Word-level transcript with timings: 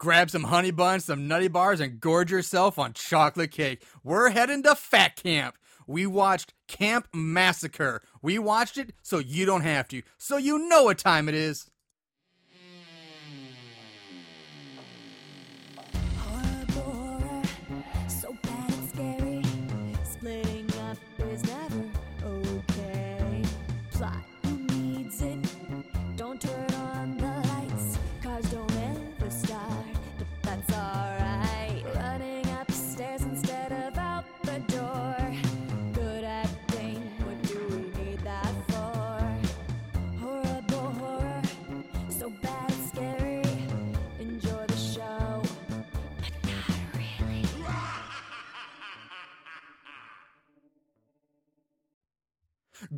grab 0.00 0.30
some 0.30 0.44
honey 0.44 0.70
buns, 0.70 1.04
some 1.04 1.28
nutty 1.28 1.46
bars, 1.46 1.78
and 1.78 2.00
gorge 2.00 2.32
yourself 2.32 2.78
on 2.78 2.94
chocolate 2.94 3.52
cake. 3.52 3.84
We're 4.02 4.30
heading 4.30 4.62
to 4.64 4.74
fat 4.74 5.14
camp. 5.14 5.56
We 5.86 6.06
watched 6.06 6.54
Camp 6.66 7.06
Massacre. 7.12 8.02
We 8.22 8.38
watched 8.38 8.78
it 8.78 8.94
so 9.02 9.18
you 9.18 9.44
don't 9.44 9.60
have 9.60 9.86
to, 9.88 10.02
so 10.18 10.38
you 10.38 10.68
know 10.68 10.84
what 10.84 10.98
time 10.98 11.28
it 11.28 11.34
is. 11.34 11.70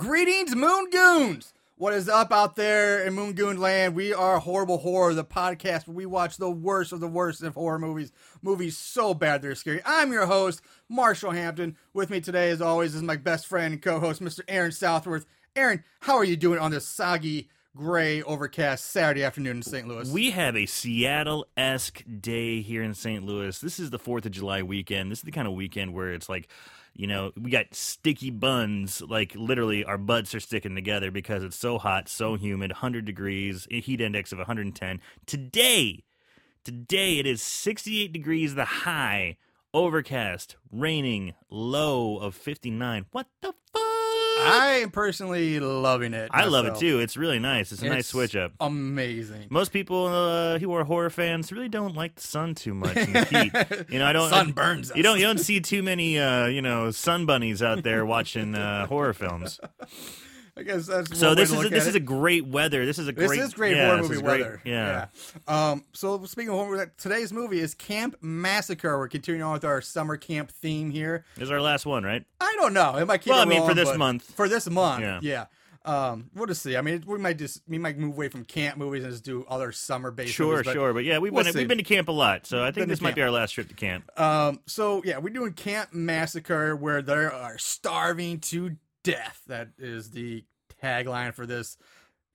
Greetings, 0.03 0.57
Moon 0.57 0.91
Goons! 0.91 1.55
What 1.77 1.93
is 1.95 2.09
up 2.09 2.33
out 2.33 2.57
there 2.57 3.05
in 3.05 3.15
Moon 3.15 3.35
Goon 3.35 3.61
land? 3.61 3.95
We 3.95 4.13
are 4.13 4.41
Horrible 4.41 4.79
Horror, 4.79 5.15
the 5.15 5.25
podcast 5.25 5.87
where 5.87 5.95
we 5.95 6.07
watch 6.07 6.39
the 6.39 6.51
worst 6.51 6.91
of 6.91 6.99
the 6.99 7.07
worst 7.07 7.41
of 7.45 7.55
horror 7.55 7.79
movies. 7.79 8.11
Movies 8.43 8.77
so 8.77 9.15
bad 9.15 9.43
they're 9.43 9.55
scary. 9.55 9.81
I'm 9.87 10.11
your 10.11 10.27
host, 10.27 10.61
Marshall 10.89 11.31
Hampton. 11.31 11.77
With 11.95 12.11
me 12.11 12.21
today, 12.21 12.51
as 12.51 12.61
always, 12.61 12.97
is 12.97 13.03
my 13.05 13.15
best 13.15 13.47
friend 13.47 13.75
and 13.75 13.81
co 13.81 14.01
host, 14.01 14.21
Mr. 14.21 14.41
Aaron 14.49 14.73
Southworth. 14.73 15.25
Aaron, 15.55 15.85
how 16.01 16.17
are 16.17 16.25
you 16.25 16.37
doing 16.37 16.59
on 16.59 16.73
this 16.73 16.85
soggy, 16.85 17.49
gray, 17.77 18.25
overcast 18.25 18.87
Saturday 18.87 19.23
afternoon 19.23 19.59
in 19.59 19.63
St. 19.63 19.87
Louis? 19.87 20.11
We 20.11 20.33
have 20.33 20.57
a 20.57 20.67
Seattle 20.67 21.47
esque 21.57 22.03
day 22.21 22.61
here 22.61 22.83
in 22.83 22.95
St. 22.95 23.25
Louis. 23.25 23.57
This 23.61 23.79
is 23.79 23.91
the 23.91 24.01
4th 24.01 24.27
of 24.27 24.33
July 24.33 24.65
weekend. 24.65 25.13
This 25.13 25.21
is 25.21 25.25
the 25.25 25.31
kind 25.31 25.47
of 25.47 25.55
weekend 25.55 25.95
where 25.95 26.13
it's 26.13 26.29
like, 26.29 26.49
you 26.95 27.07
know, 27.07 27.33
we 27.41 27.51
got 27.51 27.75
sticky 27.75 28.31
buns, 28.31 29.01
like 29.03 29.35
literally 29.35 29.85
our 29.85 29.99
butts 29.99 30.35
are 30.35 30.41
sticking 30.41 30.75
together 30.75 31.11
because 31.11 31.43
it's 31.43 31.57
so 31.57 31.79
hot, 31.79 32.09
so 32.09 32.37
humid, 32.37 32.71
100 32.71 33.05
degrees, 33.05 33.67
heat 33.71 34.01
index 34.01 34.33
of 34.33 34.39
110. 34.39 35.01
Today, 35.27 36.05
today 36.65 37.19
it 37.19 37.27
is 37.27 37.43
68 37.43 38.13
degrees 38.13 38.55
the 38.55 38.65
high, 38.65 39.37
overcast, 39.73 40.57
raining, 40.71 41.35
low 41.51 42.19
of 42.19 42.35
59. 42.35 43.07
What 43.11 43.27
the 43.41 43.55
fuck? 43.73 43.82
I 44.41 44.81
am 44.83 44.91
personally 44.91 45.61
loving 45.61 46.15
it. 46.15 46.31
I 46.33 46.45
love 46.47 46.65
it 46.65 46.71
myself. 46.71 46.81
too. 46.81 47.01
It's 47.01 47.17
really 47.17 47.39
nice. 47.39 47.73
It's 47.73 47.83
a 47.83 47.89
nice 47.89 48.01
It's 48.01 48.09
switch 48.09 48.35
up. 48.37 48.53
Amazing. 48.61 49.47
Most 49.51 49.73
people 49.73 50.07
uh, 50.07 50.59
who 50.59 50.73
are 50.75 50.85
horror 50.85 51.11
fans 51.11 51.53
really 51.53 51.69
don't 51.69 51.95
like 51.95 52.17
the 52.17 52.23
sun 52.23 52.55
too 52.55 52.75
much 52.75 52.97
and 52.97 53.15
the 53.15 53.25
heat. 53.87 53.93
You 53.93 53.99
know, 53.99 54.07
I 54.07 54.13
don't. 54.13 54.31
Sun 54.31 54.53
burns 54.53 54.91
us. 54.91 54.97
You 54.97 55.03
don't. 55.03 55.19
You 55.19 55.25
don't 55.27 55.39
see 55.39 55.61
too 55.61 55.83
many, 55.83 56.19
uh, 56.19 56.47
you 56.47 56.63
know, 56.63 56.91
sun 56.91 57.27
bunnies 57.27 57.63
out 57.63 57.83
there 57.83 58.05
watching 58.05 58.55
uh, 58.55 58.87
horror 58.87 59.13
films. 59.13 59.61
I 60.55 60.63
guess 60.65 60.87
that's 60.87 61.19
So 61.19 61.35
this 61.35 61.51
is 61.51 61.65
a, 61.65 61.69
this 61.71 61.87
is 61.87 61.95
a 61.95 62.01
great 62.01 62.47
weather. 62.47 62.85
This 62.85 62.99
is 62.99 63.09
a 63.09 63.13
This 63.13 63.29
great. 63.29 63.41
is 63.41 63.55
great 63.55 63.75
yeah, 63.77 63.87
horror 63.87 64.03
movie 64.03 64.15
great- 64.17 64.25
weather. 64.25 64.61
Yeah. 64.65 65.07
Um. 65.49 65.85
So 65.93 66.23
speaking 66.27 66.51
of 66.51 66.57
horror, 66.57 66.93
today's 66.99 67.33
movie 67.33 67.61
is 67.61 67.75
Camp 67.75 68.17
Massacre. 68.21 68.99
We're 68.99 69.09
continuing 69.09 69.43
on 69.43 69.55
with 69.55 69.65
our 69.65 69.81
summer 69.81 70.19
camp 70.19 70.51
theme 70.51 70.91
here. 70.91 71.25
This 71.37 71.45
is 71.45 71.51
our 71.51 71.61
last 71.61 71.87
one, 71.87 72.05
right? 72.05 72.25
I 72.41 72.55
don't 72.59 72.75
know. 72.75 72.97
It 72.97 73.07
might 73.07 73.23
keep. 73.23 73.31
Well, 73.31 73.41
I 73.41 73.47
mean, 73.47 73.65
for 73.67 73.73
this 73.75 73.97
month. 73.97 74.25
For 74.35 74.47
this 74.49 74.69
month. 74.69 75.03
Yeah. 75.03 75.21
Yeah. 75.23 75.45
Um. 75.85 76.31
We'll 76.35 76.47
just 76.47 76.63
see. 76.63 76.77
I 76.77 76.83
mean, 76.83 77.03
we 77.07 77.17
might 77.19 77.39
just 77.39 77.63
we 77.67 77.79
might 77.79 77.97
move 77.97 78.13
away 78.15 78.29
from 78.29 78.45
camp 78.45 78.77
movies 78.77 79.05
and 79.05 79.13
just 79.13 79.25
do 79.25 79.47
other 79.49 79.73
summer 79.73 80.11
based. 80.11 80.35
Sure, 80.35 80.57
movies, 80.59 80.67
but, 80.67 80.73
sure, 80.75 80.93
but 80.93 81.05
yeah, 81.05 81.19
we've 81.19 81.33
we'll 81.33 81.45
been 81.45 81.55
see. 81.55 81.59
we've 81.61 81.67
been 81.69 81.79
to 81.79 81.83
camp 81.85 82.09
a 82.09 82.13
lot, 82.13 82.47
so 82.47 82.63
I 82.63 82.71
think 82.73 82.89
this 82.89 83.01
might 83.01 83.15
be 83.15 83.23
our 83.23 83.31
last 83.31 83.53
trip 83.53 83.69
to 83.69 83.75
camp. 83.75 84.05
Um. 84.21 84.61
So 84.67 85.03
yeah, 85.05 85.17
we're 85.19 85.31
doing 85.33 85.55
Camp 85.55 85.95
Massacre, 85.95 86.77
where 86.77 87.01
they 87.01 87.15
are 87.15 87.57
starving 87.59 88.39
to 88.41 88.77
death. 89.03 89.43
That 89.47 89.69
is 89.79 90.11
the 90.11 90.45
tagline 90.83 91.35
for 91.35 91.47
this 91.47 91.77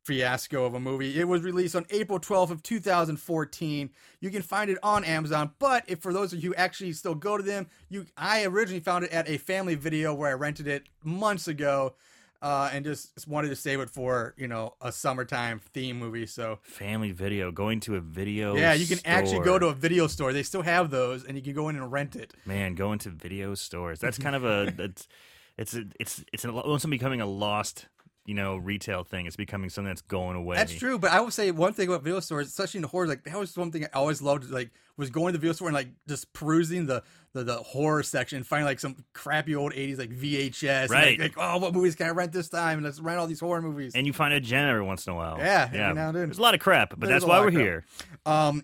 fiasco 0.07 0.63
of 0.63 0.73
a 0.73 0.79
movie. 0.79 1.19
It 1.19 1.27
was 1.27 1.41
released 1.41 1.75
on 1.75 1.85
April 1.89 2.17
12th 2.17 2.49
of 2.49 2.63
2014. 2.63 3.89
You 4.21 4.29
can 4.29 4.41
find 4.41 4.69
it 4.69 4.77
on 4.81 5.03
Amazon, 5.03 5.51
but 5.59 5.83
if 5.87 5.99
for 5.99 6.13
those 6.13 6.31
of 6.31 6.41
you 6.41 6.51
who 6.51 6.55
actually 6.55 6.93
still 6.93 7.13
go 7.13 7.35
to 7.35 7.43
them, 7.43 7.67
you 7.89 8.05
I 8.15 8.45
originally 8.45 8.79
found 8.79 9.03
it 9.03 9.11
at 9.11 9.29
a 9.29 9.37
family 9.37 9.75
video 9.75 10.13
where 10.13 10.29
I 10.29 10.33
rented 10.33 10.67
it 10.67 10.83
months 11.03 11.47
ago. 11.47 11.95
Uh, 12.39 12.69
and 12.71 12.85
just 12.85 13.27
wanted 13.27 13.49
to 13.49 13.55
save 13.55 13.79
it 13.79 13.89
for 13.89 14.35
you 14.37 14.47
know 14.47 14.75
a 14.79 14.91
summertime 14.91 15.59
theme 15.73 15.97
movie. 15.97 16.27
So 16.27 16.59
Family 16.61 17.11
video, 17.11 17.51
going 17.51 17.79
to 17.79 17.95
a 17.95 17.99
video. 17.99 18.55
yeah, 18.55 18.73
you 18.73 18.85
can 18.85 18.99
actually 19.05 19.43
go 19.43 19.57
to 19.57 19.69
a 19.69 19.73
video 19.73 20.05
store. 20.05 20.31
They 20.33 20.43
still 20.43 20.61
have 20.61 20.91
those, 20.91 21.23
and 21.23 21.35
you 21.35 21.41
can 21.41 21.53
go 21.53 21.67
in 21.67 21.75
and 21.75 21.91
rent 21.91 22.15
it. 22.15 22.35
Man, 22.45 22.75
going 22.75 22.99
to 22.99 23.09
video 23.09 23.55
stores. 23.55 23.99
That's 23.99 24.19
kind 24.19 24.35
of 24.35 24.45
a 24.45 24.71
it's 24.77 25.07
it's 25.57 25.75
a, 25.75 25.85
it's 25.99 26.23
it's 26.33 26.43
an, 26.43 26.51
almost 26.51 26.89
becoming 26.89 27.21
a 27.21 27.25
lost, 27.25 27.87
you 28.25 28.33
know, 28.33 28.57
retail 28.57 29.03
thing. 29.03 29.25
It's 29.25 29.35
becoming 29.35 29.69
something 29.69 29.89
that's 29.89 30.01
going 30.01 30.35
away. 30.35 30.57
That's 30.57 30.75
true, 30.75 30.99
but 30.99 31.11
I 31.11 31.19
will 31.21 31.31
say 31.31 31.51
one 31.51 31.73
thing 31.73 31.87
about 31.87 32.03
video 32.03 32.19
stores, 32.19 32.47
especially 32.47 32.79
in 32.79 32.83
horror, 32.83 33.07
like 33.07 33.23
that 33.23 33.37
was 33.37 33.55
one 33.57 33.71
thing 33.71 33.85
I 33.85 33.89
always 33.93 34.21
loved. 34.21 34.49
Like 34.49 34.71
was 34.97 35.09
going 35.11 35.27
to 35.27 35.33
the 35.33 35.41
video 35.41 35.53
store 35.53 35.67
and 35.67 35.75
like 35.75 35.89
just 36.07 36.31
perusing 36.33 36.85
the 36.87 37.03
the, 37.33 37.43
the 37.43 37.57
horror 37.57 38.01
section, 38.03 38.43
finding 38.43 38.65
like 38.65 38.79
some 38.79 38.95
crappy 39.13 39.55
old 39.55 39.73
eighties 39.73 39.97
like 39.99 40.09
VHS, 40.09 40.83
and, 40.83 40.89
Right. 40.91 41.19
like, 41.19 41.37
like, 41.37 41.45
oh, 41.55 41.57
what 41.59 41.73
movies 41.73 41.95
can 41.95 42.07
I 42.07 42.11
rent 42.11 42.31
this 42.31 42.49
time? 42.49 42.79
And 42.79 42.85
let's 42.85 42.99
rent 42.99 43.19
all 43.19 43.27
these 43.27 43.39
horror 43.39 43.61
movies. 43.61 43.93
And 43.95 44.07
you 44.07 44.13
find 44.13 44.33
a 44.33 44.39
gem 44.39 44.67
every 44.67 44.81
once 44.83 45.05
in 45.07 45.13
a 45.13 45.15
while. 45.15 45.37
Yeah, 45.37 45.69
yeah. 45.73 45.93
now 45.93 46.09
and. 46.09 46.17
There's 46.17 46.39
a 46.39 46.41
lot 46.41 46.53
of 46.55 46.59
crap, 46.59 46.91
but 46.91 47.01
There's 47.01 47.21
that's 47.21 47.25
why 47.25 47.39
we're 47.41 47.51
here. 47.51 47.85
Um, 48.25 48.63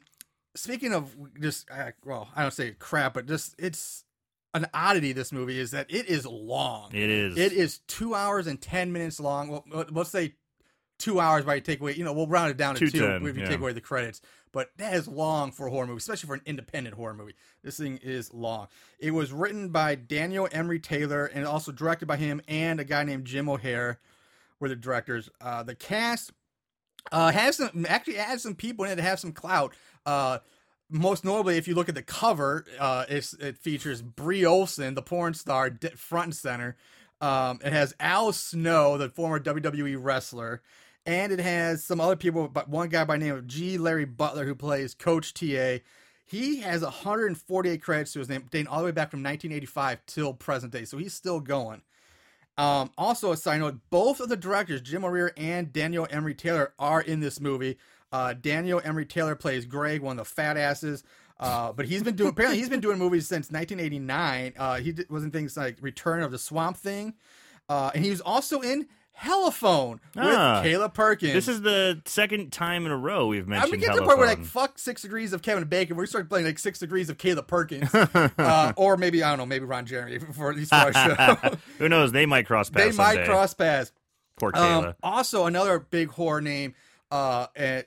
speaking 0.56 0.94
of 0.94 1.16
just 1.40 1.70
uh, 1.72 1.92
well, 2.06 2.30
I 2.36 2.42
don't 2.42 2.52
say 2.52 2.72
crap, 2.78 3.14
but 3.14 3.28
just 3.28 3.56
it's 3.58 4.03
an 4.54 4.68
oddity. 4.74 5.14
This 5.14 5.32
movie 5.32 5.60
is 5.60 5.72
that 5.72 5.88
it 5.90 6.08
is 6.08 6.26
long. 6.26 6.94
It 6.94 7.10
is. 7.10 7.38
It 7.38 7.54
is 7.54 7.80
two 7.88 8.16
hours 8.16 8.48
and 8.48 8.62
ten 8.62 8.92
minutes 8.92 9.20
long. 9.20 9.50
Well, 9.50 9.86
let's 9.92 10.10
say 10.10 10.36
two 11.00 11.20
hours 11.20 11.44
by 11.46 11.60
take 11.60 11.82
away. 11.82 11.96
You 11.96 12.04
know, 12.04 12.14
we'll 12.14 12.28
round 12.28 12.52
it 12.52 12.58
down 12.58 12.76
to 12.76 12.90
two 12.90 13.06
if 13.06 13.36
you 13.36 13.42
yeah. 13.42 13.50
take 13.50 13.60
away 13.60 13.74
the 13.74 13.82
credits. 13.82 14.22
But 14.52 14.70
that 14.78 14.94
is 14.94 15.08
long 15.08 15.52
for 15.52 15.68
a 15.68 15.72
horror 15.72 15.88
movie, 15.88 15.98
especially 15.98 16.28
for 16.28 16.36
an 16.36 16.42
independent 16.46 16.96
horror 16.96 17.16
movie. 17.16 17.34
This 17.64 17.78
thing 17.78 18.00
is 18.04 18.32
long. 18.34 18.68
It 19.00 19.12
was 19.12 19.32
written 19.32 19.70
by 19.70 19.96
Daniel 19.96 20.48
Emery 20.52 20.80
Taylor 20.80 21.26
and 21.26 21.46
also 21.46 21.72
directed 21.72 22.06
by 22.06 22.18
him 22.18 22.40
and 22.48 22.80
a 22.80 22.84
guy 22.84 23.04
named 23.04 23.26
Jim 23.26 23.50
O'Rear 23.50 24.00
were 24.60 24.70
the 24.70 24.76
directors. 24.76 25.30
Uh, 25.42 25.64
the 25.64 25.74
cast 25.74 26.32
uh, 27.12 27.32
has 27.32 27.58
some 27.58 27.86
actually 27.90 28.16
has 28.16 28.44
some 28.44 28.56
people 28.56 28.86
in 28.86 28.92
it 28.92 28.96
that 28.96 29.02
have 29.02 29.20
some 29.20 29.34
clout. 29.34 29.74
Uh, 30.06 30.38
most 30.94 31.26
notably, 31.26 31.58
if 31.58 31.68
you 31.68 31.74
look 31.74 31.90
at 31.90 31.96
the 31.96 32.04
cover, 32.04 32.66
uh, 32.80 33.06
it 33.10 33.58
features 33.58 34.02
Bree 34.02 34.46
Olson, 34.46 34.94
the 34.94 35.02
porn 35.02 35.34
star, 35.34 35.72
front 35.98 36.26
and 36.26 36.36
center. 36.36 36.78
Um, 37.20 37.60
it 37.64 37.74
has 37.74 37.96
Al 38.00 38.32
Snow, 38.32 38.98
the 38.98 39.10
former 39.10 39.40
WWE 39.40 39.98
wrestler, 40.00 40.62
and 41.06 41.32
it 41.32 41.40
has 41.40 41.84
some 41.84 42.00
other 42.00 42.16
people, 42.16 42.48
but 42.48 42.70
one 42.70 42.90
guy 42.90 43.06
by 43.06 43.18
name 43.18 43.34
of 43.34 43.48
G. 43.48 43.78
Larry 43.78 44.06
Butler 44.06 44.46
who 44.46 44.56
plays 44.56 44.94
Coach 44.94 45.34
TA. 45.34 45.78
He 46.26 46.62
has 46.62 46.82
148 46.82 47.82
credits 47.82 48.14
to 48.14 48.20
his 48.20 48.30
name, 48.30 48.46
dating 48.52 48.68
all 48.68 48.80
the 48.80 48.86
way 48.86 48.92
back 48.92 49.10
from 49.10 49.24
1985 49.24 50.06
till 50.06 50.34
present 50.34 50.72
day, 50.72 50.86
so 50.86 50.98
he's 50.98 51.14
still 51.14 51.40
going. 51.40 51.82
Um, 52.58 52.92
also, 52.98 53.32
a 53.32 53.38
side 53.38 53.60
note: 53.60 53.80
both 53.90 54.20
of 54.20 54.30
the 54.30 54.38
directors, 54.38 54.82
Jim 54.82 55.04
O'Rear 55.04 55.34
and 55.36 55.74
Daniel 55.74 56.08
Emery 56.10 56.36
Taylor, 56.36 56.74
are 56.78 57.02
in 57.02 57.20
this 57.20 57.40
movie. 57.40 57.78
Uh, 58.14 58.34
Daniel 58.34 58.80
Emery 58.84 59.06
Taylor 59.06 59.36
plays 59.36 59.66
Greg, 59.66 60.02
one 60.02 60.18
of 60.18 60.26
the 60.26 60.34
fat 60.34 60.56
asses. 60.56 61.04
Uh, 61.40 61.74
but 61.74 61.86
he's 61.88 62.04
been 62.04 62.16
doing 62.16 62.30
apparently 62.30 62.58
he's 62.60 62.70
been 62.70 62.80
doing 62.80 62.98
movies 62.98 63.28
since 63.28 63.52
1989. 63.52 64.54
Uh, 64.58 64.76
he 64.78 64.92
did, 64.94 65.10
was 65.10 65.24
in 65.26 65.32
things 65.32 65.58
like 65.58 65.78
Return 65.82 66.22
of 66.24 66.32
the 66.32 66.38
Swamp 66.38 66.78
Thing, 66.78 67.16
uh, 67.68 67.92
and 67.94 68.06
he 68.06 68.12
was 68.12 68.22
also 68.22 68.62
in 68.62 68.88
Telephone 69.20 70.00
with 70.16 70.26
Ah. 70.26 70.62
Kayla 70.64 70.94
Perkins. 70.94 71.34
This 71.34 71.48
is 71.48 71.62
the 71.62 72.02
second 72.06 72.52
time 72.52 72.86
in 72.86 72.92
a 72.92 72.98
row 72.98 73.28
we've 73.28 73.48
mentioned. 73.48 73.66
I'm 73.66 73.72
mentioned. 73.80 73.82
gonna 73.82 73.94
get 73.94 74.00
to 74.00 74.02
the 74.02 74.06
point 74.08 74.20
where 74.20 74.28
like 74.28 74.44
fuck 74.46 74.78
Six 74.80 75.02
Degrees 75.02 75.34
of 75.34 75.42
Kevin 75.42 75.64
Bacon. 75.66 75.96
We 75.98 76.06
start 76.08 76.30
playing 76.30 76.46
like 76.46 76.60
Six 76.60 76.80
Degrees 76.80 77.10
of 77.10 77.18
Kayla 77.18 77.46
Perkins, 77.48 77.94
uh, 78.38 78.74
or 78.76 78.98
maybe 78.98 79.24
I 79.24 79.30
don't 79.30 79.38
know, 79.40 79.46
maybe 79.46 79.66
Ron 79.66 79.86
Jeremy 79.86 80.20
for 80.20 80.50
at 80.52 80.56
least 80.58 80.70
for 80.70 80.76
our 80.76 80.94
show. 80.94 81.36
Who 81.80 81.90
knows? 81.90 82.12
They 82.12 82.26
might 82.26 82.46
cross 82.46 82.70
paths. 82.70 82.84
they 82.84 82.88
paths. 82.90 82.98
might 82.98 83.14
someday. 83.16 83.26
cross 83.28 83.54
paths. 83.54 83.92
Poor 84.38 84.52
Kayla. 84.52 84.88
Um, 84.88 84.94
also, 85.04 85.46
another 85.46 85.80
big 85.80 86.10
horror 86.10 86.42
name, 86.42 86.74
uh, 87.14 87.48
and, 87.56 87.86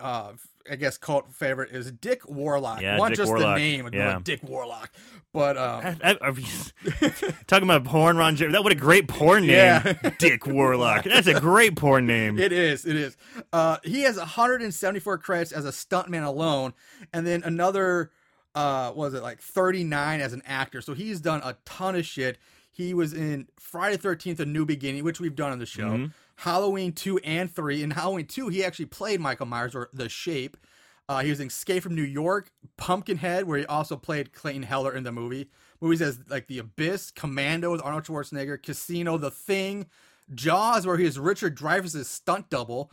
uh, 0.00 0.32
I 0.70 0.76
guess 0.76 0.96
cult 0.96 1.32
favorite 1.32 1.70
is 1.72 1.92
Dick 1.92 2.26
Warlock. 2.28 2.80
Yeah, 2.80 2.98
One 2.98 3.10
Dick 3.10 3.18
just 3.18 3.28
Warlock. 3.28 3.56
the 3.56 3.60
name, 3.60 3.90
Yeah. 3.92 4.18
Dick 4.22 4.40
Warlock. 4.42 4.90
But 5.32 5.56
um, 5.58 5.96
I- 6.02 6.16
I- 6.22 6.30
we- 6.30 6.44
talking 7.46 7.68
about 7.68 7.84
porn, 7.84 8.16
Ron 8.16 8.34
Jeremy. 8.36 8.52
That 8.52 8.62
what 8.64 8.72
a 8.72 8.76
great 8.76 9.06
porn 9.08 9.42
name, 9.46 9.50
Yeah. 9.50 10.10
Dick 10.18 10.46
Warlock. 10.46 11.04
That's 11.04 11.26
a 11.26 11.38
great 11.38 11.76
porn 11.76 12.06
name. 12.06 12.38
It 12.38 12.50
is. 12.52 12.86
It 12.86 12.96
is. 12.96 13.16
Uh, 13.52 13.76
he 13.84 14.02
has 14.02 14.16
174 14.16 15.18
credits 15.18 15.52
as 15.52 15.64
a 15.66 15.70
stuntman 15.70 16.24
alone, 16.24 16.72
and 17.12 17.26
then 17.26 17.42
another, 17.44 18.10
uh, 18.54 18.92
was 18.94 19.12
it 19.14 19.22
like 19.22 19.40
39 19.40 20.20
as 20.20 20.32
an 20.32 20.42
actor. 20.46 20.80
So 20.80 20.94
he's 20.94 21.20
done 21.20 21.40
a 21.44 21.56
ton 21.64 21.94
of 21.96 22.06
shit. 22.06 22.38
He 22.72 22.94
was 22.94 23.12
in 23.12 23.46
Friday 23.58 23.96
13th: 23.98 24.40
A 24.40 24.46
New 24.46 24.64
Beginning, 24.64 25.04
which 25.04 25.20
we've 25.20 25.36
done 25.36 25.52
on 25.52 25.58
the 25.58 25.66
show. 25.66 25.90
Mm-hmm. 25.90 26.06
Halloween 26.36 26.92
2 26.92 27.18
and 27.18 27.52
3. 27.52 27.82
In 27.82 27.90
Halloween 27.92 28.26
2, 28.26 28.48
he 28.48 28.64
actually 28.64 28.86
played 28.86 29.20
Michael 29.20 29.46
Myers 29.46 29.74
or 29.74 29.88
The 29.92 30.08
Shape. 30.08 30.56
Uh, 31.08 31.20
he 31.20 31.30
was 31.30 31.40
in 31.40 31.48
Escape 31.48 31.82
from 31.82 31.94
New 31.94 32.02
York, 32.02 32.50
Pumpkinhead, 32.76 33.44
where 33.44 33.58
he 33.58 33.66
also 33.66 33.96
played 33.96 34.32
Clayton 34.32 34.62
Heller 34.62 34.94
in 34.94 35.04
the 35.04 35.12
movie. 35.12 35.50
Movies 35.80 36.00
as 36.00 36.18
like 36.28 36.46
The 36.46 36.58
Abyss, 36.58 37.10
Commando 37.10 37.70
with 37.72 37.82
Arnold 37.84 38.04
Schwarzenegger, 38.04 38.62
Casino, 38.62 39.18
The 39.18 39.30
Thing, 39.30 39.86
Jaws, 40.34 40.86
where 40.86 40.96
he 40.96 41.04
was 41.04 41.18
Richard 41.18 41.56
Dreyfuss' 41.56 42.06
stunt 42.06 42.48
double, 42.48 42.90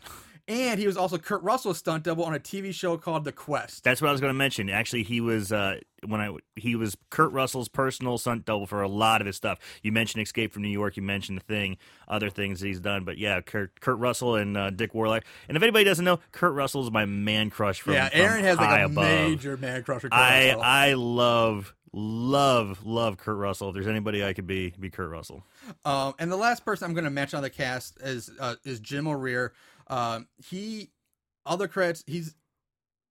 and 0.52 0.80
he 0.80 0.86
was 0.86 0.98
also 0.98 1.18
Kurt 1.18 1.42
Russell's 1.44 1.78
stunt 1.78 2.04
double 2.04 2.26
on 2.26 2.36
a 2.36 2.40
TV 2.40 2.74
show 2.74 2.98
called 2.98 3.24
The 3.24 3.32
Quest. 3.32 3.86
That's 3.86 4.02
what 4.02 4.10
I 4.10 4.12
was 4.12 4.20
going 4.20 4.32
to 4.32 4.38
mention. 4.38 4.70
Actually, 4.70 5.04
he 5.04 5.22
was 5.22 5.54
uh, 5.54 5.80
when 6.06 6.20
I 6.20 6.36
he 6.58 6.76
was 6.76 6.98
Kurt 7.10 7.32
Russell's 7.32 7.70
personal 7.70 8.18
stunt 8.18 8.44
double 8.44 8.68
for 8.68 8.82
a 8.82 8.88
lot 8.90 9.22
of 9.22 9.28
his 9.28 9.38
stuff. 9.38 9.60
You 9.82 9.94
mentioned 9.94 10.22
Escape 10.22 10.52
from 10.52 10.64
New 10.64 10.70
York. 10.70 10.98
You 10.98 11.04
mentioned 11.04 11.40
the 11.40 11.44
thing, 11.46 11.78
other 12.08 12.30
things 12.30 12.60
he's 12.60 12.82
done. 12.82 13.06
But 13.06 13.18
yeah, 13.18 13.40
Kurt, 13.40 13.80
Kurt 13.80 13.98
Russell 13.98 14.36
and 14.36 14.58
uh, 14.58 14.72
Dick 14.72 14.94
Warlock. 14.94 15.24
And 15.48 15.56
if 15.56 15.64
anybody 15.64 15.86
doesn't 15.86 16.04
know, 16.04 16.20
Kurt 16.34 16.54
Russell 16.54 16.84
is 16.84 16.92
my 16.92 17.06
man 17.06 17.50
crush 17.50 17.80
from 17.80 17.94
yeah, 17.94 18.10
from 18.10 18.20
Aaron 18.20 18.44
has 18.44 18.58
high 18.58 18.72
like 18.72 18.82
a 18.82 18.86
above. 18.86 19.04
major 19.06 19.56
man 19.56 19.84
crush. 19.84 20.04
I 20.12 20.48
Russell. 20.50 20.62
I 20.62 20.94
love 20.94 21.74
love 21.94 22.86
love 22.86 23.18
Kurt 23.18 23.38
Russell. 23.38 23.70
If 23.70 23.76
there's 23.76 23.88
anybody 23.88 24.24
I 24.24 24.34
could 24.34 24.48
be, 24.48 24.74
be 24.80 24.90
Kurt 24.90 25.10
Russell. 25.10 25.44
Um, 25.86 26.14
and 26.20 26.32
the 26.32 26.38
last 26.38 26.66
person 26.66 26.86
I'm 26.86 26.94
going 26.94 27.06
to 27.06 27.10
mention 27.10 27.38
on 27.38 27.44
the 27.44 27.50
cast 27.50 28.00
is 28.02 28.30
uh, 28.40 28.56
is 28.64 28.80
Jim 28.80 29.08
O'Rear. 29.08 29.54
Um, 29.92 30.28
he 30.50 30.90
other 31.46 31.68
credits. 31.68 32.04
He's 32.08 32.34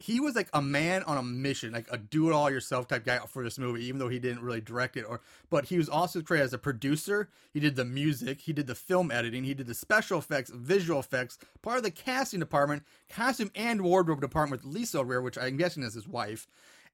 he 0.03 0.19
was 0.19 0.35
like 0.35 0.49
a 0.55 0.63
man 0.63 1.03
on 1.03 1.19
a 1.19 1.23
mission, 1.23 1.75
like 1.75 1.87
a 1.91 1.99
do 1.99 2.31
it 2.31 2.33
all 2.33 2.51
yourself 2.51 2.89
type 2.89 3.05
guy 3.05 3.19
for 3.19 3.45
this 3.45 3.59
movie, 3.59 3.85
even 3.85 3.99
though 3.99 4.09
he 4.09 4.19
didn't 4.19 4.43
really 4.43 4.63
direct 4.63 4.97
it. 4.97 5.03
Or 5.03 5.21
but 5.51 5.67
he 5.67 5.77
was 5.77 5.91
also 5.91 6.23
credited 6.23 6.47
as 6.47 6.55
a 6.55 6.59
producer. 6.59 7.29
He 7.53 7.61
did 7.61 7.77
the 7.77 7.85
music, 7.85 8.41
he 8.41 8.55
did 8.55 8.67
the 8.67 8.75
film 8.75 9.11
editing, 9.11 9.45
he 9.45 9.53
did 9.53 9.67
the 9.67 9.75
special 9.75 10.19
effects, 10.19 10.51
visual 10.51 10.99
effects, 10.99 11.39
part 11.63 11.77
of 11.77 11.83
the 11.83 11.91
casting 11.91 12.41
department, 12.41 12.85
costume 13.11 13.51
and 13.55 13.83
wardrobe 13.83 14.23
department 14.23 14.65
with 14.65 14.73
Lisa 14.73 15.01
O'Rear, 15.01 15.21
which 15.21 15.37
I'm 15.37 15.59
guessing 15.59 15.83
is 15.83 15.95
his 15.95 16.09
wife. 16.09 16.49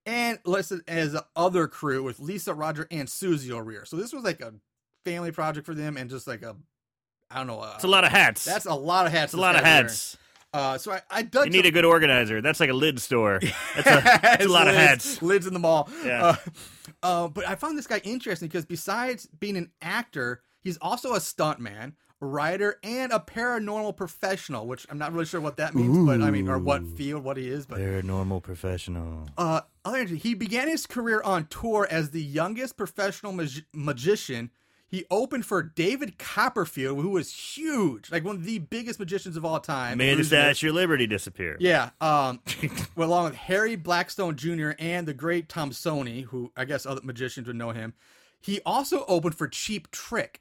And 0.04 0.38
listed 0.44 0.82
as 0.86 1.16
other 1.34 1.66
crew 1.66 2.02
with 2.02 2.20
Lisa, 2.20 2.54
Roger, 2.54 2.86
and 2.92 3.08
Susie 3.08 3.52
O'Rear. 3.52 3.84
So 3.84 3.96
this 3.96 4.12
was 4.12 4.22
like 4.22 4.40
a 4.40 4.54
family 5.04 5.32
project 5.32 5.66
for 5.66 5.74
them, 5.74 5.96
and 5.96 6.10
just 6.10 6.28
like 6.28 6.42
a, 6.42 6.56
I 7.30 7.38
don't 7.38 7.46
know, 7.46 7.60
uh, 7.60 7.72
It's 7.74 7.84
a 7.84 7.88
lot 7.88 8.04
of 8.04 8.10
hats. 8.10 8.44
That's 8.44 8.66
a 8.66 8.74
lot 8.74 9.06
of 9.06 9.12
hats. 9.12 9.32
It's 9.32 9.34
a 9.34 9.40
lot 9.40 9.56
of 9.56 9.64
hats. 9.64 10.16
Uh, 10.52 10.78
so 10.78 10.92
I, 10.92 11.02
I 11.10 11.22
dug 11.22 11.46
You 11.46 11.50
need 11.50 11.66
a 11.66 11.70
good 11.70 11.84
organizer. 11.84 12.40
That's 12.40 12.60
like 12.60 12.70
a 12.70 12.74
lid 12.74 12.98
store. 13.00 13.40
That's 13.74 13.86
a, 13.86 14.18
that's 14.22 14.44
a 14.44 14.48
lot 14.48 14.68
of 14.68 14.74
hats. 14.74 15.20
Lids 15.20 15.46
in 15.46 15.52
the 15.52 15.58
mall. 15.58 15.90
Yeah. 16.04 16.24
Uh, 16.24 16.36
uh, 17.02 17.28
but 17.28 17.46
I 17.46 17.56
found 17.56 17.76
this 17.76 17.86
guy 17.86 18.00
interesting 18.04 18.48
because 18.48 18.64
besides 18.64 19.26
being 19.38 19.56
an 19.58 19.70
actor, 19.82 20.40
he's 20.62 20.78
also 20.78 21.12
a 21.12 21.18
stuntman, 21.18 21.92
a 22.22 22.26
writer, 22.26 22.78
and 22.82 23.12
a 23.12 23.18
paranormal 23.18 23.96
professional. 23.98 24.66
Which 24.66 24.86
I'm 24.88 24.96
not 24.96 25.12
really 25.12 25.26
sure 25.26 25.42
what 25.42 25.58
that 25.58 25.74
means, 25.74 26.06
but 26.06 26.22
I 26.22 26.30
mean, 26.30 26.48
or 26.48 26.58
what 26.58 26.86
field, 26.86 27.22
what 27.22 27.36
he 27.36 27.48
is. 27.48 27.66
But 27.66 27.78
Paranormal 27.78 28.42
professional. 28.42 29.28
uh, 29.36 29.60
other 29.84 30.04
he 30.04 30.32
began 30.32 30.68
his 30.68 30.86
career 30.86 31.20
on 31.22 31.48
tour 31.48 31.86
as 31.90 32.10
the 32.12 32.22
youngest 32.22 32.78
professional 32.78 33.32
mag- 33.32 33.66
magician. 33.74 34.50
He 34.88 35.04
opened 35.10 35.44
for 35.44 35.62
David 35.62 36.16
Copperfield, 36.16 37.00
who 37.00 37.10
was 37.10 37.32
huge, 37.32 38.10
like 38.12 38.24
one 38.24 38.36
of 38.36 38.44
the 38.44 38.60
biggest 38.60 39.00
magicians 39.00 39.36
of 39.36 39.44
all 39.44 39.58
time. 39.58 39.98
Made 39.98 40.18
the. 40.18 40.24
Statue 40.24 40.68
of 40.68 40.76
Liberty 40.76 41.06
disappear. 41.08 41.56
Yeah, 41.58 41.90
um, 42.00 42.40
well, 42.96 43.08
along 43.08 43.24
with 43.24 43.34
Harry 43.34 43.74
Blackstone 43.74 44.36
Jr. 44.36 44.70
and 44.78 45.08
the 45.08 45.14
great 45.14 45.48
Tomsoni, 45.48 46.24
who 46.24 46.52
I 46.56 46.64
guess 46.64 46.86
other 46.86 47.00
magicians 47.02 47.48
would 47.48 47.56
know 47.56 47.70
him. 47.70 47.94
He 48.40 48.60
also 48.64 49.04
opened 49.08 49.34
for 49.34 49.48
Cheap 49.48 49.90
Trick. 49.90 50.40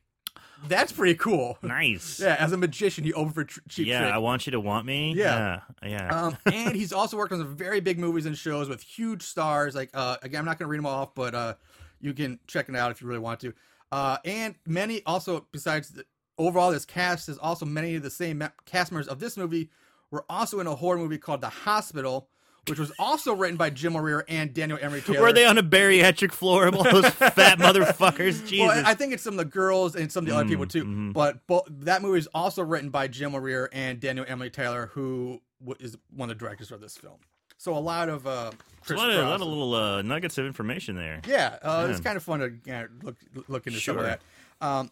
That's 0.68 0.92
pretty 0.92 1.16
cool. 1.16 1.58
Nice. 1.62 2.20
Yeah, 2.24 2.36
as 2.40 2.52
a 2.52 2.58
magician, 2.58 3.04
he 3.04 3.14
opened 3.14 3.36
for 3.36 3.44
tr- 3.46 3.60
Cheap 3.68 3.88
Yeah, 3.88 4.02
Trick. 4.02 4.14
I 4.14 4.18
want 4.20 4.46
you 4.46 4.52
to 4.52 4.60
want 4.60 4.86
me. 4.86 5.14
Yeah. 5.16 5.62
Yeah. 5.82 5.90
Yeah. 5.90 6.22
Um, 6.24 6.38
and 6.46 6.76
he's 6.76 6.94
also 6.94 7.18
worked 7.18 7.34
on 7.34 7.40
some 7.40 7.56
very 7.58 7.80
big 7.82 8.00
movies 8.00 8.26
and 8.26 8.38
shows 8.38 8.70
with 8.70 8.82
huge 8.82 9.24
stars. 9.24 9.76
Like, 9.76 9.90
uh, 9.94 10.18
again, 10.22 10.40
I'm 10.40 10.46
not 10.46 10.60
going 10.60 10.68
to 10.68 10.72
read 10.72 10.78
them 10.78 10.86
all 10.86 11.02
off, 11.02 11.16
but 11.16 11.36
uh, 11.36 11.54
you 12.00 12.14
can 12.14 12.40
check 12.48 12.70
it 12.70 12.76
out 12.76 12.92
if 12.92 13.02
you 13.02 13.08
really 13.08 13.20
want 13.20 13.40
to. 13.42 13.54
Uh, 13.92 14.18
and 14.26 14.56
many 14.66 15.02
also, 15.06 15.48
besides 15.52 15.90
the, 15.90 16.06
overall, 16.38 16.72
this 16.72 16.86
cast 16.86 17.30
is 17.30 17.38
also 17.38 17.66
many 17.66 17.96
of 17.96 18.04
the 18.04 18.10
same 18.10 18.44
cast 18.66 18.92
members 18.92 19.08
of 19.08 19.20
this 19.20 19.38
movie 19.38 19.70
were 20.12 20.26
also 20.30 20.60
in 20.60 20.68
a 20.68 20.76
horror 20.76 20.98
movie 20.98 21.18
called 21.18 21.42
The 21.42 21.50
Hospital, 21.50 22.30
which 22.68 22.80
was 22.80 22.92
also 22.98 23.34
written 23.34 23.58
by 23.58 23.70
Jim 23.70 23.96
O'Rear 23.96 24.26
and 24.28 24.54
Daniel 24.54 24.80
Emery 24.82 25.02
Taylor. 25.06 25.22
Were 25.22 25.34
they 25.34 25.46
on 25.46 25.58
a 25.58 25.64
bariatric 25.64 26.32
floor 26.32 26.68
of 26.68 26.76
all 26.76 26.84
those 26.84 27.10
fat 27.10 27.60
motherfuckers? 27.60 28.46
Jesus. 28.48 28.60
Well, 28.68 28.84
I 28.86 28.96
think 28.96 29.14
it's 29.14 29.24
some 29.24 29.34
of 29.36 29.38
the 29.38 29.46
girls 29.46 29.96
and 29.96 30.12
some 30.12 30.24
of 30.26 30.30
the 30.30 30.36
other 30.36 30.48
people 30.50 30.66
too. 30.66 30.84
mhm. 30.84 31.14
But 31.14 31.46
bo- 31.48 31.66
that 31.70 32.02
movie 32.02 32.20
is 32.20 32.28
also 32.34 32.64
written 32.64 32.90
by 32.90 33.08
Jim 33.08 33.36
O'Rear 33.36 33.70
and 33.72 34.00
Daniel 34.00 34.26
Emery 34.28 34.50
Taylor, 34.50 34.88
who 34.94 35.42
is 35.80 35.96
one 36.10 36.30
of 36.30 36.38
the 36.38 36.44
directors 36.44 36.72
of 36.72 36.82
this 36.82 36.98
film. 36.98 37.18
So 37.58 37.76
a 37.76 37.80
lot 37.80 38.10
of 38.10 38.28
uh, 38.28 38.52
a 38.90 38.94
lot 38.94 39.10
of, 39.10 39.18
a 39.18 39.22
lot 39.22 39.42
of 39.42 39.48
little 39.48 39.74
uh, 39.74 40.02
nuggets 40.02 40.38
of 40.38 40.46
information 40.46 40.96
there. 40.96 41.22
Yeah, 41.28 41.58
uh, 41.62 41.88
it's 41.90 42.00
kind 42.00 42.18
of 42.18 42.24
fun 42.24 42.40
to 42.40 42.74
uh, 42.74 42.88
look 43.02 43.16
look 43.48 43.68
into 43.68 43.80
some 43.80 43.98
of 43.98 44.04
that. 44.04 44.22
Um, 44.62 44.92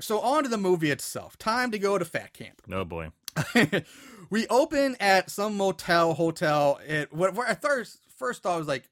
so 0.00 0.20
on 0.20 0.42
to 0.44 0.48
the 0.48 0.58
movie 0.58 0.90
itself. 0.90 1.38
Time 1.38 1.70
to 1.70 1.78
go 1.78 1.98
to 1.98 2.04
fat 2.04 2.32
camp. 2.32 2.62
Oh 2.72 2.84
boy. 2.84 3.10
we 4.30 4.46
open 4.48 4.96
at 5.00 5.30
some 5.30 5.56
motel, 5.56 6.14
hotel. 6.14 6.80
It 6.86 7.12
what, 7.12 7.34
what 7.34 7.48
I 7.48 7.54
first 7.54 7.98
first 8.16 8.42
thought 8.42 8.58
was 8.58 8.68
like, 8.68 8.88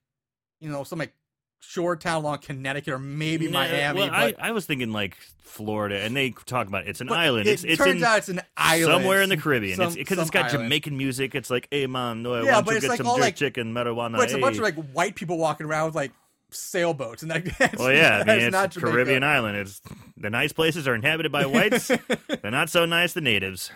you 0.61 0.71
know, 0.71 0.85
some 0.85 0.99
like 0.99 1.15
shore 1.65 1.97
town 1.97 2.17
along 2.23 2.39
Connecticut 2.39 2.93
or 2.93 2.99
maybe 2.99 3.47
No, 3.47 3.53
Miami. 3.53 4.01
well, 4.01 4.09
but, 4.11 4.41
I, 4.43 4.49
I 4.49 4.51
was 4.53 4.67
thinking 4.67 4.93
like 4.93 5.17
Florida, 5.43 6.01
and 6.01 6.15
they 6.17 6.31
talk 6.47 6.67
about 6.67 6.87
it's 6.87 7.01
an 7.01 7.07
but 7.07 7.19
island. 7.19 7.47
It 7.47 7.53
it's 7.53 7.65
it's 7.65 7.79
turns 7.79 8.03
in 8.03 8.05
out 8.05 8.19
it's 8.19 8.29
an 8.29 8.41
island 8.57 8.93
somewhere 9.03 9.23
in 9.23 9.29
the 9.29 9.37
Caribbean. 9.37 9.77
Some- 9.77 9.87
it's 9.89 9.97
because 9.97 10.19
it's 10.19 10.31
got 10.31 10.47
island. 10.47 10.65
Jamaican 10.65 10.97
music. 10.97 11.35
It's 11.35 11.51
like, 11.51 11.69
hey 11.71 11.87
man, 11.87 12.23
no, 12.23 12.35
I 12.35 12.43
Yeah, 12.43 12.53
want 12.55 12.67
but 12.67 12.71
to 12.73 12.77
it's 12.79 12.85
get 12.85 12.91
like 12.91 12.97
some 12.99 13.07
all, 13.07 13.17
jerk 13.17 13.23
like- 13.23 13.37
chicken, 13.37 13.73
marijuana. 13.73 14.17
But 14.17 14.25
it's 14.25 14.35
a 14.35 14.39
bunch 14.39 14.57
of 14.57 14.63
like 14.63 14.75
white 14.93 15.15
people 15.15 15.39
walking 15.39 15.67
around 15.67 15.87
with 15.87 15.95
like 15.95 16.13
sailboats, 16.51 17.23
and 17.23 17.31
that, 17.31 17.75
Well, 17.79 17.93
yeah, 17.93 18.23
I 18.27 18.37
mean, 18.37 18.41
it's 18.45 18.53
not 18.53 18.71
Jamaica. 18.73 18.91
Caribbean 18.93 19.23
island. 19.25 19.57
It's 19.57 19.81
the 20.17 20.31
nice 20.31 20.53
places 20.53 20.87
are 20.89 20.95
inhabited 20.95 21.33
by 21.33 21.47
whites. 21.47 21.89
They're 22.43 22.51
not 22.51 22.69
so 22.71 22.85
nice, 22.87 23.13
the 23.13 23.21
natives. 23.21 23.71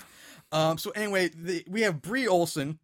Um. 0.53 0.79
So 0.79 0.91
anyway, 0.91 1.29
the, 1.35 1.65
we 1.69 1.83
have 1.83 2.03
Bree 2.03 2.27
Olson, 2.29 2.79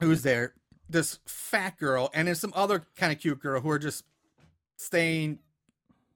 who's 0.00 0.22
there, 0.22 0.54
this 0.88 1.18
fat 1.26 1.78
girl, 1.78 2.10
and 2.14 2.28
then 2.28 2.34
some 2.34 2.52
other 2.56 2.84
kind 2.96 3.12
of 3.12 3.18
cute 3.20 3.40
girl 3.40 3.60
who 3.60 3.70
are 3.70 3.78
just 3.78 4.04
staying, 4.76 5.38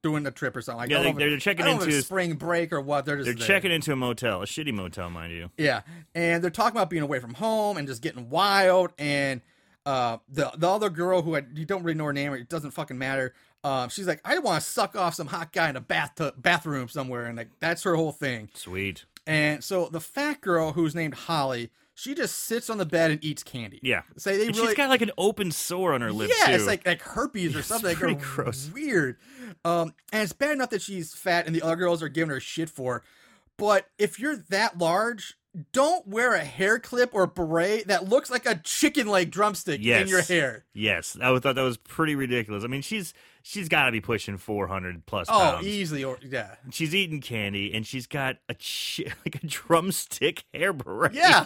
doing 0.01 0.25
a 0.25 0.31
trip 0.31 0.55
or 0.55 0.61
something. 0.61 0.79
Like, 0.79 0.89
Yeah, 0.89 1.03
they- 1.03 1.09
if 1.09 1.15
they're 1.17 1.37
checking 1.37 1.67
into- 1.67 2.01
spring 2.01 2.35
break 2.35 2.71
or 2.71 2.79
what. 2.81 3.05
They're 3.05 3.17
just 3.17 3.25
They're 3.25 3.33
there. 3.35 3.47
checking 3.47 3.71
into 3.71 3.91
a 3.91 3.95
motel, 3.95 4.41
a 4.41 4.45
shitty 4.45 4.73
motel, 4.73 5.09
mind 5.09 5.33
you. 5.33 5.51
Yeah, 5.57 5.81
and 6.15 6.43
they're 6.43 6.51
talking 6.51 6.77
about 6.77 6.89
being 6.89 7.03
away 7.03 7.19
from 7.19 7.33
home 7.35 7.77
and 7.77 7.87
just 7.87 8.01
getting 8.01 8.29
wild. 8.29 8.91
And 8.97 9.41
uh, 9.85 10.17
the 10.29 10.51
the 10.55 10.69
other 10.69 10.89
girl 10.89 11.21
who 11.21 11.35
I, 11.35 11.43
you 11.53 11.65
don't 11.65 11.83
really 11.83 11.97
know 11.97 12.05
her 12.05 12.13
name, 12.13 12.33
it 12.33 12.47
doesn't 12.49 12.71
fucking 12.71 12.97
matter. 12.97 13.33
Um, 13.63 13.89
she's 13.89 14.07
like, 14.07 14.21
I 14.23 14.37
want 14.39 14.63
to 14.63 14.69
suck 14.69 14.95
off 14.95 15.15
some 15.15 15.27
hot 15.27 15.51
guy 15.51 15.69
in 15.69 15.75
a 15.75 15.81
bath 15.81 16.13
bathroom 16.37 16.87
somewhere, 16.87 17.25
and 17.25 17.37
like 17.37 17.49
that's 17.59 17.83
her 17.83 17.95
whole 17.95 18.11
thing. 18.13 18.49
Sweet. 18.53 19.03
And 19.27 19.63
so 19.63 19.89
the 19.91 19.99
fat 19.99 20.39
girl 20.41 20.71
who's 20.73 20.95
named 20.95 21.13
Holly, 21.13 21.71
she 21.99 22.15
just 22.15 22.35
sits 22.35 22.69
on 22.69 22.77
the 22.77 22.85
bed 22.85 23.11
and 23.11 23.23
eats 23.23 23.43
candy. 23.43 23.79
Yeah. 23.83 24.03
Say 24.15 24.37
they 24.37 24.47
And 24.47 24.55
really 24.55 24.69
she's 24.69 24.77
got 24.77 24.89
like 24.89 25.01
an 25.01 25.11
open 25.17 25.51
sore 25.51 25.93
on 25.93 25.99
her 26.01 26.13
lips 26.13 26.33
yeah, 26.39 26.45
too. 26.47 26.53
it's 26.53 26.65
like 26.65 26.87
like 26.87 27.01
herpes 27.01 27.55
or 27.55 27.59
It's 27.59 27.67
something. 27.67 27.89
Like, 27.89 27.97
pretty 27.97 28.15
they're 28.15 28.23
gross. 28.23 28.69
Weird. 28.73 29.17
Um, 29.65 29.93
and 30.13 30.23
it's 30.23 30.31
bad 30.31 30.51
enough 30.51 30.69
that 30.69 30.81
she's 30.81 31.13
fat 31.13 31.45
and 31.45 31.53
the 31.55 31.61
other 31.61 31.75
girls 31.75 32.01
are 32.01 32.07
giving 32.07 32.29
her 32.29 32.39
shit 32.39 32.69
for. 32.69 33.03
But 33.57 33.89
if 33.97 34.17
you're 34.17 34.37
that 34.49 34.77
large, 34.77 35.35
don't 35.71 36.07
wear 36.07 36.33
a 36.35 36.43
hair 36.43 36.79
clip 36.79 37.09
or 37.13 37.25
beret 37.27 37.87
that 37.87 38.07
looks 38.07 38.29
like 38.29 38.45
a 38.45 38.55
chicken 38.63 39.07
leg 39.07 39.31
drumstick 39.31 39.79
yes. 39.81 40.03
in 40.03 40.07
your 40.07 40.21
hair. 40.21 40.65
Yes, 40.73 41.17
I 41.21 41.37
thought 41.39 41.55
that 41.55 41.61
was 41.61 41.77
pretty 41.77 42.15
ridiculous. 42.15 42.63
I 42.63 42.67
mean, 42.67 42.81
she's 42.81 43.13
she's 43.41 43.67
got 43.67 43.85
to 43.85 43.91
be 43.91 44.01
pushing 44.01 44.37
four 44.37 44.67
hundred 44.67 45.05
plus 45.05 45.27
Oh, 45.29 45.33
pounds. 45.55 45.67
easily 45.67 46.03
or 46.03 46.17
yeah. 46.23 46.55
She's 46.71 46.93
eating 46.93 47.19
candy, 47.21 47.73
and 47.73 47.85
she's 47.85 48.05
got 48.07 48.37
a 48.47 48.53
chi- 48.53 49.11
like 49.25 49.43
a 49.43 49.47
drumstick 49.47 50.43
hair 50.53 50.71
beret. 50.73 51.13
Yeah. 51.13 51.45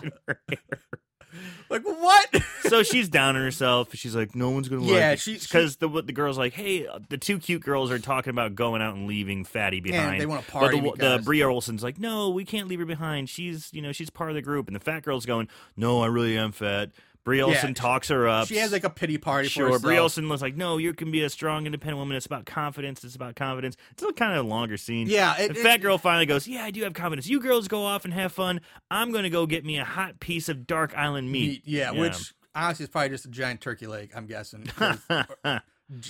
In 1.33 1.39
her 1.39 1.43
hair. 1.45 1.51
Like 1.69 1.83
what? 1.83 2.43
so 2.69 2.83
she's 2.83 3.09
down 3.09 3.35
on 3.35 3.41
herself. 3.41 3.89
She's 3.93 4.15
like, 4.15 4.35
no 4.35 4.49
one's 4.51 4.69
gonna 4.69 4.83
Yeah, 4.83 5.09
like 5.11 5.19
she- 5.19 5.37
because 5.37 5.77
the 5.77 5.87
the 5.89 6.13
girl's 6.13 6.37
like, 6.37 6.53
hey, 6.53 6.87
the 7.09 7.17
two 7.17 7.39
cute 7.39 7.63
girls 7.63 7.91
are 7.91 7.99
talking 7.99 8.31
about 8.31 8.55
going 8.55 8.81
out 8.81 8.95
and 8.95 9.07
leaving 9.07 9.43
Fatty 9.45 9.79
behind. 9.79 10.21
they 10.21 10.25
wanna 10.25 10.41
But 10.45 10.51
party 10.51 10.79
the, 10.79 10.85
the 10.85 10.91
because- 10.93 11.25
Bree 11.25 11.43
Olson's 11.43 11.83
like, 11.83 11.99
no, 11.99 12.29
we 12.29 12.45
can't 12.45 12.67
leave 12.67 12.79
her 12.79 12.85
behind. 12.85 13.29
She's 13.29 13.69
you 13.73 13.81
know 13.81 13.91
she's 13.91 14.09
part 14.09 14.29
of 14.29 14.35
the 14.35 14.41
group, 14.41 14.67
and 14.67 14.75
the 14.75 14.79
fat 14.79 15.03
girl's 15.03 15.25
going, 15.25 15.47
no, 15.75 16.01
I 16.01 16.07
really 16.07 16.37
am 16.37 16.51
fat. 16.51 16.89
Bree 17.25 17.41
Olson 17.41 17.69
Yeah, 17.69 17.73
talks 17.73 18.09
her 18.09 18.27
up. 18.27 18.47
She 18.49 18.57
has 18.57 18.71
like 18.73 18.83
a 18.83 18.89
pity 18.89 19.17
party 19.17 19.47
for 19.47 19.51
Sure, 19.53 19.65
herself. 19.67 19.81
Bree 19.83 19.97
Olson 19.97 20.27
was 20.27 20.41
like, 20.41 20.55
"No, 20.57 20.77
you 20.77 20.93
can 20.93 21.09
be 21.11 21.23
a 21.23 21.29
strong, 21.29 21.65
independent 21.65 21.97
woman. 21.97 22.17
It's 22.17 22.25
about 22.25 22.45
confidence. 22.45 23.03
It's 23.03 23.15
about 23.15 23.35
confidence." 23.35 23.77
It's 23.91 24.03
a 24.03 24.11
kind 24.11 24.37
of 24.37 24.45
longer 24.45 24.75
scene. 24.75 25.07
Yeah, 25.07 25.35
it- 25.37 25.53
the 25.53 25.59
it- 25.59 25.63
fat 25.63 25.77
girl 25.77 25.97
finally 25.97 26.25
goes, 26.25 26.47
"Yeah, 26.47 26.65
I 26.65 26.71
do 26.71 26.83
have 26.83 26.93
confidence. 26.93 27.27
You 27.27 27.39
girls 27.39 27.67
go 27.69 27.83
off 27.85 28.03
and 28.05 28.13
have 28.13 28.33
fun. 28.33 28.59
I'm 28.91 29.11
going 29.11 29.23
to 29.23 29.29
go 29.29 29.45
get 29.45 29.63
me 29.63 29.77
a 29.77 29.85
hot 29.85 30.19
piece 30.19 30.49
of 30.49 30.67
Dark 30.67 30.93
Island 30.97 31.31
meat." 31.31 31.47
meat. 31.49 31.61
Yeah, 31.65 31.91
which 31.91 32.33
honestly 32.53 32.83
is 32.83 32.89
probably 32.89 33.09
just 33.09 33.25
a 33.25 33.29
giant 33.29 33.61
turkey 33.61 33.87
leg. 33.87 34.11
I'm 34.15 34.25
guessing. 34.25 34.69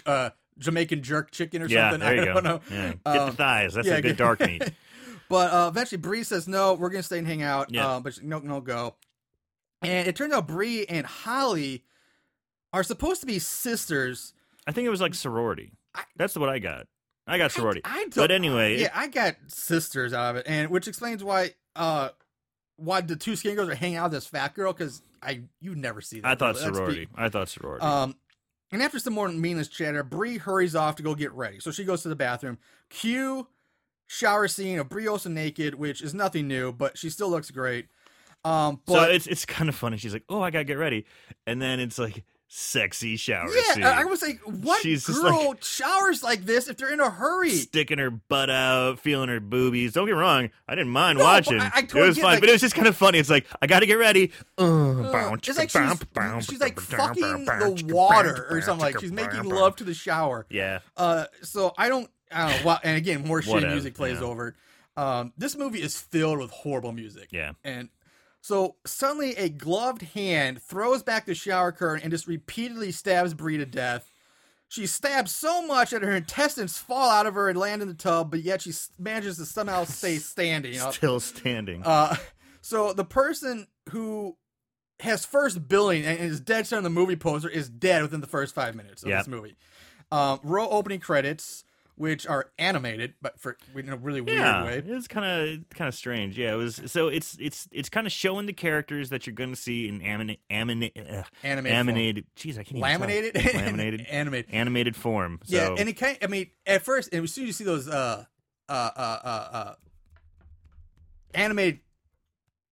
uh, 0.06 0.30
Jamaican 0.60 1.02
jerk 1.04 1.32
chicken 1.32 1.62
or 1.62 1.68
yeah, 1.68 1.92
something. 1.92 2.00
there 2.08 2.16
you 2.16 2.22
I 2.22 2.26
go. 2.26 2.34
don't 2.34 2.44
know. 2.44 2.60
Yeah, 2.72 2.88
get 3.06 3.22
Um, 3.22 3.30
the 3.32 3.36
thighs. 3.36 3.74
That's 3.74 3.88
yeah, 3.88 3.96
a 3.98 4.02
good 4.02 4.18
dark 4.18 4.40
meat. 4.40 4.64
But 5.30 5.52
uh, 5.52 5.68
eventually, 5.70 5.98
Bree 6.00 6.24
says, 6.24 6.48
"No, 6.48 6.74
we're 6.74 6.90
gonna 6.90 7.02
stay 7.02 7.18
and 7.18 7.26
hang 7.26 7.42
out." 7.42 7.74
Yeah. 7.74 7.88
Uh, 7.88 8.00
but 8.02 8.14
she- 8.14 8.22
no, 8.26 8.38
no 8.40 8.62
go. 8.62 8.96
And 9.84 10.08
it 10.08 10.16
turns 10.16 10.34
out 10.34 10.48
Bree 10.48 10.86
and 10.86 11.06
Holly 11.06 11.84
are 12.72 12.84
supposed 12.84 13.22
to 13.22 13.28
be 13.28 13.40
sisters. 13.40 14.34
I 14.66 14.72
think 14.72 14.86
it 14.86 14.90
was 14.90 15.02
like 15.02 15.14
sorority. 15.14 15.74
I- 15.94 16.04
That's 16.16 16.36
what 16.36 16.50
I 16.50 16.60
got. 16.60 16.88
I 17.28 17.38
got 17.38 17.52
sorority. 17.52 17.82
I 17.86 18.00
don't, 18.04 18.16
but 18.16 18.32
anyway, 18.32 18.80
yeah, 18.82 18.90
I 18.94 19.08
got 19.08 19.36
sisters 19.48 20.12
out 20.14 20.32
of 20.32 20.36
it, 20.38 20.46
and 20.48 20.70
which 20.70 20.88
explains 20.90 21.24
why 21.24 21.52
uh 21.76 22.10
why 22.76 23.00
the 23.02 23.16
two 23.16 23.36
skin 23.38 23.56
girls 23.56 23.70
are 23.70 23.76
hanging 23.76 23.96
out 23.98 24.06
with 24.06 24.14
this 24.14 24.28
fat 24.28 24.54
girl 24.56 24.74
because 24.74 25.02
I 25.22 25.44
you 25.62 25.74
never 25.76 26.02
see 26.02 26.20
that. 26.20 26.28
I 26.28 26.36
thought 26.36 26.56
really. 26.56 26.66
Let's 26.66 26.70
be- 26.72 26.76
sorority. 26.76 27.08
I 27.16 27.30
thought 27.30 27.48
sorority. 27.50 27.86
Um, 27.86 28.16
and 28.74 28.82
after 28.84 29.00
some 29.00 29.14
more 29.14 29.30
meaningless 29.30 29.70
chatter, 29.70 30.04
Bree 30.04 30.38
hurries 30.38 30.76
off 30.76 30.96
to 30.98 31.04
go 31.04 31.16
get 31.16 31.32
ready. 31.34 31.60
So 31.62 31.72
she 31.72 31.86
goes 31.86 32.02
to 32.04 32.10
the 32.10 32.16
bathroom. 32.16 32.58
Cue 32.90 33.48
shower 34.08 34.48
scene 34.50 34.80
of 34.80 34.90
Bree 34.90 35.08
Olson 35.08 35.34
naked, 35.34 35.76
which 35.76 36.02
is 36.02 36.14
nothing 36.14 36.48
new, 36.48 36.74
but 36.74 36.98
she 36.98 37.10
still 37.10 37.30
looks 37.30 37.52
great. 37.52 37.88
Um, 38.46 38.82
so 38.88 38.96
but 38.96 39.12
it's 39.16 39.28
it's 39.28 39.46
kind 39.46 39.70
of 39.70 39.76
funny. 39.76 39.98
She's 39.98 40.14
like, 40.14 40.24
"Oh, 40.30 40.42
I 40.42 40.52
gotta 40.52 40.66
get 40.66 40.78
ready," 40.78 41.06
and 41.48 41.62
then 41.62 41.80
it's 41.80 41.98
like 41.98 42.24
sexy 42.56 43.16
shower 43.18 43.50
yeah, 43.50 43.74
scene. 43.74 43.84
I 43.84 44.04
was 44.06 44.22
like, 44.22 44.40
what 44.42 44.80
She's 44.84 45.08
girl 45.08 45.56
showers 45.60 46.22
like 46.22 46.46
this 46.46 46.68
if 46.68 46.78
they're 46.78 46.94
in 46.94 47.00
a 47.00 47.10
hurry? 47.10 47.50
sticking 47.50 47.98
her 47.98 48.12
butt 48.12 48.52
out, 48.52 49.00
feeling 49.00 49.28
her 49.30 49.40
boobies. 49.40 49.94
Don't 49.94 50.06
get 50.06 50.14
me 50.14 50.20
wrong, 50.20 50.50
I 50.68 50.76
didn't 50.76 50.92
mind 50.92 51.18
No, 51.18 51.24
watching. 51.24 51.60
I- 51.60 51.72
I 51.74 51.80
it 51.80 51.90
totally 51.90 52.08
was 52.10 52.16
get, 52.18 52.22
fun, 52.22 52.32
like- 52.34 52.40
but 52.42 52.50
it 52.50 52.52
was 52.52 52.62
just 52.62 52.76
kind 52.76 52.88
of 52.88 52.96
funny. 52.96 53.18
It's 53.18 53.30
like 53.32 53.48
I 53.60 53.66
got 53.66 53.80
to 53.80 53.88
get 53.88 53.96
ready. 53.96 54.32
Uh, 54.60 55.12
bounce, 55.12 55.48
it's 55.50 55.58
like 55.58 55.74
bounce, 56.14 56.46
she's, 56.46 56.54
she's 56.54 56.62
like 56.62 56.80
fucking 56.80 57.46
the 57.46 57.86
water 57.92 58.46
or 58.52 58.62
something 58.62 58.86
like 58.86 59.00
she's 59.00 59.12
making 59.12 59.46
love 59.46 59.76
to 59.78 59.84
the 59.84 59.96
shower. 59.96 60.46
Yeah, 60.50 60.80
Uh, 60.96 61.26
so 61.42 61.74
I 61.76 61.90
don't, 61.90 62.08
I 62.32 62.50
don't 62.50 62.60
know. 62.60 62.66
Well, 62.68 62.80
and 62.84 62.98
again, 62.98 63.26
more 63.26 63.42
shitty 63.42 63.68
music 63.72 63.96
plays 63.96 64.20
yeah. 64.20 64.28
over. 64.28 64.56
Um, 64.96 65.34
this 65.40 65.58
movie 65.58 65.82
is 65.82 65.98
filled 66.00 66.38
with 66.38 66.52
horrible 66.52 66.92
music. 66.92 67.30
yeah. 67.32 67.54
And 67.64 67.90
so 68.44 68.76
suddenly 68.86 69.36
a 69.38 69.48
gloved 69.48 70.02
hand 70.02 70.62
throws 70.62 71.02
back 71.02 71.26
the 71.26 71.34
shower 71.34 71.72
curtain 71.72 72.04
and 72.04 72.12
just 72.12 72.28
repeatedly 72.28 72.92
stabs 72.92 73.34
Bree 73.34 73.56
to 73.56 73.66
death. 73.66 74.10
She 74.68 74.86
stabs 74.86 75.34
so 75.34 75.66
much 75.66 75.92
that 75.92 76.02
her 76.02 76.12
intestines 76.12 76.78
fall 76.78 77.10
out 77.10 77.26
of 77.26 77.36
her 77.36 77.48
and 77.48 77.58
land 77.58 77.82
in 77.82 77.88
the 77.88 77.94
tub, 77.94 78.30
but 78.32 78.42
yet 78.42 78.62
she 78.64 78.74
manages 79.00 79.38
to 79.38 79.46
somehow 79.46 79.86
stay 79.86 80.18
standing. 80.18 80.74
Still 80.92 81.22
standing. 81.22 81.84
Uh, 81.86 82.18
so 82.60 82.92
the 82.92 83.06
person 83.06 83.68
who 83.92 84.36
has 85.00 85.26
first 85.26 85.70
billing 85.70 86.04
and 86.06 86.20
is 86.20 86.42
dead 86.42 86.68
center 86.68 86.80
on 86.80 86.84
the 86.84 86.90
movie 86.90 87.16
poster 87.16 87.48
is 87.50 87.70
dead 87.70 88.02
within 88.02 88.20
the 88.20 88.28
first 88.28 88.54
five 88.54 88.76
minutes 88.76 89.04
of 89.04 89.10
Yep. 89.10 89.20
this 89.20 89.28
movie. 89.30 89.56
Um, 90.12 90.42
row 90.44 90.68
opening 90.70 91.00
credits, 91.00 91.64
which 91.96 92.26
are 92.26 92.52
animated, 92.58 93.14
but 93.22 93.40
for 93.40 93.56
in 93.76 93.90
a 93.90 93.96
really 93.96 94.24
yeah, 94.26 94.64
weird 94.64 94.86
way. 94.86 94.94
it's 94.96 95.08
kind 95.08 95.26
of 95.26 95.70
kind 95.70 95.88
of 95.88 95.94
strange. 95.94 96.38
Yeah, 96.38 96.54
it 96.54 96.58
was. 96.58 96.82
So 96.88 97.08
it's 97.08 97.38
it's 97.40 97.68
it's 97.72 97.90
kind 97.90 98.08
of 98.08 98.14
showing 98.14 98.46
the 98.48 98.54
characters 98.54 99.10
that 99.10 99.28
you're 99.28 99.36
going 99.36 99.52
to 99.52 99.56
see 99.56 99.88
in 99.88 100.02
animated 100.02 100.42
animated 100.50 101.08
uh, 101.08 101.24
Animated, 101.44 101.76
animated. 101.78 102.26
Jeez, 102.36 102.54
I 102.54 102.64
can't 102.64 102.72
even 102.72 102.82
laminated, 102.82 103.36
laminated, 103.56 104.02
animated. 104.10 104.54
animated 104.54 104.96
form. 104.96 105.40
So, 105.44 105.56
Yeah, 105.56 105.76
and 105.78 105.88
it 105.88 105.94
kind. 105.94 106.18
I 106.22 106.28
mean, 106.28 106.48
at 106.66 106.82
first, 106.84 107.14
and 107.14 107.24
as 107.24 107.32
soon 107.34 107.44
as 107.44 107.48
you 107.48 107.54
see 107.54 107.64
those 107.64 107.88
uh, 107.88 108.26
uh, 108.68 108.72
uh, 108.72 109.20
uh, 109.24 109.48
uh, 109.54 109.74
animated 111.34 111.80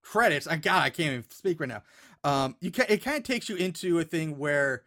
credits, 0.02 0.48
I 0.48 0.56
God, 0.58 0.84
I 0.84 0.90
can't 0.90 1.12
even 1.12 1.26
speak 1.30 1.60
right 1.60 1.70
now. 1.70 1.84
Um, 2.24 2.56
you 2.60 2.72
can 2.72 2.86
it 2.90 3.04
kind 3.04 3.18
of 3.18 3.24
takes 3.24 3.50
you 3.50 3.56
into 3.56 4.00
a 4.00 4.04
thing 4.04 4.38
where, 4.38 4.84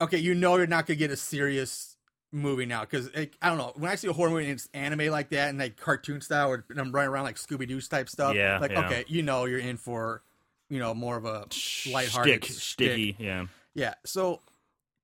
okay, 0.00 0.18
you 0.18 0.34
know 0.34 0.56
you're 0.56 0.66
not 0.66 0.86
gonna 0.86 0.96
get 0.96 1.10
a 1.10 1.16
serious 1.16 1.89
movie 2.32 2.66
now 2.66 2.82
because 2.82 3.10
I 3.14 3.28
don't 3.42 3.58
know 3.58 3.72
when 3.76 3.90
I 3.90 3.96
see 3.96 4.08
a 4.08 4.12
horror 4.12 4.30
movie 4.30 4.44
and 4.44 4.52
it's 4.52 4.68
anime 4.72 5.10
like 5.10 5.30
that 5.30 5.48
and 5.48 5.58
like 5.58 5.76
cartoon 5.76 6.20
style 6.20 6.50
or 6.50 6.64
I'm 6.76 6.92
running 6.92 7.10
around 7.10 7.24
like 7.24 7.36
Scooby 7.36 7.66
Doo 7.66 7.80
type 7.80 8.08
stuff. 8.08 8.34
Yeah, 8.34 8.58
like 8.58 8.72
yeah. 8.72 8.86
okay, 8.86 9.04
you 9.08 9.22
know 9.22 9.44
you're 9.46 9.58
in 9.58 9.76
for, 9.76 10.22
you 10.68 10.78
know, 10.78 10.94
more 10.94 11.16
of 11.16 11.24
a 11.24 11.46
lighthearted 11.90 12.44
Stick, 12.44 12.56
sticky. 12.56 13.16
Yeah. 13.18 13.46
Yeah. 13.74 13.94
So 14.04 14.40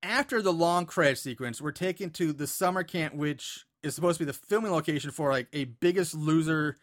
after 0.03 0.41
the 0.41 0.53
long 0.53 0.85
credit 0.85 1.17
sequence, 1.17 1.61
we're 1.61 1.71
taken 1.71 2.09
to 2.11 2.33
the 2.33 2.47
summer 2.47 2.83
camp, 2.83 3.15
which 3.15 3.65
is 3.83 3.95
supposed 3.95 4.19
to 4.19 4.25
be 4.25 4.31
the 4.31 4.37
filming 4.37 4.71
location 4.71 5.11
for 5.11 5.31
like 5.31 5.47
a 5.53 5.65
Biggest 5.65 6.13
Loser 6.13 6.77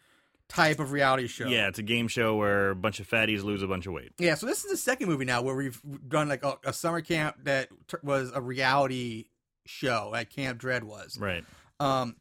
type 0.47 0.79
of 0.79 0.91
reality 0.91 1.27
show. 1.27 1.47
Yeah, 1.47 1.67
it's 1.67 1.79
a 1.79 1.83
game 1.83 2.07
show 2.07 2.35
where 2.35 2.71
a 2.71 2.75
bunch 2.75 2.99
of 2.99 3.09
fatties 3.09 3.43
lose 3.43 3.63
a 3.63 3.67
bunch 3.67 3.87
of 3.87 3.93
weight. 3.93 4.11
Yeah. 4.19 4.35
So 4.35 4.45
this 4.45 4.63
is 4.63 4.71
the 4.71 4.77
second 4.77 5.09
movie 5.09 5.25
now 5.25 5.41
where 5.41 5.55
we've 5.55 5.81
done 6.07 6.29
like 6.29 6.43
a, 6.43 6.57
a 6.63 6.73
summer 6.73 7.01
camp 7.01 7.37
that 7.43 7.69
t- 7.87 7.97
was 8.03 8.31
a 8.33 8.41
reality 8.41 9.25
show, 9.65 10.13
at 10.15 10.29
Camp 10.29 10.59
Dread 10.59 10.83
was. 10.83 11.17
Right. 11.19 11.43
Um, 11.79 12.15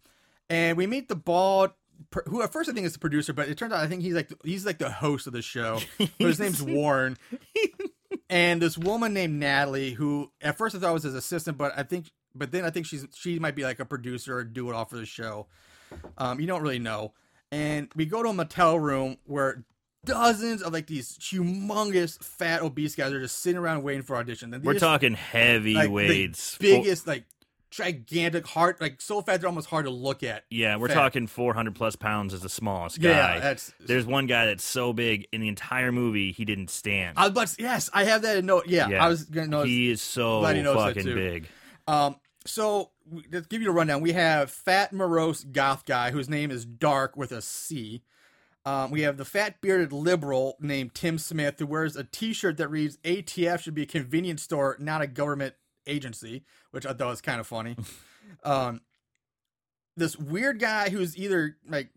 and 0.51 0.77
we 0.77 0.87
meet 0.87 1.09
the 1.09 1.17
bald. 1.17 1.71
Who 2.27 2.43
at 2.43 2.53
first 2.53 2.69
I 2.69 2.73
think 2.73 2.87
is 2.87 2.93
the 2.93 2.99
producer, 2.99 3.33
but 3.33 3.49
it 3.49 3.57
turns 3.57 3.73
out 3.73 3.81
I 3.83 3.87
think 3.87 4.03
he's 4.03 4.15
like 4.15 4.31
he's 4.45 4.67
like 4.67 4.79
the 4.79 4.91
host 4.91 5.27
of 5.27 5.33
the 5.33 5.43
show. 5.43 5.81
But 5.99 6.11
his 6.19 6.41
name's 6.41 6.61
Warren, 6.63 7.17
and 8.29 8.61
this 8.61 8.77
woman 8.77 9.15
named 9.15 9.35
Natalie, 9.39 9.93
who 9.93 10.31
at 10.41 10.59
first 10.59 10.75
I 10.75 10.79
thought 10.81 10.93
was 10.93 11.05
his 11.05 11.15
assistant, 11.15 11.57
but 11.57 11.73
I 11.77 11.83
think, 11.83 12.11
but 12.35 12.51
then 12.53 12.65
I 12.65 12.71
think 12.71 12.87
she's 12.87 13.07
she 13.15 13.39
might 13.39 13.55
be 13.55 13.63
like 13.63 13.81
a 13.81 13.85
producer 13.85 14.37
or 14.39 14.45
do 14.45 14.69
it 14.71 14.75
all 14.75 14.85
for 14.85 14.97
the 14.97 15.07
show. 15.07 15.47
Um, 16.19 16.41
you 16.41 16.47
don't 16.47 16.63
really 16.63 16.79
know. 16.81 17.13
And 17.53 17.89
we 17.95 18.07
go 18.07 18.23
to 18.23 18.31
a 18.31 18.33
motel 18.35 18.79
room 18.79 19.17
where 19.25 19.65
dozens 20.05 20.63
of 20.63 20.73
like 20.73 20.87
these 20.87 21.17
humongous 21.19 22.23
fat 22.23 22.61
obese 22.63 22.97
guys 22.97 23.13
are 23.13 23.21
just 23.21 23.41
sitting 23.41 23.59
around 23.59 23.83
waiting 23.85 24.03
for 24.03 24.17
audition. 24.17 24.53
And 24.53 24.65
We're 24.65 24.75
just- 24.75 24.83
talking 24.83 25.13
like, 25.13 25.21
the 25.33 25.39
heavyweights. 25.39 26.59
biggest 26.59 27.07
like 27.07 27.25
gigantic 27.75 28.47
heart 28.47 28.81
like 28.81 29.01
so 29.01 29.21
fat 29.21 29.41
they're 29.41 29.49
almost 29.49 29.69
hard 29.69 29.85
to 29.85 29.91
look 29.91 30.23
at. 30.23 30.45
yeah, 30.49 30.77
we're 30.77 30.89
fat. 30.89 30.95
talking 30.95 31.27
400 31.27 31.75
plus 31.75 31.97
pounds 31.97 32.33
as 32.33 32.41
the 32.41 32.49
smallest 32.49 33.01
guy. 33.01 33.09
Yeah, 33.09 33.41
that's 33.41 33.73
There's 33.81 34.07
one 34.07 34.27
guy 34.27 34.47
that's 34.47 34.63
so 34.65 34.93
big 34.93 35.27
in 35.33 35.41
the 35.41 35.49
entire 35.49 35.91
movie 35.91 36.31
he 36.31 36.45
didn't 36.45 36.71
stand. 36.71 37.19
I 37.19 37.29
was 37.29 37.57
yes, 37.59 37.91
I 37.93 38.05
have 38.05 38.23
that 38.23 38.37
in 38.37 38.47
note. 38.47 38.69
Yeah, 38.69 38.89
Yeah. 38.89 39.05
I 39.05 39.09
was 39.09 39.25
gonna 39.25 39.49
notice. 39.49 39.71
he 39.71 39.91
is 39.91 40.01
so 40.01 40.41
glad 40.41 40.57
you 40.57 40.63
noticed 40.63 40.95
that 40.95 41.03
fucking 41.03 41.15
big. 41.15 41.49
Um, 41.89 42.17
so 42.47 42.91
let's 43.33 43.49
give 43.49 43.61
you 43.61 43.71
a 43.71 43.73
rundown. 43.73 44.01
We 44.03 44.13
have 44.13 44.51
fat 44.51 44.93
morose 44.93 45.43
goth 45.43 45.85
guy 45.85 46.13
whose 46.13 46.29
name 46.29 46.51
is 46.51 46.65
Dark 46.65 47.17
with 47.17 47.33
a 47.33 47.43
C. 47.43 48.03
Um, 48.67 48.91
we 48.91 49.03
have 49.03 49.17
the 49.17 49.25
fat 49.25 49.61
bearded 49.61 49.93
liberal 49.93 50.57
named 50.61 50.95
Tim 50.95 51.19
Smith 51.19 51.57
who 51.59 51.67
wears 51.67 51.97
a 51.97 52.05
T-shirt 52.05 52.57
that 52.59 52.69
reads 52.69 52.99
"ATF 52.99 53.61
should 53.61 53.75
be 53.75 53.83
a 53.83 53.87
convenience 53.87 54.43
store, 54.43 54.77
not 54.79 55.03
a 55.03 55.07
government 55.07 55.55
agency," 55.87 56.45
which 56.71 56.87
I 56.87 56.93
thought 56.93 57.09
was 57.09 57.21
kind 57.21 57.41
of 57.41 57.47
funny. 57.47 57.77
um, 58.45 58.81
this 59.97 60.17
weird 60.19 60.59
guy 60.59 60.91
who's 60.91 61.17
either 61.17 61.57
like 61.69 61.91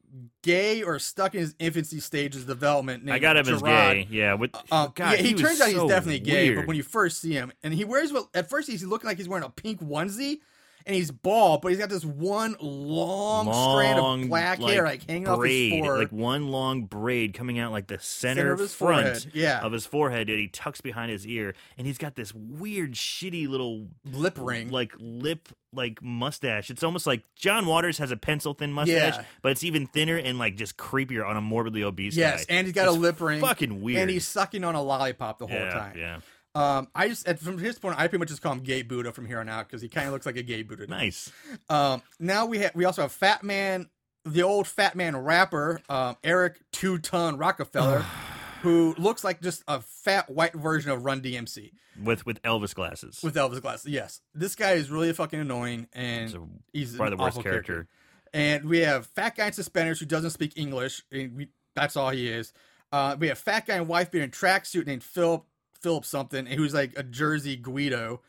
gay 0.43 0.83
or 0.83 0.99
stuck 0.99 1.33
in 1.33 1.41
his 1.41 1.55
infancy 1.59 1.99
stages 1.99 2.41
of 2.43 2.47
development. 2.47 3.09
I 3.09 3.19
got 3.19 3.37
him 3.37 3.47
as 3.53 3.61
gay. 3.61 4.07
Yeah, 4.09 4.35
with 4.35 4.55
Um, 4.71 4.91
God, 4.95 5.13
yeah, 5.13 5.15
he, 5.17 5.33
was 5.33 5.41
turns 5.41 5.61
out 5.61 5.67
he's 5.67 5.77
so 5.77 5.87
definitely 5.87 6.19
gay, 6.19 6.49
weird. 6.49 6.57
but 6.57 6.67
when 6.67 6.77
you 6.77 6.83
first 6.83 7.19
see 7.19 7.33
him, 7.33 7.51
and 7.63 7.73
he 7.73 7.85
wears 7.85 8.13
what 8.13 8.27
at 8.33 8.49
first 8.49 8.69
he's 8.69 8.83
looking 8.83 9.07
like 9.07 9.17
he's 9.17 9.27
wearing 9.27 9.45
a 9.45 9.49
pink 9.49 9.81
onesie, 9.81 10.39
and 10.87 10.95
he's 10.95 11.11
bald, 11.11 11.61
but 11.61 11.67
he's 11.69 11.77
got 11.77 11.89
this 11.89 12.03
one 12.05 12.55
long, 12.59 13.45
strand 13.53 13.99
of 13.99 14.03
Long, 14.05 14.27
black 14.29 14.59
hair 14.59 14.83
like 14.85 15.05
hanging 15.07 15.25
braid, 15.25 15.33
off 15.37 15.43
his 15.45 15.85
forehead. 15.85 15.99
like 15.99 16.11
one 16.11 16.47
long 16.47 16.85
braid 16.85 17.33
coming 17.33 17.59
out 17.59 17.71
like 17.71 17.87
the 17.87 17.99
center, 17.99 18.39
Center 18.41 18.53
of 18.53 18.59
his 18.59 18.73
front 18.73 19.03
forehead, 19.05 19.25
yeah. 19.33 19.59
of 19.61 19.71
his 19.71 19.85
forehead 19.85 20.27
that 20.27 20.37
he 20.37 20.47
tucks 20.47 20.81
behind 20.81 21.11
his 21.11 21.27
ear, 21.27 21.53
and 21.77 21.85
he's 21.85 21.97
got 21.97 22.15
this 22.15 22.33
weird, 22.33 22.93
shitty 22.93 23.47
little 23.47 23.87
lip 24.05 24.37
ring. 24.39 24.69
like 24.71 24.93
lip 24.97 25.49
like 25.73 26.01
mustache. 26.01 26.69
It's 26.71 26.81
almost 26.83 27.05
like 27.05 27.23
John 27.35 27.65
Waters 27.65 27.97
has 27.97 28.09
a 28.11 28.17
pencil 28.17 28.53
thin 28.53 28.71
mustache, 28.71 29.15
Yeah. 29.17 29.23
but 29.41 29.51
it's 29.51 29.63
even 29.63 29.85
thinner 29.85 30.15
and 30.17 30.39
like 30.39 30.55
just 30.55 30.77
creepier 30.77 31.27
on 31.27 31.35
a 31.37 31.41
morbidly 31.41 31.83
obese 31.83 32.15
yes, 32.15 32.45
guy. 32.45 32.55
and 32.55 32.65
he's 32.65 32.73
got 32.73 32.87
It's 32.87 32.95
a 32.95 32.99
lip 32.99 33.19
ring. 33.19 33.41
fucking 33.41 33.81
weird. 33.81 33.99
And 34.01 34.09
he's 34.09 34.25
sucking 34.25 34.63
on 34.63 34.75
a 34.75 34.81
lollipop 34.81 35.37
the 35.39 35.45
whole 35.47 35.55
yeah, 35.57 35.69
time. 35.73 35.97
Yeah, 35.97 36.19
Um, 36.57 36.87
I 36.95 37.07
just 37.09 37.27
at, 37.27 37.39
from 37.39 37.57
his 37.59 37.77
point, 37.77 37.99
I 37.99 38.07
pretty 38.07 38.17
much 38.19 38.29
just 38.29 38.41
call 38.41 38.53
him 38.53 38.61
Gay 38.63 38.81
Buddha 38.81 39.11
from 39.11 39.25
here 39.27 39.39
on 39.39 39.47
out 39.47 39.67
because 39.67 39.81
he 39.81 39.89
kind 39.89 40.07
of 40.07 40.13
looks 40.13 40.25
like 40.25 40.37
a 40.37 40.43
gay 40.43 40.63
Buddha. 40.63 40.87
nice. 40.87 41.31
Um, 41.69 42.01
now 42.19 42.45
we 42.47 42.59
have 42.59 42.73
we 42.75 42.85
also 42.85 43.03
have 43.03 43.11
Fat 43.11 43.43
Man, 43.43 43.89
the 44.25 44.41
old 44.43 44.67
Fat 44.67 44.95
Man 44.95 45.15
rapper, 45.15 45.81
um, 45.87 46.17
Eric 46.23 46.59
Two 46.71 46.97
Ton 46.97 47.37
Rockefeller, 47.37 48.03
who 48.63 48.95
looks 48.97 49.23
like 49.23 49.39
just 49.41 49.63
a 49.67 49.81
fat 49.81 50.29
white 50.29 50.53
version 50.53 50.89
of 50.91 51.05
Run 51.05 51.21
DMC 51.21 51.71
With 52.03 52.25
with 52.25 52.41
Elvis 52.41 52.73
glasses. 52.73 53.19
with 53.21 53.35
Elvis 53.35 53.61
glasses. 53.61 53.91
Yes, 53.91 54.21
this 54.33 54.55
guy 54.55 54.71
is 54.73 54.89
really 54.89 55.13
fucking 55.13 55.39
annoying, 55.39 55.87
and 55.93 56.23
He's 56.23 56.35
a- 56.35 56.47
he's 56.73 56.95
probably 56.95 57.11
an 57.13 57.17
the 57.17 57.23
worst 57.23 57.37
awful 57.37 57.43
character. 57.43 57.87
And 58.33 58.65
we 58.65 58.79
have 58.79 59.05
Fat 59.05 59.35
Guy 59.35 59.47
in 59.47 59.53
suspenders 59.53 59.99
who 59.99 60.05
doesn't 60.05 60.31
speak 60.31 60.53
English, 60.57 61.01
and 61.11 61.35
we, 61.35 61.47
that's 61.75 61.95
all 61.95 62.09
he 62.09 62.27
is. 62.29 62.51
Uh, 62.91 63.15
we 63.17 63.27
have 63.27 63.37
Fat 63.37 63.65
Guy 63.67 63.75
and 63.75 63.87
wife 63.87 64.11
beating 64.11 64.31
tracksuit 64.31 64.85
named 64.85 65.03
Phil 65.03 65.45
Philip 65.87 66.03
something, 66.03 66.45
who's 66.45 66.73
like 66.73 66.99
a 66.99 67.03
Jersey 67.03 67.55
Guido, 67.55 68.19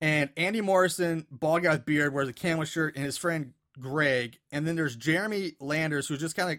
and 0.00 0.30
Andy 0.36 0.60
Morrison, 0.60 1.26
bald 1.32 1.64
guy 1.64 1.72
with 1.72 1.84
beard, 1.84 2.14
wears 2.14 2.28
a 2.28 2.32
camel 2.32 2.64
shirt, 2.64 2.94
and 2.94 3.04
his 3.04 3.18
friend 3.18 3.54
Greg, 3.80 4.38
and 4.52 4.64
then 4.64 4.76
there's 4.76 4.94
Jeremy 4.94 5.54
Landers, 5.58 6.06
who's 6.06 6.20
just 6.20 6.36
kind 6.36 6.52
of 6.52 6.58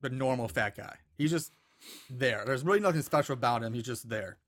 the 0.00 0.10
normal 0.12 0.48
fat 0.48 0.76
guy. 0.76 0.96
He's 1.16 1.30
just 1.30 1.52
there. 2.10 2.42
There's 2.44 2.64
really 2.64 2.80
nothing 2.80 3.02
special 3.02 3.34
about 3.34 3.62
him. 3.62 3.72
He's 3.72 3.84
just 3.84 4.08
there. 4.08 4.38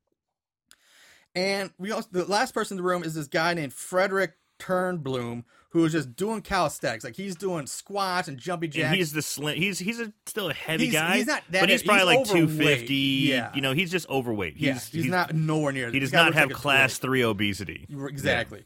And 1.36 1.70
we 1.78 1.92
also 1.92 2.08
the 2.10 2.24
last 2.24 2.52
person 2.52 2.76
in 2.76 2.82
the 2.82 2.88
room 2.88 3.04
is 3.04 3.14
this 3.14 3.28
guy 3.28 3.54
named 3.54 3.72
Frederick 3.72 4.32
Turnbloom, 4.58 5.44
who 5.70 5.84
is 5.84 5.92
just 5.92 6.16
doing 6.16 6.40
calisthenics. 6.42 7.04
Like 7.04 7.16
he's 7.16 7.36
doing 7.36 7.66
squats 7.66 8.28
and 8.28 8.38
jumpy 8.38 8.68
jacks. 8.68 8.86
And 8.86 8.96
he's 8.96 9.12
the 9.12 9.22
slim. 9.22 9.56
He's 9.56 9.78
he's 9.78 10.00
a, 10.00 10.12
still 10.26 10.50
a 10.50 10.54
heavy 10.54 10.86
He's- 10.86 10.94
guy. 10.94 11.16
he's 11.18 11.26
not 11.26 11.42
that 11.50 11.60
but 11.60 11.68
he's 11.68 11.82
probably 11.82 12.16
He's 12.18 12.28
like 12.28 12.36
two 12.36 12.48
fifty. 12.48 12.94
Yeah. 12.94 13.52
You 13.54 13.60
know, 13.60 13.72
he's 13.72 13.90
just 13.90 14.08
overweight. 14.08 14.56
He's, 14.56 14.66
yeah, 14.66 15.00
he's, 15.02 15.06
not 15.10 15.34
nowhere 15.34 15.72
near. 15.72 15.90
He 15.90 16.00
does 16.00 16.12
not 16.12 16.34
have 16.34 16.48
like 16.48 16.56
class 16.56 16.98
three 16.98 17.22
obesity. 17.22 17.86
Exactly. 17.90 18.64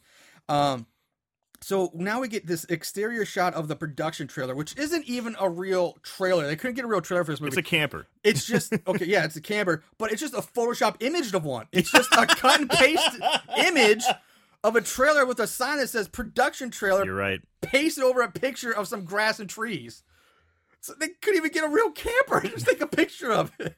Um, 0.49 0.87
so 1.63 1.93
now 1.95 2.21
we 2.21 2.27
get 2.27 2.47
this 2.47 2.65
exterior 2.65 3.25
shot 3.25 3.55
of 3.55 3.69
the 3.69 3.77
production 3.77 4.27
trailer, 4.27 4.55
which 4.55 4.77
isn't 4.77 5.05
even 5.07 5.37
a 5.39 5.49
real 5.49 5.97
trailer. 6.03 6.45
They 6.47 6.57
couldn't 6.57 6.75
get 6.75 6.85
a 6.85 6.89
real 6.89 7.01
trailer 7.01 7.25
for 7.25 7.31
this 7.31 7.41
movie. 7.41 7.51
It's 7.51 7.57
a 7.57 7.63
camper. 7.63 8.09
It's 8.25 8.45
just 8.45 8.73
okay, 8.87 9.05
yeah, 9.05 9.25
it's 9.25 9.37
a 9.37 9.41
camper, 9.41 9.85
but 9.97 10.11
it's 10.11 10.21
just 10.21 10.35
a 10.35 10.39
Photoshop 10.41 10.97
image 11.01 11.33
of 11.33 11.45
one. 11.45 11.67
It's 11.71 11.91
just 11.91 12.13
a 12.13 12.27
cut 12.27 12.61
and 12.61 12.69
paste 12.69 13.21
image 13.59 14.03
of 14.65 14.77
a 14.77 14.81
trailer 14.81 15.27
with 15.27 15.41
a 15.41 15.47
sign 15.47 15.79
that 15.79 15.89
says 15.89 16.09
production 16.09 16.71
trailer 16.71 17.05
You're 17.05 17.15
right. 17.15 17.41
pasted 17.61 18.05
over 18.05 18.23
a 18.23 18.31
picture 18.31 18.73
of 18.73 18.89
some 18.89 19.05
grass 19.05 19.41
and 19.41 19.49
trees. 19.51 20.03
So 20.81 20.95
they 20.99 21.09
couldn't 21.09 21.39
even 21.39 21.51
get 21.51 21.65
a 21.65 21.69
real 21.69 21.91
camper. 21.91 22.41
Just 22.41 22.67
take 22.69 22.81
a 22.81 22.87
picture 22.87 23.33
of 23.33 23.53
it. 23.59 23.77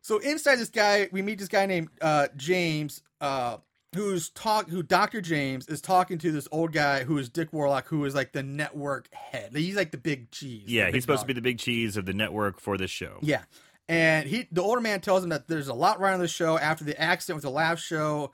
So 0.00 0.18
inside 0.18 0.56
this 0.56 0.70
guy, 0.70 1.08
we 1.12 1.22
meet 1.22 1.38
this 1.38 1.48
guy 1.48 1.66
named 1.66 1.88
uh, 2.00 2.28
James, 2.36 3.02
uh, 3.20 3.58
who's 3.94 4.28
talk 4.30 4.68
who 4.68 4.82
Dr. 4.82 5.20
James 5.20 5.66
is 5.68 5.80
talking 5.80 6.18
to 6.18 6.32
this 6.32 6.48
old 6.50 6.72
guy 6.72 7.04
who 7.04 7.16
is 7.16 7.28
Dick 7.28 7.52
Warlock, 7.52 7.86
who 7.86 8.04
is 8.04 8.14
like 8.14 8.32
the 8.32 8.42
network 8.42 9.08
head. 9.14 9.52
He's 9.54 9.76
like 9.76 9.92
the 9.92 9.98
big 9.98 10.30
cheese. 10.30 10.64
Yeah, 10.66 10.86
big 10.86 10.94
he's 10.94 11.04
supposed 11.04 11.20
dog. 11.20 11.28
to 11.28 11.34
be 11.34 11.40
the 11.40 11.42
big 11.42 11.58
cheese 11.58 11.96
of 11.96 12.04
the 12.04 12.12
network 12.12 12.60
for 12.60 12.76
this 12.76 12.90
show. 12.90 13.18
Yeah. 13.22 13.42
And 13.88 14.26
he 14.28 14.48
the 14.50 14.62
older 14.62 14.80
man 14.80 15.00
tells 15.00 15.22
him 15.22 15.30
that 15.30 15.46
there's 15.48 15.68
a 15.68 15.74
lot 15.74 16.00
right 16.00 16.12
on 16.14 16.20
the 16.20 16.28
show 16.28 16.58
after 16.58 16.84
the 16.84 17.00
accident 17.00 17.36
with 17.36 17.44
the 17.44 17.50
last 17.50 17.80
show 17.80 18.32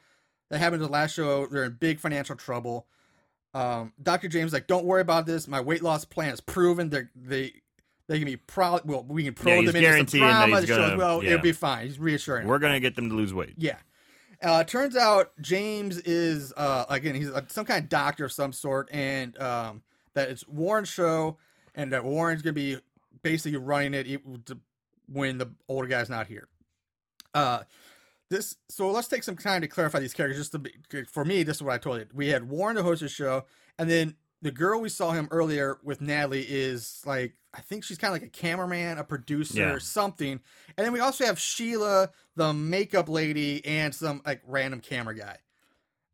that 0.50 0.58
happened 0.58 0.80
to 0.80 0.86
the 0.86 0.92
last 0.92 1.14
show. 1.14 1.46
They're 1.46 1.64
in 1.64 1.72
big 1.80 1.98
financial 2.00 2.36
trouble. 2.36 2.86
Um, 3.54 3.92
Dr. 4.02 4.28
James 4.28 4.48
is 4.48 4.52
like, 4.52 4.66
don't 4.66 4.84
worry 4.84 5.00
about 5.00 5.26
this. 5.26 5.48
My 5.48 5.60
weight 5.60 5.82
loss 5.82 6.04
plan 6.04 6.32
is 6.32 6.40
proven. 6.40 6.88
They're, 6.90 7.10
they 7.16 7.54
they 8.08 8.18
can 8.18 8.26
be 8.26 8.36
proud. 8.36 8.82
Well, 8.84 9.04
we 9.04 9.24
can 9.24 9.34
probe 9.34 9.60
he's 9.62 9.72
them 9.72 9.76
into 9.76 9.88
some 9.88 9.92
guaranteeing 10.20 10.24
that 10.26 10.48
he's 10.48 10.60
The 10.62 10.66
show 10.66 10.72
as 10.82 10.88
gonna- 10.90 10.98
well. 10.98 11.22
yeah. 11.22 11.30
It'll 11.30 11.42
be 11.42 11.52
fine. 11.52 11.86
He's 11.86 11.98
reassuring. 11.98 12.46
We're 12.46 12.58
gonna 12.58 12.80
get 12.80 12.96
them 12.96 13.08
to 13.08 13.14
lose 13.14 13.32
weight. 13.32 13.54
Yeah. 13.56 13.76
Uh, 14.42 14.64
turns 14.64 14.96
out 14.96 15.32
James 15.40 15.98
is 15.98 16.52
uh, 16.56 16.86
again 16.88 17.14
he's 17.14 17.28
uh 17.30 17.42
some 17.48 17.64
kind 17.66 17.82
of 17.84 17.88
doctor 17.90 18.24
of 18.24 18.32
some 18.32 18.52
sort, 18.52 18.88
and 18.92 19.38
um, 19.40 19.82
that 20.14 20.30
it's 20.30 20.46
Warren's 20.48 20.88
show, 20.88 21.36
and 21.74 21.92
that 21.92 22.04
Warren's 22.04 22.42
gonna 22.42 22.54
be 22.54 22.78
basically 23.22 23.58
running 23.58 23.94
it 23.94 24.22
when 25.12 25.38
the 25.38 25.50
older 25.68 25.86
guy's 25.88 26.08
not 26.08 26.26
here. 26.26 26.48
Uh, 27.34 27.60
this 28.30 28.56
so 28.68 28.90
let's 28.90 29.08
take 29.08 29.22
some 29.24 29.36
time 29.36 29.60
to 29.60 29.68
clarify 29.68 29.98
these 30.00 30.14
characters. 30.14 30.38
Just 30.38 30.52
to 30.52 30.58
be, 30.60 30.72
for 31.08 31.24
me, 31.24 31.42
this 31.42 31.56
is 31.56 31.62
what 31.62 31.74
I 31.74 31.78
told 31.78 31.98
you. 32.00 32.06
We 32.14 32.28
had 32.28 32.48
Warren 32.48 32.76
to 32.76 32.82
host 32.82 33.02
the 33.02 33.08
show, 33.08 33.44
and 33.78 33.90
then 33.90 34.14
the 34.42 34.50
girl 34.50 34.80
we 34.80 34.88
saw 34.88 35.10
him 35.10 35.28
earlier 35.30 35.78
with 35.84 36.00
Natalie 36.00 36.46
is 36.48 37.02
like 37.04 37.34
I 37.52 37.60
think 37.60 37.84
she's 37.84 37.98
kind 37.98 38.14
of 38.14 38.22
like 38.22 38.28
a 38.28 38.32
cameraman, 38.32 38.98
a 38.98 39.04
producer, 39.04 39.58
Yeah. 39.58 39.78
something. 39.78 40.40
And 40.78 40.84
then 40.86 40.92
we 40.92 41.00
also 41.00 41.26
have 41.26 41.38
Sheila, 41.38 42.10
the 42.36 42.52
makeup 42.52 43.08
lady, 43.08 43.64
and 43.66 43.94
some 43.94 44.22
like 44.24 44.40
random 44.46 44.80
camera 44.80 45.14
guy. 45.16 45.36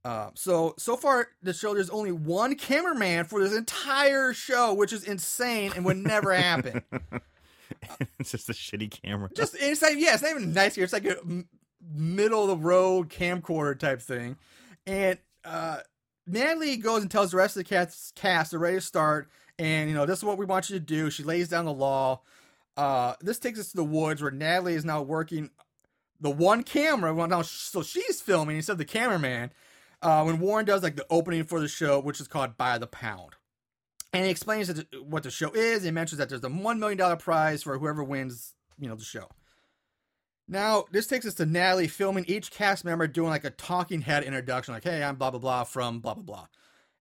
Uh, 0.04 0.30
so 0.34 0.74
so 0.78 0.96
far 0.96 1.28
the 1.42 1.52
show 1.52 1.74
there's 1.74 1.90
only 1.90 2.12
one 2.12 2.54
cameraman 2.54 3.24
for 3.26 3.40
this 3.40 3.52
entire 3.54 4.32
show, 4.32 4.72
which 4.72 4.92
is 4.92 5.04
insane 5.04 5.72
and 5.76 5.84
would 5.84 5.96
never 5.96 6.32
happen. 6.32 6.82
it's 8.18 8.30
just 8.30 8.48
a 8.48 8.52
shitty 8.52 8.90
camera. 8.90 9.28
Just 9.34 9.56
it's 9.58 9.82
like 9.82 9.96
yeah, 9.98 10.14
it's 10.14 10.22
not 10.22 10.30
even 10.30 10.52
nice 10.52 10.74
here. 10.76 10.84
It's 10.84 10.92
like 10.92 11.04
a 11.04 11.16
middle 11.94 12.42
of 12.42 12.48
the 12.48 12.56
road 12.56 13.08
camcorder 13.08 13.78
type 13.78 14.00
thing, 14.00 14.36
and 14.86 15.18
uh, 15.44 15.78
Natalie 16.26 16.76
goes 16.76 17.02
and 17.02 17.10
tells 17.10 17.30
the 17.30 17.36
rest 17.36 17.56
of 17.56 17.64
the 17.64 17.68
cast 17.68 18.14
cast 18.14 18.50
they're 18.50 18.60
ready 18.60 18.76
to 18.76 18.80
start, 18.80 19.28
and 19.58 19.88
you 19.88 19.94
know 19.94 20.06
this 20.06 20.18
is 20.18 20.24
what 20.24 20.38
we 20.38 20.46
want 20.46 20.70
you 20.70 20.78
to 20.78 20.84
do. 20.84 21.10
She 21.10 21.22
lays 21.22 21.48
down 21.48 21.64
the 21.64 21.72
law. 21.72 22.20
Uh, 22.76 23.14
this 23.20 23.38
takes 23.38 23.58
us 23.58 23.70
to 23.70 23.76
the 23.76 23.84
woods 23.84 24.20
where 24.20 24.30
Natalie 24.30 24.74
is 24.74 24.84
now 24.84 25.02
working 25.02 25.50
the 26.20 26.30
one 26.30 26.62
camera. 26.62 27.14
Well, 27.14 27.26
now 27.26 27.42
so 27.42 27.82
she's 27.82 28.20
filming 28.20 28.56
instead 28.56 28.72
of 28.72 28.78
the 28.78 28.84
cameraman. 28.84 29.50
Uh, 30.02 30.22
when 30.24 30.38
Warren 30.40 30.66
does 30.66 30.82
like 30.82 30.96
the 30.96 31.06
opening 31.08 31.44
for 31.44 31.58
the 31.58 31.68
show, 31.68 31.98
which 32.00 32.20
is 32.20 32.28
called 32.28 32.56
By 32.56 32.76
the 32.78 32.86
Pound. 32.86 33.32
And 34.12 34.24
he 34.24 34.30
explains 34.30 34.70
what 35.02 35.22
the 35.22 35.30
show 35.30 35.50
is. 35.52 35.82
He 35.82 35.90
mentions 35.90 36.18
that 36.18 36.28
there's 36.28 36.44
a 36.44 36.48
one 36.48 36.78
million 36.78 36.98
dollar 36.98 37.16
prize 37.16 37.62
for 37.62 37.78
whoever 37.78 38.04
wins, 38.04 38.54
you 38.78 38.88
know, 38.88 38.94
the 38.94 39.04
show. 39.04 39.28
Now, 40.48 40.84
this 40.92 41.06
takes 41.06 41.26
us 41.26 41.34
to 41.34 41.46
Natalie 41.46 41.88
filming 41.88 42.24
each 42.26 42.50
cast 42.50 42.84
member 42.84 43.06
doing 43.08 43.30
like 43.30 43.44
a 43.44 43.50
talking 43.50 44.02
head 44.02 44.22
introduction, 44.22 44.74
like, 44.74 44.84
"Hey, 44.84 45.02
I'm 45.02 45.16
blah 45.16 45.30
blah 45.30 45.40
blah 45.40 45.64
from 45.64 46.00
blah 46.00 46.14
blah 46.14 46.22
blah." 46.22 46.46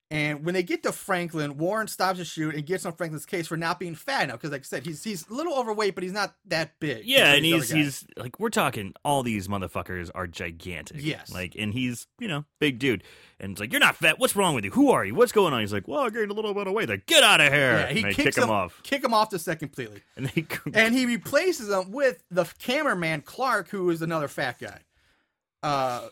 And 0.08 0.44
when 0.44 0.54
they 0.54 0.62
get 0.62 0.84
to 0.84 0.92
Franklin, 0.92 1.58
Warren 1.58 1.88
stops 1.88 2.20
the 2.20 2.24
shoot 2.24 2.54
and 2.54 2.64
gets 2.64 2.86
on 2.86 2.92
Franklin's 2.92 3.26
case 3.26 3.48
for 3.48 3.56
not 3.56 3.80
being 3.80 3.96
fat 3.96 4.24
enough. 4.24 4.36
Because, 4.36 4.52
like 4.52 4.60
I 4.60 4.64
said, 4.64 4.86
he's 4.86 5.02
he's 5.02 5.28
a 5.28 5.34
little 5.34 5.58
overweight, 5.58 5.96
but 5.96 6.04
he's 6.04 6.12
not 6.12 6.36
that 6.46 6.78
big. 6.78 7.04
Yeah, 7.04 7.32
and 7.32 7.44
he's 7.44 7.70
he's 7.70 8.06
like 8.16 8.38
we're 8.38 8.50
talking 8.50 8.94
all 9.04 9.24
these 9.24 9.48
motherfuckers 9.48 10.10
are 10.14 10.28
gigantic. 10.28 10.98
Yes. 11.00 11.32
Like 11.32 11.56
and 11.58 11.72
he's, 11.72 12.06
you 12.20 12.28
know, 12.28 12.44
big 12.60 12.78
dude. 12.78 13.02
And 13.40 13.52
it's 13.52 13.60
like, 13.60 13.72
You're 13.72 13.80
not 13.80 13.96
fat, 13.96 14.20
what's 14.20 14.36
wrong 14.36 14.54
with 14.54 14.64
you? 14.64 14.70
Who 14.70 14.90
are 14.92 15.04
you? 15.04 15.14
What's 15.14 15.32
going 15.32 15.52
on? 15.52 15.60
He's 15.60 15.72
like, 15.72 15.88
Well, 15.88 16.00
I 16.00 16.10
gained 16.10 16.30
a 16.30 16.34
little 16.34 16.54
bit 16.54 16.68
of 16.68 16.72
weight. 16.72 16.88
Like, 16.88 17.06
get 17.06 17.24
out 17.24 17.40
of 17.40 17.52
here. 17.52 17.72
yeah, 17.72 17.88
he 17.88 18.02
and 18.02 18.14
kicks 18.14 18.36
kick 18.36 18.44
him, 18.44 18.50
off. 18.50 18.80
kick 18.84 19.02
him 19.02 19.12
off 19.12 19.30
the 19.30 19.40
set 19.40 19.58
completely. 19.58 20.02
And 20.16 20.26
they 20.26 20.46
and 20.72 20.94
he 20.94 21.04
replaces 21.04 21.68
him 21.68 21.90
with 21.90 22.22
the 22.30 22.44
cameraman 22.60 23.22
Clark, 23.22 23.70
who 23.70 23.90
is 23.90 24.02
another 24.02 24.28
fat 24.28 24.60
guy. 24.60 24.82
Uh, 25.62 26.08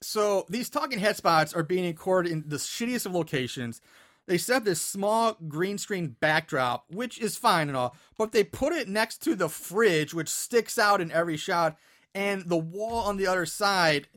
so 0.00 0.46
these 0.48 0.70
talking 0.70 0.98
head 0.98 1.16
spots 1.16 1.52
are 1.54 1.62
being 1.62 1.84
recorded 1.86 2.32
in 2.32 2.44
the 2.46 2.56
shittiest 2.56 3.06
of 3.06 3.14
locations. 3.14 3.80
They 4.26 4.38
set 4.38 4.56
up 4.58 4.64
this 4.64 4.80
small 4.80 5.36
green 5.48 5.78
screen 5.78 6.16
backdrop, 6.20 6.84
which 6.90 7.18
is 7.18 7.36
fine 7.38 7.68
and 7.68 7.76
all, 7.76 7.96
but 8.18 8.32
they 8.32 8.44
put 8.44 8.74
it 8.74 8.86
next 8.88 9.18
to 9.24 9.34
the 9.34 9.48
fridge, 9.48 10.12
which 10.12 10.28
sticks 10.28 10.78
out 10.78 11.00
in 11.00 11.10
every 11.10 11.36
shot, 11.38 11.78
and 12.14 12.48
the 12.48 12.58
wall 12.58 13.04
on 13.06 13.16
the 13.16 13.26
other 13.26 13.46
side 13.46 14.08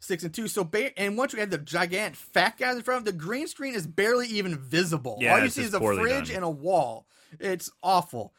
sticks 0.00 0.24
in 0.24 0.30
two. 0.32 0.48
So, 0.48 0.64
ba- 0.64 0.98
and 0.98 1.16
once 1.16 1.32
you 1.32 1.38
have 1.40 1.50
the 1.50 1.58
gigantic 1.58 2.16
fat 2.16 2.58
guys 2.58 2.76
in 2.76 2.82
front, 2.82 2.98
of 2.98 3.04
the 3.04 3.12
green 3.12 3.46
screen 3.46 3.74
is 3.74 3.86
barely 3.86 4.26
even 4.26 4.58
visible. 4.58 5.18
Yeah, 5.20 5.34
all 5.34 5.42
you 5.42 5.48
see 5.48 5.62
is 5.62 5.72
a 5.72 5.78
fridge 5.80 6.28
done. 6.28 6.36
and 6.36 6.44
a 6.44 6.50
wall. 6.50 7.06
It's 7.38 7.70
awful. 7.82 8.34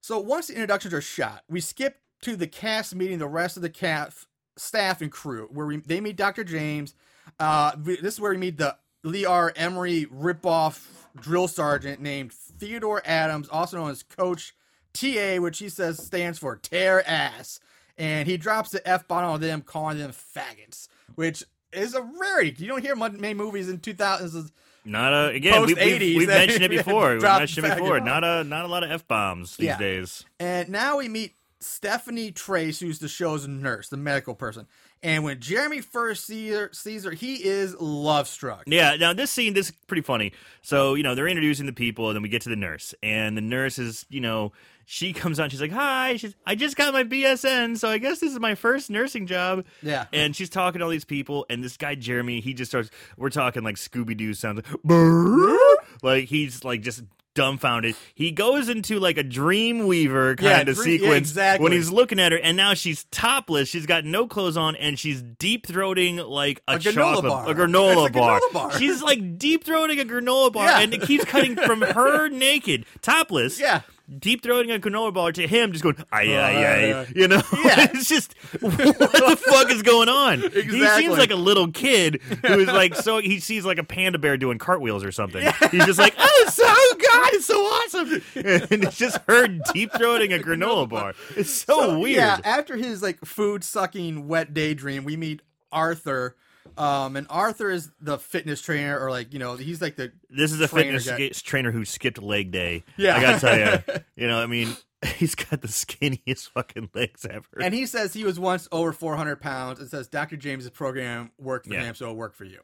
So 0.00 0.18
once 0.18 0.46
the 0.46 0.54
introductions 0.54 0.94
are 0.94 1.00
shot, 1.02 1.44
we 1.48 1.60
skip 1.60 2.00
to 2.22 2.34
the 2.34 2.46
cast 2.46 2.94
meeting 2.94 3.18
the 3.18 3.28
rest 3.28 3.56
of 3.56 3.62
the 3.62 3.68
cast 3.70 4.26
staff 4.56 5.00
and 5.02 5.10
crew, 5.12 5.48
where 5.52 5.66
we 5.66 5.78
they 5.78 6.00
meet 6.00 6.16
Dr. 6.16 6.44
James. 6.44 6.94
Uh, 7.38 7.72
we- 7.84 8.00
this 8.00 8.14
is 8.14 8.20
where 8.20 8.30
we 8.32 8.38
meet 8.38 8.56
the 8.58 8.76
Lee 9.02 9.24
R. 9.24 9.52
Ermey 9.52 10.06
ripoff 10.06 10.86
drill 11.20 11.48
sergeant 11.48 12.00
named 12.00 12.32
Theodore 12.32 13.02
Adams, 13.04 13.48
also 13.48 13.76
known 13.78 13.90
as 13.90 14.02
Coach 14.02 14.54
TA, 14.92 15.38
which 15.38 15.58
he 15.58 15.68
says 15.68 16.02
stands 16.04 16.38
for 16.38 16.56
tear 16.56 17.06
ass. 17.08 17.60
And 17.98 18.28
he 18.28 18.36
drops 18.36 18.70
the 18.70 18.86
F 18.86 19.08
bomb 19.08 19.24
on 19.24 19.40
them, 19.40 19.62
calling 19.62 19.96
them 19.98 20.10
faggots, 20.12 20.88
which 21.14 21.42
is 21.72 21.94
a 21.94 22.02
rarity. 22.02 22.54
You 22.62 22.68
don't 22.68 22.82
hear 22.82 22.94
many 22.94 23.32
movies 23.34 23.68
in 23.70 23.78
2000s. 23.78 24.50
not 24.84 25.12
a 25.14 25.28
again, 25.30 25.62
We, 25.62 25.74
we've 25.74 26.16
we've 26.16 26.28
mentioned 26.28 26.64
it 26.64 26.70
before. 26.84 27.12
We've 27.14 27.22
mentioned 27.22 27.66
it 27.66 27.76
before. 27.78 28.00
Not 28.00 28.22
a 28.22 28.44
not 28.44 28.64
a 28.66 28.68
lot 28.68 28.84
of 28.84 28.90
F 28.90 29.08
bombs 29.08 29.56
these 29.56 29.66
Yeah. 29.66 29.78
days. 29.78 30.24
And 30.38 30.68
now 30.68 30.98
we 30.98 31.08
meet 31.08 31.34
Stephanie 31.60 32.30
Trace, 32.32 32.80
who's 32.80 32.98
the 32.98 33.08
show's 33.08 33.48
nurse, 33.48 33.88
the 33.88 33.96
medical 33.96 34.34
person. 34.34 34.66
And 35.02 35.24
when 35.24 35.40
Jeremy 35.40 35.80
first 35.80 36.26
sees 36.26 36.54
her, 36.54 36.70
sees 36.72 37.04
her 37.04 37.10
he 37.10 37.36
is 37.44 37.74
love 37.78 38.28
struck. 38.28 38.64
Yeah, 38.66 38.96
now 38.96 39.12
this 39.12 39.30
scene, 39.30 39.54
this 39.54 39.66
is 39.66 39.72
pretty 39.86 40.02
funny. 40.02 40.32
So, 40.62 40.94
you 40.94 41.02
know, 41.02 41.14
they're 41.14 41.28
introducing 41.28 41.66
the 41.66 41.72
people, 41.72 42.08
and 42.08 42.16
then 42.16 42.22
we 42.22 42.28
get 42.28 42.42
to 42.42 42.48
the 42.48 42.56
nurse. 42.56 42.94
And 43.02 43.36
the 43.36 43.42
nurse 43.42 43.78
is, 43.78 44.04
you 44.08 44.20
know, 44.20 44.52
she 44.84 45.12
comes 45.12 45.40
on, 45.40 45.50
she's 45.50 45.60
like, 45.60 45.72
Hi, 45.72 46.16
she's, 46.16 46.34
I 46.46 46.54
just 46.54 46.76
got 46.76 46.92
my 46.92 47.04
BSN, 47.04 47.78
so 47.78 47.88
I 47.88 47.98
guess 47.98 48.20
this 48.20 48.32
is 48.32 48.40
my 48.40 48.54
first 48.54 48.90
nursing 48.90 49.26
job. 49.26 49.64
Yeah. 49.82 50.06
And 50.12 50.34
she's 50.34 50.50
talking 50.50 50.78
to 50.78 50.84
all 50.84 50.90
these 50.90 51.04
people, 51.04 51.46
and 51.50 51.62
this 51.62 51.76
guy, 51.76 51.94
Jeremy, 51.94 52.40
he 52.40 52.54
just 52.54 52.70
starts, 52.70 52.90
we're 53.16 53.30
talking 53.30 53.62
like 53.62 53.76
Scooby 53.76 54.16
Doo 54.16 54.34
sounds 54.34 54.62
like, 54.84 55.68
like 56.02 56.24
he's 56.28 56.64
like 56.64 56.82
just 56.82 57.02
dumbfounded. 57.36 57.94
He 58.16 58.32
goes 58.32 58.68
into 58.68 58.98
like 58.98 59.16
a 59.18 59.22
dream 59.22 59.86
weaver 59.86 60.34
Yeah, 60.40 60.56
kind 60.56 60.68
of 60.68 60.74
dream- 60.74 60.94
yeah, 60.94 60.98
sequence 60.98 61.28
exactly. 61.30 61.62
when 61.62 61.70
he's 61.72 61.90
looking 61.90 62.18
at 62.18 62.32
her, 62.32 62.38
and 62.38 62.56
now 62.56 62.74
she's 62.74 63.04
topless. 63.12 63.68
She's 63.68 63.86
got 63.86 64.04
no 64.04 64.26
clothes 64.26 64.56
on, 64.56 64.74
and 64.74 64.98
she's 64.98 65.22
deep 65.22 65.68
throating 65.68 66.28
like 66.28 66.60
a, 66.66 66.72
A 66.74 66.78
granola 66.78 67.22
bar. 67.22 67.48
a 67.48 67.54
granola 67.54 68.08
a 68.08 68.10
bar. 68.10 68.40
granola 68.40 68.52
bar. 68.52 68.72
She's 68.78 69.00
like 69.02 69.38
deep 69.38 69.64
throating 69.64 70.00
a 70.00 70.04
granola 70.04 70.52
bar, 70.52 70.64
Yeah. 70.66 70.80
and 70.80 70.92
it 70.92 71.02
keeps 71.02 71.24
cutting 71.26 71.54
from 71.54 71.82
her 71.82 72.28
naked, 72.30 72.86
topless. 73.02 73.60
Yeah. 73.60 73.82
Deep 74.18 74.42
throating 74.42 74.74
a 74.74 74.78
granola 74.78 75.12
bar 75.12 75.32
to 75.32 75.46
him, 75.46 75.72
just 75.72 75.82
going, 75.82 75.96
ay, 75.96 76.04
Oh, 76.12 76.18
ay, 76.20 76.30
yeah, 76.30 76.46
ay. 76.70 76.86
yeah. 76.88 77.04
You 77.14 77.28
know? 77.28 77.42
Yeah. 77.64 77.86
it's 77.92 78.08
just, 78.08 78.34
what 78.60 78.76
the 78.78 79.42
fuck 79.48 79.70
is 79.70 79.82
going 79.82 80.08
on? 80.08 80.40
He 80.52 80.86
seems 80.88 81.18
like 81.18 81.30
a 81.30 81.36
little 81.36 81.70
kid 81.72 82.20
who 82.46 82.60
is 82.60 82.68
like, 82.68 82.94
so 82.94 83.18
he 83.18 83.40
sees 83.40 83.64
like 83.64 83.78
a 83.78 83.84
panda 83.84 84.18
bear 84.18 84.36
doing 84.36 84.58
cartwheels 84.58 85.02
or 85.04 85.10
something. 85.12 85.42
He's 85.70 85.84
just 85.86 85.98
like, 85.98 86.14
oh, 86.18 86.44
so, 86.50 86.64
God, 86.64 87.30
it's 87.34 87.46
so 87.46 87.60
awesome. 87.60 88.22
And 88.70 88.84
it's 88.84 88.96
just 88.96 89.18
her 89.28 89.48
deep 89.72 89.90
throating 89.92 90.34
a 90.34 90.42
granola 90.42 90.88
bar. 90.88 91.14
It's 91.36 91.50
so, 91.50 91.98
weird. 91.98 92.16
Yeah, 92.16 92.38
after 92.44 92.76
his 92.76 93.02
like 93.02 93.24
food 93.24 93.64
sucking 93.64 94.28
wet 94.28 94.54
daydream, 94.54 95.04
we 95.04 95.16
meet 95.16 95.42
Arthur. 95.72 96.36
Um, 96.78 97.16
and 97.16 97.26
Arthur 97.30 97.70
is 97.70 97.90
the 98.00 98.18
fitness 98.18 98.60
trainer, 98.60 98.98
or 98.98 99.10
like 99.10 99.32
you 99.32 99.38
know, 99.38 99.56
he's 99.56 99.80
like 99.80 99.96
the 99.96 100.12
This 100.30 100.52
is 100.52 100.60
a 100.60 100.68
trainer 100.68 100.98
fitness 101.00 101.42
guy. 101.44 101.48
trainer 101.48 101.70
who 101.70 101.84
skipped 101.84 102.22
leg 102.22 102.50
day. 102.50 102.84
Yeah. 102.96 103.16
I 103.16 103.20
gotta 103.20 103.40
tell 103.40 103.58
you, 103.58 104.00
you 104.16 104.28
know, 104.28 104.38
I 104.42 104.46
mean, 104.46 104.76
he's 105.16 105.34
got 105.34 105.62
the 105.62 105.68
skinniest 105.68 106.50
fucking 106.50 106.90
legs 106.94 107.24
ever. 107.24 107.46
And 107.62 107.72
he 107.74 107.86
says 107.86 108.12
he 108.14 108.24
was 108.24 108.38
once 108.38 108.68
over 108.72 108.92
400 108.92 109.40
pounds 109.40 109.80
and 109.80 109.88
says 109.88 110.06
Dr. 110.08 110.36
James's 110.36 110.70
program 110.70 111.30
worked 111.38 111.66
for 111.66 111.74
Yeah. 111.74 111.82
him, 111.84 111.94
so 111.94 112.06
it'll 112.06 112.16
work 112.16 112.34
for 112.34 112.44
you. 112.44 112.60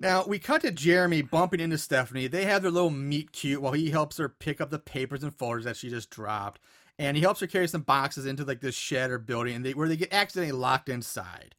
Now, 0.00 0.24
we 0.24 0.38
cut 0.38 0.60
to 0.62 0.70
Jeremy 0.70 1.22
bumping 1.22 1.58
into 1.60 1.76
Stephanie. 1.76 2.28
They 2.28 2.44
have 2.44 2.62
their 2.62 2.70
little 2.70 2.90
meet 2.90 3.32
cute 3.32 3.60
while 3.60 3.72
he 3.72 3.90
helps 3.90 4.16
her 4.18 4.28
pick 4.28 4.60
up 4.60 4.70
the 4.70 4.78
papers 4.78 5.24
and 5.24 5.34
folders 5.34 5.64
that 5.64 5.76
she 5.76 5.90
just 5.90 6.08
dropped. 6.08 6.60
And 7.00 7.16
he 7.16 7.22
helps 7.22 7.40
her 7.40 7.46
carry 7.48 7.66
some 7.68 7.82
boxes 7.82 8.24
into 8.26 8.44
like 8.44 8.60
this 8.60 8.76
shed 8.76 9.10
or 9.10 9.18
building 9.18 9.54
and 9.56 9.64
they, 9.64 9.74
where 9.74 9.88
they 9.88 9.96
get 9.96 10.12
accidentally 10.12 10.52
locked 10.58 10.88
inside. 10.88 11.54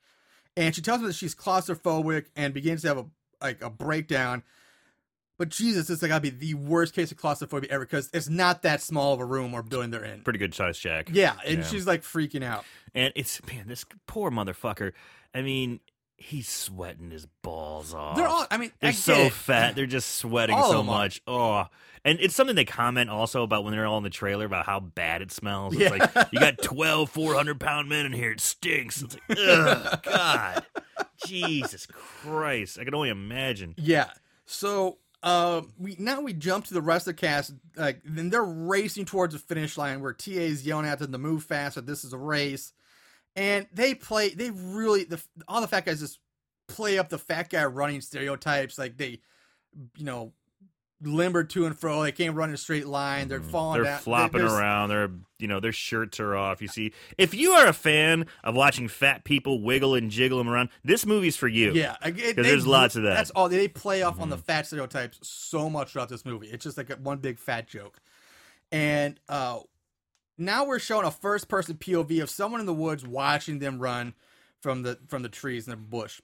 And 0.60 0.76
she 0.76 0.82
tells 0.82 1.00
him 1.00 1.08
that 1.08 1.14
she's 1.16 1.34
claustrophobic 1.34 2.26
and 2.36 2.54
begins 2.54 2.82
to 2.82 2.90
have 2.90 2.98
a 2.98 3.06
like 3.42 3.64
a 3.64 3.70
breakdown. 3.70 4.44
But 5.38 5.48
Jesus, 5.48 5.88
this 5.88 6.02
has 6.02 6.10
got 6.10 6.16
to 6.22 6.22
be 6.22 6.30
the 6.32 6.54
worst 6.56 6.94
case 6.94 7.12
of 7.14 7.18
claustrophobia 7.18 7.70
ever 7.72 7.86
because 7.86 8.10
it's 8.14 8.28
not 8.28 8.64
that 8.64 8.82
small 8.82 9.14
of 9.14 9.22
a 9.22 9.26
room 9.26 9.54
or 9.54 9.64
building 9.64 9.90
they're 9.92 10.04
in. 10.04 10.22
Pretty 10.22 10.38
good 10.40 10.54
size 10.54 10.76
shack. 10.76 11.10
Yeah, 11.14 11.36
and 11.46 11.60
Yeah. 11.60 11.64
she's 11.64 11.88
like 11.88 12.04
freaking 12.04 12.44
out. 12.44 12.66
And 12.94 13.14
it's 13.16 13.42
man, 13.48 13.68
this 13.70 13.86
poor 14.06 14.32
motherfucker. 14.32 14.92
I 15.34 15.42
mean, 15.42 15.80
he's 16.20 16.48
sweating 16.50 17.12
his 17.12 17.26
balls 17.42 17.94
off. 17.94 18.16
They're 18.18 18.28
all. 18.28 18.46
I 18.52 18.58
mean, 18.58 18.72
They're 18.80 18.90
I 18.90 18.94
so 18.94 19.14
it. 19.14 19.34
fat. 19.34 19.76
They're 19.76 19.86
just 19.86 20.16
sweating 20.16 20.56
All 20.56 20.72
so 20.72 20.84
much. 20.84 21.22
Oh, 21.28 21.66
and 22.06 22.20
it's 22.22 22.36
something 22.36 22.56
they 22.56 22.66
comment 22.66 23.10
also 23.10 23.44
about 23.44 23.64
when 23.64 23.74
they're 23.74 23.86
all 23.86 23.98
in 23.98 24.04
the 24.04 24.10
trailer 24.10 24.46
about 24.46 24.66
how 24.66 24.80
bad 24.80 25.22
it 25.22 25.32
smells. 25.32 25.76
It's 25.76 25.84
Yeah. 25.84 25.90
like 26.16 26.28
you 26.32 26.40
got 26.40 26.58
12 26.62 27.10
400 27.10 27.60
pound 27.60 27.90
men 27.90 28.06
in 28.06 28.14
here. 28.14 28.32
It 28.32 28.40
stinks. 28.42 29.02
It's 29.02 29.18
like, 29.28 29.38
ugh, 29.40 30.00
God, 30.04 30.66
Jesus 31.26 31.86
Christ. 31.88 32.80
I 32.80 32.84
can 32.86 32.94
only 32.96 33.10
imagine. 33.10 33.76
Yeah. 33.78 34.10
So, 34.46 34.98
uh, 35.22 35.62
we 35.78 35.96
now 36.00 36.22
we 36.22 36.34
jump 36.34 36.66
to 36.66 36.74
the 36.74 36.82
rest 36.82 37.08
of 37.08 37.16
the 37.16 37.20
cast. 37.22 37.54
Like, 37.76 38.02
then 38.06 38.30
they're 38.30 38.44
racing 38.44 39.06
towards 39.06 39.34
the 39.34 39.40
finish 39.40 39.78
line 39.78 40.02
where 40.02 40.14
TA 40.14 40.32
is 40.32 40.66
yelling 40.66 40.86
at 40.86 41.00
them 41.00 41.12
to 41.12 41.18
move 41.18 41.44
faster. 41.44 41.82
This 41.82 42.04
is 42.06 42.14
a 42.14 42.18
race, 42.18 42.72
and 43.36 43.68
they 43.74 43.96
play. 43.96 44.30
They 44.30 44.50
really 44.52 45.04
the 45.06 45.22
all 45.48 45.62
the 45.62 45.68
fat 45.68 45.86
guys 45.86 46.00
just 46.00 46.20
play 46.68 46.98
up 47.00 47.10
the 47.10 47.18
fat 47.18 47.50
guy 47.50 47.66
running 47.66 48.02
stereotypes. 48.02 48.78
Like 48.78 48.98
they, 48.98 49.20
you 49.98 50.06
know. 50.06 50.34
Limber 51.02 51.46
to 51.46 51.66
and 51.66 51.80
fro, 51.80 52.02
they 52.04 52.12
can't 52.12 52.36
run 52.36 52.50
in 52.50 52.56
a 52.56 52.58
straight 52.58 52.86
line. 52.86 53.30
They're 53.30 53.40
falling 53.40 53.78
Mm-hmm. 53.78 53.84
They're 53.86 53.94
down. 53.94 54.02
flopping 54.02 54.40
there's- 54.40 54.52
around. 54.52 54.90
They're 54.90 55.10
you 55.38 55.48
know 55.48 55.62
their 55.62 55.72
shirts 55.72 56.20
are 56.20 56.36
off. 56.36 56.62
You 56.62 56.68
see, 56.68 56.92
if 57.18 57.34
you 57.34 57.52
are 57.54 57.68
a 57.68 57.72
fan 57.72 58.26
of 58.44 58.54
watching 58.54 58.90
fat 58.90 59.24
people 59.24 59.62
wiggle 59.62 59.96
and 59.96 60.12
jiggle 60.12 60.38
them 60.40 60.50
around, 60.50 60.68
this 60.84 61.06
movie's 61.06 61.38
for 61.38 61.48
you. 61.48 61.72
Yeah, 61.72 61.96
because 62.04 62.36
there's 62.36 62.68
lots 62.68 62.98
of 62.98 63.04
that. 63.04 63.12
Mm-hmm. 63.12 63.16
That's 63.16 63.30
all 63.32 63.48
they 63.48 63.70
play 63.70 64.02
off 64.04 64.20
on 64.20 64.30
the 64.30 64.38
fat 64.38 64.68
stereotypes 64.68 65.20
so 65.22 65.70
much 65.70 65.94
throughout 65.94 66.10
this 66.10 66.26
movie. 66.26 66.48
It's 66.48 66.66
just 66.66 66.76
like 66.78 66.90
one 67.00 67.20
big 67.20 67.40
fat 67.40 67.66
joke. 67.66 67.98
And 68.70 69.18
uh, 69.30 69.60
now 70.40 70.66
we're 70.66 70.80
showing 70.80 71.06
a 71.06 71.12
first-person 71.12 71.76
POV 71.76 72.22
of 72.24 72.30
someone 72.30 72.60
in 72.60 72.66
the 72.66 72.74
woods 72.74 73.06
watching 73.06 73.60
them 73.60 73.80
run 73.80 74.14
from 74.62 74.84
the 74.84 74.98
from 75.08 75.22
the 75.22 75.30
trees 75.30 75.68
in 75.68 75.72
the 75.72 75.78
bush. 75.78 76.22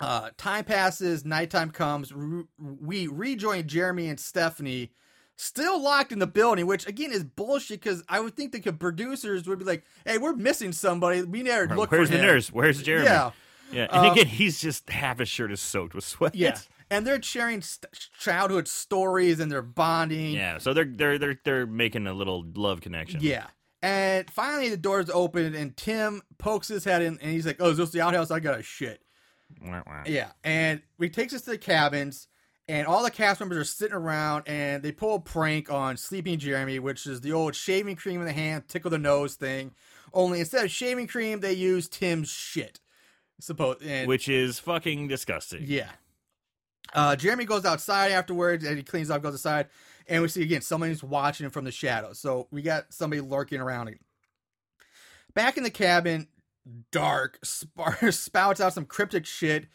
Uh, 0.00 0.30
time 0.38 0.64
passes, 0.64 1.24
nighttime 1.24 1.70
comes. 1.70 2.12
Re- 2.12 2.44
we 2.58 3.06
rejoin 3.06 3.66
Jeremy 3.66 4.08
and 4.08 4.18
Stephanie, 4.18 4.92
still 5.36 5.80
locked 5.82 6.10
in 6.10 6.18
the 6.18 6.26
building, 6.26 6.66
which 6.66 6.86
again 6.86 7.12
is 7.12 7.22
bullshit. 7.22 7.80
Because 7.82 8.02
I 8.08 8.20
would 8.20 8.34
think 8.34 8.52
the 8.52 8.72
producers 8.72 9.46
would 9.46 9.58
be 9.58 9.64
like, 9.66 9.84
"Hey, 10.06 10.16
we're 10.16 10.34
missing 10.34 10.72
somebody. 10.72 11.22
We 11.22 11.42
never 11.42 11.74
look 11.74 11.90
Where's 11.90 11.90
for 11.90 11.94
him." 11.96 11.98
Where's 11.98 12.08
the 12.10 12.16
him." 12.16 12.22
nurse? 12.26 12.52
Where's 12.52 12.82
Jeremy? 12.82 13.04
Yeah. 13.06 13.30
Yeah, 13.72 13.86
and 13.92 14.06
Uh, 14.08 14.12
again, 14.12 14.26
he's 14.26 14.60
just 14.60 14.90
half 14.90 15.20
his 15.20 15.28
shirt 15.28 15.52
is 15.52 15.60
soaked 15.60 15.94
with 15.94 16.02
sweat. 16.02 16.34
Yeah, 16.34 16.58
and 16.90 17.06
they're 17.06 17.22
sharing 17.22 17.62
st- 17.62 17.92
childhood 18.18 18.68
stories 18.68 19.40
and 19.40 19.50
they're 19.50 19.62
bonding. 19.62 20.32
yeah. 20.32 20.58
So 20.58 20.74
they're 20.74 20.84
they're 20.84 21.18
they're 21.18 21.40
they're 21.44 21.66
making 21.66 22.06
a 22.06 22.12
little 22.12 22.44
love 22.54 22.80
connection. 22.80 23.20
Yeah. 23.22 23.46
And 23.82 24.28
finally, 24.30 24.68
the 24.68 24.76
doors 24.76 25.08
open 25.08 25.54
and 25.54 25.74
Tim 25.76 26.20
pokes 26.38 26.68
his 26.68 26.84
head 26.84 27.00
in 27.02 27.18
and 27.22 27.32
he's 27.32 27.46
like, 27.46 27.56
"Oh, 27.60 27.70
is 27.70 27.78
this 27.78 27.90
the 27.90 28.02
outhouse? 28.02 28.30
I 28.30 28.40
got 28.40 28.58
a 28.58 28.62
shit." 28.62 29.00
Wah, 29.64 29.82
wah. 29.86 30.02
Yeah, 30.06 30.32
and 30.44 30.82
he 31.00 31.08
takes 31.08 31.32
us 31.34 31.42
to 31.42 31.50
the 31.50 31.58
cabins, 31.58 32.28
and 32.68 32.86
all 32.86 33.02
the 33.02 33.10
cast 33.10 33.40
members 33.40 33.58
are 33.58 33.64
sitting 33.64 33.96
around, 33.96 34.44
and 34.46 34.82
they 34.82 34.92
pull 34.92 35.16
a 35.16 35.20
prank 35.20 35.72
on 35.72 35.96
Sleeping 35.96 36.38
Jeremy, 36.38 36.78
which 36.78 37.06
is 37.06 37.20
the 37.22 37.32
old 37.32 37.56
shaving 37.56 37.96
cream 37.96 38.20
in 38.20 38.26
the 38.26 38.32
hand, 38.32 38.68
tickle 38.68 38.90
the 38.90 38.98
nose 38.98 39.34
thing. 39.34 39.72
Only 40.12 40.40
instead 40.40 40.64
of 40.64 40.70
shaving 40.70 41.06
cream, 41.08 41.40
they 41.40 41.52
use 41.54 41.88
Tim's 41.88 42.28
shit. 42.30 42.80
Suppose 43.40 43.78
and 43.82 44.06
which 44.06 44.28
is 44.28 44.60
fucking 44.60 45.08
disgusting. 45.08 45.64
Yeah. 45.66 45.90
Uh, 46.92 47.16
Jeremy 47.16 47.44
goes 47.44 47.64
outside 47.64 48.12
afterwards 48.12 48.64
and 48.64 48.76
he 48.76 48.82
cleans 48.82 49.10
up, 49.10 49.22
goes 49.22 49.34
outside, 49.34 49.68
and 50.06 50.22
we 50.22 50.28
see 50.28 50.42
again 50.42 50.62
somebody's 50.62 51.02
watching 51.02 51.44
him 51.44 51.50
from 51.50 51.64
the 51.64 51.72
shadows. 51.72 52.18
So 52.18 52.48
we 52.50 52.62
got 52.62 52.92
somebody 52.92 53.20
lurking 53.20 53.60
around 53.60 53.88
him. 53.88 53.98
Back 55.34 55.56
in 55.56 55.62
the 55.62 55.70
cabin, 55.70 56.28
dark, 56.90 57.38
Spar- 57.44 58.10
spouts 58.12 58.60
out 58.60 58.74
some 58.74 58.86
cryptic 58.86 59.26
shit. 59.26 59.66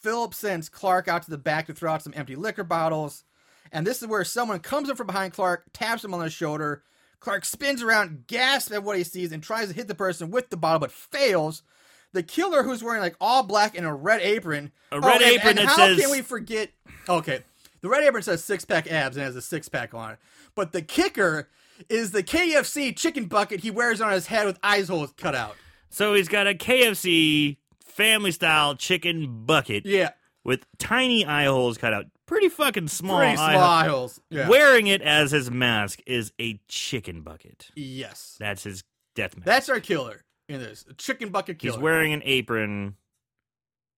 Philip 0.00 0.34
sends 0.34 0.68
Clark 0.68 1.08
out 1.08 1.22
to 1.22 1.30
the 1.30 1.38
back 1.38 1.66
to 1.66 1.74
throw 1.74 1.92
out 1.92 2.02
some 2.02 2.14
empty 2.16 2.36
liquor 2.36 2.64
bottles. 2.64 3.24
And 3.72 3.86
this 3.86 4.00
is 4.02 4.08
where 4.08 4.24
someone 4.24 4.60
comes 4.60 4.88
up 4.88 4.96
from 4.96 5.06
behind 5.06 5.32
Clark, 5.32 5.64
taps 5.72 6.04
him 6.04 6.14
on 6.14 6.20
the 6.20 6.30
shoulder. 6.30 6.82
Clark 7.18 7.44
spins 7.44 7.82
around, 7.82 8.26
gasps 8.26 8.72
at 8.72 8.84
what 8.84 8.98
he 8.98 9.04
sees, 9.04 9.32
and 9.32 9.42
tries 9.42 9.68
to 9.68 9.74
hit 9.74 9.88
the 9.88 9.94
person 9.94 10.30
with 10.30 10.50
the 10.50 10.56
bottle, 10.56 10.80
but 10.80 10.92
fails. 10.92 11.62
The 12.16 12.22
killer, 12.22 12.62
who's 12.62 12.82
wearing 12.82 13.02
like 13.02 13.14
all 13.20 13.42
black 13.42 13.76
and 13.76 13.86
a 13.86 13.92
red 13.92 14.22
apron, 14.22 14.72
A 14.90 14.94
oh, 14.96 15.00
red 15.00 15.20
and- 15.20 15.32
apron 15.32 15.48
and 15.50 15.58
that 15.58 15.66
how 15.66 15.76
says- 15.76 16.00
can 16.00 16.10
we 16.10 16.22
forget? 16.22 16.70
Okay, 17.08 17.42
the 17.82 17.88
red 17.90 18.02
apron 18.04 18.22
says 18.22 18.42
six 18.42 18.64
pack 18.64 18.90
abs 18.90 19.16
and 19.18 19.24
has 19.26 19.36
a 19.36 19.42
six 19.42 19.68
pack 19.68 19.92
on 19.92 20.12
it, 20.12 20.18
but 20.54 20.72
the 20.72 20.80
kicker 20.80 21.50
is 21.90 22.12
the 22.12 22.22
KFC 22.22 22.96
chicken 22.96 23.26
bucket 23.26 23.60
he 23.60 23.70
wears 23.70 24.00
on 24.00 24.12
his 24.12 24.28
head 24.28 24.46
with 24.46 24.58
eyes 24.62 24.88
holes 24.88 25.12
cut 25.18 25.34
out. 25.34 25.56
So 25.90 26.14
he's 26.14 26.26
got 26.28 26.46
a 26.46 26.54
KFC 26.54 27.58
family 27.84 28.30
style 28.32 28.74
chicken 28.74 29.44
bucket 29.44 29.84
Yeah, 29.84 30.10
with 30.42 30.64
tiny 30.78 31.26
eye 31.26 31.44
holes 31.44 31.76
cut 31.76 31.92
out. 31.92 32.06
Pretty 32.24 32.48
fucking 32.48 32.88
small. 32.88 33.18
pretty 33.18 33.32
eye 33.36 33.52
small 33.52 33.62
eye 33.62 33.86
holes. 33.88 34.20
Yeah. 34.30 34.48
Wearing 34.48 34.86
it 34.86 35.02
as 35.02 35.30
his 35.32 35.50
mask 35.50 36.00
is 36.06 36.32
a 36.40 36.58
chicken 36.66 37.20
bucket. 37.20 37.68
yes, 37.76 38.36
That's 38.40 38.64
his 38.64 38.84
death 39.14 39.36
mask. 39.36 39.44
that's 39.46 39.68
our 39.68 39.80
killer 39.80 40.22
in 40.48 40.60
this 40.60 40.84
a 40.88 40.94
chicken 40.94 41.30
bucket 41.30 41.58
killer. 41.58 41.74
he's 41.74 41.82
wearing 41.82 42.12
an 42.12 42.22
apron 42.24 42.96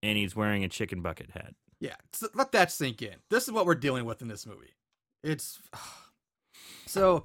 and 0.03 0.17
he's 0.19 0.35
wearing 0.35 0.65
a 0.65 0.69
chicken 0.69 1.03
bucket 1.03 1.31
hat. 1.31 1.55
Yeah, 1.81 1.95
so 2.13 2.29
let 2.35 2.53
that 2.53 2.73
sink 2.73 3.03
in. 3.03 3.15
This 3.31 3.45
is 3.45 3.53
what 3.53 3.67
we're 3.67 3.75
dealing 3.75 4.05
with 4.05 4.23
in 4.23 4.29
this 4.29 4.47
movie. 4.47 4.75
It's 5.23 5.61
so 6.87 7.25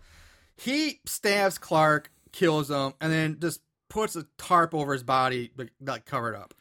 he 0.55 0.99
stabs 1.05 1.57
Clark, 1.57 2.11
kills 2.31 2.69
him, 2.69 2.93
and 3.01 3.11
then 3.11 3.37
just 3.39 3.61
puts 3.89 4.15
a 4.15 4.25
tarp 4.37 4.73
over 4.73 4.93
his 4.93 5.03
body, 5.03 5.51
but 5.55 5.69
not 5.79 6.05
covered 6.05 6.35
up. 6.35 6.53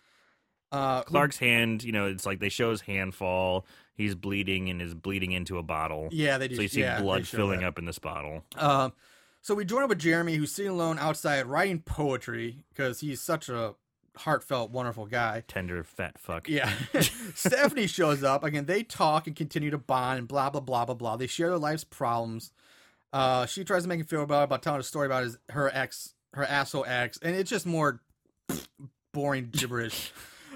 Uh, 0.71 1.03
Clark's 1.03 1.39
hand, 1.39 1.85
you 1.85 1.93
know, 1.93 2.07
it's 2.07 2.25
like 2.25 2.41
they 2.41 2.49
show 2.49 2.71
his 2.71 2.81
hand 2.81 3.15
fall. 3.15 3.67
He's 3.95 4.15
bleeding 4.15 4.71
and 4.71 4.81
is 4.81 4.95
bleeding 4.95 5.33
into 5.33 5.59
a 5.59 5.63
bottle. 5.63 6.09
yeah, 6.13 6.39
they 6.39 6.49
do. 6.49 6.57
So 6.57 6.63
you 6.63 6.69
see 6.69 6.81
yeah, 6.81 7.01
blood 7.01 7.27
filling 7.27 7.61
that. 7.61 7.67
up 7.67 7.79
in 7.79 7.85
this 7.85 7.99
bottle. 7.99 8.43
Um, 8.57 8.95
so 9.43 9.55
we 9.57 9.65
join 9.65 9.83
up 9.83 9.89
with 9.89 9.99
Jeremy, 9.99 10.37
who's 10.37 10.53
sitting 10.53 10.71
alone 10.71 10.99
outside 10.99 11.47
writing 11.47 11.81
poetry 11.81 12.65
because 12.71 13.01
he's 13.01 13.21
such 13.21 13.49
a 13.49 13.75
heartfelt, 14.17 14.71
wonderful 14.71 15.07
guy. 15.07 15.43
Tender 15.49 15.83
fat 15.83 16.19
fuck. 16.19 16.49
Yeah. 16.49 16.73
Stephanie 17.35 17.89
shows 17.89 18.23
up. 18.23 18.45
Again, 18.45 18.67
they 18.67 18.85
talk 18.85 19.27
and 19.27 19.35
continue 19.35 19.71
to 19.71 19.79
bond 19.79 20.21
and 20.21 20.29
blah, 20.29 20.49
blah, 20.49 20.61
blah, 20.61 20.85
blah, 20.85 20.95
blah. 20.95 21.17
They 21.17 21.27
share 21.27 21.49
their 21.49 21.59
life's 21.59 21.85
problems. 21.85 22.53
Uh, 23.13 23.45
she 23.47 23.65
tries 23.65 23.83
to 23.83 23.89
make 23.89 24.01
him 24.01 24.07
feel 24.07 24.25
better 24.27 24.47
by 24.47 24.59
telling 24.59 24.81
a 24.81 24.85
story 24.85 25.07
about 25.07 25.25
his 25.25 25.39
her 25.51 25.71
ex, 25.75 26.15
her 26.35 26.45
asshole 26.45 26.85
ex, 26.87 27.19
and 27.21 27.37
it's 27.37 27.51
just 27.51 27.67
more 27.67 28.01
boring 29.13 29.49
gibberish. 29.51 30.13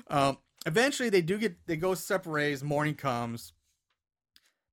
um, 0.08 0.38
eventually, 0.64 1.10
they 1.10 1.20
do 1.20 1.36
get 1.38 1.56
they 1.66 1.76
go 1.76 1.94
separate 1.94 2.32
ways. 2.32 2.64
Morning 2.64 2.94
comes. 2.94 3.52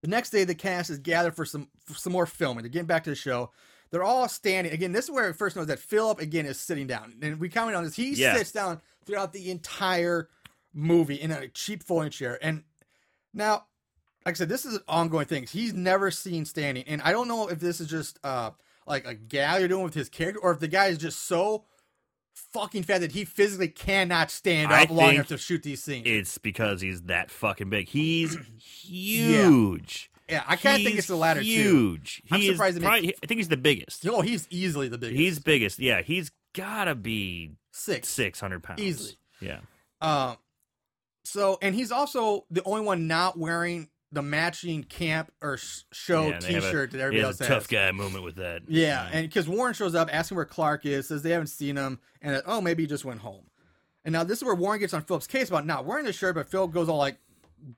The 0.02 0.08
next 0.08 0.30
day, 0.30 0.44
the 0.44 0.56
cast 0.56 0.90
is 0.90 1.00
gathered 1.00 1.36
for 1.36 1.46
some 1.46 1.68
for 1.86 1.96
some 1.96 2.14
more 2.14 2.26
filming. 2.26 2.64
They're 2.64 2.70
getting 2.70 2.86
back 2.86 3.04
to 3.06 3.10
the 3.10 3.16
show. 3.18 3.52
They're 3.94 4.04
all 4.04 4.28
standing. 4.28 4.74
Again, 4.74 4.92
this 4.92 5.06
is 5.06 5.12
where 5.12 5.30
it 5.30 5.36
first 5.36 5.56
knows 5.56 5.68
that 5.68 5.78
Philip 5.78 6.20
again 6.20 6.48
is 6.48 6.60
sitting 6.60 6.88
down, 6.88 7.14
and 7.22 7.40
we 7.40 7.48
comment 7.48 7.78
on 7.78 7.84
this. 7.84 7.94
He 7.96 8.14
Yeah. 8.14 8.36
sits 8.36 8.52
down 8.52 8.82
throughout 9.06 9.34
the 9.34 9.52
entire 9.52 10.30
movie 10.74 11.14
in 11.14 11.30
a 11.30 11.48
cheap 11.48 11.84
folding 11.84 12.10
chair. 12.10 12.40
And 12.42 12.64
now, 13.36 13.68
like 14.26 14.34
I 14.34 14.38
said, 14.40 14.50
this 14.50 14.66
is 14.66 14.78
an 14.78 14.84
ongoing 14.88 15.28
thing. 15.28 15.46
He's 15.46 15.76
never 15.76 16.10
seen 16.10 16.44
standing, 16.46 16.84
and 16.88 17.04
I 17.04 17.12
don't 17.12 17.28
know 17.28 17.48
if 17.50 17.60
this 17.60 17.80
is 17.80 17.88
just 17.88 18.18
uh 18.24 18.50
like 18.88 19.06
a 19.06 19.14
gal 19.14 19.60
you're 19.60 19.68
doing 19.68 19.84
with 19.84 19.94
his 19.94 20.10
character, 20.10 20.40
or 20.42 20.52
if 20.54 20.60
the 20.60 20.68
guy 20.68 20.88
is 20.88 20.98
just 20.98 21.20
so 21.28 21.66
fucking 22.34 22.82
fat 22.82 23.02
that 23.02 23.12
he 23.12 23.26
physically 23.26 23.68
cannot 23.68 24.32
stand 24.32 24.74
I 24.74 24.86
up 24.86 24.90
long 24.90 25.14
enough 25.14 25.28
to 25.28 25.38
shoot 25.38 25.62
these 25.62 25.84
scenes. 25.84 26.08
It's 26.08 26.40
because 26.40 26.82
he's 26.82 27.04
that 27.04 27.30
fucking 27.30 27.70
big. 27.70 27.90
He's 27.90 28.36
huge. 28.58 30.10
Yeah, 30.34 30.44
I 30.48 30.56
kind 30.56 30.78
of 30.78 30.84
think 30.86 30.98
it's 30.98 31.08
the 31.08 31.16
latter 31.16 31.42
huge. 31.42 32.22
I'm 32.32 32.40
He 32.42 32.48
surprised 32.52 32.82
probably- 32.82 33.16
I 33.22 33.26
think 33.28 33.38
he's 33.40 33.48
the 33.48 33.58
biggest. 33.58 34.04
No, 34.06 34.22
he's 34.22 34.48
easily 34.50 34.88
the 34.90 34.98
biggest. 34.98 35.20
He's 35.20 35.40
biggest. 35.40 35.80
Yeah, 35.80 36.02
he's 36.02 36.32
gotta 36.54 36.96
be 36.96 37.52
six. 37.72 38.10
six 38.10 38.40
hundred 38.40 38.64
pounds 38.64 38.82
Easily. 38.82 39.18
Yeah. 39.42 39.60
Um, 40.02 40.38
so 41.24 41.58
and 41.62 41.74
he's 41.76 41.92
also 41.92 42.46
the 42.52 42.64
only 42.64 42.82
one 42.82 43.08
not 43.08 43.38
wearing 43.38 43.90
the 44.12 44.22
matching 44.22 44.84
camp 44.84 45.32
or 45.42 45.58
show 45.92 46.28
Yeah, 46.28 46.34
have 46.34 46.44
a- 46.44 46.48
T-shirt 46.62 46.92
that 46.92 47.00
everybody 47.00 47.22
has 47.26 47.40
else 47.40 47.42
a 47.42 47.52
has. 47.52 47.64
tough 47.64 47.68
guy 47.70 47.92
moment 47.92 48.24
with 48.24 48.36
that. 48.36 48.62
Yeah, 48.68 49.10
and 49.12 49.28
because 49.28 49.48
Warren 49.48 49.74
shows 49.74 49.96
up 49.96 50.08
asking 50.12 50.36
where 50.36 50.46
Clark 50.46 50.86
is, 50.86 51.08
says 51.08 51.24
they 51.24 51.32
haven't 51.32 51.48
seen 51.48 51.78
him, 51.78 52.00
and 52.22 52.36
that, 52.36 52.44
oh 52.46 52.62
maybe 52.62 52.84
he 52.84 52.88
just 52.88 53.06
went 53.06 53.22
home. 53.22 53.46
And 54.06 54.14
now 54.14 54.24
this 54.24 54.38
is 54.40 54.44
where 54.44 54.54
Warren 54.54 54.80
gets 54.80 54.94
on 54.94 55.02
Philip's 55.04 55.28
case 55.28 55.48
about 55.48 55.66
not 55.66 55.86
wearing 55.86 56.06
the 56.06 56.14
shirt, 56.14 56.36
but 56.36 56.48
Phil 56.50 56.68
goes 56.68 56.90
all 56.90 56.98
like 56.98 57.18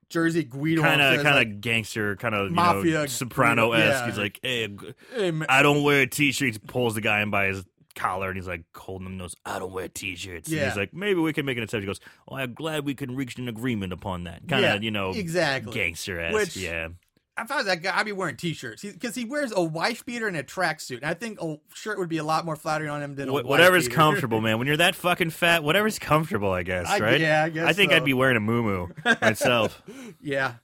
Jersey 0.10 0.43
Guido, 0.43 0.82
kind 0.82 1.02
of 1.02 1.21
kind 1.24 1.36
like, 1.36 1.48
of 1.48 1.62
gangster, 1.62 2.15
kind 2.15 2.34
of 2.36 2.52
Mafia, 2.52 2.93
know, 2.93 3.06
soprano 3.08 3.71
esque. 3.74 4.02
yeah. 4.02 4.06
He's 4.08 4.17
like, 4.17 4.39
hey, 4.41 4.69
"Hey, 5.13 5.32
I 5.50 5.62
don't 5.62 5.84
wear 5.84 6.06
t-shirts. 6.06 6.58
Pulls 6.65 6.95
the 6.95 7.02
guy 7.02 7.21
in 7.21 7.30
by 7.30 7.48
his 7.48 7.63
collar 7.95 8.28
and 8.30 8.36
he's 8.38 8.48
like 8.48 8.63
holding 8.76 9.08
him 9.08 9.17
nose. 9.17 9.36
I 9.45 9.58
don't 9.60 9.71
wear 9.71 9.88
t-shirts. 9.88 10.50
And 10.50 10.58
Yeah. 10.58 10.67
he's 10.67 10.76
like, 10.78 10.93
maybe 10.93 11.19
we 11.21 11.32
can 11.32 11.45
make 11.45 11.56
an 11.58 11.63
exception. 11.63 11.84
He 11.84 11.88
goes, 11.88 12.02
well, 12.28 12.41
I'm 12.41 12.54
glad 12.54 12.84
we 12.86 12.93
can 12.93 13.15
reach 13.15 13.38
an 13.38 13.48
agreement 13.48 13.93
upon 13.93 14.26
that. 14.26 14.48
Kind 14.48 14.65
of, 14.65 14.71
Yeah, 14.76 14.80
you 14.82 14.91
know, 14.91 15.12
exactly. 15.12 15.74
gangster 15.74 16.19
esque. 16.19 16.58
Yeah. 16.58 16.89
If 17.38 17.52
I 17.52 17.58
was 17.58 17.65
that 17.65 17.82
guy, 17.82 17.98
I'd 17.98 18.06
be 18.06 18.12
wearing 18.13 18.38
t-shirts 18.38 18.82
because 18.82 19.15
he, 19.15 19.26
wears 19.26 19.52
a 19.54 19.62
wife 19.62 20.06
beater 20.06 20.28
and 20.28 20.38
a 20.38 20.43
tracksuit. 20.43 20.98
And 20.98 21.06
I 21.06 21.13
think 21.13 21.41
a 21.41 21.58
shirt 21.74 21.98
would 22.00 22.08
be 22.10 22.17
a 22.17 22.24
lot 22.24 22.45
more 22.45 22.56
flattering 22.56 22.89
on 22.89 23.02
him 23.02 23.15
than 23.15 23.28
a 23.30 23.32
Wh- 23.32 23.45
whatever's 23.45 23.88
comfortable, 23.89 24.39
man. 24.41 24.58
When 24.58 24.67
you're 24.67 24.78
that 24.78 24.95
fucking 24.95 25.32
fat, 25.32 25.63
whatever's 25.63 26.00
comfortable, 26.00 26.52
I 26.52 26.63
guess, 26.63 26.88
I- 26.88 27.00
right? 27.00 27.19
yeah, 27.19 27.43
I 27.43 27.50
guess 27.50 27.67
I 27.67 27.74
think 27.74 27.91
so. 27.91 27.98
I'd 27.98 28.06
be 28.06 28.13
wearing 28.13 28.38
a 28.38 28.39
moo 28.39 28.88
myself. 29.21 29.82
Yeah. 30.21 30.56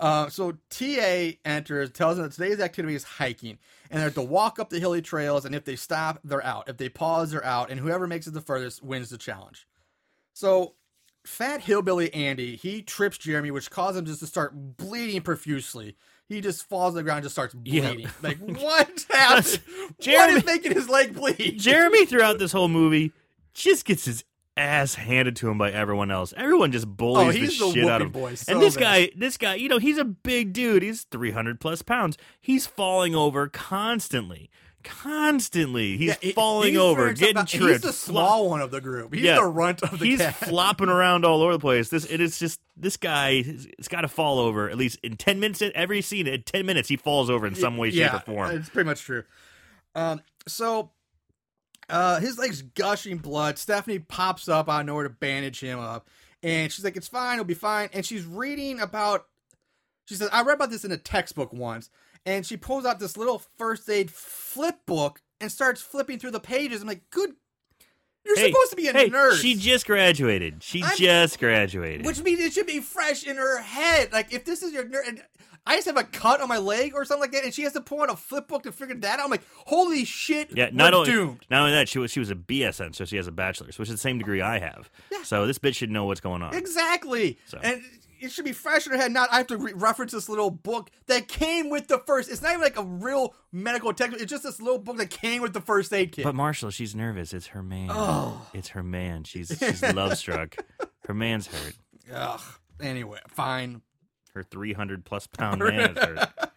Uh, 0.00 0.28
so 0.28 0.52
TA 0.70 1.30
enters, 1.44 1.90
tells 1.90 2.16
them 2.16 2.26
that 2.26 2.32
today's 2.32 2.60
activity 2.60 2.94
is 2.94 3.02
hiking, 3.02 3.58
and 3.90 4.00
they're 4.00 4.10
to 4.10 4.22
walk 4.22 4.60
up 4.60 4.70
the 4.70 4.78
hilly 4.78 5.02
trails. 5.02 5.44
And 5.44 5.54
if 5.56 5.64
they 5.64 5.74
stop, 5.74 6.20
they're 6.22 6.44
out. 6.44 6.68
If 6.68 6.76
they 6.76 6.88
pause, 6.88 7.32
they're 7.32 7.44
out. 7.44 7.70
And 7.70 7.80
whoever 7.80 8.06
makes 8.06 8.26
it 8.28 8.32
the 8.34 8.40
furthest 8.40 8.80
wins 8.82 9.10
the 9.10 9.18
challenge. 9.18 9.66
So, 10.34 10.74
fat 11.24 11.62
hillbilly 11.62 12.14
Andy 12.14 12.54
he 12.54 12.80
trips 12.80 13.18
Jeremy, 13.18 13.50
which 13.50 13.70
causes 13.70 13.98
him 13.98 14.04
just 14.04 14.20
to 14.20 14.26
start 14.28 14.76
bleeding 14.76 15.20
profusely. 15.22 15.96
He 16.28 16.40
just 16.40 16.68
falls 16.68 16.90
on 16.90 16.96
the 16.96 17.02
ground, 17.02 17.18
and 17.18 17.24
just 17.24 17.34
starts 17.34 17.54
Yeah. 17.64 17.92
bleeding. 17.92 18.10
Like 18.22 18.38
what 18.38 19.06
happened? 19.10 19.60
what 19.66 19.98
Jeremy- 20.00 20.34
is 20.38 20.44
making 20.44 20.72
his 20.74 20.88
leg 20.88 21.14
bleed? 21.14 21.58
Jeremy, 21.58 22.04
throughout 22.06 22.38
this 22.38 22.52
whole 22.52 22.68
movie, 22.68 23.12
just 23.54 23.84
gets 23.86 24.04
his 24.04 24.24
ass 24.56 24.94
handed 24.96 25.36
to 25.36 25.48
him 25.48 25.56
by 25.56 25.70
everyone 25.70 26.10
else. 26.10 26.34
Everyone 26.36 26.72
just 26.72 26.86
bullies 26.86 27.28
Oh, 27.28 27.30
he's 27.30 27.58
the 27.58 27.70
shit 27.72 27.88
out 27.88 28.02
of 28.02 28.08
him. 28.08 28.12
boy 28.12 28.34
so 28.34 28.52
and 28.52 28.60
this 28.60 28.74
bad. 28.74 28.80
guy, 28.80 29.10
this 29.16 29.36
guy, 29.36 29.54
you 29.54 29.68
know, 29.68 29.78
he's 29.78 29.98
a 29.98 30.04
big 30.04 30.52
dude. 30.52 30.82
He's 30.82 31.04
300 31.04 31.60
plus 31.60 31.80
pounds. 31.82 32.18
He's 32.40 32.66
falling 32.66 33.14
over 33.14 33.48
constantly. 33.48 34.50
Constantly. 34.84 35.96
He's 35.96 36.16
Yeah, 36.22 36.32
falling 36.34 36.70
he's 36.70 36.78
over, 36.78 37.12
getting 37.12 37.44
He's 37.46 37.60
tripped. 37.60 37.82
the 37.82 37.92
flo- 37.92 38.14
small 38.14 38.48
one 38.50 38.60
of 38.60 38.70
the 38.70 38.80
group. 38.80 39.12
He's 39.12 39.24
Yeah. 39.24 39.36
the 39.36 39.44
runt 39.44 39.82
of 39.82 39.98
the 39.98 40.04
He's 40.06 40.22
flopping 40.24 40.88
around 40.88 41.24
all 41.24 41.42
over 41.42 41.52
the 41.52 41.58
place. 41.58 41.88
This 41.88 42.04
it 42.04 42.20
is 42.20 42.38
just 42.38 42.60
this 42.76 42.96
guy 42.96 43.42
has 43.42 43.88
got 43.88 44.02
to 44.02 44.08
fall 44.08 44.38
over 44.38 44.70
at 44.70 44.76
least 44.76 44.98
in 45.02 45.16
ten 45.16 45.40
minutes. 45.40 45.62
Every 45.74 46.00
scene, 46.00 46.26
in 46.26 46.42
ten 46.42 46.64
minutes, 46.64 46.88
he 46.88 46.96
falls 46.96 47.28
over 47.28 47.46
in 47.46 47.54
some 47.54 47.76
way, 47.76 47.90
shape, 47.90 48.14
or 48.14 48.20
form. 48.20 48.56
It's 48.56 48.68
pretty 48.68 48.86
much 48.88 49.02
true. 49.02 49.24
Um, 49.94 50.20
so 50.46 50.92
uh, 51.90 52.20
his 52.20 52.38
leg's 52.38 52.62
gushing 52.62 53.18
blood. 53.18 53.58
Stephanie 53.58 53.98
pops 53.98 54.48
up 54.48 54.68
out 54.68 54.80
of 54.80 54.86
nowhere 54.86 55.04
to 55.04 55.10
bandage 55.10 55.60
him 55.60 55.80
up, 55.80 56.08
and 56.42 56.72
she's 56.72 56.84
like, 56.84 56.96
"It's 56.96 57.08
fine, 57.08 57.34
it'll 57.34 57.44
be 57.44 57.54
fine." 57.54 57.88
And 57.92 58.06
she's 58.06 58.24
reading 58.24 58.80
about. 58.80 59.26
She 60.06 60.14
says, 60.14 60.28
"I 60.32 60.42
read 60.42 60.54
about 60.54 60.70
this 60.70 60.84
in 60.84 60.92
a 60.92 60.96
textbook 60.96 61.52
once," 61.52 61.90
and 62.28 62.46
she 62.46 62.56
pulls 62.56 62.84
out 62.84 62.98
this 63.00 63.16
little 63.16 63.42
first 63.56 63.88
aid 63.88 64.10
flip 64.10 64.76
book 64.86 65.20
and 65.40 65.50
starts 65.50 65.80
flipping 65.80 66.18
through 66.18 66.32
the 66.32 66.40
pages. 66.40 66.82
I'm 66.82 66.88
like, 66.88 67.08
"Good." 67.10 67.30
You're 68.24 68.36
Hey, 68.36 68.50
supposed 68.52 68.70
to 68.70 68.76
be 68.76 68.88
a 68.88 68.92
hey, 68.92 69.08
nurse. 69.08 69.40
She 69.40 69.54
just 69.54 69.86
graduated. 69.86 70.62
She 70.62 70.82
I'm- 70.82 70.96
just 70.96 71.38
graduated. 71.38 72.04
Which 72.04 72.20
means 72.22 72.40
it 72.40 72.52
should 72.52 72.66
be 72.66 72.80
fresh 72.80 73.24
in 73.24 73.36
her 73.36 73.58
head. 73.62 74.12
Like 74.12 74.34
if 74.34 74.44
this 74.44 74.62
is 74.62 74.72
your 74.72 74.84
nerd, 74.84 75.22
I 75.66 75.76
just 75.76 75.86
have 75.86 75.96
a 75.96 76.04
cut 76.04 76.40
on 76.42 76.48
my 76.48 76.58
leg 76.58 76.92
or 76.94 77.04
something 77.06 77.22
like 77.22 77.32
that, 77.32 77.44
and 77.44 77.54
she 77.54 77.62
has 77.62 77.72
to 77.74 77.80
pull 77.80 78.02
out 78.02 78.10
a 78.10 78.16
flip 78.16 78.48
book 78.48 78.64
to 78.64 78.72
figure 78.72 78.96
that 78.96 79.18
out. 79.18 79.24
I'm 79.24 79.30
like, 79.30 79.44
holy 79.66 80.04
shit! 80.04 80.54
Yeah, 80.54 80.68
not 80.72 80.92
only 80.92 81.10
doomed. 81.10 81.46
not 81.50 81.60
only 81.60 81.72
that, 81.72 81.88
she 81.88 81.98
was 81.98 82.10
she 82.10 82.20
was 82.20 82.30
a 82.30 82.34
BSN, 82.34 82.94
so 82.94 83.04
she 83.06 83.16
has 83.16 83.26
a 83.28 83.32
bachelor's, 83.32 83.78
which 83.78 83.88
is 83.88 83.94
the 83.94 83.98
same 83.98 84.18
degree 84.18 84.42
I 84.42 84.58
have. 84.58 84.90
Yeah. 85.10 85.22
So 85.22 85.46
this 85.46 85.58
bitch 85.58 85.76
should 85.76 85.90
know 85.90 86.04
what's 86.04 86.20
going 86.20 86.42
on. 86.42 86.54
Exactly. 86.54 87.38
So. 87.46 87.58
And 87.62 87.82
it 88.20 88.30
should 88.32 88.44
be 88.44 88.52
fresh 88.52 88.86
in 88.86 88.92
her 88.92 88.98
head. 88.98 89.12
Not 89.12 89.28
I 89.32 89.38
have 89.38 89.46
to 89.48 89.56
re- 89.56 89.72
reference 89.74 90.12
this 90.12 90.28
little 90.28 90.50
book 90.50 90.90
that 91.06 91.28
came 91.28 91.70
with 91.70 91.88
the 91.88 91.98
first. 92.06 92.30
It's 92.30 92.42
not 92.42 92.50
even 92.50 92.62
like 92.62 92.78
a 92.78 92.84
real 92.84 93.34
medical 93.52 93.92
textbook. 93.92 94.20
It's 94.20 94.30
just 94.30 94.42
this 94.42 94.60
little 94.60 94.78
book 94.78 94.96
that 94.98 95.10
came 95.10 95.42
with 95.42 95.52
the 95.52 95.60
first 95.60 95.92
aid 95.92 96.12
kit. 96.12 96.24
But 96.24 96.34
Marshall, 96.34 96.70
she's 96.70 96.94
nervous. 96.94 97.32
It's 97.32 97.48
her 97.48 97.62
man. 97.62 97.88
Oh. 97.90 98.46
It's 98.54 98.68
her 98.68 98.82
man. 98.82 99.24
She's 99.24 99.48
she's 99.58 99.82
love 99.82 100.16
struck. 100.16 100.56
Her 101.06 101.14
man's 101.14 101.46
hurt. 101.46 101.74
Ugh. 102.12 102.40
Anyway, 102.80 103.18
fine. 103.28 103.82
Her 104.34 104.42
three 104.42 104.72
hundred 104.72 105.04
plus 105.04 105.26
pound 105.38 105.60
man 105.60 105.96
is 105.96 105.98
hurt. 105.98 106.28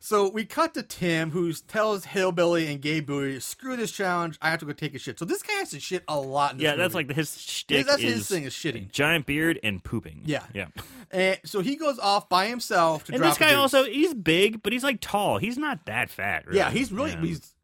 So 0.00 0.28
we 0.30 0.44
cut 0.44 0.74
to 0.74 0.82
Tim, 0.82 1.30
who 1.30 1.52
tells 1.52 2.04
Hillbilly 2.04 2.66
and 2.66 2.80
Gay 2.80 3.00
Booty, 3.00 3.40
"Screw 3.40 3.76
this 3.76 3.90
challenge. 3.92 4.38
I 4.42 4.50
have 4.50 4.60
to 4.60 4.66
go 4.66 4.72
take 4.72 4.94
a 4.94 4.98
shit." 4.98 5.18
So 5.18 5.24
this 5.24 5.42
guy 5.42 5.54
has 5.54 5.70
to 5.70 5.80
shit 5.80 6.04
a 6.08 6.18
lot. 6.18 6.52
In 6.52 6.58
this 6.58 6.64
Yeah, 6.64 6.76
that's 6.76 6.94
movie. 6.94 7.08
like 7.08 7.16
his 7.16 7.40
shtick. 7.40 7.86
that's 7.86 8.02
is 8.02 8.14
his 8.14 8.28
thing 8.28 8.44
is 8.44 8.52
shitting. 8.54 8.90
Giant 8.92 9.26
beard 9.26 9.58
and 9.62 9.82
pooping. 9.82 10.22
Yeah. 10.24 10.44
yeah. 10.54 10.66
And 11.10 11.38
so 11.44 11.60
he 11.60 11.76
goes 11.76 11.98
off 11.98 12.28
by 12.28 12.46
himself 12.46 13.04
to 13.04 13.14
And 13.14 13.22
this 13.22 13.38
guy 13.38 13.54
also 13.54 13.84
he's 13.84 14.14
big, 14.14 14.62
but 14.62 14.72
he's 14.72 14.84
like 14.84 15.00
tall. 15.00 15.38
He's 15.38 15.56
not 15.58 15.86
that 15.86 16.10
fat. 16.10 16.46
Really. 16.46 16.58
yeah, 16.58 16.70
he's 16.70 16.90
really 16.92 17.12
Yeah. 17.12 17.20
he's 17.22 17.54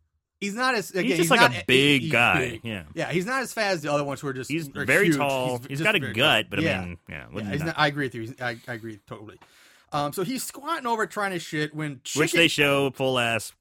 he's 0.40 0.54
not 0.54 0.74
as 0.74 0.90
again, 0.90 1.04
he's 1.04 1.16
just 1.18 1.30
like 1.30 1.40
not- 1.40 1.52
a 1.54 1.64
big 1.66 2.02
he's 2.02 2.12
guy, 2.12 2.38
big. 2.50 2.60
yeah. 2.64 2.84
yeah, 2.94 3.10
he's 3.12 3.26
not 3.26 3.42
as 3.42 3.52
fat 3.52 3.72
as 3.72 3.82
the 3.82 3.92
other 3.92 4.04
ones 4.04 4.20
who 4.20 4.28
are 4.28 4.32
just 4.32 4.50
He's 4.50 4.68
very 4.68 5.06
huge. 5.06 5.16
tall. 5.16 5.58
He's 5.58 5.66
he's 5.68 5.80
got 5.82 5.94
a 5.96 6.00
gut, 6.00 6.14
tall. 6.14 6.50
but 6.50 6.58
I 6.60 6.62
yeah. 6.62 6.80
mean, 6.80 6.98
yeah, 7.08 7.26
Yeah, 7.34 7.50
he's 7.52 7.62
not, 7.62 7.74
I 7.78 7.88
agree 7.88 8.06
with 8.06 8.14
you. 8.14 8.34
I, 8.40 8.56
I 8.68 8.74
agree 8.74 8.98
totally. 9.06 9.36
Um, 9.92 10.12
so 10.12 10.22
he's 10.22 10.42
squatting 10.44 10.86
over 10.86 11.06
trying 11.06 11.32
to 11.32 11.38
shit 11.38 11.74
when 11.74 12.00
chicken, 12.04 12.20
which 12.20 12.32
they 12.32 12.46
show 12.48 12.90
full 12.90 13.18
ass. 13.18 13.52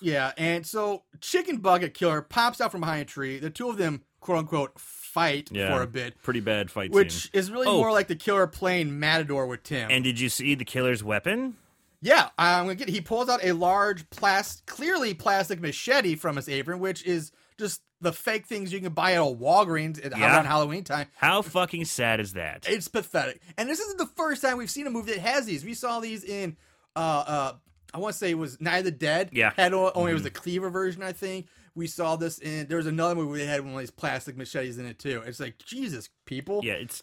yeah, 0.00 0.32
and 0.36 0.66
so 0.66 1.04
chicken 1.20 1.56
bucket 1.58 1.94
killer 1.94 2.20
pops 2.22 2.60
out 2.60 2.70
from 2.70 2.80
behind 2.80 3.02
a 3.02 3.04
tree. 3.06 3.38
The 3.38 3.48
two 3.50 3.68
of 3.70 3.78
them, 3.78 4.02
quote 4.20 4.38
unquote, 4.38 4.78
fight 4.78 5.48
Yeah, 5.50 5.74
for 5.74 5.82
a 5.82 5.86
bit, 5.86 6.20
Pretty 6.22 6.40
bad 6.40 6.70
fight 6.70 6.90
which 6.92 7.12
scene. 7.12 7.30
is 7.32 7.50
really 7.50 7.66
Oh. 7.66 7.78
more 7.78 7.92
like 7.92 8.08
the 8.08 8.16
killer 8.16 8.46
playing 8.46 9.00
Matador 9.00 9.46
with 9.46 9.62
Tim. 9.62 9.90
And 9.90 10.04
did 10.04 10.20
you 10.20 10.28
see 10.28 10.54
the 10.54 10.64
killer's 10.66 11.02
weapon? 11.02 11.56
Yeah, 12.02 12.28
I'm 12.38 12.64
gonna 12.64 12.74
get. 12.76 12.88
He 12.88 13.00
pulls 13.00 13.28
out 13.28 13.44
a 13.44 13.52
large 13.52 14.08
plastic, 14.10 14.64
clearly 14.66 15.12
plastic 15.14 15.60
machete 15.60 16.14
from 16.14 16.36
his 16.36 16.48
apron, 16.48 16.78
which 16.78 17.04
is 17.04 17.30
just 17.58 17.82
the 18.00 18.12
fake 18.12 18.46
things 18.46 18.72
you 18.72 18.80
can 18.80 18.92
buy 18.92 19.12
at 19.12 19.18
a 19.18 19.24
Walgreens 19.24 20.04
at, 20.04 20.16
Yeah. 20.16 20.34
around 20.34 20.46
Halloween 20.46 20.84
time. 20.84 21.08
How 21.16 21.42
fucking 21.42 21.84
sad 21.84 22.20
is 22.20 22.32
that? 22.34 22.66
It's 22.68 22.88
pathetic, 22.88 23.40
and 23.58 23.68
this 23.68 23.80
isn't 23.80 23.98
the 23.98 24.06
first 24.06 24.42
time 24.42 24.56
we've 24.58 24.70
seen 24.70 24.86
a 24.86 24.90
movie 24.90 25.12
that 25.12 25.20
has 25.20 25.46
these. 25.46 25.64
We 25.64 25.74
saw 25.74 26.00
these 26.00 26.24
in, 26.24 26.56
uh, 26.96 26.98
uh, 26.98 27.52
I 27.92 27.98
want 27.98 28.12
to 28.14 28.18
say 28.18 28.30
it 28.30 28.38
was 28.38 28.60
Night 28.60 28.78
of 28.78 28.84
the 28.84 28.90
Dead. 28.92 29.30
Yeah. 29.32 29.52
had 29.56 29.74
only 29.74 30.10
it 30.12 30.14
was 30.14 30.22
the 30.22 30.30
cleaver 30.30 30.70
version, 30.70 31.02
I 31.02 31.12
think. 31.12 31.48
We 31.74 31.86
saw 31.86 32.16
this 32.16 32.38
in. 32.38 32.66
There 32.68 32.76
was 32.78 32.86
another 32.86 33.14
movie 33.14 33.28
where 33.30 33.38
they 33.38 33.46
had 33.46 33.60
one 33.62 33.74
of 33.74 33.78
these 33.80 33.90
plastic 33.90 34.36
machetes 34.36 34.78
in 34.78 34.86
it 34.86 34.98
too. 34.98 35.22
It's 35.26 35.38
like 35.40 35.58
Jesus, 35.58 36.08
people. 36.24 36.60
yeah, 36.64 36.74
it's 36.74 37.02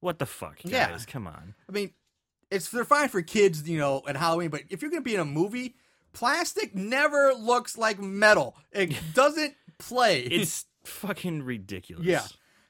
what 0.00 0.18
the 0.18 0.26
fuck, 0.26 0.62
guys? 0.62 0.70
Yeah. 0.72 0.98
Come 1.06 1.26
on. 1.26 1.54
I 1.68 1.72
mean, 1.72 1.92
it's 2.50 2.68
they're 2.70 2.84
fine 2.84 3.08
for 3.08 3.22
kids, 3.22 3.68
you 3.68 3.78
know, 3.78 4.02
at 4.06 4.16
Halloween, 4.16 4.50
but 4.50 4.62
if 4.70 4.82
you're 4.82 4.90
gonna 4.90 5.00
be 5.02 5.14
in 5.14 5.20
a 5.20 5.24
movie, 5.24 5.74
plastic 6.12 6.74
never 6.74 7.32
looks 7.34 7.76
like 7.78 7.98
metal. 8.00 8.56
It 8.72 8.94
doesn't 9.14 9.54
play. 9.78 10.20
It's 10.30 10.66
fucking 10.84 11.42
ridiculous. 11.42 12.04
yeah. 12.06 12.22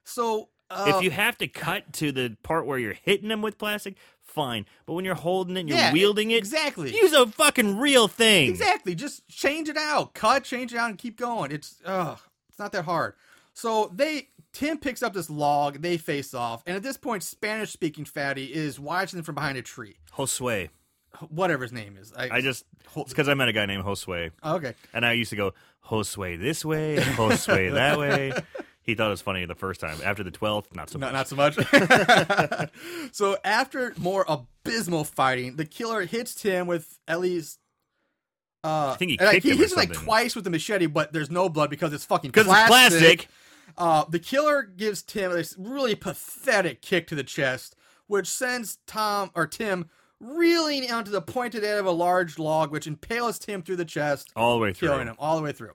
So 0.04 0.48
uh, 0.70 0.92
If 0.96 1.02
you 1.02 1.10
have 1.10 1.36
to 1.38 1.48
cut 1.48 1.92
to 1.94 2.12
the 2.12 2.36
part 2.42 2.66
where 2.66 2.78
you're 2.78 2.92
hitting 2.94 3.28
them 3.28 3.42
with 3.42 3.58
plastic, 3.58 3.94
fine. 4.22 4.66
But 4.86 4.94
when 4.94 5.04
you're 5.04 5.14
holding 5.14 5.56
it, 5.56 5.60
and 5.60 5.68
you're 5.68 5.78
Yeah, 5.78 5.92
wielding 5.92 6.30
it, 6.30 6.36
exactly. 6.38 6.94
Use 6.94 7.12
a 7.12 7.26
fucking 7.26 7.78
real 7.78 8.08
thing. 8.08 8.48
exactly, 8.50 8.94
just 8.94 9.26
change 9.28 9.68
it 9.68 9.76
out, 9.76 10.14
cut, 10.14 10.44
change 10.44 10.72
it 10.72 10.78
out, 10.78 10.90
and 10.90 10.98
keep 10.98 11.18
going. 11.18 11.50
It's 11.52 11.76
uh, 11.84 12.16
it's 12.48 12.58
not 12.58 12.72
that 12.72 12.84
hard. 12.84 13.14
So 13.52 13.90
they 13.94 14.28
Tim 14.52 14.78
picks 14.78 15.02
up 15.02 15.12
this 15.14 15.28
log, 15.30 15.80
they 15.82 15.96
face 15.96 16.34
off, 16.34 16.62
and 16.66 16.76
at 16.76 16.82
this 16.82 16.96
point, 16.96 17.22
Spanish 17.24 17.70
speaking 17.72 18.04
fatty 18.04 18.52
is 18.54 18.78
watching 18.80 19.16
them 19.16 19.24
from 19.24 19.34
behind 19.36 19.58
a 19.58 19.62
tree, 19.62 19.96
Josue. 20.16 20.68
Whatever 21.28 21.62
his 21.62 21.72
name 21.72 21.96
is. 21.96 22.12
I 22.16 22.40
just 22.40 22.64
it's 22.96 23.10
because 23.10 23.28
I 23.28 23.34
met 23.34 23.48
a 23.48 23.52
guy 23.52 23.66
named 23.66 23.84
Josue, 23.84 24.30
okay. 24.44 24.74
and 24.92 25.04
I 25.04 25.12
used 25.12 25.30
to 25.30 25.36
go 25.36 25.52
Josue 25.86 26.40
this 26.40 26.64
way, 26.64 26.96
Josue 26.96 27.72
that 27.74 27.98
way. 27.98 28.32
He 28.82 28.94
thought 28.94 29.06
it 29.06 29.10
was 29.10 29.22
funny 29.22 29.44
the 29.46 29.54
first 29.54 29.80
time. 29.80 29.98
After 30.04 30.22
the 30.22 30.30
twelfth, 30.30 30.74
not 30.74 30.90
so 30.90 30.98
much. 30.98 31.12
not 31.12 31.28
so 31.28 31.36
much. 31.36 32.70
so 33.12 33.36
after 33.44 33.94
more 33.96 34.24
abysmal 34.28 35.04
fighting, 35.04 35.56
the 35.56 35.64
killer 35.64 36.04
hits 36.04 36.34
Tim 36.34 36.66
with 36.66 36.98
at 37.08 37.20
least. 37.20 37.58
Uh, 38.62 38.92
I 38.92 38.96
think 38.96 39.10
he 39.10 39.18
and, 39.18 39.26
like, 39.28 39.42
he 39.42 39.50
him 39.50 39.58
hits 39.58 39.72
him 39.72 39.78
like 39.78 39.92
twice 39.92 40.34
with 40.34 40.44
the 40.44 40.50
machete, 40.50 40.86
but 40.86 41.12
there's 41.12 41.30
no 41.30 41.48
blood 41.48 41.70
because 41.70 41.92
it's 41.92 42.04
fucking 42.04 42.30
Because 42.30 42.46
it's 42.46 42.66
plastic. 42.66 43.28
Uh, 43.76 44.04
the 44.08 44.18
killer 44.18 44.62
gives 44.62 45.02
Tim 45.02 45.32
this 45.32 45.54
really 45.58 45.94
pathetic 45.94 46.80
kick 46.80 47.06
to 47.08 47.14
the 47.14 47.24
chest, 47.24 47.74
which 48.06 48.26
sends 48.26 48.78
Tom 48.86 49.30
or 49.34 49.46
Tim 49.46 49.90
reeling 50.24 50.90
onto 50.90 51.10
the 51.10 51.20
pointed 51.20 51.62
end 51.64 51.78
of 51.78 51.86
a 51.86 51.90
large 51.90 52.38
log, 52.38 52.70
which 52.72 52.86
impales 52.86 53.38
Tim 53.38 53.62
through 53.62 53.76
the 53.76 53.84
chest, 53.84 54.32
all 54.34 54.54
the 54.54 54.60
way 54.60 54.72
through. 54.72 54.88
killing 54.88 55.06
him 55.08 55.16
all 55.18 55.36
the 55.36 55.42
way 55.42 55.52
through. 55.52 55.72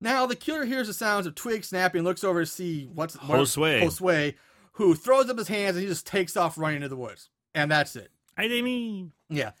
Now 0.00 0.26
the 0.26 0.34
killer 0.36 0.64
hears 0.64 0.88
the 0.88 0.94
sounds 0.94 1.26
of 1.26 1.34
twigs 1.34 1.68
snapping, 1.68 2.00
and 2.00 2.06
looks 2.06 2.24
over 2.24 2.40
to 2.40 2.46
see 2.46 2.86
what's 2.92 3.14
what- 3.14 3.38
Josue. 3.38 3.82
Josue, 3.82 4.34
who 4.72 4.94
throws 4.94 5.30
up 5.30 5.38
his 5.38 5.48
hands 5.48 5.76
and 5.76 5.82
he 5.84 5.88
just 5.88 6.06
takes 6.06 6.36
off 6.36 6.58
running 6.58 6.76
into 6.76 6.88
the 6.88 6.96
woods, 6.96 7.30
and 7.54 7.70
that's 7.70 7.94
it. 7.96 8.10
I 8.36 8.48
mean, 8.48 9.12
Yeah. 9.28 9.52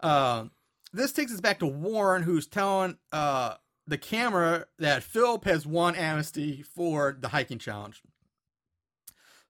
Um, 0.00 0.52
this 0.92 1.12
takes 1.12 1.32
us 1.34 1.40
back 1.40 1.58
to 1.58 1.66
Warren, 1.66 2.22
who's 2.22 2.46
telling 2.46 2.98
uh, 3.12 3.54
the 3.86 3.98
camera 3.98 4.66
that 4.78 5.02
Philip 5.02 5.44
has 5.44 5.66
won 5.66 5.96
amnesty 5.96 6.62
for 6.62 7.16
the 7.18 7.28
hiking 7.28 7.58
challenge. 7.58 8.02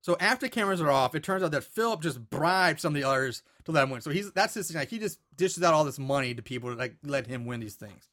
So 0.01 0.17
after 0.21 0.49
cameras 0.49 0.81
are 0.81 0.91
off, 0.91 1.15
it 1.15 1.23
turns 1.23 1.43
out 1.43 1.51
that 1.51 1.65
Philip 1.65 2.03
just 2.03 2.31
bribed 2.31 2.81
some 2.81 2.95
of 2.95 3.01
the 3.01 3.09
others 3.09 3.43
to 3.65 3.73
let 3.73 3.85
him 3.85 3.91
win. 3.91 4.01
So 4.01 4.11
he's 4.11 4.33
that's 4.33 4.55
his 4.55 4.69
thing. 4.69 4.77
Like 4.77 4.91
he 4.91 4.99
just 4.99 5.19
dishes 5.37 5.63
out 5.63 5.75
all 5.75 5.85
this 5.85 5.99
money 5.99 6.35
to 6.35 6.43
people 6.43 6.71
to 6.71 6.77
like 6.77 6.97
let 7.03 7.27
him 7.27 7.45
win 7.45 7.61
these 7.61 7.75
things. 7.75 8.09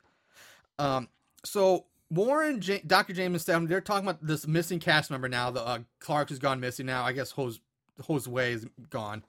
Um, 0.80 1.10
so 1.44 1.86
Warren, 2.10 2.62
J- 2.62 2.82
Dr. 2.86 3.14
James, 3.14 3.48
and 3.48 3.68
they're 3.68 3.82
talking 3.82 4.08
about 4.08 4.26
this 4.26 4.48
missing 4.48 4.80
cast 4.80 5.10
member 5.10 5.30
now. 5.30 5.52
The 5.52 5.66
uh, 5.66 5.80
Clark 6.00 6.30
has 6.30 6.40
gone 6.40 6.60
missing 6.60 6.86
now. 6.86 7.04
I 7.04 7.14
guess 7.14 7.32
Hose 7.32 7.60
Josue 8.02 8.54
is 8.54 8.68
gone. 8.90 9.24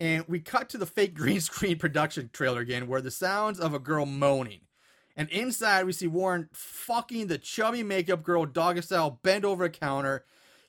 And 0.00 0.24
we 0.28 0.40
cut 0.40 0.68
to 0.70 0.78
the 0.78 0.86
fake 0.86 1.14
green 1.14 1.40
screen 1.40 1.78
production 1.78 2.30
trailer 2.32 2.60
again, 2.60 2.86
where 2.88 3.00
the 3.00 3.10
sounds 3.10 3.58
of 3.60 3.74
a 3.74 3.78
girl 3.78 4.06
moaning. 4.06 4.60
And 5.16 5.28
inside, 5.30 5.86
we 5.86 5.92
see 5.92 6.08
Warren 6.08 6.48
fucking 6.52 7.28
the 7.28 7.38
chubby 7.38 7.84
makeup 7.84 8.24
girl, 8.24 8.46
doggy 8.46 8.82
style, 8.82 9.20
bent 9.22 9.44
over 9.44 9.64
a 9.64 9.70
counter. 9.70 10.24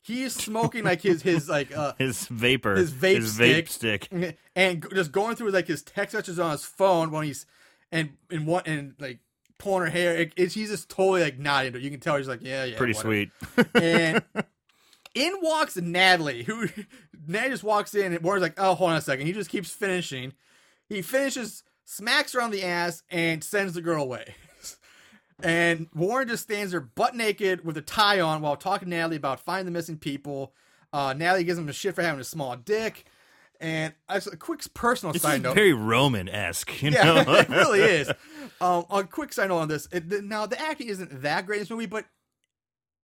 He's 0.06 0.36
smoking 0.36 0.84
like 0.84 1.02
his 1.02 1.22
his 1.24 1.50
like 1.50 1.76
uh 1.76 1.94
his 1.98 2.28
vapor, 2.28 2.76
His 2.76 2.94
vape 2.94 3.18
vape 3.18 3.68
stick. 3.68 4.06
stick. 4.06 4.38
and 4.56 4.86
just 4.94 5.12
going 5.12 5.36
through 5.36 5.50
like 5.50 5.68
his 5.68 5.82
text 5.82 6.14
messages 6.14 6.38
on 6.40 6.52
his 6.52 6.64
phone 6.64 7.10
when 7.12 7.24
he's 7.26 7.46
and 7.92 8.12
and 8.30 8.46
what 8.46 8.68
and 8.68 8.94
like 9.00 9.20
pulling 9.58 9.84
her 9.86 9.90
hair. 9.90 10.16
It, 10.16 10.34
it's 10.36 10.54
he's 10.54 10.70
just 10.70 10.90
totally 10.90 11.22
like 11.22 11.40
not 11.40 11.66
into 11.66 11.80
it. 11.80 11.84
You 11.84 11.90
can 11.90 12.00
tell 12.00 12.18
he's 12.18 12.28
like 12.28 12.42
yeah 12.44 12.66
yeah 12.66 12.78
Pretty 12.78 12.94
whatever. 12.94 13.32
sweet. 13.56 13.74
And 13.82 14.22
in 15.16 15.34
walks 15.42 15.76
Natalie, 15.78 16.44
who 16.44 16.68
Natalie 17.28 17.50
just 17.52 17.64
walks 17.64 17.96
in 17.96 18.14
and 18.14 18.22
Warren's 18.24 18.44
like, 18.44 18.56
oh, 18.60 18.76
hold 18.76 18.92
on 18.92 18.98
a 18.98 19.02
second. 19.02 19.26
He 19.26 19.34
just 19.34 19.50
keeps 19.50 19.72
finishing. 19.72 20.34
He 20.88 21.02
finishes, 21.02 21.64
smacks 21.84 22.34
her 22.34 22.42
on 22.44 22.52
the 22.52 22.64
ass, 22.64 23.02
and 23.10 23.44
sends 23.44 23.74
the 23.74 23.82
girl 23.82 24.04
away. 24.04 24.36
And 25.44 25.88
Warren 25.94 26.28
just 26.28 26.44
stands 26.44 26.72
there 26.72 26.82
butt 26.82 27.16
naked 27.16 27.66
with 27.66 27.78
a 27.78 27.82
tie 27.82 28.22
on 28.22 28.42
while 28.42 28.56
talking 28.56 28.90
to 28.90 28.96
Natalie 28.96 29.18
about 29.18 29.40
finding 29.40 29.66
the 29.66 29.72
missing 29.72 29.98
people. 29.98 30.54
Uh, 30.94 31.14
Natalie 31.14 31.44
gives 31.44 31.60
him 31.60 31.68
a 31.68 31.74
shit 31.74 31.96
for 31.96 32.02
having 32.02 32.22
a 32.22 32.26
small 32.26 32.56
dick. 32.56 33.06
And 33.60 33.94
as 34.10 34.28
a 34.28 34.36
quick 34.38 34.62
personal 34.74 35.14
This 35.14 35.22
side 35.22 35.42
note, 35.42 35.56
very 35.56 35.74
Roman 35.74 36.28
esque, 36.28 36.82
you 36.82 36.92
yeah, 36.92 37.04
know. 37.24 37.34
it 37.36 37.50
really 37.50 37.82
is. 37.82 38.10
Um, 38.60 38.86
a 38.90 39.04
quick 39.04 39.34
side 39.34 39.50
note 39.50 39.60
on 39.60 39.68
this. 39.68 39.88
It, 39.92 40.24
now, 40.24 40.46
the 40.46 40.60
acting 40.60 40.88
isn't 40.88 41.22
that 41.22 41.46
great 41.46 41.58
in 41.58 41.62
this 41.62 41.70
movie, 41.70 41.86
but 41.86 42.06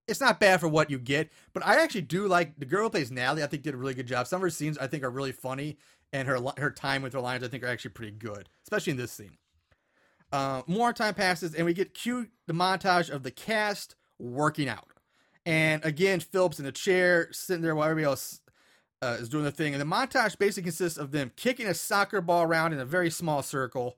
it's 0.08 0.20
not 0.20 0.39
bad 0.39 0.60
for 0.60 0.67
what 0.67 0.89
you 0.89 1.00
get. 1.00 1.32
But 1.54 1.65
I 1.65 1.82
actually 1.82 2.02
do 2.02 2.28
like 2.28 2.60
the 2.60 2.65
girl 2.65 2.84
who 2.84 2.89
plays 2.89 3.12
Natalie. 3.12 3.44
I 3.44 3.48
think 3.48 3.63
did 3.63 3.74
a 3.74 3.78
really 3.78 3.94
good 3.94 4.08
job. 4.08 4.28
Some 4.28 4.38
of 4.38 4.41
her 4.41 4.50
scenes 4.50 4.78
I 4.78 4.88
think 4.88 5.04
are 5.04 5.10
really 5.10 5.32
funny, 5.32 5.78
and 6.12 6.28
her 6.28 6.39
her 6.58 6.72
time 6.72 7.02
with 7.02 7.13
her 7.13 7.22
lines 7.22 7.44
I 7.44 7.48
think 7.48 7.63
are 7.63 7.67
actually 7.67 7.91
pretty 7.91 8.12
good, 8.12 8.50
especially 8.65 8.91
in 8.91 8.98
this 8.98 9.12
scene. 9.12 9.38
Uh, 10.32 10.62
more 10.67 10.94
time 10.94 11.13
passes, 11.13 11.54
and 11.54 11.65
we 11.65 11.74
get 11.74 11.94
cue 11.94 12.28
the 12.48 12.54
montage 12.54 13.10
of 13.10 13.24
the 13.24 13.32
cast 13.32 13.96
working 14.17 14.70
out. 14.70 14.88
And 15.46 15.84
again, 15.84 16.20
Phillips 16.20 16.60
in 16.60 16.65
a 16.65 16.72
chair, 16.72 17.28
sitting 17.32 17.63
there 17.63 17.76
while 17.76 17.89
everybody 17.89 18.06
else 18.06 18.41
uh, 19.02 19.17
is 19.20 19.30
doing 19.30 19.44
the 19.44 19.52
thing. 19.52 19.74
And 19.74 19.82
the 19.82 19.86
montage 19.86 20.38
basically 20.38 20.63
consists 20.63 20.98
of 20.98 21.12
them 21.12 21.32
kicking 21.36 21.67
a 21.67 21.74
soccer 21.74 22.22
ball 22.22 22.44
around 22.44 22.74
in 22.74 22.80
a 22.80 22.86
very 22.86 23.10
small 23.10 23.41
circle, 23.41 23.98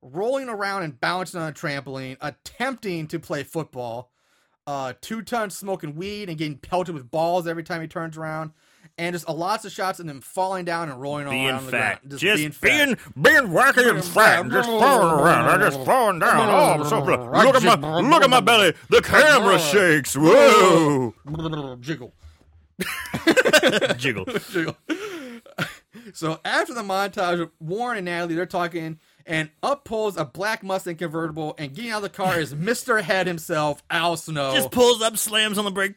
rolling 0.00 0.48
around 0.48 0.84
and 0.84 1.00
bouncing 1.00 1.40
on 1.40 1.48
a 1.48 1.52
trampoline, 1.52 2.16
attempting 2.20 3.08
to 3.08 3.18
play 3.18 3.42
football, 3.42 4.12
uh, 4.66 4.94
Two 5.00 5.22
Ton's 5.22 5.56
smoking 5.56 5.94
weed 5.94 6.28
and 6.28 6.38
getting 6.38 6.58
pelted 6.58 6.94
with 6.94 7.10
balls 7.10 7.46
every 7.46 7.64
time 7.64 7.80
he 7.80 7.88
turns 7.88 8.16
around, 8.16 8.52
and 8.98 9.14
just 9.14 9.28
a 9.28 9.32
lots 9.32 9.64
of 9.64 9.72
shots 9.72 10.00
of 10.00 10.06
them 10.06 10.20
falling 10.20 10.64
down 10.64 10.88
and 10.88 11.00
rolling 11.00 11.26
all 11.26 11.32
being 11.32 11.46
around 11.48 11.66
the 11.66 11.70
fat. 11.70 12.00
ground. 12.08 12.20
Just, 12.20 12.36
being 12.36 12.54
being, 12.60 12.96
fat. 12.96 13.22
being 13.22 13.48
wacky 13.48 13.90
and 13.90 14.04
fat 14.04 14.40
and 14.40 14.52
just 14.52 14.68
falling 14.68 15.20
around. 15.20 15.48
I'm 15.48 15.60
just 15.60 15.84
falling 15.84 16.18
down. 16.18 16.48
Oh, 16.48 16.82
I'm 16.82 16.84
so 16.84 17.00
look 17.00 17.56
at 17.56 17.80
my 17.80 18.00
look 18.00 18.22
at 18.22 18.30
my 18.30 18.40
belly. 18.40 18.74
The 18.90 19.02
camera 19.02 19.58
shakes. 19.58 20.16
Whoa. 20.16 21.14
Jiggle. 21.80 22.12
Jiggle. 23.96 24.24
Jiggle. 24.50 24.76
so 26.12 26.40
after 26.44 26.74
the 26.74 26.82
montage, 26.82 27.50
Warren 27.60 27.98
and 27.98 28.04
Natalie 28.06 28.34
they're 28.34 28.46
talking, 28.46 28.98
and 29.26 29.50
up 29.62 29.84
pulls 29.84 30.16
a 30.16 30.24
black 30.24 30.62
Mustang 30.62 30.96
convertible, 30.96 31.54
and 31.58 31.74
getting 31.74 31.90
out 31.90 31.98
of 31.98 32.02
the 32.02 32.08
car 32.10 32.38
is 32.38 32.54
Mister 32.54 33.00
Head 33.00 33.26
himself, 33.26 33.82
Al 33.90 34.16
Snow, 34.16 34.54
Just 34.54 34.70
pulls 34.70 35.02
up, 35.02 35.16
slams 35.16 35.58
on 35.58 35.64
the 35.64 35.70
brake, 35.70 35.94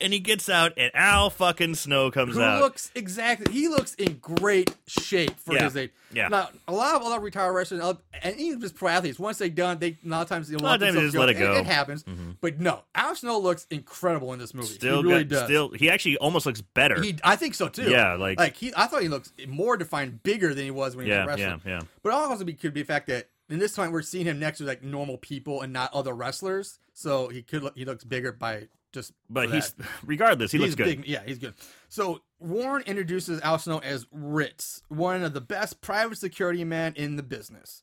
and 0.00 0.12
he 0.12 0.18
gets 0.18 0.48
out, 0.48 0.72
and 0.76 0.90
Al 0.94 1.30
fucking 1.30 1.74
Snow 1.74 2.10
comes 2.10 2.34
who 2.34 2.42
out. 2.42 2.60
looks 2.60 2.90
exactly 2.94 3.52
he 3.52 3.68
looks 3.68 3.94
in 3.94 4.18
great 4.18 4.74
shape 4.86 5.38
for 5.38 5.54
Yeah. 5.54 5.64
his 5.64 5.76
age. 5.76 5.90
Yeah. 6.12 6.28
Now 6.28 6.50
a 6.68 6.72
lot 6.72 6.96
of 6.96 7.02
other 7.02 7.20
retired 7.20 7.52
wrestlers 7.52 7.96
and 8.22 8.36
even 8.38 8.60
just 8.60 8.74
pro 8.74 8.90
athletes, 8.90 9.18
once 9.18 9.38
they're 9.38 9.48
done, 9.48 9.78
they 9.78 9.96
a 10.04 10.08
lot 10.08 10.22
of 10.22 10.28
times 10.28 10.48
they 10.48 10.56
lot 10.56 10.74
of 10.74 10.80
times 10.80 10.94
they 10.94 11.02
just 11.02 11.16
let 11.16 11.28
it 11.28 11.34
go. 11.34 11.54
It, 11.54 11.66
happens, 11.66 12.04
mm-hmm. 12.04 12.32
but 12.40 12.60
no, 12.60 12.82
Al 12.94 13.14
Snow 13.14 13.38
looks 13.38 13.66
incredible 13.70 14.32
in 14.32 14.38
this 14.38 14.54
movie. 14.54 14.68
still 14.68 15.02
he 15.02 15.08
really 15.08 15.24
got, 15.24 15.40
does. 15.40 15.44
still 15.44 15.70
he 15.70 15.90
actually 15.90 16.16
almost 16.18 16.46
looks 16.46 16.60
better. 16.60 17.00
He, 17.00 17.16
I 17.24 17.36
think 17.36 17.54
so 17.54 17.68
too. 17.68 17.90
Yeah, 17.90 18.14
like- 18.14 18.38
like 18.38 18.56
he, 18.56 18.72
I 18.76 18.86
thought 18.86 19.02
he 19.02 19.08
looks 19.08 19.32
more 19.48 19.76
defined, 19.76 20.22
bigger 20.22 20.54
than 20.54 20.64
he 20.64 20.70
was 20.70 20.96
when 20.96 21.06
he 21.06 21.12
yeah, 21.12 21.24
was 21.24 21.40
wrestling. 21.40 21.60
yeah, 21.64 21.72
yeah. 21.72 21.80
But 22.02 22.10
it 22.10 22.14
also 22.14 22.44
be, 22.44 22.54
could 22.54 22.74
be 22.74 22.82
the 22.82 22.86
fact 22.86 23.06
that 23.08 23.28
in 23.48 23.58
this 23.58 23.74
time 23.74 23.92
we're 23.92 24.02
seeing 24.02 24.26
him 24.26 24.38
next 24.38 24.58
to 24.58 24.64
like 24.64 24.82
normal 24.82 25.18
people 25.18 25.62
and 25.62 25.72
not 25.72 25.92
other 25.94 26.14
wrestlers, 26.14 26.78
so 26.92 27.28
he 27.28 27.42
could 27.42 27.62
look, 27.62 27.76
he 27.76 27.84
looks 27.84 28.04
bigger 28.04 28.32
by 28.32 28.68
just. 28.94 29.12
But 29.28 29.50
he's 29.52 29.72
that. 29.72 29.86
regardless, 30.06 30.52
he 30.52 30.58
he's 30.58 30.62
looks 30.62 30.74
good. 30.76 31.02
big. 31.02 31.06
Yeah, 31.06 31.22
he's 31.26 31.38
good. 31.38 31.54
So 31.88 32.22
Warren 32.38 32.82
introduces 32.86 33.40
Al 33.42 33.58
Snow 33.58 33.78
as 33.78 34.06
Ritz, 34.10 34.82
one 34.88 35.22
of 35.22 35.34
the 35.34 35.40
best 35.40 35.80
private 35.82 36.16
security 36.16 36.64
men 36.64 36.94
in 36.96 37.16
the 37.16 37.22
business. 37.22 37.82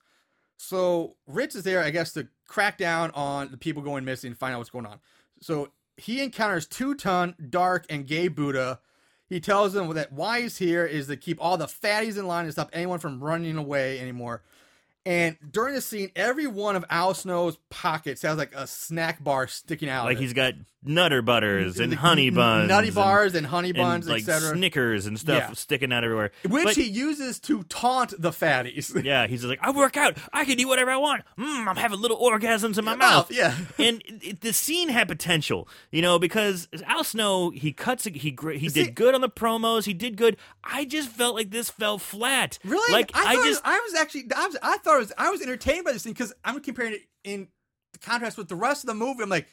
So 0.57 1.15
Ritz 1.27 1.55
is 1.55 1.63
there, 1.63 1.83
I 1.83 1.89
guess, 1.89 2.13
to 2.13 2.27
crack 2.47 2.77
down 2.77 3.11
on 3.11 3.51
the 3.51 3.57
people 3.57 3.81
going 3.81 4.05
missing 4.05 4.29
and 4.29 4.37
find 4.37 4.53
out 4.53 4.59
what's 4.59 4.69
going 4.69 4.85
on. 4.85 4.99
So 5.41 5.69
he 5.97 6.21
encounters 6.21 6.67
Two 6.67 6.95
Ton, 6.95 7.35
Dark, 7.49 7.85
and 7.89 8.07
Gay 8.07 8.27
Buddha. 8.27 8.79
He 9.27 9.39
tells 9.39 9.73
them 9.73 9.93
that 9.93 10.11
why 10.11 10.41
he's 10.41 10.57
here 10.57 10.85
is 10.85 11.07
to 11.07 11.15
keep 11.17 11.37
all 11.39 11.57
the 11.57 11.65
fatties 11.65 12.17
in 12.17 12.27
line 12.27 12.45
and 12.45 12.53
stop 12.53 12.69
anyone 12.73 12.99
from 12.99 13.23
running 13.23 13.57
away 13.57 13.99
anymore. 13.99 14.43
And 15.05 15.37
during 15.51 15.73
the 15.73 15.81
scene, 15.81 16.11
every 16.15 16.47
one 16.47 16.75
of 16.75 16.85
Al 16.89 17.13
Snow's 17.13 17.57
pockets 17.69 18.21
has 18.21 18.37
like 18.37 18.53
a 18.53 18.67
snack 18.67 19.23
bar 19.23 19.47
sticking 19.47 19.89
out. 19.89 20.05
Like 20.05 20.19
he's 20.19 20.33
got 20.33 20.53
nutter 20.83 21.21
butters 21.21 21.79
and 21.79 21.91
The 21.91 21.95
honey 21.97 22.29
buns, 22.31 22.67
nutty 22.67 22.89
bars, 22.89 23.35
and, 23.35 23.45
honey 23.45 23.71
buns, 23.71 24.07
and 24.07 24.13
like 24.13 24.21
etc. 24.27 24.55
Snickers 24.57 25.05
and 25.05 25.19
stuff 25.19 25.43
Yeah. 25.49 25.53
sticking 25.53 25.93
out 25.93 26.03
everywhere. 26.03 26.31
which 26.47 26.63
But- 26.63 26.75
he 26.75 26.83
uses 26.85 27.39
to 27.41 27.63
taunt 27.63 28.13
the 28.19 28.31
fatties. 28.31 29.03
yeah, 29.05 29.27
he's 29.27 29.45
like, 29.45 29.59
I 29.61 29.69
work 29.71 29.95
out. 29.95 30.17
I 30.33 30.43
can 30.45 30.59
eat 30.59 30.65
whatever 30.65 30.89
I 30.89 30.97
want. 30.97 31.23
Mm, 31.37 31.67
I'm 31.67 31.75
having 31.75 31.99
little 32.01 32.17
orgasms 32.17 32.79
in 32.79 32.85
my 32.85 32.95
mouth. 32.95 33.29
mouth, 33.29 33.31
yeah. 33.31 33.55
and 33.77 34.01
it, 34.07 34.23
it- 34.23 34.41
the 34.41 34.53
scene 34.53 34.89
had 34.89 35.07
potential, 35.07 35.67
you 35.91 36.01
know, 36.01 36.17
because 36.17 36.67
Al 36.85 37.03
Snow 37.03 37.51
he 37.51 37.71
cuts 37.73 38.05
he 38.05 38.11
he 38.55 38.69
See- 38.69 38.83
did 38.85 38.95
good 38.95 39.13
on 39.13 39.21
the 39.21 39.29
promos. 39.29 39.85
He 39.85 39.93
did 39.93 40.17
good. 40.17 40.37
I 40.63 40.85
just 40.85 41.09
felt 41.09 41.35
like 41.35 41.51
this 41.51 41.69
fell 41.69 41.99
flat. 41.99 42.57
Really? 42.63 42.91
Like 42.91 43.11
I, 43.13 43.25
I, 43.31 43.35
just 43.35 43.47
was, 43.47 43.61
I 43.65 43.79
was 43.79 43.93
actually 43.95 44.23
I 44.35 44.47
was 44.47 44.57
I 44.63 44.77
thought 44.77 44.95
it 44.95 44.99
was 44.99 45.13
I 45.17 45.29
was 45.29 45.41
entertained 45.41 45.85
by 45.85 45.91
this 45.91 46.03
thing 46.03 46.13
because 46.13 46.33
I'm 46.43 46.59
comparing 46.61 46.93
it 46.93 47.01
in 47.23 47.49
contrast 48.01 48.37
with 48.37 48.47
the 48.47 48.55
rest 48.55 48.83
of 48.83 48.87
the 48.87 48.93
movie. 48.95 49.21
I'm 49.21 49.29
like, 49.29 49.47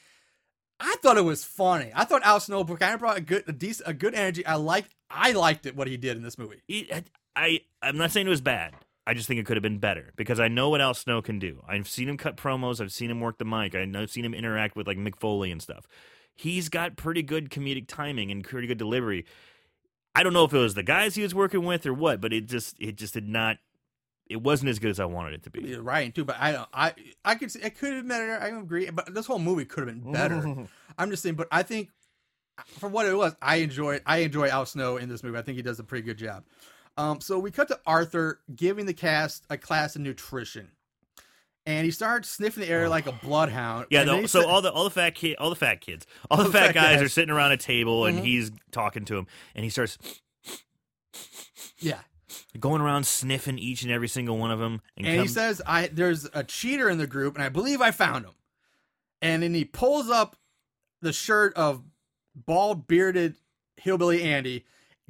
I 0.81 0.97
thought 1.03 1.17
it 1.17 1.25
was 1.25 1.45
funny. 1.45 1.91
I 1.95 2.05
thought 2.05 2.23
Al 2.25 2.41
Snow 2.41 2.65
kind 2.65 2.95
of 2.95 3.01
brought 3.01 3.19
a 3.19 3.21
good 3.21 3.45
a 3.47 3.53
decent 3.53 3.89
a 3.89 3.93
good 3.93 4.15
energy. 4.15 4.45
I 4.47 4.57
liked 4.57 4.95
I 5.11 5.33
liked 5.33 5.67
it 5.67 5.77
what 5.77 5.89
he 5.89 5.97
did 5.97 6.17
in 6.17 6.23
this 6.23 6.39
movie. 6.39 6.63
it, 6.69 7.11
I 7.35 7.61
I'm 7.83 7.97
not 7.97 8.11
saying 8.11 8.27
it 8.27 8.31
was 8.31 8.41
bad. 8.41 8.75
I 9.07 9.15
just 9.15 9.27
think 9.27 9.41
it 9.41 9.47
could 9.47 9.57
have 9.57 9.63
been 9.63 9.79
better 9.79 10.13
because 10.17 10.39
I 10.39 10.49
know 10.49 10.69
what 10.69 10.83
Al 10.83 10.93
Snow 10.93 11.23
can 11.23 11.39
do. 11.39 11.63
I've 11.67 11.89
seen 11.89 12.09
him 12.09 12.19
cut 12.19 12.37
promos. 12.37 12.81
I've 12.81 12.93
seen 12.93 13.11
him 13.11 13.21
work 13.21 13.39
the 13.39 13.45
mic. 13.45 13.75
I've 13.75 14.11
seen 14.11 14.25
him 14.25 14.35
interact 14.35 14.77
with 14.77 14.87
like 14.87 14.99
Mick 14.99 15.19
Foley 15.19 15.51
and 15.51 15.63
stuff. 15.63 15.89
He's 16.35 16.69
got 16.69 16.97
pretty 16.97 17.23
good 17.23 17.49
comedic 17.51 17.89
timing 17.89 18.31
and 18.31 18.45
pretty 18.45 18.67
good 18.67 18.79
delivery. 18.79 19.25
I 20.15 20.23
don't 20.23 20.33
know 20.35 20.45
if 20.45 20.53
it 20.53 20.59
was 20.59 20.75
the 20.75 20.83
guys 20.83 21.15
he 21.15 21.23
was 21.23 21.35
working 21.35 21.65
with 21.65 21.87
or 21.87 21.95
what, 21.95 22.21
but 22.21 22.33
it 22.33 22.47
just 22.47 22.77
it 22.81 22.97
just 22.97 23.15
did 23.15 23.27
not 23.27 23.57
it 24.29 24.43
wasn't 24.43 24.69
as 24.71 24.79
good 24.79 24.91
as 24.91 25.01
I 25.01 25.05
wanted 25.07 25.35
it 25.35 25.43
to 25.45 25.51
be. 25.51 25.63
You're 25.63 25.83
right 25.83 26.15
too, 26.15 26.25
but 26.25 26.37
I 26.39 26.53
don't. 26.53 26.69
I 26.73 26.95
I 27.25 27.35
could 27.35 27.51
say 27.51 27.61
it 27.63 27.79
could 27.79 27.93
have 27.93 28.03
been 28.03 28.09
better. 28.09 28.39
I 28.41 28.49
agree, 28.49 28.89
but 28.91 29.15
this 29.15 29.27
whole 29.27 29.39
movie 29.39 29.65
could 29.65 29.87
have 29.89 30.03
been 30.03 30.13
better. 30.13 30.67
I'm 30.99 31.11
just 31.11 31.23
saying, 31.23 31.37
but 31.37 31.49
I 31.51 31.63
think 31.63 31.91
for 32.79 32.89
what 32.89 33.07
it 33.07 33.17
was, 33.17 33.35
I 33.41 33.57
enjoy 33.57 34.01
I 34.07 34.19
enjoy 34.19 34.49
Al 34.49 34.67
Snow 34.67 34.97
in 34.97 35.09
this 35.09 35.23
movie. 35.23 35.39
I 35.39 35.43
think 35.43 35.57
he 35.57 35.63
does 35.63 35.79
a 35.79 35.85
pretty 35.85 36.05
good 36.05 36.19
job. 36.19 36.45
Um, 36.97 37.21
so 37.21 37.39
we 37.39 37.51
cut 37.53 37.69
to 37.69 37.79
Arthur 37.87 38.41
giving 38.55 38.87
the 38.87 38.93
cast 38.95 39.45
a 39.49 39.57
class 39.57 39.95
in 39.95 40.03
nutrition, 40.03 40.73
and 41.65 41.85
he 41.85 41.93
starts 41.93 42.29
sniffing 42.29 42.65
the 42.65 42.69
air 42.69 42.89
like 42.89 43.07
a 43.07 43.13
bloodhound. 43.23 43.87
Yeah, 43.91 44.03
and 44.03 44.29
so 44.29 44.49
all 44.49 44.61
the 44.63 44.73
all 44.73 44.83
the 44.85 44.91
fat 44.91 45.15
kid, 45.15 45.37
all 45.39 45.49
the 45.51 45.57
fat 45.57 45.81
kids, 45.81 46.07
all 46.31 46.39
the, 46.39 46.45
the 46.45 46.51
fat, 46.51 46.67
fat 46.67 46.75
guys, 46.75 46.97
guys. 46.97 47.03
are 47.03 47.09
sitting 47.09 47.31
around 47.31 47.53
a 47.53 47.57
table, 47.57 48.05
and 48.07 48.19
Mhm. 48.19 48.25
he's 48.25 48.51
talking 48.73 49.05
to 49.05 49.17
him, 49.17 49.27
and 49.55 49.63
he 49.65 49.71
starts 49.71 49.97
yeah, 51.81 51.99
going 52.59 52.81
around 52.81 53.07
sniffing 53.07 53.59
each 53.59 53.83
and 53.83 53.93
every 53.93 54.09
single 54.09 54.39
one 54.39 54.51
of 54.51 54.59
them. 54.59 54.81
And, 54.97 55.07
and 55.07 55.21
he 55.21 55.29
says, 55.29 55.63
"I 55.67 55.89
there's 55.89 56.29
a 56.33 56.45
cheater 56.45 56.89
in 56.89 56.99
the 56.99 57.07
group, 57.07 57.35
and 57.35 57.43
I 57.43 57.49
believe 57.49 57.81
I 57.81 57.91
found 57.91 58.25
him." 58.25 58.35
And 59.21 59.43
then 59.43 59.55
he 59.55 59.65
pulls 59.65 60.11
up 60.11 60.37
the 61.01 61.13
shirt 61.13 61.55
of 61.55 61.83
bald 62.35 62.87
bearded 62.87 63.37
hillbilly 63.77 64.23
Andy, 64.23 64.65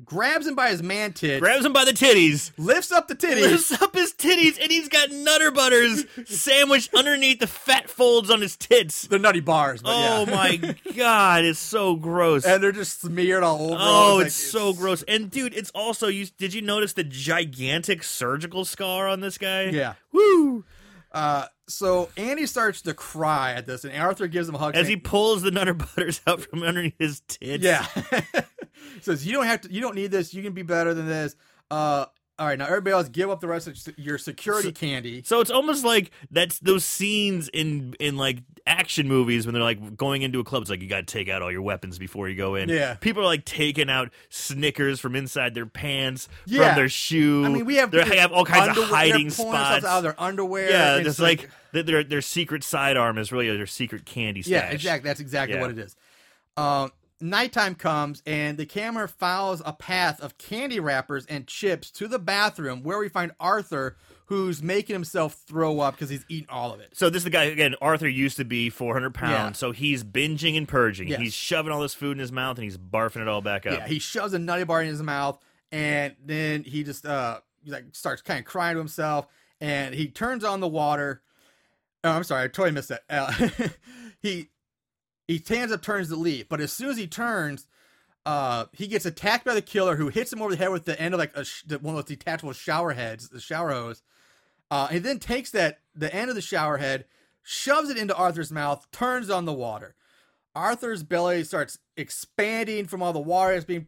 grabs 0.05 0.47
him 0.47 0.55
by 0.55 0.71
his 0.71 0.83
man 0.83 1.13
tit, 1.13 1.41
grabs 1.41 1.65
him 1.65 1.73
by 1.73 1.85
the 1.85 1.93
titties, 1.93 2.53
lifts 2.57 2.93
up 2.93 3.09
the 3.09 3.15
titties. 3.15 3.43
lifts 3.51 3.83
up 3.83 3.95
his 3.95 4.13
titties, 4.13 4.59
and 4.61 4.71
he's 4.71 4.89
got 4.89 5.11
Nutter 5.11 5.51
Butters 5.51 6.05
sandwiched 6.27 6.95
underneath 6.95 7.41
the 7.41 7.47
fat 7.47 7.89
folds 7.91 8.31
on 8.31 8.41
his 8.41 8.57
tits. 8.57 9.07
the 9.09 9.19
nutty 9.19 9.41
bars. 9.41 9.83
But 9.83 9.93
Oh 9.95 10.25
yeah. 10.29 10.35
my 10.35 10.77
god, 10.97 11.45
it's 11.45 11.59
so 11.59 11.97
gross. 11.97 12.45
and 12.45 12.63
they're 12.63 12.73
just 12.73 13.01
smeared 13.01 13.43
all 13.43 13.73
over. 13.73 13.77
Oh, 13.79 14.17
Like, 14.19 14.27
it's 14.27 14.35
so 14.37 14.73
gross. 14.73 15.03
And 15.09 15.31
dude, 15.31 15.55
it's 15.55 15.71
also 15.75 16.09
you 16.09 16.27
did 16.39 16.55
you 16.55 16.63
notice 16.63 16.93
the 16.93 17.05
gigantic 17.05 18.03
surgical 18.05 18.65
scar 18.65 19.09
on 19.09 19.21
this 19.21 19.39
guy? 19.39 19.65
Yeah. 19.65 19.95
Woo! 20.13 20.65
Uh, 21.11 21.47
so 21.67 22.11
Andy 22.19 22.45
starts 22.47 22.83
to 22.83 22.93
cry 22.93 23.53
at 23.55 23.65
this, 23.67 23.83
and 23.85 23.95
Arthur 23.97 24.27
gives 24.27 24.49
him 24.49 24.55
a 24.55 24.59
hug. 24.59 24.77
As 24.77 24.87
he 24.89 24.97
pulls 24.97 25.41
the 25.43 25.51
Nutter 25.51 25.73
Butters 25.75 26.21
out 26.27 26.43
from 26.43 26.63
underneath 26.63 26.99
his 26.99 27.21
tits. 27.29 27.65
yeah, 27.65 27.87
says 29.01 29.27
you 29.27 29.33
don't 29.33 29.47
have 29.47 29.61
to, 29.63 29.73
you 29.73 29.81
don't 29.81 29.95
need 29.95 30.11
this. 30.11 30.33
You 30.35 30.43
can 30.43 30.53
be 30.53 30.63
better 30.63 30.95
than 30.95 31.07
this. 31.07 31.35
Uh, 31.71 32.07
all 32.41 32.47
right, 32.47 32.57
now 32.57 32.67
everybody 32.67 32.93
else, 32.93 33.09
give 33.09 33.31
up 33.31 33.41
the 33.41 33.49
rest 33.49 33.67
of 33.67 33.77
your 33.99 34.17
security 34.17 34.71
candy. 34.71 35.23
So 35.25 35.41
it's 35.41 35.51
almost 35.51 35.85
like 35.85 36.13
that's 36.31 36.61
those 36.61 36.85
scenes 36.85 37.49
in 37.49 37.95
in 37.99 38.17
like 38.17 38.39
action 38.65 39.09
movies 39.09 39.45
when 39.45 39.55
they're 39.55 39.63
like 39.63 39.97
going 39.97 40.23
into 40.23 40.39
a 40.39 40.45
club. 40.45 40.63
It's 40.63 40.71
like 40.71 40.81
you 40.81 40.89
got 40.89 40.99
to 41.07 41.13
take 41.13 41.29
out 41.29 41.43
all 41.43 41.51
your 41.51 41.63
weapons 41.63 41.99
before 41.99 42.29
you 42.29 42.37
go 42.37 42.55
in. 42.55 42.69
Yeah. 42.69 42.95
people 42.95 43.23
are 43.23 43.27
like 43.27 43.45
taking 43.45 43.91
out 43.91 44.13
Snickers 44.29 45.01
from 45.01 45.17
inside 45.17 45.55
their 45.55 45.67
pants, 45.67 46.29
Yeah. 46.47 46.69
from 46.69 46.77
their 46.77 46.89
shoe. 46.89 47.45
I 47.45 47.49
mean, 47.49 47.65
we 47.65 47.75
have 47.77 47.91
they 47.91 48.05
have 48.19 48.31
all 48.31 48.45
kinds 48.45 48.69
underwear- 48.69 48.85
of 48.85 48.91
hiding 48.91 49.29
they're 49.29 49.37
pulling 49.37 49.53
themselves 49.53 49.79
spots. 49.81 49.85
out 49.87 49.97
of 49.99 50.03
their 50.05 50.21
underwear. 50.23 50.71
yeah, 50.71 50.97
it's 50.99 51.19
like, 51.19 51.51
th- 51.73 51.87
their 51.87 52.05
their 52.05 52.23
secret 52.23 52.63
sidearm 52.63 53.19
is 53.19 53.33
really 53.33 53.49
their 53.57 53.67
secret 53.67 54.05
candy 54.05 54.43
stash. 54.43 54.53
Yeah, 54.53 54.71
exactly. 54.71 55.09
That's 55.09 55.19
exactly 55.21 55.57
Yeah. 55.57 55.63
what 55.63 55.71
it 55.73 55.79
is. 55.79 55.97
Um, 56.57 56.93
nighttime 57.21 57.75
comes 57.75 58.23
and 58.27 58.57
the 58.59 58.67
camera 58.67 59.09
follows 59.09 59.61
a 59.65 59.73
path 59.73 60.21
of 60.21 60.39
candy 60.39 60.81
wrappers 60.81 61.27
and 61.27 61.47
chips 61.47 61.91
to 61.93 62.09
the 62.09 62.19
bathroom 62.19 62.83
where 62.83 62.99
we 62.99 63.09
find 63.09 63.33
Arthur, 63.41 63.97
who's 64.27 64.63
making 64.63 64.95
himself 64.95 65.35
throw 65.47 65.81
up 65.81 65.95
because 65.95 66.11
he's 66.11 66.25
eating 66.29 66.49
all 66.51 66.73
of 66.73 66.81
it. 66.81 66.91
So 66.97 67.09
this 67.11 67.21
is 67.21 67.25
the 67.25 67.31
guy 67.31 67.45
again. 67.45 67.75
Arthur 67.81 68.09
used 68.09 68.37
to 68.37 68.45
be 68.45 68.71
400 68.71 69.15
pounds, 69.15 69.33
Yeah. 69.33 69.53
so 69.53 69.73
he's 69.73 70.05
binging 70.05 70.57
and 70.57 70.69
purging. 70.69 71.09
Yes. 71.09 71.21
He's 71.21 71.35
shoving 71.35 71.73
all 71.73 71.81
this 71.81 71.95
food 71.95 72.13
in 72.13 72.19
his 72.19 72.31
mouth 72.33 72.57
and 72.59 72.65
he's 72.65 72.79
barfing 72.79 73.23
it 73.23 73.29
all 73.29 73.41
back 73.41 73.67
up. 73.67 73.73
Yeah, 73.73 73.87
he 73.87 73.99
shoves 73.99 74.33
a 74.35 74.39
nutty 74.39 74.65
bar 74.65 74.83
in 74.83 74.89
his 74.89 75.03
mouth, 75.03 75.39
and 75.73 76.15
then 76.25 76.63
he 76.65 76.85
just 76.85 77.05
uh 77.07 77.41
like 77.67 77.85
starts 77.93 78.23
kind 78.23 78.39
of 78.39 78.45
crying 78.45 78.75
to 78.75 78.79
himself, 78.79 79.27
and 79.61 79.95
he 79.95 80.09
turns 80.09 80.45
on 80.45 80.61
the 80.61 80.69
water. 80.69 81.23
Oh, 82.05 82.11
I'm 82.13 82.23
sorry, 82.25 82.45
I 82.45 82.47
totally 82.49 82.71
missed 82.71 82.91
that. 82.91 83.03
Uh, 83.11 83.33
he 84.23 84.51
he 85.29 85.39
stands 85.39 85.73
up, 85.73 85.83
turns 85.83 86.09
to 86.09 86.17
leave, 86.17 86.49
but 86.49 86.61
as 86.61 86.73
soon 86.73 86.89
as 86.89 86.97
he 86.97 87.07
turns, 87.07 87.67
uh, 88.25 88.65
he 88.73 88.87
gets 88.89 89.07
attacked 89.07 89.45
by 89.45 89.55
the 89.55 89.63
killer, 89.63 89.97
who 89.97 90.09
hits 90.09 90.33
him 90.33 90.41
over 90.41 90.51
the 90.51 90.57
head 90.57 90.71
with 90.71 90.87
the 90.87 91.01
end 91.01 91.15
of 91.15 91.21
like 91.21 91.37
a 91.37 91.45
sh- 91.45 91.65
one 91.69 91.95
of 91.95 92.07
those 92.07 92.17
detachable 92.17 92.53
shower 92.53 92.95
heads, 92.95 93.29
the 93.29 93.41
shower 93.41 93.71
hose. 93.71 94.03
Uh, 94.71 94.89
he 94.89 94.99
then 94.99 95.19
takes 95.19 95.51
that 95.51 95.81
the 95.95 96.13
end 96.15 96.31
of 96.31 96.35
the 96.35 96.43
shower 96.43 96.79
head, 96.79 97.05
shoves 97.43 97.91
it 97.91 97.97
into 97.97 98.17
Arthur's 98.17 98.51
mouth, 98.51 98.87
turns 98.91 99.31
on 99.31 99.45
the 99.45 99.53
water. 99.53 99.95
Arthur's 100.55 101.03
belly 101.03 101.45
starts 101.45 101.79
expanding 101.97 102.87
from 102.87 103.03
all 103.03 103.13
the 103.13 103.21
water 103.21 103.53
that's 103.53 103.65
being 103.65 103.87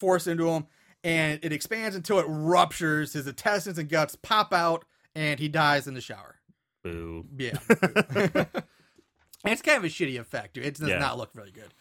forced 0.00 0.26
into 0.26 0.48
him, 0.48 0.66
and 1.04 1.40
it 1.42 1.52
expands 1.52 1.96
until 1.96 2.18
it 2.18 2.26
ruptures. 2.28 3.12
His 3.12 3.26
intestines 3.26 3.78
and 3.78 3.88
guts 3.88 4.16
pop 4.16 4.52
out, 4.52 4.84
and 5.14 5.38
he 5.40 5.48
dies 5.48 5.86
in 5.86 5.94
the 5.94 6.00
shower. 6.00 6.36
Boo. 6.82 7.26
Yeah. 7.36 7.58
it's 9.44 9.62
kind 9.62 9.78
of 9.78 9.84
a 9.84 9.88
shitty 9.88 10.18
effect, 10.18 10.54
dude. 10.54 10.64
It 10.66 10.74
does 10.78 10.88
Yeah. 10.88 10.98
not 10.98 11.18
look 11.18 11.30
really 11.34 11.50
good. 11.52 11.72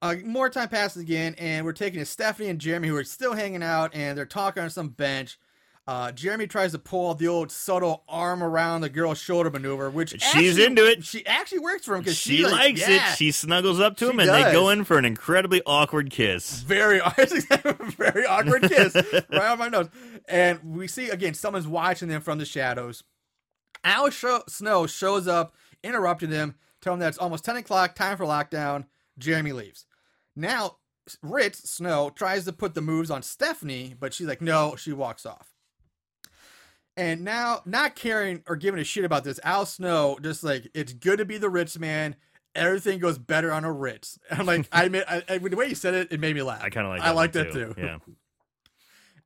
Uh, 0.00 0.14
more 0.24 0.48
time 0.48 0.68
passes 0.68 1.02
again, 1.02 1.34
and 1.38 1.64
we're 1.64 1.72
taking 1.72 1.98
to 2.00 2.06
Stephanie 2.06 2.48
and 2.48 2.60
Jeremy, 2.60 2.88
who 2.88 2.96
are 2.96 3.04
still 3.04 3.34
hanging 3.34 3.62
out, 3.62 3.94
and 3.94 4.16
they're 4.16 4.26
talking 4.26 4.62
on 4.62 4.70
some 4.70 4.88
bench. 4.90 5.38
Uh, 5.88 6.12
Jeremy 6.12 6.46
tries 6.46 6.70
to 6.70 6.78
pull 6.78 7.12
the 7.16 7.26
old 7.26 7.50
subtle 7.50 8.04
arm 8.08 8.40
around 8.44 8.82
the 8.82 8.88
girl's 8.88 9.18
shoulder 9.18 9.50
maneuver, 9.50 9.90
which 9.90 10.10
She's 10.10 10.22
actually- 10.22 10.64
into 10.64 10.86
it. 10.88 11.04
She 11.04 11.26
actually 11.26 11.58
works 11.58 11.84
for 11.84 11.96
him 11.96 12.02
because 12.02 12.16
She 12.16 12.36
she, 12.36 12.42
like, 12.44 12.52
likes 12.52 12.80
yeah, 12.88 13.12
it. 13.12 13.16
She 13.16 13.32
snuggles 13.32 13.80
up 13.80 13.96
to 13.96 14.04
She 14.06 14.10
him, 14.12 14.20
and 14.20 14.28
they 14.30 14.52
go 14.52 14.68
in 14.68 14.84
for 14.84 14.96
an 14.96 15.04
incredibly 15.04 15.60
awkward 15.66 16.10
kiss. 16.10 16.62
very 16.62 17.00
very 17.96 18.24
awkward 18.24 18.62
kiss 18.62 18.94
right 18.94 19.50
on 19.50 19.58
my 19.58 19.68
nose. 19.68 19.88
And 20.28 20.60
we 20.62 20.86
see 20.86 21.08
again 21.10 21.34
someone's 21.34 21.66
watching 21.66 22.06
them 22.08 22.20
from 22.22 22.38
the 22.38 22.44
shadows. 22.44 23.02
Al 23.82 24.08
Snow 24.12 24.86
shows 24.86 25.26
up, 25.26 25.56
interrupting 25.82 26.30
them, 26.30 26.54
telling 26.80 26.98
them 26.98 27.06
that 27.06 27.10
it's 27.10 27.18
almost 27.18 27.44
ten 27.44 27.56
o'clock, 27.56 27.94
time 27.94 28.16
for 28.16 28.24
lockdown. 28.24 28.86
Jeremy 29.18 29.52
leaves. 29.52 29.84
Now 30.34 30.76
Ritz, 31.22 31.70
Snow 31.70 32.10
tries 32.10 32.44
to 32.44 32.52
put 32.52 32.74
the 32.74 32.80
moves 32.80 33.10
on 33.10 33.22
Stephanie, 33.22 33.94
but 33.98 34.14
she's 34.14 34.26
like, 34.26 34.40
no. 34.40 34.76
She 34.76 34.92
walks 34.92 35.26
off. 35.26 35.48
And 36.96 37.24
now, 37.24 37.62
not 37.64 37.96
caring 37.96 38.42
or 38.46 38.56
giving 38.56 38.80
a 38.80 38.84
shit 38.84 39.04
about 39.04 39.24
this, 39.24 39.40
Al 39.44 39.64
Snow 39.66 40.18
just 40.20 40.44
like 40.44 40.68
it's 40.74 40.92
good 40.92 41.18
to 41.18 41.24
be 41.24 41.38
the 41.38 41.50
Ritz 41.50 41.78
man. 41.78 42.16
Everything 42.54 42.98
goes 42.98 43.16
better 43.16 43.50
on 43.50 43.64
a 43.64 43.72
Ritz. 43.72 44.18
I'm 44.30 44.46
like, 44.46 44.68
I 44.70 44.84
admit, 44.84 45.04
I, 45.08 45.38
the 45.38 45.56
way 45.56 45.68
you 45.68 45.74
said 45.74 45.94
it, 45.94 46.12
it 46.12 46.20
made 46.20 46.34
me 46.34 46.42
laugh. 46.42 46.62
I 46.62 46.68
kind 46.68 46.86
of 46.86 46.92
like. 46.92 47.02
I 47.02 47.12
like 47.12 47.32
that 47.32 47.52
too. 47.52 47.74
Yeah. 47.76 47.98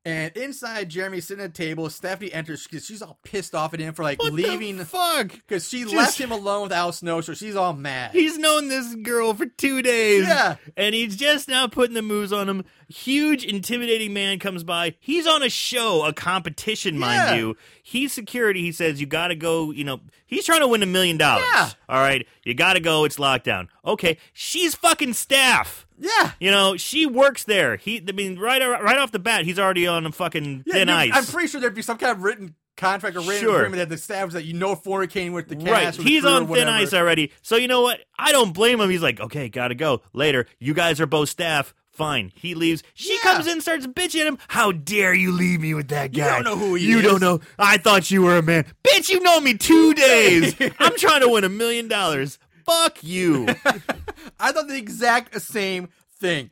And 0.07 0.37
inside, 0.37 0.87
Jeremy 0.87 1.19
sitting 1.19 1.43
at 1.43 1.49
a 1.49 1.53
table. 1.53 1.89
Stephanie 1.89 2.31
enters 2.31 2.63
because 2.65 2.85
she's 2.85 3.01
all 3.01 3.19
pissed 3.25 3.53
off 3.53 3.73
at 3.73 3.81
him 3.81 3.93
for 3.93 4.03
like 4.03 4.19
What 4.21 4.31
leaving 4.31 4.77
the 4.77 4.85
fuck? 4.85 5.27
because 5.33 5.67
she 5.67 5.81
Just- 5.81 5.93
left 5.95 6.17
him 6.17 6.31
alone 6.31 6.63
with 6.63 6.71
Al 6.71 6.93
Snow, 6.93 7.19
so 7.19 7.33
she's 7.33 7.57
all 7.57 7.73
mad. 7.73 8.11
He's 8.11 8.37
known 8.37 8.69
this 8.69 8.95
girl 8.95 9.33
for 9.33 9.47
two 9.47 9.81
days. 9.81 10.23
Yeah. 10.25 10.55
And 10.77 10.95
he's 10.95 11.17
just 11.17 11.49
now 11.49 11.67
putting 11.67 11.93
the 11.93 12.01
moves 12.01 12.31
on 12.31 12.47
him. 12.47 12.63
Huge, 12.87 13.43
intimidating 13.43 14.13
man 14.13 14.39
comes 14.39 14.63
by. 14.63 14.95
He's 14.99 15.27
on 15.27 15.43
a 15.43 15.49
show, 15.49 16.05
a 16.05 16.13
competition, 16.13 16.97
mind 16.97 17.15
Yeah. 17.15 17.35
you. 17.35 17.57
He's 17.83 18.13
security. 18.13 18.61
He 18.61 18.71
says, 18.71 19.01
You 19.01 19.07
got 19.07 19.27
to 19.27 19.35
go, 19.35 19.71
you 19.71 19.83
know, 19.83 19.99
he's 20.25 20.45
trying 20.45 20.61
to 20.61 20.67
win 20.69 20.83
a 20.83 20.85
million 20.85 21.17
dollars. 21.17 21.43
Yeah. 21.53 21.69
All 21.89 21.99
right. 21.99 22.25
You 22.45 22.53
got 22.53 22.73
to 22.73 22.79
go. 22.79 23.03
It's 23.03 23.17
lockdown. 23.17 23.67
Okay. 23.83 24.17
She's 24.31 24.73
fucking 24.73 25.13
staff. 25.15 25.85
Yeah. 25.97 26.31
You 26.39 26.51
know, 26.51 26.77
she 26.77 27.05
works 27.05 27.43
there. 27.43 27.75
He, 27.77 28.03
I 28.07 28.11
mean, 28.11 28.37
right, 28.39 28.61
right 28.61 28.97
off 28.97 29.11
the 29.11 29.19
bat, 29.19 29.45
he's 29.45 29.59
already 29.59 29.87
on 29.87 30.05
a 30.05 30.11
fucking 30.11 30.63
Yeah, 30.65 30.73
thin 30.73 30.89
ice. 30.89 31.11
I'm 31.13 31.25
pretty 31.25 31.47
sure 31.47 31.59
there'd 31.61 31.73
be 31.75 31.81
some 31.81 31.97
kind 31.97 32.11
of 32.11 32.21
written 32.23 32.55
contract 32.75 33.15
or 33.15 33.21
written 33.21 33.39
Sure. 33.41 33.55
agreement 33.65 33.89
that 33.89 33.95
establishes 33.95 34.35
that 34.35 34.45
you 34.45 34.53
know 34.53 34.75
fornicating 34.75 35.33
with 35.33 35.47
the 35.47 35.55
cast. 35.55 35.67
Right, 35.71 35.93
the 35.93 36.03
he's 36.03 36.25
on 36.25 36.47
thin 36.47 36.67
ice 36.67 36.93
already. 36.93 37.31
So 37.41 37.55
you 37.55 37.67
know 37.67 37.81
what? 37.81 37.99
I 38.17 38.31
don't 38.31 38.53
blame 38.53 38.79
him. 38.79 38.89
He's 38.89 39.01
like, 39.01 39.19
okay, 39.19 39.49
gotta 39.49 39.73
go. 39.75 40.01
Later, 40.13 40.45
you 40.59 40.73
guys 40.75 41.01
are 41.01 41.07
both 41.07 41.29
staff. 41.29 41.73
Fine. 41.91 42.31
He 42.35 42.53
leaves. 42.53 42.83
She 42.93 43.13
Yeah. 43.15 43.21
comes 43.33 43.47
in, 43.47 43.59
starts 43.59 43.87
bitching 43.87 44.21
at 44.21 44.27
him. 44.27 44.37
How 44.49 44.71
dare 44.71 45.15
you 45.15 45.31
leave 45.31 45.61
me 45.61 45.73
with 45.73 45.87
that 45.87 46.11
guy? 46.13 46.25
You 46.27 46.31
don't 46.31 46.43
know 46.43 46.55
who 46.55 46.75
he 46.75 46.85
You 46.85 46.97
is." 46.99 47.03
don't 47.03 47.19
know. 47.21 47.39
I 47.57 47.77
thought 47.77 48.11
you 48.11 48.21
were 48.21 48.37
a 48.37 48.43
man. 48.43 48.65
Bitch, 48.83 49.09
you 49.09 49.19
know 49.21 49.39
me 49.41 49.55
two 49.57 49.93
days. 49.95 50.55
I'm 50.77 50.95
trying 50.97 51.21
to 51.21 51.29
win 51.29 51.43
a 51.43 51.49
million 51.49 51.87
dollars. 51.87 52.37
Fuck 52.67 53.03
you. 53.03 53.47
I 54.39 54.51
thought 54.51 54.67
the 54.67 54.77
exact 54.77 55.39
same 55.41 55.89
thing. 56.19 56.51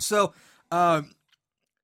So, 0.00 0.34
um, 0.70 1.12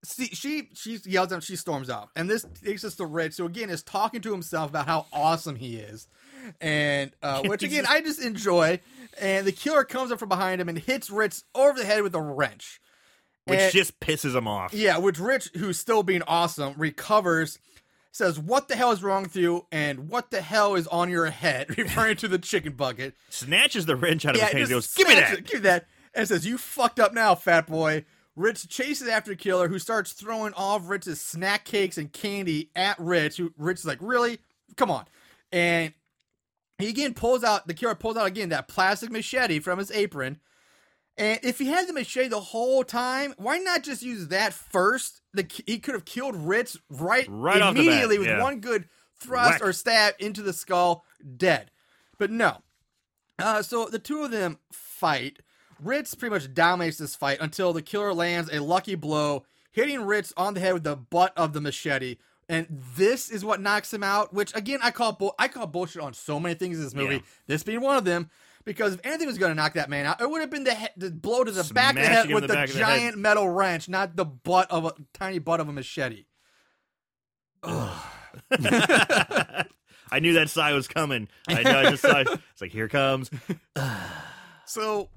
see, 0.05 0.27
she 0.27 0.69
she 0.75 0.99
yells 1.05 1.33
out, 1.33 1.43
she 1.43 1.57
storms 1.57 1.89
out, 1.89 2.09
and 2.17 2.29
this 2.29 2.45
takes 2.65 2.85
us 2.85 2.97
to 2.97 3.07
Ritz. 3.07 3.37
So 3.37 3.47
again, 3.47 3.71
is 3.71 3.83
talking 3.83 4.21
to 4.23 4.33
himself 4.33 4.71
about 4.71 4.87
how 4.87 5.07
awesome 5.13 5.57
he 5.57 5.77
is, 5.77 6.09
and 6.61 7.13
uh, 7.23 7.43
which 7.47 7.63
again 7.63 7.85
I 7.89 8.01
just 8.01 8.21
enjoy. 8.21 8.81
And 9.21 9.47
the 9.47 9.53
killer 9.53 9.85
comes 9.85 10.13
up 10.13 10.19
from 10.19 10.29
behind 10.29 10.61
him 10.61 10.69
and 10.69 10.79
hits 10.79 11.11
Ritz 11.11 11.45
over 11.55 11.79
the 11.79 11.85
head 11.85 12.03
with 12.03 12.15
a 12.15 12.21
wrench. 12.23 12.81
Which 13.45 13.59
And- 13.59 13.73
just 13.73 13.99
pisses 14.01 14.35
him 14.37 14.47
off. 14.47 14.73
Yeah, 14.73 14.99
which 14.99 15.19
Ritz, 15.19 15.51
who's 15.57 15.79
still 15.79 16.03
being 16.03 16.23
awesome, 16.29 16.75
recovers, 16.77 17.59
says, 18.13 18.39
What 18.39 18.69
the 18.69 18.77
hell 18.77 18.93
is 18.93 19.03
wrong 19.03 19.23
with 19.25 19.37
you? 19.37 19.67
And 19.73 20.09
what 20.09 20.31
the 20.31 20.41
hell 20.41 20.75
is 20.75 20.87
on 20.87 21.11
your 21.11 21.27
head? 21.27 21.71
Referring 21.79 22.17
to 22.19 22.29
the 22.29 22.39
chicken 22.39 22.73
bucket. 22.75 23.15
Snatches 23.31 23.87
the 23.87 23.97
wrench 23.97 24.25
out 24.27 24.35
of 24.35 24.39
Yeah, 24.41 24.47
his 24.47 24.53
hand. 24.55 24.67
He 24.69 24.75
goes, 24.75 24.95
give 24.95 25.09
me 25.09 25.15
that. 25.15 25.39
it, 25.39 25.47
Give 25.47 25.55
me 25.63 25.69
that. 25.69 25.87
And 26.15 26.27
says, 26.27 26.47
You 26.47 26.59
fucked 26.59 26.99
up 27.01 27.15
now, 27.15 27.35
fat 27.35 27.67
boy. 27.67 28.05
Ritz 28.37 28.67
chases 28.67 29.09
after 29.09 29.35
killer, 29.35 29.69
who 29.69 29.79
starts 29.79 30.13
throwing 30.13 30.53
all 30.55 30.77
of 30.77 30.89
Ritz's 30.89 31.21
snack 31.21 31.65
cakes 31.65 31.99
and 31.99 32.13
candy 32.13 32.71
at 32.75 32.99
Ritz. 32.99 33.37
Who 33.37 33.53
Ritz 33.59 33.81
is 33.81 33.87
like, 33.87 33.99
"Really? 34.01 34.39
Come 34.77 34.91
on!" 34.91 35.05
And 35.53 35.93
he 36.79 36.89
again 36.89 37.13
pulls 37.13 37.45
out 37.45 37.67
the 37.67 37.75
killer 37.75 37.95
pulls 37.97 38.17
out 38.17 38.27
again 38.27 38.49
that 38.51 38.69
plastic 38.69 39.11
machete 39.11 39.59
from 39.59 39.79
his 39.79 39.91
apron. 39.91 40.39
And 41.17 41.39
if 41.43 41.59
he 41.59 41.67
had 41.67 41.87
the 41.87 41.93
machete 41.93 42.29
the 42.29 42.41
whole 42.41 42.83
time, 42.85 43.35
why 43.37 43.59
not 43.59 43.83
just 43.83 44.03
use 44.03 44.29
that 44.29 44.55
first? 44.55 45.21
The 45.35 45.47
he 45.67 45.79
could 45.79 45.95
have 45.95 46.05
killed 46.05 46.35
Ritz 46.35 46.79
right, 46.89 47.27
Right 47.29 47.61
off 47.61 47.75
the 47.75 47.81
bat, 47.81 47.87
immediately 47.87 48.19
with 48.19 48.29
yeah. 48.29 48.43
one 48.43 48.61
good 48.61 48.89
thrust 49.21 49.61
Whack. 49.61 49.63
or 49.63 49.73
stab 49.73 50.15
into 50.19 50.43
the 50.43 50.53
skull, 50.53 51.05
dead. 51.37 51.71
But 52.19 52.31
no. 52.31 52.63
Uh, 53.39 53.63
so 53.63 53.87
the 53.87 53.99
two 53.99 54.23
of 54.23 54.31
them 54.31 54.59
fight. 54.73 55.39
Ritz 55.83 56.15
pretty 56.15 56.35
much 56.35 56.53
dominates 56.53 56.99
this 56.99 57.17
fight 57.17 57.39
until 57.41 57.73
the 57.73 57.83
killer 57.83 58.13
lands 58.13 58.51
a 58.53 58.61
lucky 58.61 58.95
blow, 58.95 59.45
hitting 59.73 60.03
Ritz 60.03 60.33
on 60.37 60.55
the 60.55 60.61
head 60.61 60.75
with 60.75 60.85
the 60.85 60.97
butt 60.97 61.33
of 61.37 61.53
the 61.53 61.61
machete. 61.61 62.17
And 62.49 62.67
this 62.97 63.31
is 63.31 63.45
what 63.45 63.61
knocks 63.61 63.93
him 63.95 64.03
out. 64.03 64.35
Which 64.35 64.55
again, 64.57 64.81
I 64.83 64.91
call 64.91 65.13
bull- 65.13 65.35
I 65.39 65.49
call 65.49 65.67
bullshit 65.67 66.03
on 66.03 66.15
so 66.15 66.41
many 66.41 66.55
things 66.55 66.79
in 66.79 66.85
this 66.85 66.95
movie. 66.95 67.17
Yeah. 67.17 67.21
This 67.47 67.63
being 67.63 67.81
one 67.81 67.97
of 67.97 68.05
them. 68.05 68.31
Because 68.65 68.95
if 68.95 69.01
anything 69.05 69.27
was 69.27 69.39
going 69.39 69.51
to 69.51 69.55
knock 69.55 69.73
that 69.75 69.89
man 69.89 70.05
out, 70.07 70.21
it 70.21 70.29
would 70.31 70.41
have 70.43 70.51
been 70.51 70.65
the, 70.65 70.75
he- 70.75 70.87
the 70.97 71.11
blow 71.11 71.45
to 71.45 71.51
the 71.51 71.65
back 71.73 71.97
of 71.97 72.03
the 72.03 72.09
head 72.09 72.31
with 72.33 72.43
the 72.43 72.49
the, 72.49 72.63
of 72.63 72.73
the 72.73 72.79
giant 72.79 73.17
metal 73.17 73.49
wrench, 73.49 73.89
not 73.89 74.17
the 74.17 74.25
butt 74.27 74.71
of 74.71 74.85
a 74.85 74.93
tiny 75.15 75.39
butt 75.39 75.61
of 75.61 75.69
a 75.69 75.73
machete. 75.73 76.25
I 80.13 80.19
knew 80.21 80.33
that 80.35 80.51
sigh 80.51 80.73
was 80.73 80.89
coming. 80.89 81.29
I 81.49 81.63
know. 81.63 81.79
I 81.79 81.91
just 81.91 82.03
saw. 82.03 82.21
it. 82.21 82.29
It's 82.53 82.61
like 82.61 82.73
here 82.73 82.87
it 82.87 82.91
comes. 82.91 83.31
So, 84.67 85.09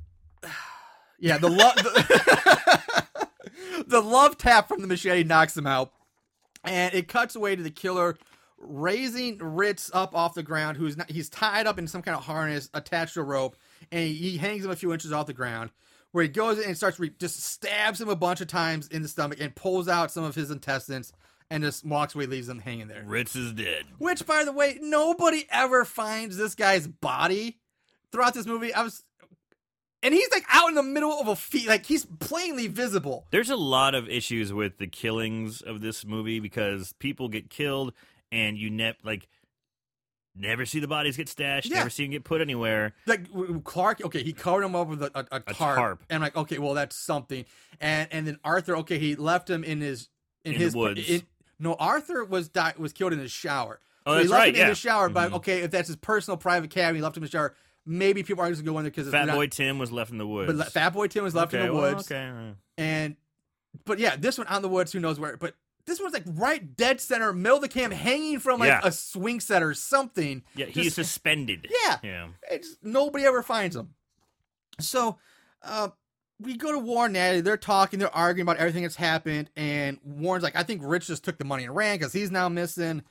yeah, 1.20 1.38
the 1.38 1.48
love 1.48 1.76
the, 1.76 3.08
the 3.88 4.02
love 4.02 4.36
tap 4.36 4.68
from 4.68 4.82
the 4.82 4.88
machete 4.88 5.24
knocks 5.24 5.56
him 5.56 5.68
out, 5.68 5.92
and 6.64 6.92
it 6.96 7.08
cuts 7.08 7.36
away 7.36 7.56
to 7.56 7.62
the 7.62 7.70
killer 7.70 8.18
raising 8.66 9.38
Ritz 9.38 9.92
up 9.94 10.16
off 10.16 10.34
the 10.34 10.44
ground. 10.44 10.78
Who's 10.78 10.98
not, 10.98 11.10
he's 11.10 11.30
tied 11.30 11.68
up 11.68 11.78
in 11.78 11.88
some 11.88 12.02
kind 12.02 12.18
of 12.18 12.24
harness 12.24 12.70
attached 12.74 13.16
to 13.16 13.22
a 13.22 13.24
rope, 13.24 13.56
and 13.92 14.08
he, 14.08 14.14
he 14.14 14.38
hangs 14.38 14.66
him 14.66 14.72
a 14.72 14.76
few 14.76 14.94
inches 14.94 15.12
off 15.12 15.28
the 15.28 15.34
ground. 15.34 15.72
Where 16.12 16.24
he 16.24 16.30
goes 16.30 16.60
and 16.60 16.78
starts 16.78 17.00
re- 17.00 17.12
just 17.18 17.44
stabs 17.44 18.00
him 18.00 18.08
a 18.08 18.16
bunch 18.16 18.40
of 18.40 18.48
times 18.48 18.88
in 18.88 19.02
the 19.02 19.08
stomach 19.08 19.40
and 19.42 19.56
pulls 19.56 19.88
out 19.88 20.12
some 20.12 20.24
of 20.24 20.36
his 20.36 20.52
intestines 20.52 21.12
and 21.50 21.64
just 21.64 21.86
walks 21.86 22.14
away, 22.14 22.28
leaves 22.28 22.48
him 22.48 22.60
hanging 22.60 22.88
there. 22.88 23.04
Ritz 23.06 23.36
is 23.36 23.54
dead. 23.54 23.86
Which, 23.98 24.26
by 24.26 24.44
the 24.44 24.52
way, 24.52 24.78
nobody 24.80 25.46
ever 25.50 25.86
finds 25.86 26.38
this 26.38 26.56
guy's 26.56 26.88
body 26.88 27.60
throughout 28.12 28.36
this 28.36 28.46
movie. 28.46 28.74
I 28.74 28.84
was, 28.84 29.04
and 30.04 30.14
he's 30.14 30.30
like 30.32 30.46
out 30.52 30.70
in 30.70 30.76
the 30.76 30.84
middle 30.84 31.12
of 31.20 31.28
a 31.28 31.36
field, 31.36 31.68
like 31.68 31.86
he's 31.86 32.06
plainly 32.06 32.68
visible. 32.68 33.26
There's 33.32 33.50
a 33.50 33.56
lot 33.56 33.96
of 33.96 34.08
issues 34.10 34.54
with 34.54 34.78
the 34.78 34.88
killings 34.88 35.62
of 35.62 35.82
this 35.82 36.06
movie 36.06 36.40
because 36.40 36.94
people 37.00 37.28
get 37.28 37.50
killed 37.50 37.94
and 38.34 38.58
you 38.58 38.70
ne- 38.70 38.98
like 39.04 39.28
never 40.36 40.66
see 40.66 40.80
the 40.80 40.88
bodies 40.88 41.16
get 41.18 41.30
stashed, 41.30 41.70
Yeah. 41.70 41.78
never 41.78 41.90
see 41.90 42.04
them 42.04 42.12
get 42.12 42.24
put 42.24 42.42
anywhere. 42.42 42.94
Like 43.06 43.28
Clark, 43.64 44.02
okay, 44.06 44.24
he 44.24 44.34
covered 44.34 44.64
him 44.64 44.76
up 44.76 44.88
with 44.88 45.04
a, 45.04 45.12
a, 45.14 45.26
a, 45.32 45.44
A 45.48 45.54
tarp, 45.54 45.76
tarp. 45.78 46.04
and 46.10 46.16
I'm 46.18 46.22
like, 46.22 46.36
okay, 46.36 46.58
well 46.58 46.74
that's 46.74 46.96
something. 46.96 47.46
And 47.80 48.08
and 48.12 48.28
then 48.28 48.40
Arthur, 48.44 48.78
okay, 48.78 48.98
he 49.00 49.16
left 49.16 49.50
him 49.50 49.64
in 49.64 49.82
his 49.82 50.10
in, 50.44 50.54
In 50.54 50.58
the 50.60 50.66
his 50.66 50.76
woods. 50.76 51.10
in- 51.10 51.22
no, 51.60 51.76
Arthur 51.76 52.26
was 52.26 52.50
di- 52.50 52.74
was 52.78 52.92
killed 52.94 53.14
in 53.14 53.20
his 53.20 53.32
shower. 53.32 53.80
Oh, 54.06 54.14
So 54.14 54.18
he 54.18 54.24
that's 54.24 54.32
left 54.32 54.40
right, 54.40 54.50
him 54.50 54.56
in 54.56 54.62
yeah. 54.62 54.68
his 54.70 54.78
shower, 54.80 55.08
but 55.10 55.32
Mhm. 55.32 55.36
okay, 55.36 55.62
if 55.62 55.72
that's 55.72 55.88
his 55.88 55.96
personal 55.98 56.36
private 56.38 56.70
cabin, 56.72 56.96
he 56.96 57.02
left 57.02 57.16
him 57.16 57.24
in 57.24 57.28
the 57.28 57.32
shower. 57.32 57.56
Maybe 57.86 58.24
people 58.24 58.42
aren't 58.42 58.54
just 58.54 58.64
gonna 58.66 58.74
go 58.74 58.80
in 58.80 58.86
there 58.86 58.92
because 58.92 59.10
Fat 59.12 59.28
Boy 59.30 59.48
Tim 59.48 59.78
was 59.78 59.92
left 59.92 60.12
in 60.12 60.18
the 60.18 60.28
woods. 60.28 60.52
But 60.52 60.72
Fat 60.72 60.90
Boy 60.94 61.08
Tim 61.08 61.24
was 61.24 61.36
left 61.36 61.54
okay, 61.54 61.62
in 61.66 61.68
the 61.70 61.74
well, 61.74 61.94
woods. 61.96 62.12
okay. 62.12 62.54
And 62.78 63.16
but 63.86 64.00
yeah, 64.00 64.16
this 64.18 64.38
one 64.38 64.48
out 64.48 64.58
in 64.58 64.62
the 64.64 64.70
woods, 64.70 64.92
who 64.92 65.00
knows 65.00 65.20
where? 65.20 65.38
But 65.38 65.56
this 65.86 66.00
one's 66.00 66.14
like 66.14 66.24
right 66.28 66.76
dead 66.76 67.02
center, 67.02 67.34
middle 67.34 67.58
of 67.58 67.62
the 67.62 67.68
camp, 67.68 67.94
hanging 67.94 68.40
from 68.40 68.60
like 68.60 68.68
Yeah. 68.70 68.82
a 68.84 68.92
swing 68.92 69.40
set 69.40 69.62
or 69.64 69.74
something. 69.74 70.44
Yeah, 70.56 70.66
he's 70.68 70.86
Just- 70.86 70.96
suspended. 70.96 71.68
Yeah. 71.86 71.98
Yeah. 72.04 72.28
It's, 72.50 72.78
nobody 72.82 73.26
ever 73.26 73.44
finds 73.44 73.76
him. 73.76 73.94
So, 74.80 75.18
uh, 75.62 75.90
we 76.40 76.58
go 76.58 76.72
to 76.72 76.80
Warren 76.80 77.08
and 77.10 77.14
Natalie. 77.14 77.42
They're 77.42 77.58
talking, 77.58 78.00
they're 78.00 78.14
arguing 78.14 78.44
about 78.46 78.58
everything 78.58 78.82
that's 78.84 78.96
happened, 78.96 79.50
and 79.56 80.00
Warren's 80.04 80.44
like, 80.44 80.56
"I 80.56 80.64
think 80.64 80.82
Ritz 80.84 81.08
just 81.08 81.24
took 81.24 81.38
the 81.38 81.46
money 81.46 81.64
and 81.64 81.76
ran 81.76 81.98
because 81.98 82.12
he's 82.12 82.32
now 82.32 82.50
missing." 82.50 83.04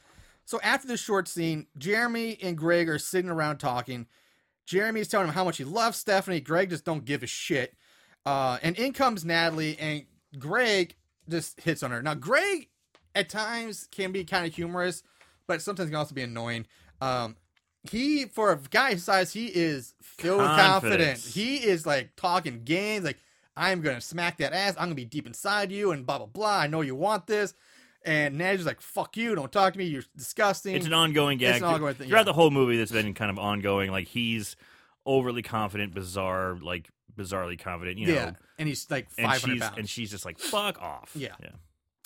So 0.44 0.60
after 0.62 0.88
this 0.88 1.00
short 1.00 1.28
scene, 1.28 1.66
Jeremy 1.78 2.36
and 2.42 2.58
Greg 2.58 2.88
are 2.88 2.98
sitting 2.98 3.30
around 3.30 3.58
talking. 3.58 4.06
Jeremy's 4.66 5.08
telling 5.08 5.28
him 5.28 5.34
how 5.34 5.44
much 5.44 5.56
he 5.58 5.64
loves 5.64 5.98
Stephanie. 5.98 6.40
Greg 6.40 6.70
just 6.70 6.84
don't 6.84 7.04
give 7.04 7.22
a 7.22 7.26
shit. 7.26 7.74
Uh, 8.26 8.58
and 8.62 8.76
in 8.76 8.92
comes 8.92 9.24
Natalie, 9.24 9.78
and 9.78 10.04
Greg 10.38 10.96
just 11.32 11.60
hits 11.60 11.82
on 11.82 11.90
her. 11.90 12.00
Now, 12.00 12.14
Greg 12.14 12.68
at 13.14 13.28
times 13.28 13.88
can 13.90 14.12
be 14.12 14.24
kind 14.24 14.46
of 14.46 14.54
humorous, 14.54 15.02
but 15.48 15.60
sometimes 15.60 15.90
can 15.90 15.96
also 15.96 16.14
be 16.14 16.22
annoying. 16.22 16.66
Um, 17.00 17.36
he, 17.90 18.26
for 18.26 18.52
a 18.52 18.60
guy 18.70 18.92
his 18.92 19.02
size, 19.04 19.32
he 19.32 19.46
is 19.46 19.94
filled 20.00 20.42
with 20.42 20.48
confidence. 20.48 21.24
Confidence. 21.24 21.34
He 21.34 21.56
is 21.56 21.84
like 21.84 22.14
talking 22.16 22.62
games, 22.62 23.04
like, 23.04 23.18
I'm 23.56 23.82
going 23.82 23.96
to 23.96 24.00
smack 24.00 24.38
that 24.38 24.54
ass. 24.54 24.76
I'm 24.78 24.84
going 24.84 24.90
to 24.90 24.94
be 24.94 25.04
deep 25.04 25.26
inside 25.26 25.70
you, 25.72 25.90
and 25.90 26.06
blah, 26.06 26.18
blah, 26.18 26.26
blah. 26.26 26.58
I 26.58 26.68
know 26.68 26.80
you 26.80 26.94
want 26.94 27.26
this. 27.26 27.52
And 28.04 28.38
Natalie's 28.38 28.66
like, 28.66 28.80
fuck 28.80 29.16
you. 29.16 29.34
Don't 29.34 29.52
talk 29.52 29.74
to 29.74 29.78
me. 29.78 29.84
You're 29.84 30.04
disgusting. 30.16 30.74
It's 30.74 30.86
an 30.86 30.94
ongoing 30.94 31.38
gag. 31.38 31.56
It's 31.56 31.58
an 31.58 31.68
ongoing 31.68 31.94
thing, 31.94 32.08
Throughout 32.08 32.20
yeah. 32.20 32.24
the 32.24 32.32
whole 32.32 32.50
movie, 32.50 32.78
that's 32.78 32.90
been 32.90 33.14
kind 33.14 33.30
of 33.30 33.38
ongoing. 33.38 33.90
Like 33.90 34.08
he's 34.08 34.56
overly 35.04 35.42
confident, 35.42 35.94
bizarre, 35.94 36.56
like 36.62 36.88
bizarrely 37.16 37.58
confident. 37.58 37.98
You 37.98 38.08
know, 38.08 38.14
yeah. 38.14 38.32
And 38.58 38.68
he's 38.68 38.90
like 38.90 39.08
and 39.18 39.26
500 39.26 39.52
she's 39.52 39.62
pounds. 39.62 39.78
and 39.78 39.88
she's 39.88 40.10
just 40.10 40.24
like 40.24 40.38
fuck 40.38 40.80
off. 40.80 41.12
Yeah. 41.14 41.34
yeah. 41.42 41.50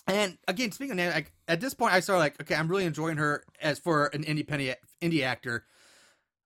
And 0.09 0.39
again, 0.47 0.71
speaking 0.71 0.93
of 0.93 0.97
Natalie, 0.99 1.17
like, 1.17 1.33
at 1.49 1.61
this 1.61 1.75
point, 1.75 1.93
I 1.93 2.01
started 2.01 2.21
like, 2.21 2.41
okay, 2.41 2.55
I'm 2.55 2.69
really 2.69 2.85
enjoying 2.85 3.17
her 3.17 3.43
as 3.61 3.79
for 3.79 4.07
an 4.07 4.23
independent 4.23 4.79
indie 5.03 5.23
actor. 5.23 5.65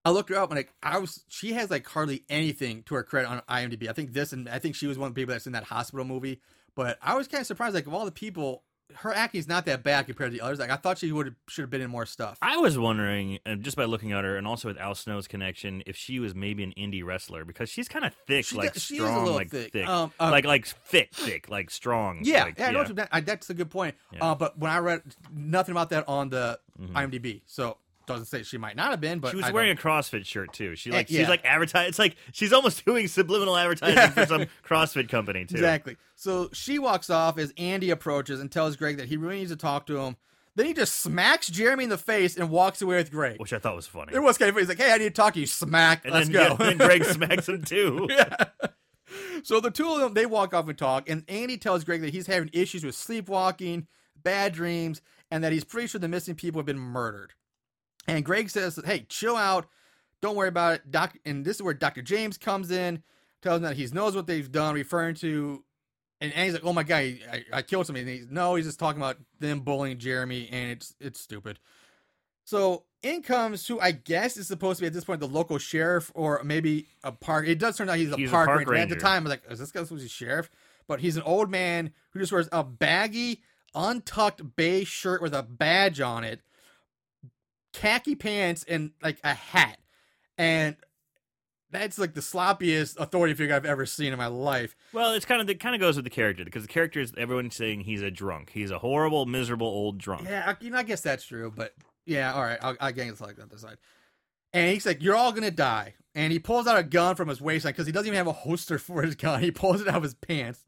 I 0.02 0.11
looked 0.11 0.30
her 0.30 0.36
up 0.36 0.50
and 0.50 0.56
like 0.56 0.72
I 0.82 0.98
was, 0.98 1.24
she 1.28 1.52
has 1.52 1.70
like 1.70 1.86
hardly 1.86 2.24
anything 2.30 2.84
to 2.84 2.94
her 2.94 3.02
credit 3.02 3.28
on 3.28 3.42
IMDb. 3.50 3.88
I 3.88 3.92
think 3.92 4.14
this, 4.14 4.32
and 4.32 4.48
I 4.48 4.58
think 4.58 4.76
she 4.76 4.86
was 4.86 4.96
one 4.96 5.08
of 5.08 5.14
the 5.14 5.20
people 5.20 5.34
that's 5.34 5.46
in 5.46 5.52
that 5.52 5.64
hospital 5.64 6.06
movie. 6.06 6.40
But 6.74 6.98
I 7.02 7.16
was 7.16 7.28
kind 7.28 7.42
of 7.42 7.46
surprised, 7.46 7.74
like 7.74 7.86
of 7.86 7.92
all 7.92 8.06
the 8.06 8.12
people, 8.12 8.64
her 8.97 9.12
acting's 9.14 9.49
not 9.49 9.64
that 9.66 9.82
bad 9.82 10.07
compared 10.07 10.30
to 10.32 10.36
the 10.38 10.45
others. 10.45 10.59
Like 10.59 10.70
I 10.70 10.76
thought 10.76 10.99
she 10.99 11.11
would 11.12 11.34
should 11.49 11.62
have 11.62 11.70
been 11.70 11.80
in 11.80 11.91
more 11.91 12.07
stuff. 12.07 12.38
I 12.43 12.57
was 12.59 12.78
wondering, 12.78 13.38
just 13.61 13.76
by 13.76 13.84
looking 13.84 14.12
at 14.12 14.24
her, 14.24 14.36
and 14.36 14.47
also 14.47 14.68
with 14.68 14.78
Al 14.78 14.95
Snow's 14.95 15.26
connection, 15.28 15.82
if 15.86 15.97
she 15.97 16.18
was 16.18 16.34
maybe 16.34 16.62
an 16.62 16.72
indie 16.78 17.05
wrestler 17.05 17.45
because 17.45 17.68
she's 17.68 17.88
kind 17.88 18.05
of 18.05 18.14
thick, 18.26 18.45
She 18.47 18.57
like 18.57 18.72
does- 18.74 18.82
she 18.82 18.97
is 18.97 19.03
a 19.03 19.07
strong, 19.07 19.18
little 19.24 19.34
like 19.34 19.51
thick. 19.51 19.72
thick, 19.72 19.88
Um, 19.88 20.12
uh, 20.20 20.30
like 20.30 20.45
like 20.45 20.66
thick, 20.66 21.11
thick, 21.12 21.49
like 21.49 21.70
strong. 21.70 22.20
Yeah, 22.22 22.45
like, 22.45 22.59
yeah, 22.59 22.72
what. 22.72 23.09
I, 23.12 23.20
that's 23.20 23.51
a 23.51 23.55
good 23.55 23.70
point. 23.70 23.95
Yeah. 24.12 24.30
Uh, 24.30 24.34
but 24.34 24.59
when 24.59 24.70
I 24.70 24.78
read 24.78 25.03
nothing 25.32 25.72
about 25.72 25.91
that 25.91 26.09
on 26.09 26.30
the 26.30 26.59
IMDb, 26.80 27.43
so 27.47 27.76
doesn't 28.11 28.26
say 28.26 28.42
she 28.42 28.58
might 28.58 28.76
not 28.76 28.90
have 28.90 29.00
been. 29.00 29.18
But. 29.20 29.30
She 29.30 29.36
was 29.36 29.46
I 29.46 29.50
wearing 29.52 29.74
don't- 29.74 29.84
a 29.84 29.88
CrossFit 29.88 30.26
shirt 30.26 30.52
too. 30.52 30.76
She 30.76 30.90
like 30.90 31.11
Eh, 31.11 31.14
yeah. 31.14 31.20
she's 31.20 31.28
like 31.28 31.44
advertise. 31.44 31.88
It's 31.88 31.98
like 31.98 32.16
she's 32.32 32.52
almost 32.52 32.84
doing 32.86 33.08
subliminal 33.08 33.56
advertising 33.56 34.11
for 34.12 34.26
some 34.26 34.46
CrossFit 34.66 35.08
company 35.08 35.44
too. 35.44 35.56
Exactly. 35.56 35.96
So 36.16 36.50
she 36.52 36.78
walks 36.78 37.11
off 37.11 37.38
as 37.38 37.52
Andy 37.56 37.90
approaches 37.90 38.40
and 38.40 38.50
tells 38.50 38.76
Greg 38.76 38.98
that 38.98 39.08
he 39.08 39.16
really 39.16 39.36
needs 39.38 39.50
to 39.50 39.56
talk 39.56 39.86
to 39.86 39.98
him. 39.98 40.16
Then 40.56 40.66
he 40.66 40.74
just 40.74 40.96
smacks 40.96 41.48
Jeremy 41.48 41.84
in 41.84 41.90
the 41.90 41.96
face 41.96 42.36
and 42.36 42.50
walks 42.50 42.82
away 42.82 42.96
with 42.96 43.11
Greg. 43.12 43.38
which 43.40 43.52
I 43.52 43.58
thought 43.61 43.76
was 43.76 43.86
funny. 43.86 44.12
It 44.12 44.18
was 44.18 44.36
kind 44.36 44.48
of 44.48 44.54
funny. 44.56 44.62
He's 44.62 44.68
like, 44.68 44.78
"Hey, 44.78 44.92
I 44.92 44.98
need 44.98 45.04
to 45.04 45.11
talk 45.11 45.34
to 45.34 45.40
you." 45.40 45.46
Smack. 45.46 46.04
and 46.04 46.12
Let's 46.12 46.28
then, 46.28 46.56
go. 46.56 46.56
yeah, 46.64 46.70
then 46.70 46.76
Greg 46.76 47.04
smacks 47.06 47.48
him 47.48 47.62
too. 47.62 48.08
so 49.42 49.61
the 49.61 49.70
two 49.70 49.88
of 49.90 50.00
them 50.00 50.14
they 50.14 50.26
walk 50.26 50.52
off 50.52 50.68
and 50.68 50.76
talk, 50.76 51.08
and 51.08 51.24
Andy 51.28 51.56
tells 51.56 51.84
Greg 51.84 52.00
that 52.02 52.12
he's 52.12 52.26
having 52.26 52.50
issues 52.52 52.84
with 52.84 52.94
sleepwalking, 52.94 53.86
bad 54.22 54.52
dreams, 54.52 55.00
and 55.30 55.42
that 55.44 55.52
he's 55.52 55.64
pretty 55.64 55.86
sure 55.88 56.00
the 56.00 56.08
missing 56.08 56.34
people 56.34 56.58
have 56.58 56.66
been 56.66 56.78
murdered. 56.78 57.32
And 58.07 58.24
Greg 58.24 58.51
says, 58.51 58.78
"Hey, 58.84 59.07
chill 59.09 59.36
out. 59.36 59.68
Don't 60.20 60.36
worry 60.36 60.48
about 60.48 60.74
it." 60.74 60.90
Doc, 60.90 61.16
and 61.24 61.44
this 61.44 61.57
is 61.57 61.62
where 61.62 61.74
Doctor 61.74 62.03
James 62.03 62.38
comes 62.38 62.70
in, 62.70 63.03
tells 63.42 63.59
him 63.59 63.62
that 63.64 63.76
he 63.76 63.86
knows 63.86 64.16
what 64.16 64.26
they've 64.26 64.51
done, 64.51 64.74
referring 64.74 65.14
to. 65.16 65.64
And 66.20 66.32
he's 66.32 66.53
like, 66.53 66.64
"Oh 66.64 66.72
my 66.72 66.82
god, 66.82 67.18
I, 67.32 67.44
I 67.53 67.62
killed 67.62 67.86
somebody." 67.86 68.03
And 68.03 68.11
he's, 68.11 68.30
no, 68.30 68.55
he's 68.55 68.66
just 68.66 68.78
talking 68.78 69.01
about 69.01 69.16
them 69.38 69.61
bullying 69.61 69.98
Jeremy, 69.98 70.48
and 70.51 70.70
it's 70.70 70.94
it's 71.01 71.20
stupid. 71.20 71.59
So 72.44 72.84
in 73.03 73.22
comes 73.22 73.66
who 73.66 73.80
I 73.80 73.92
guess 73.92 74.36
is 74.36 74.48
supposed 74.48 74.78
to 74.78 74.82
be 74.82 74.86
at 74.88 74.92
this 74.92 75.05
point 75.05 75.20
the 75.20 75.28
local 75.28 75.59
sheriff 75.59 76.11
or 76.14 76.42
maybe 76.44 76.88
a 77.03 77.12
park. 77.12 77.46
It 77.46 77.59
does 77.59 77.76
turn 77.76 77.88
out 77.88 77.96
he's 77.96 78.12
a, 78.12 78.16
He's 78.16 78.28
a 78.28 78.32
park, 78.32 78.48
park 78.48 78.68
ranger. 78.68 78.82
At 78.82 78.88
the 78.88 78.96
time, 78.96 79.22
I 79.22 79.24
was 79.24 79.30
like, 79.30 79.42
is 79.51 79.59
this 79.59 79.72
guy 79.72 79.82
supposed 79.84 80.01
to 80.03 80.05
be 80.05 80.09
sheriff? 80.09 80.51
But 80.86 81.01
he's 81.01 81.16
an 81.16 81.22
old 81.22 81.51
man 81.51 81.92
who 82.11 82.18
just 82.18 82.32
wears 82.32 82.48
a 82.51 82.64
baggy, 82.64 83.42
untucked 83.74 84.57
beige 84.57 84.88
shirt 84.88 85.22
with 85.22 85.32
a 85.32 85.42
badge 85.42 86.01
on 86.01 86.24
it, 86.24 86.40
khaki 87.72 88.14
pants, 88.14 88.64
and 88.68 88.92
like 89.02 89.18
a 89.24 89.34
hat. 89.34 89.78
And 90.38 90.76
that's 91.70 91.98
like 91.98 92.14
the 92.14 92.20
sloppiest 92.20 92.98
authority 92.98 93.34
figure 93.34 93.54
I've 93.54 93.64
ever 93.64 93.86
seen 93.86 94.12
in 94.12 94.18
my 94.18 94.26
life. 94.26 94.74
Well, 94.92 95.12
it's 95.12 95.24
kind 95.26 95.40
of 95.40 95.48
it 95.48 95.60
kind 95.60 95.74
of 95.74 95.80
goes 95.80 95.96
with 95.96 96.04
the 96.04 96.10
character 96.10 96.44
because 96.44 96.62
the 96.62 96.68
character 96.68 97.00
is 97.00 97.12
everyone's 97.16 97.54
saying 97.54 97.82
he's 97.82 98.02
a 98.02 98.10
drunk. 98.10 98.50
He's 98.52 98.70
a 98.70 98.78
horrible, 98.78 99.26
miserable 99.26 99.66
old 99.68 99.98
drunk. 99.98 100.24
Yeah, 100.28 100.44
I- 100.60 100.64
you 100.64 100.70
know, 100.70 100.78
I 100.78 100.82
guess 100.82 101.00
that's 101.00 101.24
true, 101.24 101.52
but 101.54 101.74
yeah, 102.06 102.32
all 102.34 102.42
right, 102.42 102.58
I'll, 102.62 102.76
I'll 102.80 102.92
guess 102.92 103.20
like 103.20 103.36
that 103.36 103.60
side. 103.60 103.76
And 104.52 104.72
he's 104.72 104.84
like, 104.84 105.00
"You're 105.02 105.14
all 105.14 105.30
gonna 105.32 105.50
die." 105.52 105.94
And 106.16 106.32
he 106.32 106.40
pulls 106.40 106.66
out 106.66 106.76
a 106.76 106.82
gun 106.82 107.14
from 107.14 107.28
his 107.28 107.40
waistline 107.40 107.72
because 107.72 107.86
he 107.86 107.92
doesn't 107.92 108.08
even 108.08 108.16
have 108.16 108.26
a 108.26 108.32
holster 108.32 108.78
for 108.80 109.02
his 109.02 109.14
gun. 109.14 109.40
He 109.42 109.52
pulls 109.52 109.80
it 109.80 109.86
out 109.88 109.94
of 109.96 110.02
his 110.02 110.14
pants. 110.14 110.64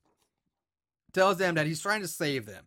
tells 1.13 1.39
them 1.39 1.57
that 1.57 1.67
he's 1.67 1.81
trying 1.83 2.01
to 2.03 2.09
save 2.09 2.47
them. 2.47 2.65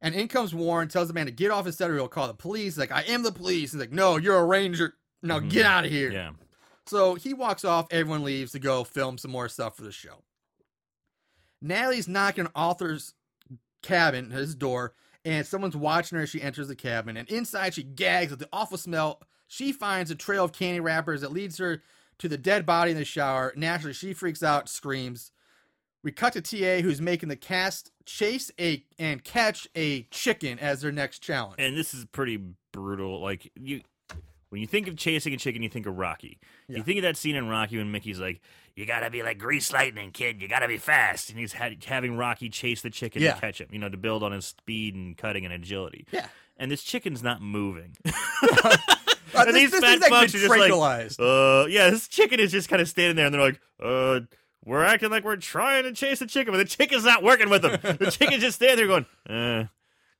And 0.00 0.14
in 0.14 0.28
comes 0.28 0.54
Warren, 0.54 0.88
tells 0.88 1.08
the 1.08 1.14
man 1.14 1.26
to 1.26 1.32
get 1.32 1.50
off 1.50 1.66
his 1.66 1.76
set 1.76 1.90
or 1.90 1.96
he'll 1.96 2.08
call 2.08 2.28
the 2.28 2.34
police. 2.34 2.74
He's 2.74 2.78
like, 2.78 2.92
I 2.92 3.02
am 3.02 3.22
the 3.22 3.32
police. 3.32 3.72
He's 3.72 3.80
like, 3.80 3.92
no, 3.92 4.16
you're 4.16 4.38
a 4.38 4.44
ranger. 4.44 4.94
Now 5.22 5.38
mm-hmm. 5.38 5.48
get 5.48 5.66
out 5.66 5.84
of 5.84 5.90
here. 5.90 6.12
Yeah. 6.12 6.30
So 6.86 7.16
he 7.16 7.34
walks 7.34 7.64
off, 7.64 7.88
everyone 7.90 8.22
leaves 8.22 8.52
to 8.52 8.58
go 8.58 8.84
film 8.84 9.18
some 9.18 9.30
more 9.30 9.48
stuff 9.48 9.76
for 9.76 9.82
the 9.82 9.92
show. 9.92 10.22
Natalie's 11.60 12.08
knocking 12.08 12.46
on 12.46 12.52
Arthur's 12.54 13.14
cabin, 13.82 14.30
his 14.30 14.54
door, 14.54 14.94
and 15.24 15.46
someone's 15.46 15.76
watching 15.76 16.16
her 16.16 16.22
as 16.22 16.30
she 16.30 16.40
enters 16.40 16.68
the 16.68 16.76
cabin. 16.76 17.16
And 17.16 17.28
inside, 17.28 17.74
she 17.74 17.82
gags 17.82 18.32
at 18.32 18.38
the 18.38 18.48
awful 18.52 18.78
smell. 18.78 19.20
She 19.48 19.72
finds 19.72 20.10
a 20.10 20.14
trail 20.14 20.44
of 20.44 20.52
candy 20.52 20.80
wrappers 20.80 21.20
that 21.20 21.32
leads 21.32 21.58
her 21.58 21.82
to 22.18 22.28
the 22.28 22.38
dead 22.38 22.64
body 22.64 22.92
in 22.92 22.96
the 22.96 23.04
shower. 23.04 23.52
Naturally, 23.56 23.94
she 23.94 24.12
freaks 24.12 24.42
out, 24.42 24.68
screams. 24.68 25.32
We 26.02 26.12
cut 26.12 26.34
to 26.34 26.40
TA, 26.40 26.82
who's 26.82 27.00
making 27.00 27.28
the 27.28 27.36
cast 27.36 27.90
chase 28.08 28.50
a 28.58 28.82
and 28.98 29.22
catch 29.22 29.68
a 29.76 30.02
chicken 30.10 30.58
as 30.58 30.80
their 30.80 30.90
next 30.92 31.20
challenge. 31.20 31.56
And 31.58 31.76
this 31.76 31.92
is 31.94 32.04
pretty 32.06 32.40
brutal. 32.72 33.20
Like 33.20 33.52
you, 33.54 33.82
when 34.48 34.60
you 34.60 34.66
think 34.66 34.88
of 34.88 34.96
chasing 34.96 35.34
a 35.34 35.36
chicken, 35.36 35.62
you 35.62 35.68
think 35.68 35.86
of 35.86 35.96
Rocky. 35.98 36.38
Yeah. 36.68 36.78
You 36.78 36.82
think 36.82 36.98
of 36.98 37.02
that 37.02 37.16
scene 37.16 37.36
in 37.36 37.48
Rocky 37.48 37.76
when 37.76 37.92
Mickey's 37.92 38.18
like, 38.18 38.40
"You 38.74 38.86
gotta 38.86 39.10
be 39.10 39.22
like 39.22 39.38
grease 39.38 39.72
lightning, 39.72 40.10
kid. 40.10 40.40
You 40.40 40.48
gotta 40.48 40.66
be 40.68 40.78
fast," 40.78 41.28
and 41.30 41.38
he's 41.38 41.52
had, 41.52 41.84
having 41.84 42.16
Rocky 42.16 42.48
chase 42.48 42.80
the 42.82 42.90
chicken 42.90 43.20
Yeah. 43.22 43.34
to 43.34 43.40
catch 43.40 43.60
him. 43.60 43.68
You 43.70 43.78
know, 43.78 43.88
to 43.90 43.96
build 43.98 44.22
on 44.22 44.32
his 44.32 44.46
speed 44.46 44.94
and 44.94 45.16
cutting 45.16 45.44
and 45.44 45.52
agility. 45.52 46.06
Yeah. 46.10 46.26
And 46.56 46.70
this 46.70 46.82
chicken's 46.82 47.22
not 47.22 47.40
moving. 47.42 47.96
Uh, 49.34 49.44
and 49.46 49.54
this- 49.54 49.70
these 49.70 49.70
this 49.72 49.80
fat 49.80 49.90
thing's, 50.00 50.10
like, 50.10 50.12
fucks 50.12 50.34
are 50.34 50.38
just 50.38 51.18
like, 51.18 51.20
uh, 51.20 51.66
yeah, 51.68 51.90
this 51.90 52.08
chicken 52.08 52.40
is 52.40 52.50
just 52.50 52.68
kind 52.70 52.80
of 52.80 52.88
standing 52.88 53.14
there, 53.14 53.26
and 53.26 53.34
they're 53.34 53.42
like, 53.42 53.60
uh, 53.80 54.20
we're 54.68 54.84
acting 54.84 55.10
like 55.10 55.24
we're 55.24 55.36
trying 55.36 55.84
to 55.84 55.92
chase 55.92 56.18
the 56.20 56.26
chicken, 56.26 56.52
but 56.52 56.58
the 56.58 56.64
chicken's 56.64 57.04
not 57.04 57.22
working 57.22 57.48
with 57.50 57.62
them. 57.62 57.78
the 57.98 58.10
chicken's 58.18 58.42
just 58.42 58.56
standing 58.56 58.76
there 58.76 58.86
going, 58.86 59.06
uh, 59.28 59.66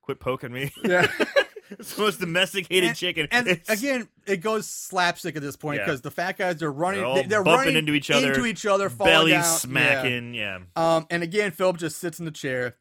quit 0.03 0.19
poking 0.21 0.53
me. 0.53 0.73
yeah. 0.85 1.07
it's 1.71 1.95
the 1.95 2.03
most 2.03 2.19
domesticated 2.21 2.95
chicken. 2.97 3.29
And 3.31 3.47
It's- 3.47 3.69
again, 3.69 4.09
it 4.27 4.39
goes 4.39 4.67
slapstick 4.67 5.37
at 5.37 5.43
this 5.43 5.57
point 5.57 5.79
Yeah. 5.81 5.85
because 5.85 6.01
the 6.01 6.11
fat 6.11 6.39
guys 6.39 6.63
are 6.63 6.73
running, 6.73 7.03
They're 7.03 7.23
they're 7.25 7.45
bumping 7.45 7.59
running 7.67 7.77
into 7.77 7.93
each 7.93 8.11
other, 8.11 8.29
into 8.29 8.47
each 8.47 8.65
other, 8.65 8.89
falling 8.89 9.13
belly 9.13 9.31
down. 9.33 9.45
smacking. 9.45 10.33
Yeah. 10.35 10.61
Yeah. 10.77 10.97
Um, 10.97 11.07
and 11.11 11.23
again, 11.23 11.51
Philip 11.51 11.77
just 11.77 11.99
sits 11.99 12.19
in 12.19 12.25
the 12.25 12.31
chair. 12.31 12.77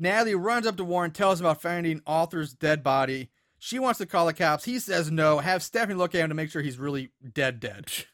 Natalie 0.00 0.34
runs 0.34 0.66
up 0.66 0.76
to 0.76 0.84
Warren, 0.84 1.10
tells 1.12 1.40
him 1.40 1.46
about 1.46 1.62
finding 1.62 2.02
Arthur's 2.06 2.54
dead 2.54 2.82
body. 2.82 3.30
She 3.60 3.78
wants 3.80 3.98
to 3.98 4.06
call 4.06 4.26
the 4.26 4.32
cops. 4.32 4.64
He 4.64 4.78
says 4.78 5.10
no. 5.10 5.38
Have 5.38 5.62
Stephanie 5.62 5.94
look 5.96 6.14
at 6.14 6.20
him 6.20 6.28
to 6.28 6.34
make 6.34 6.50
sure 6.50 6.62
he's 6.62 6.78
really 6.78 7.10
dead, 7.32 7.60
dead. 7.60 7.86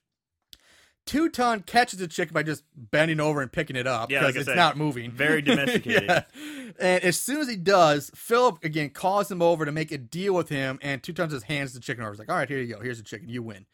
Two 1.07 1.29
Ton 1.29 1.61
catches 1.61 1.99
the 1.99 2.09
chicken 2.09 2.33
by 2.33 2.43
just 2.43 2.65
bending 2.75 3.21
over 3.21 3.43
and 3.43 3.53
picking 3.53 3.77
it 3.77 3.87
up 3.87 4.11
Yeah, 4.11 4.21
because 4.21 4.35
like 4.35 4.41
it's 4.41 4.47
said, 4.47 4.57
not 4.57 4.77
moving. 4.79 5.11
very 5.11 5.43
domesticated. 5.43 6.05
Yeah. 6.09 6.23
And 6.81 7.05
as 7.05 7.21
soon 7.21 7.39
as 7.41 7.49
he 7.49 7.57
does, 7.57 8.11
Philip 8.15 8.65
again 8.65 8.89
calls 8.91 9.31
him 9.31 9.43
over 9.43 9.65
to 9.67 9.73
make 9.73 9.93
a 9.93 9.99
deal 9.99 10.33
with 10.35 10.49
him, 10.49 10.79
and 10.81 11.03
Two 11.03 11.13
Tons 11.13 11.33
just 11.33 11.45
hands 11.47 11.75
the 11.75 11.81
chicken 11.81 12.03
over. 12.03 12.13
He's 12.13 12.19
like, 12.19 12.31
"All 12.31 12.37
right, 12.37 12.49
here 12.49 12.59
you 12.59 12.75
go. 12.75 12.81
Here's 12.81 12.97
the 12.99 13.05
chicken. 13.05 13.29
You 13.29 13.43
win." 13.43 13.67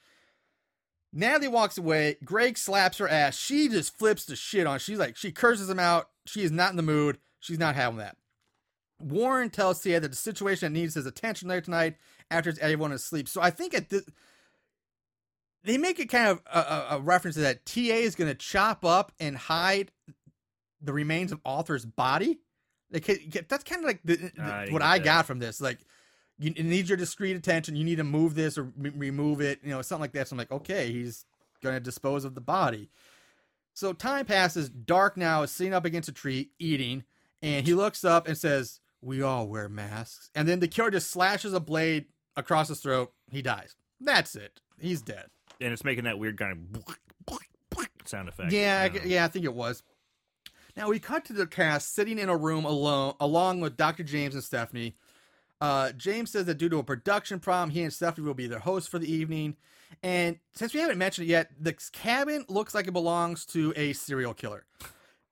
Natalie 1.13 1.49
walks 1.49 1.77
away. 1.79 2.17
Greg 2.25 2.57
slaps 2.57 2.99
her 2.99 3.09
ass. 3.09 3.37
She 3.37 3.69
just 3.69 3.97
flips 3.99 4.25
the 4.25 4.37
shit 4.37 4.67
on. 4.67 4.79
She's 4.79 4.99
like, 4.99 5.17
she 5.17 5.33
curses 5.33 5.69
him 5.69 5.81
out. 5.81 6.09
She 6.27 6.43
is 6.43 6.53
not 6.53 6.71
in 6.71 6.77
the 6.77 6.83
mood. 6.85 7.19
She's 7.41 7.59
not 7.59 7.75
having 7.75 7.99
that. 7.99 8.17
Warren 9.01 9.51
tells 9.51 9.81
Tia 9.81 9.99
that 9.99 10.11
the 10.11 10.17
situation 10.17 10.73
needs 10.73 10.95
his 10.95 11.07
attention 11.07 11.49
later 11.49 11.63
tonight 11.63 11.97
after 12.31 12.55
everyone 12.61 12.93
is 12.93 13.03
asleep. 13.03 13.29
So 13.29 13.41
I 13.43 13.51
think 13.51 13.75
at 13.75 13.89
this, 13.91 14.05
they 15.65 15.79
make 15.79 15.99
it 15.99 16.07
kind 16.07 16.29
of 16.29 16.41
a, 16.47 16.97
a, 16.97 17.01
reference 17.01 17.37
to 17.37 17.43
that 17.43 17.67
TA 17.67 17.81
is 17.81 18.15
going 18.15 18.31
to 18.31 18.35
chop 18.35 18.85
up 18.85 19.13
and 19.21 19.37
hide 19.37 19.93
the 20.81 20.93
remains 20.93 21.33
of 21.33 21.41
Arthur's 21.45 21.85
body. 21.85 22.39
Like 22.91 23.05
that's 23.49 23.65
kind 23.65 23.85
of 23.85 23.87
like 23.87 24.01
the, 24.05 24.17
the- 24.17 24.43
I 24.43 24.69
what 24.71 24.83
I 24.83 24.99
that. 24.99 25.05
got 25.05 25.27
from 25.27 25.39
this. 25.39 25.61
Like 25.61 25.79
you, 26.39 26.53
it 26.57 26.65
needs 26.65 26.89
your 26.89 26.97
discreet 26.97 27.37
attention. 27.37 27.77
You 27.77 27.85
need 27.85 27.97
to 27.97 28.05
move 28.05 28.35
this 28.35 28.59
or 28.59 28.73
re- 28.77 28.91
remove 28.91 29.41
it. 29.41 29.61
You 29.63 29.71
know, 29.71 29.83
something 29.83 30.01
like 30.01 30.13
that. 30.13 30.29
So 30.29 30.35
I'm 30.35 30.39
like, 30.39 30.51
okay, 30.51 30.91
he's 30.91 31.25
going 31.63 31.77
to 31.77 31.81
dispose 31.81 32.25
of 32.25 32.35
the 32.35 32.41
body. 32.41 32.91
So 33.75 33.93
time 33.93 34.27
passes. 34.27 34.69
Dark 34.69 35.17
now 35.17 35.43
is 35.43 35.51
sitting 35.53 35.75
up 35.75 35.85
against 35.85 36.09
a 36.09 36.13
tree 36.13 36.51
eating, 36.59 37.05
and 37.43 37.67
he 37.67 37.75
looks 37.75 38.05
up 38.05 38.27
and 38.27 38.37
says, 38.37 38.81
"We 39.01 39.23
all 39.23 39.47
wear 39.47 39.69
masks." 39.69 40.31
And 40.35 40.49
then 40.49 40.61
the 40.61 40.69
killer 40.69 40.91
just 40.91 41.11
slashes 41.11 41.53
a 41.53 41.61
blade 41.61 42.07
across 42.37 42.69
his 42.69 42.81
throat. 42.81 43.13
He 43.31 43.43
dies. 43.43 43.77
That's 44.01 44.35
it. 44.35 44.61
He's 44.79 45.03
dead. 45.03 45.27
And 45.61 45.73
it's 45.73 45.85
making 45.85 46.05
that 46.05 46.19
weird 46.19 46.39
kind 46.39 46.53
of 46.53 47.39
sound 48.07 48.29
effect. 48.29 48.53
Yeah, 48.53 48.81
I 48.81 48.87
you 48.87 48.93
know. 48.93 49.05
g- 49.05 49.15
yeah, 49.15 49.25
I 49.25 49.29
think 49.29 49.45
it 49.45 49.55
was. 49.55 49.83
Now 50.77 50.89
we 50.89 50.99
cut 50.99 51.25
to 51.27 51.33
the 51.33 51.47
cast 51.47 51.95
sitting 51.95 52.19
in 52.19 52.29
a 52.29 52.37
room 52.37 52.65
alone, 52.65 53.15
along 53.21 53.61
with 53.61 53.77
Dr. 53.77 54.03
James 54.03 54.35
and 54.35 54.45
Stephanie. 54.45 54.95
Uh, 55.61 55.93
James 55.93 56.31
says 56.31 56.47
that 56.47 56.55
due 56.57 56.69
to 56.71 56.79
a 56.79 56.83
production 56.83 57.39
problem, 57.39 57.71
he 57.71 57.83
and 57.83 57.93
Stephanie 57.93 58.27
will 58.27 58.35
be 58.35 58.47
their 58.47 58.61
hosts 58.61 58.89
for 58.89 58.99
the 58.99 59.13
evening. 59.13 59.57
And 60.03 60.39
since 60.55 60.73
we 60.73 60.81
haven't 60.81 60.99
mentioned 60.99 61.29
it 61.29 61.31
yet, 61.31 61.51
the 61.61 61.75
cabin 61.93 62.45
looks 62.49 62.75
like 62.75 62.87
it 62.87 62.93
belongs 62.93 63.45
to 63.47 63.75
a 63.77 63.93
serial 63.93 64.33
killer. 64.33 64.65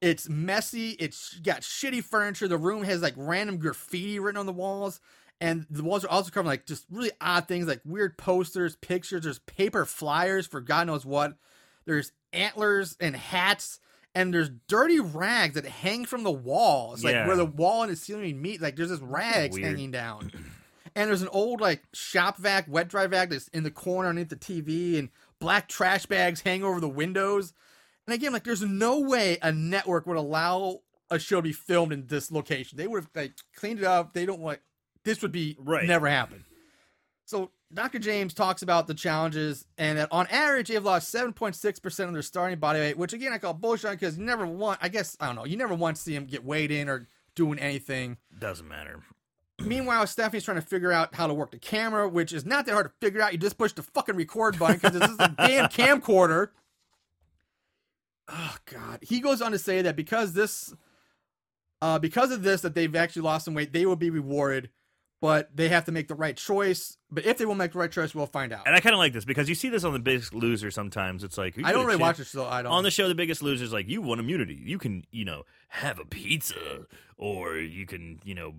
It's 0.01 0.29
messy. 0.29 0.91
It's 0.91 1.39
got 1.39 1.63
shitty 1.63 2.05
furniture. 2.05 2.47
The 2.47 2.59
room 2.59 2.85
has 2.85 3.01
like 3.01 3.15
random 3.17 3.59
graffiti 3.59 4.19
written 4.19 4.39
on 4.39 4.47
the 4.47 4.53
walls, 4.53 5.01
and 5.41 5.67
the 5.71 5.83
walls 5.85 6.05
are 6.05 6.09
also 6.11 6.31
covered 6.31 6.49
like 6.49 6.67
just 6.67 6.85
really 6.91 7.11
odd 7.21 7.47
things 7.49 7.67
like 7.67 7.81
weird 7.85 8.19
posters, 8.19 8.77
pictures. 8.77 9.23
There's 9.23 9.39
paper 9.41 9.85
flyers 9.85 10.47
for 10.47 10.61
God 10.61 10.87
knows 10.87 11.05
what. 11.07 11.35
There's 11.85 12.13
antlers 12.33 12.97
and 13.01 13.17
hats, 13.17 13.81
and 14.15 14.35
there's 14.35 14.51
dirty 14.69 15.01
rags 15.01 15.55
that 15.55 15.65
hang 15.65 16.05
from 16.05 16.23
the 16.23 16.31
walls, 16.33 17.03
like 17.05 17.15
Yeah. 17.15 17.27
where 17.27 17.37
the 17.37 17.47
wall 17.47 17.83
and 17.83 17.93
the 17.93 17.97
ceiling 17.97 18.43
meet. 18.43 18.61
Like 18.61 18.77
there's 18.77 18.91
just 18.91 19.03
rags 19.03 19.55
Weird. 19.57 19.67
hanging 19.69 19.91
down. 19.91 20.33
And 20.97 21.09
there's 21.09 21.23
an 21.23 21.29
old 21.29 21.61
like 21.61 21.85
shop 21.93 22.39
vac, 22.39 22.67
wet 22.69 22.89
dry 22.89 23.07
vac 23.07 23.31
that's 23.31 23.47
in 23.49 23.63
the 23.63 23.71
corner 23.71 24.09
underneath 24.09 24.31
the 24.31 24.37
TV, 24.37 24.99
and 24.99 25.11
black 25.39 25.69
trash 25.69 26.07
bags 26.07 26.41
hang 26.41 26.65
over 26.65 26.81
the 26.81 26.89
windows. 26.89 27.53
And 28.07 28.15
again, 28.15 28.33
like 28.33 28.43
there's 28.43 28.63
no 28.63 28.99
way 28.99 29.39
a 29.41 29.53
network 29.53 30.07
would 30.09 30.17
allow 30.17 30.81
a 31.09 31.21
show 31.21 31.37
to 31.37 31.43
be 31.43 31.53
filmed 31.53 31.93
in 31.93 32.09
this 32.09 32.33
location. 32.33 32.79
They 32.79 32.89
would 32.89 33.05
have 33.05 33.11
like 33.15 33.35
cleaned 33.55 33.79
it 33.79 33.85
up. 33.85 34.13
They 34.13 34.27
don't 34.27 34.41
like 34.41 34.61
this 35.05 35.23
would 35.23 35.33
be 35.33 35.57
Right. 35.59 35.87
never 35.87 36.09
happen. 36.09 36.45
So 37.25 37.51
Dr. 37.73 37.99
James 37.99 38.33
talks 38.33 38.63
about 38.63 38.87
the 38.87 38.95
challenges 38.95 39.67
and 39.77 39.99
that 39.99 40.09
on 40.11 40.27
average 40.29 40.69
they've 40.69 40.83
lost 40.83 41.11
7.6% 41.15 42.07
of 42.09 42.13
their 42.15 42.23
starting 42.23 42.59
body 42.59 42.79
weight, 42.81 42.97
which 42.97 43.13
again 43.13 43.33
I 43.33 43.39
call 43.39 43.53
bullshit 43.55 43.91
because 43.93 44.17
you 44.19 44.25
never 44.25 44.47
want 44.47 44.79
I 44.83 44.89
guess 44.89 45.17
I 45.21 45.27
don't 45.27 45.37
know, 45.37 45.45
you 45.45 45.57
never 45.57 45.75
want 45.75 45.97
to 45.97 46.03
see 46.03 46.15
them 46.15 46.25
get 46.27 46.45
weighed 46.45 46.71
in 46.71 46.89
or 46.89 47.09
doing 47.35 47.59
anything. 47.59 48.17
Doesn't 48.39 48.67
matter. 48.67 49.01
Meanwhile, 49.61 50.07
Stephanie's 50.07 50.45
trying 50.45 50.61
to 50.61 50.67
figure 50.67 50.93
out 50.93 51.15
how 51.17 51.27
to 51.27 51.35
work 51.35 51.51
the 51.51 51.59
camera, 51.59 52.09
which 52.09 52.33
is 52.33 52.47
not 52.47 52.65
that 52.67 52.73
hard 52.73 52.87
to 52.87 52.93
figure 53.05 53.21
out. 53.21 53.33
You 53.33 53.39
just 53.39 53.59
push 53.59 53.73
the 53.73 53.83
fucking 53.83 54.15
record 54.17 54.57
button 54.59 54.77
because 54.77 54.99
this 54.99 55.11
is 55.11 55.17
a 55.19 55.29
damn 55.37 55.69
camcorder. 55.69 56.51
Oh 58.29 58.57
god. 58.67 59.01
He 59.03 59.21
goes 59.21 59.41
on 59.43 59.53
to 59.53 59.59
say 59.59 59.83
that 59.83 59.97
because 59.97 60.33
this 60.33 60.75
uh 61.81 61.99
because 61.99 62.31
of 62.31 62.43
this 62.43 62.61
that 62.63 62.75
they've 62.75 62.95
actually 62.97 63.23
lost 63.23 63.45
some 63.45 63.55
weight, 63.55 63.73
they 63.73 63.87
will 63.87 63.97
be 63.97 64.11
rewarded, 64.11 64.71
but 65.21 65.51
they 65.57 65.69
have 65.69 65.85
to 65.87 65.93
make 65.93 66.09
the 66.09 66.15
right 66.15 66.37
choice. 66.37 66.97
But 67.11 67.25
if 67.27 67.39
they 67.39 67.45
will 67.47 67.55
make 67.55 67.73
the 67.73 67.79
right 67.79 67.91
choice, 67.91 68.15
we'll 68.15 68.27
find 68.27 68.53
out. 68.53 68.67
And 68.67 68.75
I 68.77 68.81
kind 68.81 68.95
of 68.95 68.99
like 68.99 69.13
this 69.13 69.25
because 69.25 69.49
you 69.49 69.55
see 69.55 69.69
this 69.69 69.83
on 69.85 69.93
The 69.93 69.99
Biggest 69.99 70.33
Loser 70.35 70.71
sometimes. 70.71 71.25
It's 71.25 71.39
like 71.39 71.55
I 71.65 71.73
don't 71.73 71.87
really 71.87 71.99
watch 71.99 72.21
it, 72.21 72.27
so 72.27 72.47
I 72.47 72.63
don't 72.63 72.73
on 72.73 72.85
the 72.85 72.91
show 72.91 73.09
the 73.09 73.15
biggest 73.15 73.43
loser 73.43 73.65
is 73.65 73.73
like 73.73 73.89
you 73.89 74.01
won 74.03 74.19
immunity 74.21 74.55
you 74.65 74.79
can 74.79 75.05
you 75.11 75.25
know 75.25 75.43
have 75.69 75.99
a 75.99 76.05
pizza 76.05 76.87
or 77.17 77.57
you 77.57 77.87
can 77.87 78.21
you 78.25 78.35
know 78.35 78.55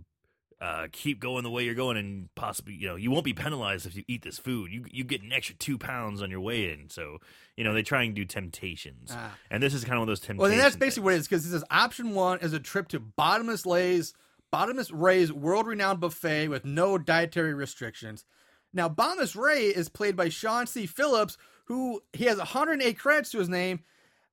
uh, 0.62 0.88
keep 0.92 1.22
going 1.22 1.44
the 1.44 1.50
way 1.50 1.64
you're 1.64 1.74
going 1.74 1.96
and 1.96 2.28
possibly 2.36 2.74
you 2.74 2.86
know 2.88 2.98
you 2.98 3.10
won't 3.10 3.24
be 3.24 3.34
penalized 3.34 3.86
if 3.86 3.96
you 3.96 4.04
eat 4.10 4.24
this 4.24 4.38
food 4.38 4.70
you 4.72 4.84
you 4.92 5.06
get 5.06 5.22
an 5.22 5.32
extra 5.32 5.56
two 5.56 5.78
pounds 5.78 6.22
on 6.22 6.30
your 6.30 6.42
way 6.42 6.70
in 6.70 6.90
so 6.90 7.18
you 7.56 7.64
know 7.64 7.74
they 7.74 7.82
try 7.82 8.04
and 8.04 8.14
do 8.14 8.26
temptations 8.26 9.10
Ah. 9.14 9.32
and 9.50 9.64
this 9.64 9.74
is 9.74 9.84
kind 9.86 9.94
of 9.94 10.00
one 10.00 10.04
of 10.04 10.08
those 10.08 10.20
temptations 10.20 10.40
Well, 10.42 10.50
then 10.50 10.58
that's 10.60 10.76
basically 10.76 11.04
what 11.06 11.14
it 11.14 11.18
is 11.20 11.28
because 11.30 11.46
it 11.46 11.52
says 11.52 11.64
option 11.72 12.14
one 12.14 12.40
is 12.40 12.52
a 12.52 12.60
trip 12.60 12.90
to 12.90 13.00
Bottomless 13.00 13.66
Ray's 13.66 14.14
Bottomless 14.52 14.92
Ray's 14.92 15.32
world-renowned 15.32 16.00
buffet 16.00 16.48
with 16.48 16.66
no 16.66 16.98
dietary 16.98 17.54
restrictions. 17.54 18.26
Now, 18.74 18.90
Bottomless 18.90 19.36
Ray 19.36 19.68
is 19.68 19.90
played 19.90 20.16
by 20.16 20.30
Sean 20.30 20.68
C. 20.68 20.86
Phillips, 20.86 21.38
who 21.66 22.02
he 22.14 22.26
has 22.26 22.38
108 22.38 22.98
credits 22.98 23.32
to 23.32 23.40
his 23.40 23.50
name, 23.50 23.82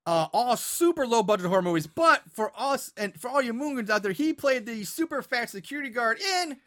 uh, 0.05 0.27
all 0.33 0.55
super 0.55 1.05
low-budget 1.05 1.47
horror 1.47 1.61
movies. 1.61 1.87
But 1.87 2.23
for 2.33 2.51
us 2.57 2.91
and 2.97 3.19
for 3.19 3.29
all 3.29 3.41
you 3.41 3.53
moongans 3.53 3.89
out 3.89 4.03
there, 4.03 4.11
he 4.11 4.33
played 4.33 4.65
the 4.65 4.83
super 4.85 5.21
fat 5.21 5.49
security 5.49 5.89
guard 5.89 6.19
in 6.19 6.57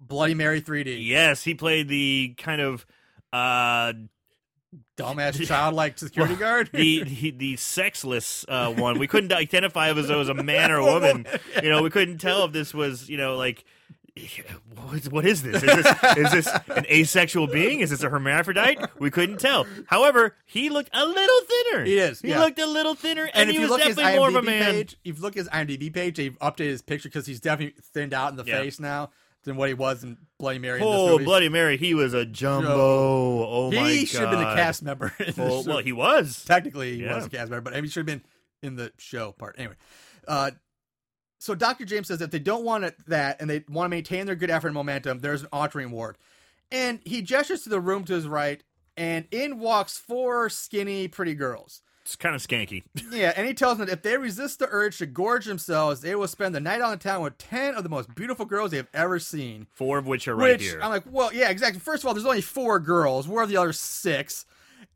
Bloody 0.00 0.34
Mary 0.34 0.60
3D. 0.62 1.04
yes 1.04 1.42
he 1.42 1.54
played 1.54 1.88
the 1.88 2.34
kind 2.38 2.60
of 2.60 2.86
uh 3.32 3.92
Dumbass 4.96 5.46
childlike 5.46 5.98
security 5.98 6.36
guard. 6.36 6.70
the, 6.72 7.02
the 7.04 7.30
the 7.30 7.56
sexless 7.56 8.44
uh, 8.48 8.72
one. 8.72 8.98
We 8.98 9.06
couldn't 9.06 9.32
identify 9.32 9.90
if 9.90 9.96
it 9.96 10.14
was 10.14 10.28
a 10.28 10.34
man 10.34 10.70
or 10.70 10.76
a 10.78 10.84
woman. 10.84 11.26
You 11.62 11.70
know, 11.70 11.82
we 11.82 11.90
couldn't 11.90 12.18
tell 12.18 12.44
if 12.44 12.52
this 12.52 12.72
was 12.74 13.08
you 13.08 13.16
know 13.16 13.36
like 13.36 13.64
what 14.74 14.94
is, 14.96 15.10
what 15.10 15.26
is 15.26 15.42
this? 15.42 15.62
Is 15.62 15.74
this 15.74 15.86
is 16.16 16.32
this 16.32 16.48
an 16.68 16.86
asexual 16.86 17.46
being? 17.46 17.80
Is 17.80 17.90
this 17.90 18.02
a 18.02 18.08
hermaphrodite? 18.08 18.78
We 18.98 19.10
couldn't 19.10 19.38
tell. 19.38 19.66
However, 19.86 20.34
he 20.44 20.68
looked 20.70 20.90
a 20.92 21.06
little 21.06 21.40
thinner. 21.46 21.84
He 21.84 21.98
is, 21.98 22.20
He 22.20 22.28
yeah. 22.30 22.40
looked 22.40 22.58
a 22.58 22.66
little 22.66 22.94
thinner, 22.94 23.24
and, 23.24 23.32
And 23.34 23.50
if 23.50 23.54
he 23.56 23.62
you 23.62 23.68
was 23.68 23.70
look 23.70 23.80
definitely 23.80 24.16
more 24.18 24.28
of 24.28 24.34
a 24.36 24.42
man. 24.42 24.72
page, 24.72 24.96
if 25.04 25.16
you 25.16 25.22
look 25.22 25.36
at 25.36 25.40
his 25.40 25.48
IMDb 25.48 25.92
page, 25.94 26.16
they've 26.16 26.38
updated 26.40 26.58
his 26.70 26.82
picture 26.82 27.08
because 27.08 27.26
he's 27.26 27.40
definitely 27.40 27.80
thinned 27.94 28.12
out 28.12 28.30
in 28.30 28.36
the 28.36 28.44
Yeah. 28.44 28.58
face 28.58 28.80
now 28.80 29.10
than 29.44 29.56
what 29.56 29.68
he 29.68 29.74
was 29.74 30.02
in 30.04 30.16
Bloody 30.38 30.58
Mary. 30.60 30.80
Oh. 30.82 31.18
Bloody 31.18 31.48
Mary! 31.48 31.76
He 31.76 31.94
was 31.94 32.14
a 32.14 32.24
jumbo. 32.24 32.68
Oh 32.70 33.70
my 33.70 33.76
god! 33.76 33.90
he 33.90 34.06
should 34.06 34.20
have 34.20 34.30
been 34.30 34.40
a 34.40 34.54
cast 34.54 34.82
member. 34.82 35.12
Well, 35.36 35.64
well, 35.64 35.78
he 35.78 35.92
was. 35.92 36.44
technically 36.44 36.96
he 36.96 37.02
Yeah. 37.04 37.16
was 37.16 37.26
a 37.26 37.30
cast 37.30 37.50
member, 37.50 37.70
but 37.70 37.82
he 37.82 37.88
should 37.88 38.00
have 38.00 38.06
been 38.06 38.22
in 38.62 38.76
the 38.76 38.92
show 38.98 39.32
part. 39.32 39.56
Anyway, 39.58 39.74
uh, 40.26 40.52
so 41.38 41.54
Dr. 41.54 41.84
James 41.84 42.08
says 42.08 42.20
if 42.20 42.30
they 42.30 42.38
don't 42.38 42.64
want 42.64 42.84
it, 42.84 42.96
that 43.06 43.40
and 43.40 43.48
they 43.50 43.64
want 43.68 43.86
to 43.86 43.90
maintain 43.90 44.26
their 44.26 44.34
good 44.36 44.50
effort 44.50 44.68
and 44.68 44.74
momentum, 44.74 45.18
there's 45.20 45.42
an 45.42 45.48
altering 45.52 45.90
ward. 45.90 46.16
And 46.70 47.00
he 47.04 47.22
gestures 47.22 47.62
to 47.62 47.68
the 47.70 47.80
room 47.80 48.04
to 48.04 48.14
his 48.14 48.26
right, 48.28 48.62
and 48.96 49.26
in 49.30 49.58
walks 49.58 49.96
four 49.98 50.48
skinny, 50.50 51.08
pretty 51.08 51.34
girls. 51.34 51.82
It's 52.08 52.16
kind 52.16 52.34
of 52.34 52.40
skanky. 52.40 52.84
Yeah, 53.12 53.32
and 53.36 53.46
he 53.46 53.52
tells 53.54 53.76
them 53.78 53.86
that 53.86 53.92
if 53.92 54.02
they 54.02 54.16
resist 54.16 54.58
the 54.60 54.68
urge 54.70 54.96
to 54.98 55.06
gorge 55.06 55.44
themselves, 55.44 56.00
they 56.00 56.14
will 56.14 56.26
spend 56.28 56.54
the 56.54 56.60
night 56.60 56.80
on 56.80 56.90
the 56.92 56.96
town 56.96 57.22
with 57.22 57.36
10 57.38 57.74
of 57.74 57.82
the 57.82 57.88
most 57.90 58.14
beautiful 58.14 58.46
girls 58.46 58.70
they 58.70 58.76
have 58.78 58.88
ever 58.94 59.18
seen. 59.18 59.66
Four 59.74 59.98
of 59.98 60.06
which 60.06 60.26
are 60.28 60.34
right 60.34 60.58
here. 60.60 60.80
I'm 60.82 60.90
like, 60.90 61.04
well, 61.10 61.32
yeah, 61.32 61.50
exactly. 61.50 61.80
First 61.80 62.02
of 62.04 62.08
all, 62.08 62.14
there's 62.14 62.24
only 62.26 62.40
four 62.40 62.80
girls. 62.80 63.28
Where 63.28 63.42
are 63.44 63.46
the 63.46 63.56
other 63.58 63.72
six? 63.72 64.46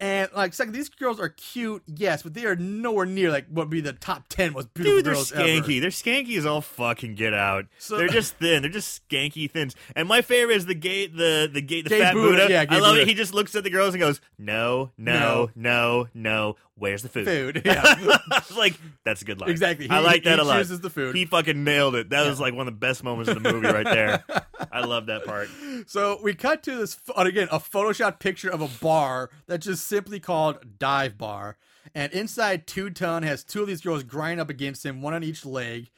And 0.01 0.29
like, 0.35 0.53
second, 0.53 0.73
these 0.73 0.89
girls 0.89 1.21
are 1.21 1.29
cute, 1.29 1.83
yes, 1.87 2.23
but 2.25 2.35
they 2.35 2.45
are 2.45 2.57
nowhere 2.57 3.07
near 3.07 3.31
like 3.31 3.47
what 3.49 3.67
would 3.67 3.71
be 3.71 3.81
the 3.81 3.93
top 3.93 4.25
ten 4.29 4.53
most 4.53 4.73
beautiful 4.75 4.97
Dude, 4.97 5.05
they're 5.05 5.15
girls 5.15 5.31
skanky. 5.31 5.59
ever. 5.59 5.81
They're 5.81 5.91
skanky 5.91 6.37
as 6.39 6.45
all 6.47 6.61
fucking 6.61 7.15
get 7.15 7.35
out. 7.35 7.67
So- 7.79 7.99
they're 7.99 8.09
just 8.09 8.35
thin. 8.39 8.63
They're 8.63 8.71
just 8.71 9.07
skanky 9.09 9.49
thins. 9.49 9.77
And 9.95 10.09
my 10.09 10.23
favorite 10.23 10.57
is 10.57 10.67
the 10.67 10.75
gay, 10.75 11.07
the 11.07 11.49
the 11.53 11.61
gay, 11.63 11.83
the 11.83 11.91
Gay 11.91 12.01
fat 12.01 12.15
Buddha, 12.15 12.31
Buddha. 12.39 12.47
yeah, 12.53 12.65
I 12.69 12.79
love 12.81 12.93
Buddha. 12.95 13.03
it. 13.03 13.09
He 13.09 13.15
just 13.15 13.33
looks 13.33 13.55
at 13.55 13.63
the 13.63 13.71
girls 13.71 13.95
and 13.95 14.01
goes, 14.01 14.21
"No, 14.39 14.91
no, 14.99 15.51
no, 15.55 16.09
no. 16.15 16.57
Where's 16.77 17.03
the 17.03 17.09
food?" 17.09 17.27
Food, 17.27 17.63
yeah. 17.67 17.83
I 17.85 18.43
was 18.49 18.57
like, 18.57 18.75
that's 19.05 19.23
a 19.23 19.25
good 19.25 19.41
line. 19.41 19.51
Exactly. 19.51 19.89
I 19.91 20.01
like 20.01 20.25
that 20.25 20.39
he 20.39 20.41
a 20.41 20.45
lot. 20.45 20.59
chooses 20.59 20.81
the 20.81 20.91
food. 20.91 21.15
He 21.15 21.27
fucking 21.27 21.63
nailed 21.65 21.95
it. 21.95 22.11
That 22.11 22.27
was 22.27 22.41
like 22.41 22.55
one 22.55 22.67
of 22.67 22.75
the 22.75 22.79
best 22.79 23.05
moments 23.05 23.31
of 23.31 23.43
the 23.43 23.53
movie 23.53 23.69
right 23.69 23.85
there. 23.85 24.25
I 24.73 24.81
love 24.85 25.07
that 25.07 25.25
part. 25.25 25.49
So 25.87 26.21
we 26.23 26.35
cut 26.35 26.63
to 26.65 26.77
this 26.77 26.97
again 27.17 27.49
a 27.51 27.59
Photoshop 27.59 28.21
picture 28.21 28.49
of 28.49 28.61
a 28.61 28.69
bar 28.81 29.31
that's 29.49 29.67
just 29.67 29.87
simply 29.87 30.21
called 30.21 30.79
Dive 30.79 31.19
Bar, 31.19 31.57
and 31.95 32.13
inside 32.13 32.69
Two 32.69 32.89
Ton 32.91 33.25
has 33.25 33.43
two 33.43 33.63
of 33.63 33.67
these 33.67 33.81
girls 33.81 34.05
grinding 34.05 34.39
up 34.41 34.49
against 34.49 34.87
him, 34.87 35.03
one 35.03 35.13
on 35.13 35.25
each 35.25 35.45
leg. 35.45 35.91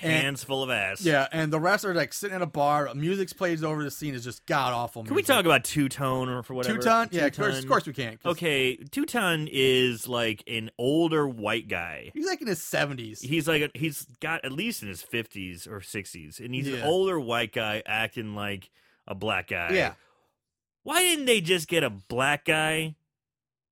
And- 0.00 0.10
Hands 0.12 0.42
full 0.44 0.62
of 0.62 0.70
ass. 0.70 1.02
Yeah, 1.02 1.28
and 1.32 1.52
the 1.52 1.60
rest 1.60 1.84
are 1.84 1.94
like 1.94 2.12
sitting 2.12 2.34
in 2.36 2.42
a 2.42 2.46
bar. 2.46 2.90
Music's 2.94 3.32
plays 3.32 3.62
over. 3.62 3.84
The 3.84 3.90
scene 3.90 4.14
is 4.14 4.24
just 4.24 4.46
god 4.46 4.72
awful. 4.72 5.04
Can 5.04 5.14
we 5.14 5.22
talk 5.22 5.44
about 5.44 5.64
two 5.64 5.88
tone 5.88 6.28
or 6.28 6.42
for 6.42 6.54
whatever? 6.54 6.78
Two 6.78 6.82
Ton? 6.82 7.08
Yeah, 7.12 7.26
of 7.26 7.36
course, 7.36 7.58
of 7.58 7.68
course 7.68 7.86
we 7.86 7.92
can. 7.92 8.16
'cause 8.16 8.32
Okay, 8.32 8.76
Two 8.76 9.04
Ton 9.04 9.48
is 9.52 10.08
like 10.08 10.42
an 10.46 10.70
older 10.78 11.28
white 11.28 11.68
guy. 11.68 12.10
He's 12.14 12.26
like 12.26 12.40
in 12.40 12.46
his 12.48 12.62
seventies. 12.62 13.20
He's 13.20 13.46
like 13.46 13.62
a, 13.62 13.70
he's 13.78 14.06
got 14.20 14.44
at 14.44 14.52
least 14.52 14.82
in 14.82 14.88
his 14.88 15.02
fifties 15.02 15.66
or 15.66 15.80
sixties, 15.82 16.40
and 16.40 16.54
he's 16.54 16.68
an 16.68 16.76
Yeah. 16.76 16.86
older 16.86 17.20
white 17.20 17.52
guy 17.52 17.82
acting 17.84 18.34
like 18.34 18.70
a 19.06 19.14
black 19.14 19.48
guy. 19.48 19.72
Yeah. 19.72 19.94
Why 20.84 21.00
didn't 21.00 21.26
they 21.26 21.40
just 21.40 21.68
get 21.68 21.84
a 21.84 21.90
black 21.90 22.44
guy? 22.44 22.96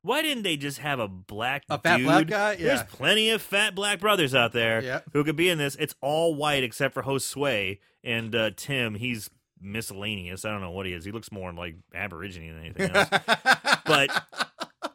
Why 0.03 0.23
didn't 0.23 0.45
they 0.45 0.57
just 0.57 0.79
have 0.79 0.99
a 0.99 1.09
black 1.09 1.65
A 1.69 1.79
fat 1.79 1.99
dude? 1.99 2.07
black 2.07 2.27
guy? 2.27 2.53
Yeah. 2.53 2.67
There's 2.69 2.83
plenty 2.85 3.31
of 3.31 3.43
fat 3.43 3.75
black 3.75 4.01
brothers 4.01 4.35
out 4.35 4.53
there 4.53 4.83
Yeah. 4.83 5.01
who 5.13 5.25
could 5.25 5.37
be 5.37 5.49
in 5.51 5.59
this. 5.59 5.77
It's 5.77 5.95
all 6.01 6.35
white 6.35 6.63
except 6.65 6.95
for 6.95 7.03
Josue 7.03 7.79
and 8.03 8.35
uh, 8.35 8.51
Tim. 8.57 8.95
He's 8.95 9.29
miscellaneous. 9.61 10.45
I 10.45 10.51
don't 10.51 10.61
know 10.63 10.71
what 10.71 10.87
he 10.87 10.93
is. 10.93 11.05
He 11.05 11.13
looks 11.13 11.31
more 11.31 11.53
like 11.53 11.77
Aborigine 11.95 12.55
than 12.55 12.65
anything 12.65 12.91
else. 12.97 13.09
but 13.87 14.11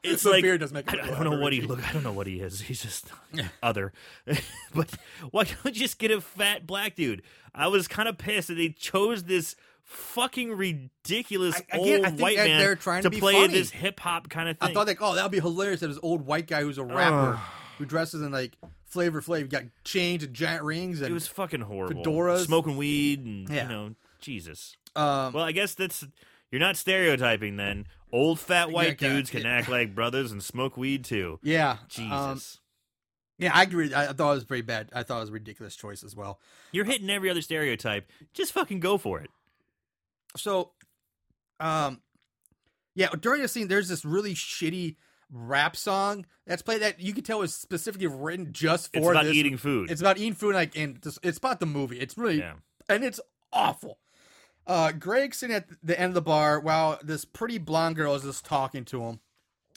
it's 0.03 0.23
the 0.23 0.31
like 0.31 0.41
beard 0.41 0.59
does 0.61 0.73
make 0.73 0.91
I, 0.91 0.97
it 0.97 1.03
I 1.03 1.07
don't 1.07 1.23
know 1.23 1.39
what 1.39 1.53
he 1.53 1.61
look. 1.61 1.87
I 1.87 1.93
don't 1.93 2.03
know 2.03 2.11
what 2.11 2.27
he 2.27 2.39
is. 2.39 2.61
He's 2.61 2.81
just 2.81 3.07
other. 3.61 3.93
but 4.73 4.89
why 5.31 5.43
don't 5.43 5.65
you 5.65 5.71
just 5.71 5.99
get 5.99 6.11
a 6.11 6.19
fat 6.21 6.65
black 6.65 6.95
dude? 6.95 7.21
I 7.53 7.67
was 7.67 7.87
kind 7.87 8.09
of 8.09 8.17
pissed 8.17 8.47
that 8.47 8.55
they 8.55 8.69
chose 8.69 9.23
this 9.25 9.55
fucking 9.85 10.51
ridiculous 10.53 11.55
I- 11.55 11.77
again, 11.77 11.95
old 11.99 12.05
I 12.05 12.09
think 12.09 12.21
white 12.21 12.37
man 12.37 12.59
they're 12.59 12.75
trying 12.75 13.03
to 13.03 13.09
be 13.09 13.19
play 13.19 13.33
funny. 13.33 13.53
this 13.53 13.69
hip 13.71 13.99
hop 13.99 14.29
kind 14.29 14.49
of 14.49 14.57
thing. 14.59 14.69
I 14.69 14.73
thought 14.73 14.87
like, 14.87 15.01
oh, 15.01 15.15
that 15.15 15.23
would 15.23 15.31
be 15.31 15.39
hilarious. 15.39 15.79
That 15.79 15.87
this 15.87 15.99
old 16.03 16.25
white 16.25 16.47
guy 16.47 16.61
who's 16.63 16.77
a 16.77 16.83
rapper 16.83 17.39
who 17.77 17.85
dresses 17.85 18.21
in 18.21 18.31
like 18.31 18.55
Flavor 18.85 19.21
Flav, 19.21 19.49
got 19.49 19.63
chains 19.83 20.23
and 20.23 20.33
giant 20.33 20.63
rings, 20.63 21.01
and 21.01 21.09
it 21.11 21.13
was 21.13 21.27
fucking 21.27 21.61
horrible. 21.61 22.03
fedoras. 22.03 22.45
smoking 22.45 22.77
weed, 22.77 23.19
and 23.25 23.49
Yeah. 23.49 23.63
you 23.63 23.69
know, 23.69 23.95
Jesus. 24.21 24.75
um, 24.95 25.33
Well, 25.33 25.43
I 25.43 25.51
guess 25.51 25.75
that's 25.75 26.05
you're 26.51 26.59
not 26.61 26.77
stereotyping 26.77 27.57
then. 27.57 27.87
Old 28.11 28.39
fat 28.39 28.71
white 28.71 29.01
Yeah, 29.01 29.09
dudes 29.09 29.29
can 29.29 29.41
yeah. 29.41 29.49
act 29.57 29.67
like 29.67 29.93
brothers 29.93 30.31
and 30.31 30.41
smoke 30.41 30.77
weed 30.77 31.03
too. 31.03 31.39
yeah, 31.43 31.77
Jesus. 31.89 32.11
um, 32.11 32.39
yeah, 33.37 33.51
I 33.53 33.63
agree. 33.63 33.93
I, 33.93 34.09
I 34.11 34.13
thought 34.13 34.31
it 34.31 34.35
was 34.35 34.45
pretty 34.45 34.61
bad. 34.61 34.89
I 34.93 35.03
thought 35.03 35.17
it 35.17 35.21
was 35.21 35.29
a 35.29 35.33
ridiculous 35.33 35.75
choice 35.75 36.01
as 36.03 36.15
well. 36.15 36.39
You're 36.71 36.85
hitting 36.85 37.09
every 37.09 37.29
other 37.29 37.41
stereotype. 37.41 38.09
Just 38.33 38.53
fucking 38.53 38.79
go 38.79 38.97
for 38.97 39.19
it. 39.19 39.29
So, 40.37 40.71
um, 41.59 42.01
yeah, 42.95 43.09
during 43.19 43.41
the 43.41 43.47
scene, 43.47 43.67
there's 43.67 43.89
this 43.89 44.05
really 44.05 44.33
shitty 44.33 44.95
rap 45.31 45.75
song 45.75 46.25
that's 46.45 46.61
played 46.61 46.81
that 46.81 46.99
you 46.99 47.13
can 47.13 47.23
tell 47.23 47.39
was 47.39 47.53
specifically 47.53 48.07
written 48.07 48.53
just 48.53 48.93
for 48.93 48.99
It's 48.99 49.07
about 49.09 49.23
this. 49.25 49.33
eating 49.35 49.57
food. 49.57 49.91
It's 49.91 50.01
about 50.01 50.17
eating 50.17 50.33
food, 50.33 50.55
like, 50.55 50.77
and 50.77 51.03
it's 51.23 51.37
about 51.37 51.59
the 51.59 51.65
movie. 51.65 51.99
It's 51.99 52.17
really, 52.17 52.39
yeah. 52.39 52.53
and 52.87 53.03
it's 53.03 53.19
awful. 53.51 53.99
Uh, 54.67 54.91
Greg's 54.91 55.37
sitting 55.37 55.55
at 55.55 55.67
the 55.83 55.99
end 55.99 56.09
of 56.09 56.15
the 56.15 56.21
bar 56.21 56.59
while 56.59 56.99
this 57.03 57.23
pretty 57.25 57.57
blonde 57.57 57.95
girl 57.95 58.15
is 58.15 58.23
just 58.23 58.45
talking 58.45 58.83
to 58.85 59.03
him, 59.03 59.19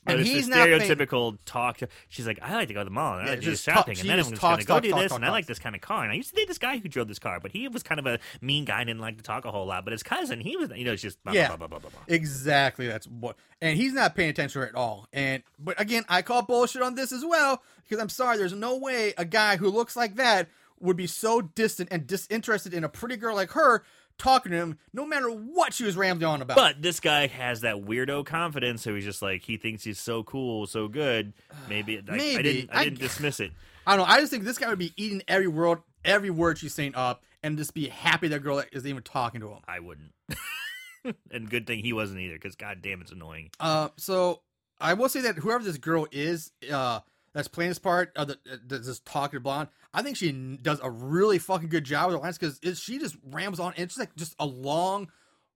But 0.09 0.13
and 0.17 0.21
it's 0.23 0.31
he's 0.31 0.49
the 0.49 0.57
not 0.57 0.67
paying- 0.67 0.81
stereotypical 0.81 1.39
talk. 1.45 1.79
She's 2.09 2.27
like, 2.27 2.39
I 2.43 2.55
like 2.55 2.69
to 2.69 2.75
go 2.75 2.81
to 2.81 2.85
the 2.85 2.91
mall 2.91 3.15
and 3.15 3.23
I 3.23 3.25
Yeah, 3.27 3.31
like 3.33 3.41
to 3.41 3.47
do 3.47 3.57
shopping, 3.57 3.95
talk- 3.95 4.01
and 4.03 4.11
then 4.11 4.19
I'm 4.19 4.25
just 4.31 4.41
going 4.43 4.59
to 4.59 4.65
go 4.65 4.75
talks, 4.75 4.83
do 4.87 4.93
this, 4.95 5.03
talks, 5.11 5.15
and 5.15 5.25
I 5.25 5.31
like 5.31 5.47
this 5.47 5.59
kind 5.59 5.75
of 5.75 5.81
car. 5.81 6.03
And 6.03 6.11
I 6.13 6.15
used 6.15 6.31
to 6.31 6.37
date 6.37 6.49
this 6.49 6.59
guy 6.59 6.79
who 6.79 6.89
drove 6.89 7.09
this 7.09 7.19
car, 7.19 7.39
but 7.41 7.53
he 7.53 7.69
was 7.69 7.83
kind 7.83 7.99
of 8.01 8.07
a 8.07 8.19
mean 8.41 8.65
guy 8.65 8.81
and 8.81 8.89
didn't 8.89 9.01
like 9.01 9.17
to 9.19 9.23
talk 9.23 9.45
a 9.45 9.51
whole 9.51 9.67
lot. 9.67 9.85
But 9.85 9.93
his 9.93 10.03
cousin, 10.03 10.41
he 10.41 10.57
was, 10.57 10.71
you 10.75 10.85
know, 10.85 10.93
it's 10.93 11.03
just 11.03 11.23
blah, 11.23 11.33
Yeah. 11.33 11.49
blah, 11.49 11.57
blah, 11.59 11.67
blah, 11.69 11.79
blah, 11.79 11.91
blah. 11.91 12.01
Exactly. 12.09 12.87
That's 12.87 13.07
what, 13.07 13.37
and 13.61 13.77
he's 13.77 13.93
not 13.93 14.15
paying 14.15 14.31
attention 14.31 14.63
at 14.63 14.75
all. 14.75 15.07
And 15.13 15.43
but 15.59 15.81
again, 15.81 16.05
I 16.09 16.23
call 16.23 16.43
bullshit 16.43 16.83
on 16.83 16.95
this 16.95 17.13
as 17.13 17.25
well 17.25 17.63
because 17.85 18.01
I'm 18.03 18.09
sorry. 18.09 18.37
There's 18.39 18.53
no 18.53 18.77
way 18.79 19.15
a 19.19 19.25
guy 19.25 19.57
who 19.57 19.69
looks 19.69 19.97
like 19.97 20.17
that 20.17 20.49
would 20.81 20.97
be 20.97 21.07
so 21.09 21.41
distant 21.41 21.89
and 21.91 22.07
disinterested 22.07 22.73
in 22.73 22.85
a 22.85 22.89
pretty 22.89 23.17
girl 23.17 23.35
like 23.35 23.51
her 23.51 23.83
talking 24.19 24.53
to 24.53 24.59
him, 24.59 24.79
no 24.93 25.07
matter 25.07 25.29
what 25.29 25.73
she 25.73 25.85
was 25.85 25.97
rambling 25.97 26.29
on 26.31 26.43
about. 26.43 26.57
But 26.57 26.83
this 26.83 27.01
guy 27.01 27.27
has 27.29 27.61
that 27.63 27.77
weirdo 27.77 28.27
confidence, 28.27 28.83
so 28.83 28.95
he's 28.95 29.05
just 29.05 29.23
like 29.23 29.43
he 29.43 29.57
thinks 29.57 29.85
he's 29.85 29.99
so 30.01 30.23
cool, 30.25 30.67
so 30.67 30.89
good. 30.89 31.33
Maybe, 31.69 31.99
I, 31.99 32.13
I 32.13 32.17
Maybe. 32.17 32.43
didn't, 32.43 32.71
I 32.73 32.81
I- 32.81 32.85
didn't 32.85 32.99
dismiss 33.01 33.41
it. 33.41 33.53
I 33.87 33.97
don't 33.97 34.07
know. 34.07 34.13
I 34.13 34.21
just 34.21 34.31
think 34.31 34.45
this 34.45 34.59
guy 34.59 34.69
would 34.69 34.79
be 34.79 34.93
eating 34.97 35.23
every 35.29 35.49
word, 35.49 35.79
every 36.05 36.29
word 36.31 36.59
she's 36.59 36.75
saying 36.75 36.95
up, 36.95 37.23
and 37.43 37.57
just 37.57 37.73
be 37.73 37.89
happy 37.89 38.29
that 38.29 38.41
girl 38.43 38.63
is 38.73 38.87
even 38.87 39.03
talking 39.03 39.41
to 39.41 39.49
him. 39.49 39.61
I 39.67 39.81
wouldn't. 39.81 40.13
and 41.31 41.49
good 41.49 41.67
thing 41.67 41.79
he 41.79 41.93
wasn't 41.95 42.21
either, 42.21 42.35
because 42.35 42.55
god 42.57 42.83
damn, 42.83 43.01
it's 43.01 43.13
annoying. 43.13 43.51
Uh, 43.59 43.89
so 43.97 44.43
I 44.81 44.93
will 44.95 45.09
say 45.09 45.23
that 45.23 45.37
whoever 45.37 45.65
this 45.65 45.79
girl 45.79 46.07
is, 46.13 46.53
uh, 46.71 47.01
that's 47.39 47.47
playing 47.47 47.71
this 47.71 47.79
part, 47.79 48.11
uh, 48.17 48.25
that, 48.25 48.39
that's 48.67 48.87
just 48.87 49.07
talking 49.07 49.39
blonde, 49.39 49.69
I 49.95 50.03
think 50.03 50.17
she 50.17 50.33
does 50.61 50.81
a 50.83 50.91
really 50.91 51.39
fucking 51.39 51.69
good 51.69 51.85
job 51.85 52.09
with 52.09 52.17
her 52.17 52.21
lines 52.21 52.37
because 52.37 52.59
she 52.81 52.99
just 52.99 53.17
rams 53.31 53.61
on. 53.61 53.75
And 53.77 53.85
it's 53.85 53.97
like 53.97 54.13
just 54.17 54.35
a 54.41 54.45
long 54.45 55.09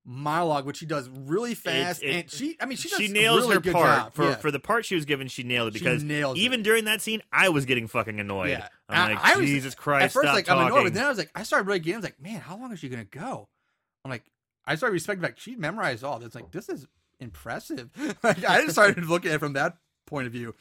monologue, 0.05 0.65
which 0.65 0.77
she 0.77 0.87
does 0.87 1.09
really 1.09 1.57
fast, 1.57 2.01
it- 2.05 2.15
and 2.15 2.31
she, 2.31 2.57
I 2.61 2.67
mean, 2.67 2.79
she 2.79 2.89
does 2.89 2.99
she 2.99 3.09
nails 3.09 3.41
really 3.41 3.55
her 3.57 3.61
good 3.61 3.73
part 3.73 3.99
job. 3.99 4.15
for 4.15 4.25
yeah. 4.27 4.35
for 4.37 4.53
the 4.53 4.61
part 4.61 4.85
she 4.85 4.95
was 4.95 5.05
given. 5.05 5.27
She 5.27 5.43
nailed 5.43 5.71
it 5.71 5.73
because 5.73 6.05
nails 6.05 6.39
it. 6.39 6.43
even 6.43 6.63
during 6.63 6.85
that 6.85 7.01
scene, 7.01 7.21
I 7.33 7.49
was 7.49 7.65
getting 7.65 7.89
fucking 7.89 8.21
annoyed. 8.21 8.51
Yeah. 8.51 8.69
I'm 8.89 9.11
I- 9.11 9.15
like, 9.15 9.25
I 9.25 9.37
was- 9.39 9.47
Jesus 9.47 9.75
Christ, 9.75 10.05
At 10.05 10.13
first, 10.13 10.29
like 10.29 10.45
talking. 10.45 10.63
I'm 10.63 10.67
annoyed, 10.69 10.85
but 10.85 10.95
then 10.95 11.05
I 11.05 11.09
was 11.09 11.19
like, 11.19 11.33
I 11.35 11.43
started 11.43 11.67
really 11.67 11.81
getting. 11.81 11.95
I 11.95 11.99
was 11.99 12.05
like, 12.05 12.23
man, 12.23 12.41
how 12.41 12.57
long 12.59 12.73
is 12.73 12.79
she 12.79 12.91
gonna 12.91 13.05
go? 13.05 13.49
I'm 14.05 14.11
like, 14.13 14.23
I 14.65 14.77
started 14.77 14.93
respecting 14.93 15.25
like 15.25 15.41
she 15.41 15.57
memorized 15.57 16.05
all. 16.05 16.23
It's 16.23 16.37
like 16.37 16.53
this 16.53 16.69
is 16.69 16.87
impressive. 17.19 17.91
like, 18.23 18.45
I 18.49 18.61
just 18.61 18.75
started 18.75 19.05
looking 19.07 19.33
at 19.33 19.37
it 19.37 19.41
from 19.41 19.55
that 19.55 19.79
point 20.13 20.27
of 20.27 20.33
view. 20.33 20.55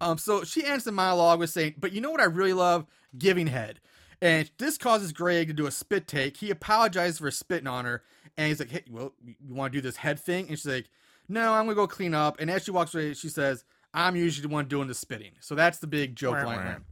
Um, 0.00 0.18
so 0.18 0.44
she 0.44 0.64
ends 0.64 0.84
the 0.84 0.92
monologue 0.92 1.38
with 1.38 1.50
saying, 1.50 1.74
"But 1.78 1.92
you 1.92 2.00
know 2.00 2.10
what 2.10 2.20
I 2.20 2.24
really 2.24 2.52
love? 2.52 2.86
Giving 3.16 3.46
head." 3.46 3.80
And 4.20 4.50
this 4.58 4.76
causes 4.76 5.12
Greg 5.12 5.48
to 5.48 5.54
do 5.54 5.66
a 5.66 5.70
spit 5.70 6.06
take. 6.06 6.36
He 6.36 6.50
apologizes 6.50 7.18
for 7.18 7.30
spitting 7.30 7.66
on 7.66 7.84
her, 7.84 8.02
and 8.36 8.48
he's 8.48 8.60
like, 8.60 8.70
"Hey, 8.70 8.84
well, 8.90 9.14
you 9.24 9.54
want 9.54 9.72
to 9.72 9.78
do 9.78 9.82
this 9.82 9.96
head 9.96 10.20
thing?" 10.20 10.48
And 10.48 10.58
she's 10.58 10.66
like, 10.66 10.90
"No, 11.28 11.54
I'm 11.54 11.64
gonna 11.64 11.74
go 11.74 11.86
clean 11.86 12.14
up." 12.14 12.38
And 12.38 12.50
as 12.50 12.64
she 12.64 12.70
walks 12.70 12.94
away, 12.94 13.14
she 13.14 13.28
says, 13.28 13.64
"I'm 13.94 14.14
usually 14.14 14.46
the 14.46 14.52
one 14.52 14.66
doing 14.66 14.88
the 14.88 14.94
spitting." 14.94 15.32
So 15.40 15.54
that's 15.54 15.78
the 15.78 15.86
big 15.86 16.14
joke 16.14 16.36
Wah, 16.36 16.44
line 16.44 16.64
there. 16.64 16.82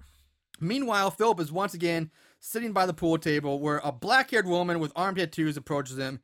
Meanwhile, 0.58 1.10
Philip 1.10 1.40
is 1.40 1.52
once 1.52 1.74
again 1.74 2.10
sitting 2.40 2.72
by 2.72 2.86
the 2.86 2.94
pool 2.94 3.18
table 3.18 3.60
where 3.60 3.80
a 3.84 3.92
black 3.92 4.30
haired 4.30 4.46
woman 4.46 4.78
with 4.78 4.92
arm 4.96 5.16
tattoos 5.16 5.56
approaches 5.56 5.98
him, 5.98 6.20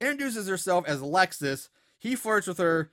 introduces 0.00 0.48
herself 0.48 0.84
as 0.86 1.00
Alexis. 1.00 1.68
He 1.98 2.16
flirts 2.16 2.46
with 2.46 2.58
her. 2.58 2.90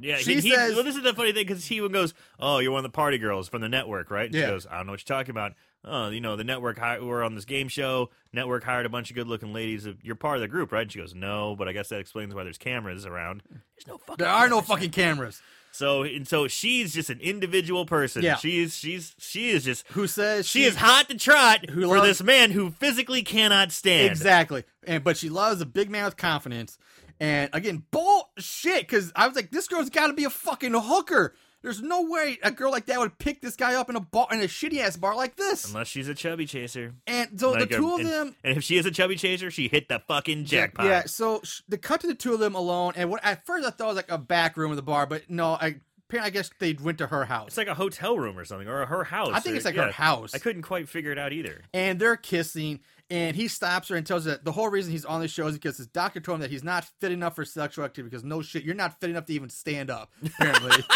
Yeah, 0.00 0.16
She 0.16 0.34
he, 0.34 0.40
he- 0.50 0.56
well, 0.56 0.84
this 0.84 0.96
is 0.96 1.02
the 1.02 1.12
funny 1.14 1.32
thing 1.32 1.46
because 1.46 1.66
he 1.66 1.86
goes, 1.88 2.14
"Oh, 2.38 2.58
you're 2.58 2.70
one 2.72 2.84
of 2.84 2.90
the 2.90 2.94
party 2.96 3.18
girls 3.18 3.48
from 3.48 3.60
the 3.62 3.68
network, 3.68 4.10
right?" 4.10 4.26
And 4.26 4.34
Yeah. 4.34 4.42
she 4.46 4.50
goes, 4.52 4.66
"I 4.70 4.76
don't 4.76 4.86
know 4.86 4.92
what 4.92 5.08
you're 5.08 5.16
talking 5.16 5.30
about. 5.30 5.54
oh, 5.84 6.08
you 6.08 6.20
know, 6.20 6.34
the 6.36 6.44
network 6.44 6.76
hi- 6.78 6.98
we're 6.98 7.22
on 7.22 7.34
this 7.36 7.44
game 7.44 7.68
show. 7.68 8.10
Network 8.32 8.64
hired 8.64 8.84
a 8.84 8.88
bunch 8.88 9.10
of 9.10 9.14
good-looking 9.16 9.52
ladies. 9.52 9.86
You're 10.02 10.16
part 10.16 10.36
of 10.36 10.40
the 10.42 10.48
group, 10.48 10.72
right? 10.72 10.82
And 10.82 10.92
she 10.92 10.98
goes, 10.98 11.14
no, 11.14 11.54
but 11.56 11.68
I 11.68 11.72
guess 11.72 11.88
that 11.90 12.00
explains 12.00 12.34
why 12.34 12.42
there's 12.42 12.58
cameras 12.58 13.06
around. 13.06 13.42
There's 13.48 13.86
no 13.86 13.96
fucking. 13.98 14.16
There 14.24 14.28
are 14.28 14.48
no 14.48 14.60
fucking 14.60 14.90
cameras. 14.90 15.40
So 15.70 16.02
and 16.02 16.26
so 16.26 16.48
she's 16.48 16.94
just 16.94 17.10
an 17.10 17.20
individual 17.20 17.86
person. 17.86 18.22
Yeah. 18.22 18.36
She's 18.36 18.76
she's 18.76 19.14
she 19.18 19.50
is 19.50 19.64
just 19.64 19.86
Who 19.88 20.06
says 20.08 20.46
she 20.48 20.64
is 20.64 20.74
hot 20.76 21.08
to 21.10 21.16
trot 21.16 21.68
Who 21.70 21.82
for 21.82 21.98
loves- 21.98 22.08
this 22.08 22.22
man 22.22 22.50
who 22.50 22.70
physically 22.70 23.22
cannot 23.22 23.70
stand. 23.70 24.10
Exactly. 24.10 24.64
And 24.84 25.04
but 25.04 25.16
she 25.16 25.28
loves 25.28 25.60
a 25.60 25.66
big 25.66 25.90
man 25.90 26.06
with 26.06 26.16
confidence. 26.16 26.76
And 27.20 27.50
again, 27.52 27.84
bullshit. 27.90 28.80
Because 28.80 29.12
I 29.16 29.26
was 29.26 29.36
like, 29.36 29.50
this 29.50 29.68
girl's 29.68 29.90
got 29.90 30.08
to 30.08 30.12
be 30.14 30.24
a 30.24 30.30
fucking 30.30 30.72
hooker. 30.74 31.34
There's 31.60 31.82
no 31.82 32.02
way 32.02 32.38
a 32.44 32.52
girl 32.52 32.70
like 32.70 32.86
that 32.86 33.00
would 33.00 33.18
pick 33.18 33.40
this 33.40 33.56
guy 33.56 33.74
up 33.74 33.90
in 33.90 33.96
a 33.96 34.00
bar 34.00 34.28
in 34.30 34.40
a 34.40 34.44
shitty 34.44 34.78
ass 34.78 34.96
bar 34.96 35.16
like 35.16 35.34
this. 35.34 35.64
Unless 35.68 35.88
she's 35.88 36.06
a 36.08 36.14
chubby 36.14 36.46
chaser. 36.46 36.94
And 37.04 37.38
so 37.40 37.50
Like 37.50 37.68
the 37.68 37.74
a- 37.74 37.78
two 37.78 37.94
of 37.94 38.00
and, 38.00 38.08
them, 38.08 38.36
And 38.44 38.56
if 38.56 38.62
she 38.62 38.76
is 38.76 38.86
a 38.86 38.92
chubby 38.92 39.16
chaser, 39.16 39.50
she 39.50 39.66
hit 39.66 39.88
the 39.88 39.98
fucking 40.06 40.44
jackpot. 40.44 40.86
Yeah, 40.86 41.02
so 41.06 41.40
sh- 41.42 41.62
the 41.68 41.76
cut 41.76 42.00
to 42.02 42.06
the 42.06 42.14
two 42.14 42.32
of 42.32 42.38
them 42.38 42.54
alone, 42.54 42.92
and 42.94 43.10
what 43.10 43.24
at 43.24 43.44
first 43.44 43.66
I 43.66 43.70
thought 43.70 43.86
it 43.86 43.88
was 43.88 43.96
like 43.96 44.10
a 44.10 44.18
back 44.18 44.56
room 44.56 44.70
of 44.70 44.76
the 44.76 44.82
bar, 44.82 45.04
but 45.06 45.28
no, 45.28 45.54
I 45.54 45.80
I 46.12 46.30
guess 46.30 46.50
they 46.58 46.72
went 46.72 46.98
to 46.98 47.06
her 47.08 47.24
house, 47.26 47.48
It's 47.48 47.56
like 47.56 47.66
a 47.68 47.74
hotel 47.74 48.18
room 48.18 48.38
or 48.38 48.44
something, 48.44 48.68
or 48.68 48.86
her 48.86 49.04
house. 49.04 49.30
I 49.32 49.40
think 49.40 49.54
or- 49.54 49.56
it's 49.56 49.64
like 49.64 49.74
yeah. 49.74 49.86
her 49.86 49.92
house. 49.92 50.34
I 50.34 50.38
couldn't 50.38 50.62
quite 50.62 50.88
figure 50.88 51.12
it 51.12 51.18
out 51.18 51.32
either. 51.32 51.62
and 51.74 51.98
they're 51.98 52.16
kissing, 52.16 52.80
and 53.10 53.36
he 53.36 53.48
stops 53.48 53.88
her 53.88 53.96
and 53.96 54.06
tells 54.06 54.24
her 54.24 54.30
that 54.32 54.44
the 54.44 54.52
whole 54.52 54.68
reason 54.68 54.92
he's 54.92 55.04
on 55.04 55.20
this 55.20 55.30
show 55.30 55.46
is 55.46 55.54
because 55.54 55.76
his 55.76 55.86
doctor 55.86 56.20
told 56.20 56.36
him 56.36 56.42
that 56.42 56.50
he's 56.50 56.64
not 56.64 56.84
fit 57.00 57.12
enough 57.12 57.36
for 57.36 57.44
sexual 57.44 57.84
activity 57.84 58.10
because 58.10 58.24
no 58.24 58.40
shit, 58.42 58.64
you're 58.64 58.74
not 58.74 58.98
fit 59.00 59.10
enough 59.10 59.26
to 59.26 59.32
even 59.34 59.50
stand 59.50 59.90
up, 59.90 60.10
apparently. 60.24 60.82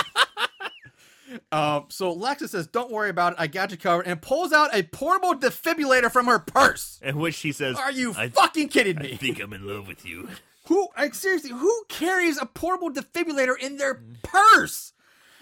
Um, 1.51 1.87
so 1.89 2.15
Lexa 2.15 2.47
says, 2.47 2.67
"Don't 2.67 2.91
worry 2.91 3.09
about 3.09 3.33
it. 3.33 3.39
I 3.41 3.47
got 3.47 3.71
you 3.71 3.79
covered," 3.79 4.07
and 4.07 4.21
pulls 4.21 4.53
out 4.53 4.75
a 4.75 4.83
portable 4.83 5.35
defibrillator 5.35 6.13
from 6.13 6.27
her 6.27 6.39
purse. 6.39 7.01
In 7.03 7.17
which 7.17 7.35
she 7.35 7.53
says, 7.53 7.77
Are 7.79 7.91
you 7.91 8.13
I, 8.19 8.29
fucking 8.29 8.69
kidding 8.69 8.99
me? 8.99 9.15
I 9.15 9.17
think 9.17 9.41
I'm 9.41 9.53
in 9.55 9.67
love 9.67 9.89
with 9.89 10.05
you. 10.05 10.29
Who, 10.67 10.89
like, 10.97 11.15
seriously, 11.15 11.51
who 11.51 11.85
carries 11.89 12.37
a 12.37 12.45
portable 12.45 12.91
defibrillator 12.91 13.59
in 13.59 13.79
their 13.79 14.03
purse? 14.23 14.92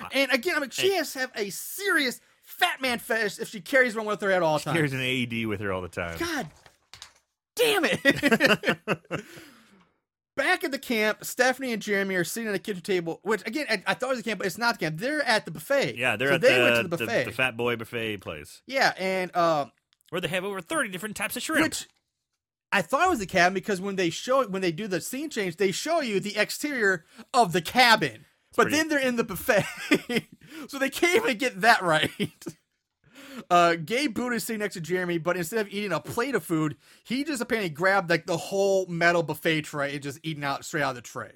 And 0.13 0.31
again, 0.33 0.57
I 0.57 0.61
mean, 0.61 0.71
she 0.71 0.95
has 0.95 1.13
to 1.13 1.21
have 1.21 1.33
a 1.37 1.51
serious 1.51 2.21
fat 2.43 2.81
man 2.81 2.99
fetish 2.99 3.39
if 3.39 3.49
she 3.49 3.61
carries 3.61 3.95
one 3.95 4.07
with 4.07 4.21
her 4.23 4.31
at 4.31 4.43
all 4.43 4.59
times. 4.59 4.77
Carries 4.77 4.93
an 4.93 5.01
AED 5.01 5.47
with 5.47 5.61
her 5.61 5.73
all 5.73 5.83
the 5.83 5.89
time. 5.89 6.19
God 6.19 6.49
damn 7.55 7.85
it. 7.85 8.79
Back 10.37 10.65
at 10.65 10.71
the 10.71 10.79
camp, 10.79 11.25
Stephanie 11.25 11.73
and 11.73 11.83
Jeremy 11.83 12.15
are 12.15 12.25
sitting 12.25 12.49
at 12.49 12.55
a 12.55 12.59
kitchen 12.59 12.81
table, 12.83 13.21
which 13.23 13.47
again, 13.47 13.67
I, 13.69 13.83
I 13.87 13.95
thought 13.95 14.07
it 14.07 14.13
was 14.13 14.21
a 14.21 14.23
camp, 14.23 14.39
but 14.39 14.47
it's 14.47 14.57
not 14.57 14.79
the 14.79 14.87
camp. 14.87 14.99
They're 14.99 15.23
at 15.23 15.45
the 15.45 15.51
buffet. 15.51 15.97
Yeah, 15.97 16.17
they're 16.17 16.29
so 16.29 16.35
at 16.37 16.41
they 16.41 16.55
the, 16.57 16.63
went 16.63 16.77
to 16.77 16.83
the 16.85 16.89
the, 16.97 17.05
buffet. 17.05 17.25
the 17.25 17.33
Fat 17.33 17.57
Boy 17.57 17.77
Buffet 17.77 18.19
place 18.19 18.63
yeah, 18.67 18.95
and 18.97 19.35
um, 19.37 19.71
where 20.09 20.21
they 20.21 20.29
have 20.29 20.45
over 20.45 20.61
30 20.61 20.89
different 20.89 21.17
types 21.17 21.37
of 21.37 21.43
shrimp. 21.43 21.65
which 21.65 21.89
I 22.73 22.83
thought 22.83 23.07
it 23.07 23.11
was 23.11 23.19
the 23.19 23.27
cabin 23.27 23.55
because 23.55 23.81
when 23.81 23.97
they 23.97 24.11
show 24.11 24.47
when 24.47 24.63
they 24.63 24.73
do 24.73 24.87
the 24.87 25.01
scene 25.01 25.29
change, 25.29 25.57
they 25.57 25.73
show 25.73 26.01
you 26.01 26.21
the 26.21 26.37
exterior 26.39 27.05
of 27.35 27.53
the 27.53 27.61
cabin, 27.61 28.25
but 28.57 28.65
pretty- 28.65 28.77
then 28.77 28.89
they're 28.89 28.99
in 28.99 29.17
the 29.17 29.25
buffet, 29.25 29.65
so 30.69 30.79
they 30.79 30.91
can't 30.91 31.25
even 31.25 31.39
get 31.39 31.61
that 31.63 31.83
right. 31.83 32.11
Uh, 33.49 33.75
Gay 33.77 34.07
Buddha 34.07 34.37
is 34.37 34.45
sitting 34.45 34.61
next 34.61 34.75
to 34.75 34.81
Jeremy, 34.83 35.17
but 35.17 35.37
instead 35.37 35.61
of 35.61 35.73
eating 35.73 35.93
a 35.93 36.01
plate 36.01 36.35
of 36.35 36.45
food, 36.45 36.77
he 37.05 37.25
just 37.25 37.41
apparently 37.41 37.71
grabbed 37.71 38.11
like 38.11 38.27
the 38.27 38.37
whole 38.37 38.85
metal 38.87 39.23
buffet 39.23 39.63
tray 39.63 39.95
and 39.95 40.03
just 40.03 40.19
eating 40.23 40.45
out 40.45 40.63
straight 40.65 40.83
out 40.83 40.91
of 40.91 40.97
the 40.97 41.01
tray. 41.01 41.33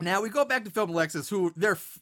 Now 0.00 0.22
we 0.22 0.30
go 0.30 0.44
back 0.46 0.64
to 0.64 0.70
film 0.70 0.90
Alexis, 0.90 1.28
who 1.28 1.52
they're, 1.56 1.72
f- 1.72 1.98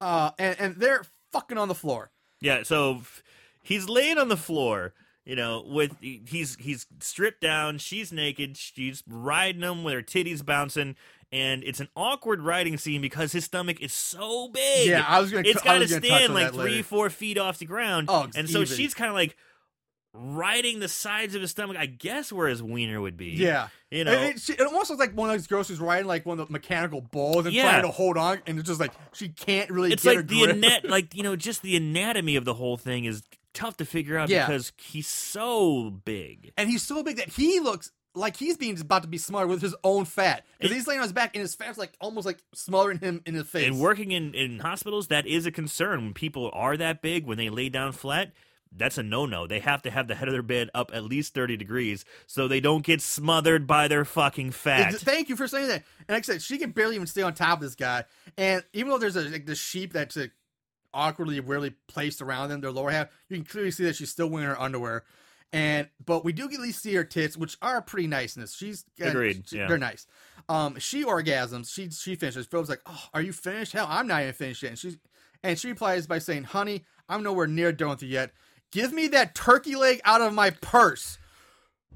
uh, 0.00 0.30
and 0.38 0.56
and 0.58 0.76
they're 0.76 1.04
fucking 1.32 1.58
on 1.58 1.68
the 1.68 1.74
floor. 1.74 2.10
Yeah, 2.40 2.64
so 2.64 2.96
f- 2.96 3.22
he's 3.62 3.88
laying 3.88 4.18
on 4.18 4.28
the 4.28 4.36
floor, 4.36 4.94
you 5.24 5.36
know, 5.36 5.62
with 5.64 5.94
he's 6.00 6.56
he's 6.56 6.86
stripped 7.00 7.40
down, 7.40 7.78
she's 7.78 8.12
naked, 8.12 8.56
she's 8.56 9.04
riding 9.06 9.62
him 9.62 9.84
with 9.84 9.94
her 9.94 10.02
titties 10.02 10.44
bouncing, 10.44 10.96
and 11.32 11.64
it's 11.64 11.80
an 11.80 11.88
awkward 11.96 12.42
riding 12.42 12.76
scene 12.76 13.00
because 13.00 13.32
his 13.32 13.44
stomach 13.44 13.80
is 13.80 13.92
so 13.92 14.48
big. 14.48 14.88
Yeah, 14.88 15.04
I 15.08 15.20
was 15.20 15.30
gonna- 15.32 15.48
It's 15.48 15.62
got 15.62 15.74
to 15.74 15.78
was 15.80 15.90
gonna 15.90 16.00
touch 16.06 16.16
stand 16.18 16.34
like 16.34 16.52
three, 16.52 16.82
four 16.82 17.08
feet 17.10 17.38
off 17.38 17.58
the 17.58 17.64
ground. 17.64 18.08
Oh, 18.10 18.28
and 18.36 18.48
so 18.48 18.64
she's 18.64 18.94
kind 18.94 19.08
of 19.08 19.14
like 19.14 19.36
riding 20.14 20.78
the 20.80 20.88
sides 20.88 21.34
of 21.34 21.40
his 21.40 21.50
stomach. 21.52 21.76
I 21.78 21.86
guess 21.86 22.30
where 22.32 22.48
his 22.48 22.62
wiener 22.62 23.00
would 23.00 23.16
be. 23.16 23.30
Yeah, 23.30 23.68
you 23.90 24.04
know. 24.04 24.12
It, 24.12 24.40
she, 24.40 24.52
it 24.52 24.60
almost 24.60 24.90
looks 24.90 25.00
like 25.00 25.14
one 25.16 25.30
of 25.30 25.36
those 25.36 25.46
girls 25.46 25.68
who's 25.68 25.80
riding 25.80 26.06
like 26.06 26.26
one 26.26 26.38
of 26.38 26.46
the 26.48 26.52
mechanical 26.52 27.00
balls 27.00 27.46
and 27.46 27.54
Yeah. 27.54 27.70
trying 27.70 27.82
to 27.82 27.88
hold 27.88 28.18
on, 28.18 28.42
and 28.46 28.58
it's 28.58 28.68
just 28.68 28.80
like 28.80 28.92
she 29.14 29.28
can't 29.30 29.70
really. 29.70 29.92
it's 29.92 30.04
like 30.04 30.26
the 30.26 30.44
anat- 30.50 30.84
like 30.88 31.14
you 31.14 31.22
know, 31.22 31.34
just 31.36 31.62
the 31.62 31.76
anatomy 31.76 32.36
of 32.36 32.44
the 32.44 32.54
whole 32.54 32.76
thing 32.76 33.04
is 33.06 33.22
tough 33.54 33.76
to 33.78 33.84
figure 33.84 34.18
out 34.18 34.28
Yeah. 34.28 34.46
because 34.46 34.72
he's 34.78 35.06
so 35.06 35.90
big. 35.90 36.52
and 36.58 36.68
he's 36.68 36.82
so 36.82 37.02
big 37.02 37.16
that 37.16 37.30
he 37.30 37.60
looks 37.60 37.90
like 38.14 38.36
he's 38.36 38.56
being 38.56 38.78
about 38.80 39.02
to 39.02 39.08
be 39.08 39.18
smothered 39.18 39.48
with 39.48 39.62
his 39.62 39.74
own 39.84 40.04
fat 40.04 40.44
because 40.58 40.74
he's 40.74 40.86
laying 40.86 41.00
on 41.00 41.04
his 41.04 41.12
back 41.12 41.34
and 41.34 41.40
his 41.40 41.54
fat's 41.54 41.78
like 41.78 41.92
almost 42.00 42.26
like 42.26 42.42
smothering 42.54 42.98
him 42.98 43.22
in 43.26 43.34
his 43.34 43.48
face. 43.48 43.66
And 43.66 43.80
working 43.80 44.12
in, 44.12 44.34
in 44.34 44.58
hospitals, 44.58 45.08
that 45.08 45.26
is 45.26 45.46
a 45.46 45.50
concern. 45.50 46.02
When 46.02 46.14
people 46.14 46.50
are 46.52 46.76
that 46.76 47.02
big, 47.02 47.26
when 47.26 47.38
they 47.38 47.48
lay 47.48 47.68
down 47.68 47.92
flat, 47.92 48.32
that's 48.74 48.98
a 48.98 49.02
no 49.02 49.26
no. 49.26 49.46
They 49.46 49.60
have 49.60 49.82
to 49.82 49.90
have 49.90 50.08
the 50.08 50.14
head 50.14 50.28
of 50.28 50.32
their 50.32 50.42
bed 50.42 50.70
up 50.74 50.90
at 50.94 51.04
least 51.04 51.34
30 51.34 51.56
degrees 51.56 52.04
so 52.26 52.48
they 52.48 52.60
don't 52.60 52.84
get 52.84 53.00
smothered 53.00 53.66
by 53.66 53.88
their 53.88 54.04
fucking 54.04 54.52
fat. 54.52 54.94
Thank 54.94 55.28
you 55.28 55.36
for 55.36 55.46
saying 55.46 55.68
that. 55.68 55.84
And 56.08 56.14
like 56.14 56.24
I 56.24 56.32
said, 56.34 56.42
she 56.42 56.58
can 56.58 56.70
barely 56.70 56.96
even 56.96 57.06
stay 57.06 57.22
on 57.22 57.34
top 57.34 57.58
of 57.58 57.62
this 57.62 57.74
guy. 57.74 58.04
And 58.36 58.64
even 58.72 58.90
though 58.90 58.98
there's 58.98 59.16
a 59.16 59.22
like 59.22 59.46
the 59.46 59.54
sheep 59.54 59.92
that's 59.92 60.16
like, 60.16 60.32
awkwardly, 60.94 61.40
weirdly 61.40 61.74
placed 61.88 62.20
around 62.20 62.50
them, 62.50 62.60
their 62.60 62.70
lower 62.70 62.90
half, 62.90 63.08
you 63.28 63.36
can 63.36 63.44
clearly 63.44 63.70
see 63.70 63.84
that 63.84 63.96
she's 63.96 64.10
still 64.10 64.28
wearing 64.28 64.48
her 64.48 64.60
underwear. 64.60 65.04
And 65.52 65.88
but 66.04 66.24
we 66.24 66.32
do 66.32 66.44
at 66.44 66.60
least 66.60 66.82
see 66.82 66.94
her 66.94 67.04
tits, 67.04 67.36
which 67.36 67.58
are 67.60 67.82
pretty 67.82 68.08
nice. 68.08 68.36
in 68.36 68.40
this. 68.42 68.54
She's 68.54 68.84
Agreed, 69.00 69.44
she- 69.48 69.58
yeah. 69.58 69.66
they're 69.68 69.76
nice. 69.78 70.06
Um, 70.48 70.78
she 70.78 71.04
orgasms. 71.04 71.72
She 71.72 71.90
she 71.90 72.16
finishes. 72.16 72.46
Phil's 72.46 72.68
like, 72.70 72.80
"Oh, 72.86 73.04
are 73.14 73.20
you 73.22 73.32
finished? 73.32 73.72
Hell, 73.72 73.86
I'm 73.88 74.06
not 74.06 74.22
even 74.22 74.32
finished 74.34 74.62
yet." 74.62 74.70
And 74.70 74.78
she's 74.78 74.96
and 75.42 75.58
she 75.58 75.68
replies 75.68 76.06
by 76.06 76.18
saying, 76.18 76.44
"Honey, 76.44 76.84
I'm 77.08 77.22
nowhere 77.22 77.46
near 77.46 77.70
done 77.72 77.90
with 77.90 78.02
you 78.02 78.08
yet. 78.08 78.32
Give 78.72 78.92
me 78.92 79.08
that 79.08 79.34
turkey 79.34 79.76
leg 79.76 80.00
out 80.04 80.20
of 80.22 80.32
my 80.32 80.50
purse." 80.50 81.18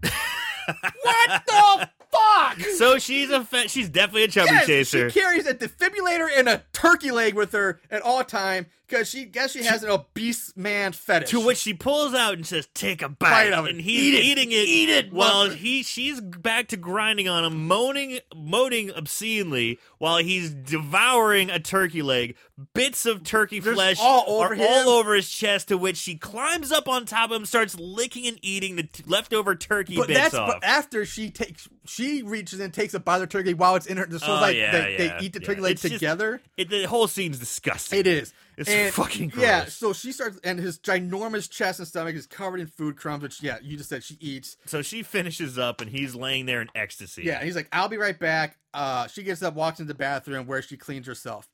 what 0.00 1.42
the 1.46 1.88
fuck? 2.10 2.60
so 2.76 2.98
she's 2.98 3.30
a 3.30 3.44
fa- 3.44 3.68
she's 3.68 3.88
definitely 3.88 4.24
a 4.24 4.28
chubby 4.28 4.50
Yes, 4.52 4.66
chaser. 4.66 5.10
She 5.10 5.20
carries 5.20 5.46
a 5.46 5.54
defibrillator 5.54 6.28
and 6.36 6.48
a 6.48 6.62
turkey 6.72 7.10
leg 7.10 7.34
with 7.34 7.52
her 7.52 7.80
at 7.90 8.02
all 8.02 8.22
time 8.24 8.66
because 8.88 9.08
she 9.08 9.24
guess 9.24 9.52
she 9.52 9.64
has 9.64 9.82
an 9.82 9.90
obese 9.90 10.52
man 10.56 10.92
fetish. 10.92 11.30
To 11.30 11.40
which 11.44 11.58
she 11.58 11.74
pulls 11.74 12.14
out 12.14 12.34
and 12.34 12.46
says, 12.46 12.68
"Take 12.74 13.02
a 13.02 13.08
bite,", 13.08 13.30
Bite 13.50 13.52
of 13.52 13.66
it. 13.66 13.70
and 13.72 13.80
he's 13.80 14.00
Eat 14.14 14.24
eating 14.24 14.52
it. 14.52 14.54
Eat 14.68 14.88
it, 14.88 15.12
while 15.12 15.44
mother- 15.44 15.54
he 15.56 15.82
she's 15.82 16.20
back 16.20 16.68
to 16.68 16.76
grinding 16.76 17.28
on 17.28 17.44
him, 17.44 17.66
moaning, 17.66 18.20
moaning 18.34 18.90
obscenely 18.92 19.78
while 19.98 20.18
he's 20.18 20.50
devouring 20.50 21.50
a 21.50 21.58
turkey 21.58 22.02
leg. 22.02 22.36
Bits 22.74 23.04
of 23.06 23.22
turkey 23.22 23.60
There's 23.60 23.74
flesh 23.76 23.98
all 24.00 24.24
over 24.40 24.52
are 24.52 24.54
him. 24.54 24.66
all 24.68 24.88
over 24.88 25.14
his 25.14 25.28
chest. 25.28 25.68
To 25.68 25.76
which 25.78 25.96
she 25.96 26.14
climbs 26.16 26.70
up 26.72 26.88
on 26.88 27.04
top 27.04 27.30
of 27.30 27.36
him, 27.36 27.44
starts 27.46 27.74
licking 27.78 28.26
and 28.26 28.38
eating 28.42 28.76
the 28.76 28.84
t- 28.84 29.02
leftover 29.06 29.54
turkey 29.54 29.96
but 29.96 30.08
bits 30.08 30.20
that's 30.20 30.34
off. 30.34 30.48
but 30.60 30.64
after 30.64 31.04
she 31.04 31.30
takes 31.30 31.68
she 31.86 32.22
reaches 32.22 32.58
and 32.60 32.72
takes 32.72 32.94
a 32.94 33.00
bite 33.00 33.16
of 33.16 33.20
the 33.22 33.26
turkey 33.26 33.54
while 33.54 33.74
it's 33.76 33.86
in 33.86 33.96
her. 33.96 34.06
So 34.18 34.26
Oh, 34.26 34.34
like 34.40 34.56
yeah, 34.56 34.72
they, 34.72 34.92
yeah, 34.92 34.96
they 35.18 35.24
eat 35.26 35.32
the 35.34 35.40
yeah. 35.40 35.46
turkey 35.46 35.60
leg 35.60 35.72
It's 35.72 35.82
just- 35.82 35.94
together. 35.94 36.40
It, 36.56 36.68
the 36.70 36.84
whole 36.84 37.06
scene's 37.08 37.38
disgusting. 37.38 37.98
It 38.00 38.06
is. 38.06 38.32
It's 38.56 38.70
And, 38.70 38.92
fucking 38.94 39.28
gross. 39.28 39.42
Yeah, 39.44 39.64
so 39.66 39.92
she 39.92 40.12
starts, 40.12 40.38
and 40.42 40.58
his 40.58 40.78
ginormous 40.78 41.50
chest 41.50 41.78
and 41.78 41.86
stomach 41.86 42.14
is 42.16 42.26
covered 42.26 42.60
in 42.60 42.66
food 42.66 42.96
crumbs, 42.96 43.22
which, 43.22 43.42
yeah, 43.42 43.58
you 43.62 43.76
just 43.76 43.90
said 43.90 44.02
she 44.02 44.16
eats. 44.20 44.56
So 44.64 44.80
she 44.80 45.02
finishes 45.02 45.58
up, 45.58 45.80
and 45.82 45.90
he's 45.90 46.14
laying 46.14 46.46
there 46.46 46.62
in 46.62 46.68
ecstasy. 46.74 47.22
Yeah, 47.24 47.44
he's 47.44 47.54
like, 47.54 47.68
I'll 47.72 47.88
be 47.88 47.98
right 47.98 48.18
back. 48.18 48.56
Uh, 48.72 49.08
she 49.08 49.22
gets 49.22 49.42
up, 49.42 49.54
walks 49.54 49.78
into 49.80 49.92
the 49.92 49.98
bathroom 49.98 50.46
where 50.46 50.62
she 50.62 50.76
cleans 50.78 51.06
herself. 51.06 51.48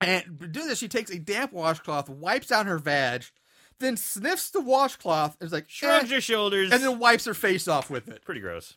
And 0.00 0.24
to 0.40 0.48
do 0.48 0.64
this, 0.66 0.78
she 0.78 0.88
takes 0.88 1.12
a 1.12 1.18
damp 1.20 1.52
washcloth, 1.52 2.08
wipes 2.08 2.48
down 2.48 2.66
her 2.66 2.78
vag, 2.78 3.24
then 3.78 3.96
sniffs 3.96 4.50
the 4.50 4.60
washcloth, 4.60 5.36
and 5.40 5.46
is 5.46 5.52
like, 5.52 5.68
shrugs 5.68 6.10
"Eh," 6.10 6.16
her 6.16 6.20
shoulders. 6.20 6.72
and 6.72 6.82
then 6.82 6.98
wipes 6.98 7.24
her 7.24 7.34
face 7.34 7.68
off 7.68 7.88
with 7.88 8.08
it. 8.08 8.24
pretty 8.24 8.40
gross. 8.40 8.76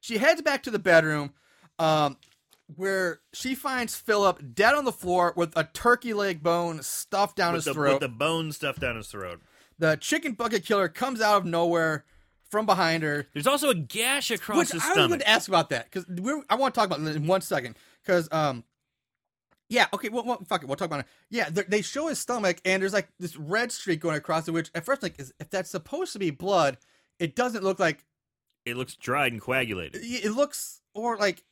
She 0.00 0.18
heads 0.18 0.42
back 0.42 0.62
to 0.64 0.70
the 0.70 0.78
bedroom, 0.78 1.32
um, 1.78 2.18
where 2.76 3.20
she 3.32 3.54
finds 3.54 3.96
Philip 3.96 4.54
dead 4.54 4.74
on 4.74 4.84
the 4.84 4.92
floor 4.92 5.32
with 5.36 5.56
a 5.56 5.64
turkey 5.64 6.12
leg 6.14 6.42
bone 6.42 6.82
stuffed 6.82 7.36
down 7.36 7.52
With 7.54 7.64
his 7.64 7.64
the, 7.66 7.74
throat. 7.74 7.92
with 7.94 8.00
the 8.00 8.08
bone 8.08 8.52
stuffed 8.52 8.80
down 8.80 8.96
his 8.96 9.08
throat. 9.08 9.40
The 9.78 9.96
chicken 9.96 10.32
bucket 10.32 10.64
killer 10.64 10.88
comes 10.88 11.20
out 11.20 11.38
of 11.38 11.44
nowhere 11.46 12.04
from 12.50 12.66
behind 12.66 13.02
her. 13.02 13.26
There's 13.32 13.46
also 13.46 13.70
a 13.70 13.74
gash 13.74 14.30
across 14.30 14.58
Which 14.58 14.72
his 14.72 14.82
I 14.82 14.86
was 14.88 14.92
stomach. 14.94 15.08
going 15.10 15.20
to 15.20 15.28
ask 15.28 15.48
about 15.48 15.70
that 15.70 15.90
because 15.90 16.04
I 16.50 16.54
want 16.56 16.74
to 16.74 16.78
talk 16.80 16.86
about 16.90 17.00
it 17.00 17.16
in 17.16 17.26
one 17.26 17.40
second. 17.40 17.76
Because 18.02 18.28
um, 18.32 18.64
yeah, 19.68 19.86
okay, 19.94 20.08
well, 20.08 20.24
well, 20.24 20.42
fuck 20.48 20.62
it, 20.62 20.66
we'll 20.66 20.76
talk 20.76 20.86
about 20.86 21.00
it. 21.00 21.06
Yeah, 21.30 21.48
they- 21.48 21.62
they 21.62 21.82
show 21.82 22.08
his 22.08 22.18
stomach 22.18 22.60
and 22.64 22.82
there's 22.82 22.92
like 22.92 23.08
this 23.18 23.36
red 23.36 23.70
streak 23.72 24.00
going 24.00 24.16
across 24.16 24.48
it. 24.48 24.50
Which 24.52 24.70
at 24.74 24.84
first, 24.84 25.02
like, 25.02 25.18
is, 25.20 25.32
if 25.38 25.48
that's 25.50 25.70
supposed 25.70 26.12
to 26.14 26.18
be 26.18 26.30
blood, 26.30 26.76
it 27.18 27.36
doesn't 27.36 27.62
look 27.62 27.78
like 27.78 28.04
It 28.66 28.76
looks 28.76 28.96
dried 28.96 29.32
and 29.32 29.40
coagulated. 29.40 30.02
it 30.02 30.24
it 30.26 30.32
looks 30.32 30.80
or 30.92 31.16
like 31.18 31.44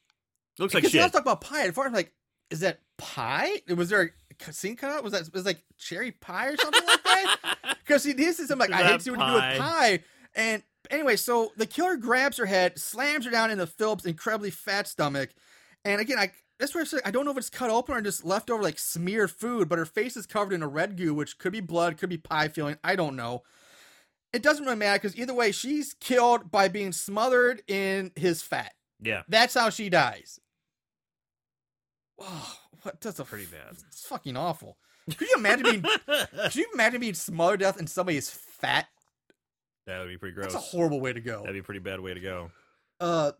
looks 0.59 0.75
like 0.75 0.83
because 0.83 0.93
shit. 0.93 1.01
let's 1.01 1.13
talk 1.13 1.23
about 1.23 1.41
pie. 1.41 1.67
At 1.67 1.75
first, 1.75 1.87
I'm 1.87 1.93
like, 1.93 2.13
is 2.51 2.61
that 2.61 2.81
pie? 2.97 3.51
Was 3.75 3.91
there 3.91 4.15
a 4.47 4.53
scene 4.53 4.77
cut 4.77 4.91
out? 4.91 5.05
Was 5.05 5.13
that 5.13 5.33
was 5.33 5.45
like 5.45 5.63
cherry 5.77 6.13
pie 6.13 6.49
or 6.49 6.57
something 6.57 6.87
like 6.87 7.05
that? 7.05 7.77
because 7.87 8.05
he 8.05 8.13
this 8.13 8.39
is 8.39 8.51
I'm 8.51 8.59
like 8.59 8.71
I 8.71 8.85
hate 8.85 8.99
to 8.99 9.01
see 9.01 9.11
what 9.11 9.21
you 9.21 9.27
do 9.27 9.35
with 9.35 9.59
pie. 9.59 10.01
And 10.35 10.63
anyway, 10.91 11.17
so 11.17 11.53
the 11.57 11.67
killer 11.67 11.97
grabs 11.97 12.37
her 12.37 12.47
head, 12.47 12.79
slams 12.79 13.25
her 13.25 13.31
down 13.31 13.51
into 13.51 13.67
Philip's 13.67 14.07
incredibly 14.07 14.51
fat 14.51 14.87
stomach, 14.87 15.31
and 15.85 16.01
again, 16.01 16.19
I 16.19 16.33
that's 16.59 16.75
where 16.75 16.85
I 16.85 17.09
I 17.09 17.11
don't 17.11 17.25
know 17.25 17.31
if 17.31 17.39
it's 17.39 17.51
cut 17.51 17.71
open 17.71 17.95
or 17.95 18.01
just 18.01 18.25
left 18.25 18.51
over 18.51 18.63
like 18.63 18.79
smeared 18.79 19.31
food, 19.31 19.69
but 19.69 19.79
her 19.79 19.87
face 19.87 20.17
is 20.17 20.27
covered 20.27 20.53
in 20.53 20.63
a 20.63 20.69
red 20.69 20.97
goo, 20.97 21.15
which 21.15 21.39
could 21.39 21.53
be 21.53 21.61
blood, 21.61 21.99
could 21.99 22.09
be 22.09 22.19
pie 22.19 22.49
filling. 22.49 22.77
I 22.83 22.97
don't 22.97 23.17
know. 23.17 23.43
It 24.33 24.43
doesn't 24.43 24.65
really 24.65 24.77
matter 24.77 24.99
because 24.99 25.17
either 25.17 25.33
way, 25.33 25.53
she's 25.53 25.95
killed 25.95 26.51
by 26.51 26.69
being 26.69 26.93
smothered 26.93 27.63
in 27.67 28.13
his 28.15 28.43
fat. 28.43 28.73
Yeah. 29.01 29.23
That's 29.29 29.55
how 29.55 29.71
she 29.71 29.89
dies. 29.89 30.41
Oh, 32.19 32.57
what? 32.83 33.01
That's 33.01 33.19
a 33.19 33.25
Pretty 33.25 33.47
bad. 33.47 33.77
It's 33.89 34.07
fucking 34.07 34.37
awful. 34.37 34.77
Could 35.09 35.29
you 35.29 35.37
imagine 35.37 35.65
being? 35.65 35.85
could 36.43 36.57
you 36.57 36.67
imagine 36.75 37.01
being 37.01 37.15
smothered 37.15 37.61
death 37.61 37.77
death 37.77 37.89
somebody 37.89 38.21
somebody's 38.21 38.31
fat? 38.31 38.89
That 39.87 40.01
would 40.01 40.09
be 40.09 40.19
pretty 40.19 40.35
gross. 40.35 40.53
That's 40.53 40.57
a 40.57 40.69
horrible 40.69 41.01
way 41.01 41.13
to 41.15 41.21
go. 41.21 41.41
That'd 41.41 41.55
be 41.55 41.61
a 41.61 41.63
pretty 41.63 41.81
bad 41.81 42.01
way 42.01 42.13
to 42.13 42.21
go. 42.21 42.51
Uh, 43.01 43.33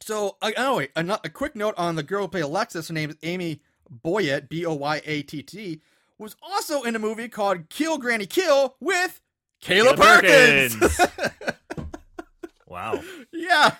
so 0.00 0.36
uh, 0.40 0.52
oh 0.56 0.76
wait, 0.76 0.90
a, 0.94 1.20
a 1.24 1.28
quick 1.28 1.56
note 1.56 1.74
on 1.76 1.96
the 1.96 2.02
girl 2.02 2.22
who 2.22 2.28
played 2.28 2.44
Alexis. 2.44 2.88
Her 2.88 2.94
name 2.94 3.10
is 3.10 3.16
Amy 3.22 3.60
Boyatt, 3.90 4.48
B 4.48 4.64
O 4.66 4.74
Y 4.74 5.02
A 5.04 5.22
T 5.22 5.42
T, 5.42 5.80
was 6.18 6.36
also 6.42 6.82
in 6.82 6.94
a 6.94 6.98
movie 7.00 7.28
called 7.28 7.68
Kill 7.70 7.98
Granny 7.98 8.26
Kill 8.26 8.76
with 8.78 9.20
Kayla, 9.62 9.94
Kayla 9.94 10.22
Perkins. 10.22 11.00
Wow. 12.68 13.00
yeah. 13.32 13.74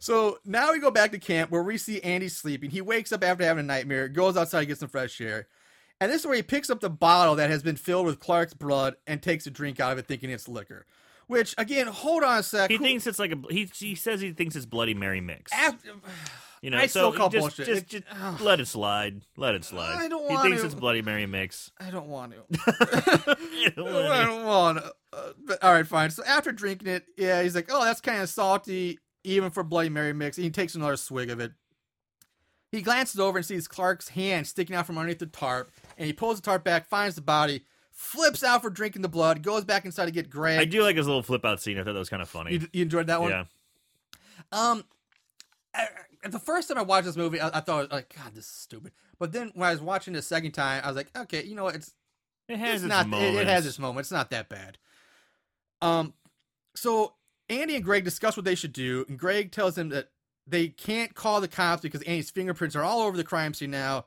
So 0.00 0.38
now 0.44 0.72
we 0.72 0.78
go 0.80 0.90
back 0.90 1.12
to 1.12 1.18
camp 1.18 1.50
where 1.50 1.62
we 1.62 1.76
see 1.78 2.00
Andy 2.00 2.28
sleeping. 2.28 2.70
He 2.70 2.80
wakes 2.80 3.12
up 3.12 3.22
after 3.22 3.44
having 3.44 3.64
a 3.64 3.66
nightmare, 3.66 4.08
goes 4.08 4.36
outside 4.36 4.60
to 4.60 4.66
get 4.66 4.78
some 4.78 4.88
fresh 4.88 5.20
air. 5.20 5.46
And 6.00 6.10
this 6.10 6.22
is 6.22 6.26
where 6.26 6.34
he 6.36 6.42
picks 6.42 6.70
up 6.70 6.80
the 6.80 6.88
bottle 6.90 7.36
that 7.36 7.50
has 7.50 7.62
been 7.62 7.76
filled 7.76 8.06
with 8.06 8.18
Clark's 8.18 8.54
blood 8.54 8.96
and 9.06 9.22
takes 9.22 9.46
a 9.46 9.50
drink 9.50 9.78
out 9.78 9.92
of 9.92 9.98
it, 9.98 10.06
thinking 10.08 10.30
it's 10.30 10.48
liquor. 10.48 10.86
Which, 11.26 11.54
again, 11.58 11.86
hold 11.86 12.24
on 12.24 12.38
a 12.38 12.42
sec. 12.42 12.70
He 12.70 12.76
Who- 12.78 12.82
thinks 12.84 13.06
it's 13.06 13.18
like 13.18 13.30
a 13.32 13.38
he. 13.50 13.70
He 13.72 13.94
says 13.94 14.20
he 14.20 14.32
thinks 14.32 14.56
it's 14.56 14.66
Bloody 14.66 14.94
Mary 14.94 15.20
mix. 15.20 15.52
After, 15.52 15.90
You 16.62 16.68
know, 16.70 16.76
I 16.78 16.86
so 16.88 17.10
still 17.10 17.12
call 17.12 17.28
just, 17.30 17.42
bullshit. 17.56 17.66
just, 17.66 17.86
just 17.86 18.04
ugh. 18.20 18.40
let 18.42 18.60
it 18.60 18.66
slide. 18.68 19.22
Let 19.36 19.54
it 19.54 19.64
slide. 19.64 19.94
I 19.98 20.08
don't 20.08 20.28
He 20.28 20.34
want 20.34 20.42
thinks 20.48 20.60
to. 20.60 20.66
it's 20.66 20.74
Bloody 20.74 21.00
Mary 21.02 21.24
mix. 21.26 21.70
I 21.80 21.90
don't 21.90 22.08
want 22.08 22.32
to. 22.32 22.38
I 22.66 23.72
don't 23.76 23.92
wanna- 23.94 24.26
don't 24.26 24.44
want 24.44 24.78
to. 24.78 24.92
Uh, 25.12 25.32
but, 25.46 25.62
all 25.64 25.72
right, 25.72 25.86
fine. 25.86 26.10
So 26.10 26.22
after 26.24 26.52
drinking 26.52 26.88
it, 26.88 27.04
yeah, 27.16 27.42
he's 27.42 27.54
like, 27.54 27.68
oh, 27.70 27.84
that's 27.84 28.00
kind 28.02 28.20
of 28.22 28.28
salty, 28.28 28.98
even 29.24 29.50
for 29.50 29.62
Bloody 29.62 29.88
Mary 29.88 30.12
mix. 30.12 30.36
And 30.36 30.44
he 30.44 30.50
takes 30.50 30.74
another 30.74 30.96
swig 30.96 31.30
of 31.30 31.40
it. 31.40 31.52
He 32.72 32.82
glances 32.82 33.18
over 33.18 33.38
and 33.38 33.46
sees 33.46 33.66
Clark's 33.66 34.10
hand 34.10 34.46
sticking 34.46 34.76
out 34.76 34.86
from 34.86 34.96
underneath 34.96 35.18
the 35.18 35.26
tarp, 35.26 35.72
and 35.98 36.06
he 36.06 36.12
pulls 36.12 36.36
the 36.36 36.42
tarp 36.42 36.62
back, 36.62 36.86
finds 36.86 37.16
the 37.16 37.20
body, 37.20 37.64
flips 37.90 38.44
out 38.44 38.62
for 38.62 38.70
drinking 38.70 39.02
the 39.02 39.08
blood, 39.08 39.42
goes 39.42 39.64
back 39.64 39.84
inside 39.84 40.04
to 40.06 40.12
get 40.12 40.30
Greg. 40.30 40.60
I 40.60 40.64
do 40.66 40.82
like 40.82 40.96
his 40.96 41.06
little 41.06 41.22
flip 41.22 41.44
out 41.44 41.60
scene. 41.60 41.78
I 41.78 41.82
thought 41.82 41.94
that 41.94 41.98
was 41.98 42.08
kind 42.08 42.22
of 42.22 42.28
funny. 42.28 42.52
You, 42.52 42.68
you 42.72 42.82
enjoyed 42.82 43.08
that 43.08 43.20
one? 43.20 43.30
yeah. 43.30 43.44
Um, 44.52 44.84
I, 45.74 45.88
the 46.28 46.38
first 46.38 46.68
time 46.68 46.78
I 46.78 46.82
watched 46.82 47.06
this 47.06 47.16
movie, 47.16 47.40
I, 47.40 47.48
I 47.48 47.60
thought 47.60 47.90
like, 47.90 48.14
God, 48.16 48.34
this 48.34 48.44
is 48.44 48.50
stupid. 48.52 48.92
But 49.18 49.32
then 49.32 49.50
when 49.54 49.68
I 49.68 49.72
was 49.72 49.80
watching 49.80 50.14
it 50.14 50.18
the 50.18 50.22
second 50.22 50.52
time, 50.52 50.82
I 50.84 50.88
was 50.88 50.96
like, 50.96 51.10
okay, 51.16 51.42
you 51.44 51.56
know 51.56 51.64
what? 51.64 51.74
It's 51.74 51.92
It 52.48 52.58
has 52.58 52.76
it's 52.76 52.82
its 52.84 52.88
not. 52.88 53.06
It, 53.06 53.08
moments. 53.08 53.40
it 53.40 53.46
has 53.48 53.66
its 53.66 53.78
moment. 53.78 54.04
It's 54.04 54.12
not 54.12 54.30
that 54.30 54.48
bad. 54.48 54.78
Um, 55.82 56.14
so 56.74 57.14
Andy 57.50 57.74
and 57.74 57.84
Greg 57.84 58.04
discuss 58.04 58.36
what 58.36 58.44
they 58.44 58.54
should 58.54 58.72
do, 58.72 59.04
and 59.08 59.18
Greg 59.18 59.50
tells 59.50 59.74
them 59.74 59.90
that 59.90 60.08
they 60.46 60.68
can't 60.68 61.14
call 61.14 61.40
the 61.40 61.48
cops 61.48 61.82
because 61.82 62.02
Andy's 62.02 62.30
fingerprints 62.30 62.76
are 62.76 62.84
all 62.84 63.02
over 63.02 63.16
the 63.16 63.24
crime 63.24 63.52
scene 63.52 63.72
now. 63.72 64.06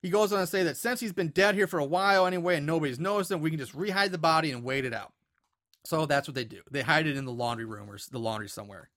He 0.00 0.08
goes 0.08 0.32
on 0.32 0.40
to 0.40 0.46
say 0.46 0.62
that 0.62 0.76
since 0.76 1.00
he's 1.00 1.12
been 1.12 1.28
dead 1.28 1.56
here 1.56 1.66
for 1.66 1.78
a 1.78 1.84
while 1.84 2.26
anyway, 2.26 2.56
and 2.56 2.66
nobody's 2.66 3.00
noticed 3.00 3.30
him, 3.30 3.40
we 3.40 3.50
can 3.50 3.58
just 3.58 3.76
rehide 3.76 4.12
the 4.12 4.18
body 4.18 4.52
and 4.52 4.62
wait 4.62 4.84
it 4.84 4.94
out. 4.94 5.12
So 5.84 6.06
that's 6.06 6.28
what 6.28 6.34
they 6.34 6.44
do. 6.44 6.60
They 6.70 6.82
hide 6.82 7.06
it 7.06 7.16
in 7.16 7.24
the 7.24 7.32
laundry 7.32 7.64
room 7.64 7.90
or 7.90 7.98
the 8.10 8.18
laundry 8.18 8.48
somewhere. 8.48 8.90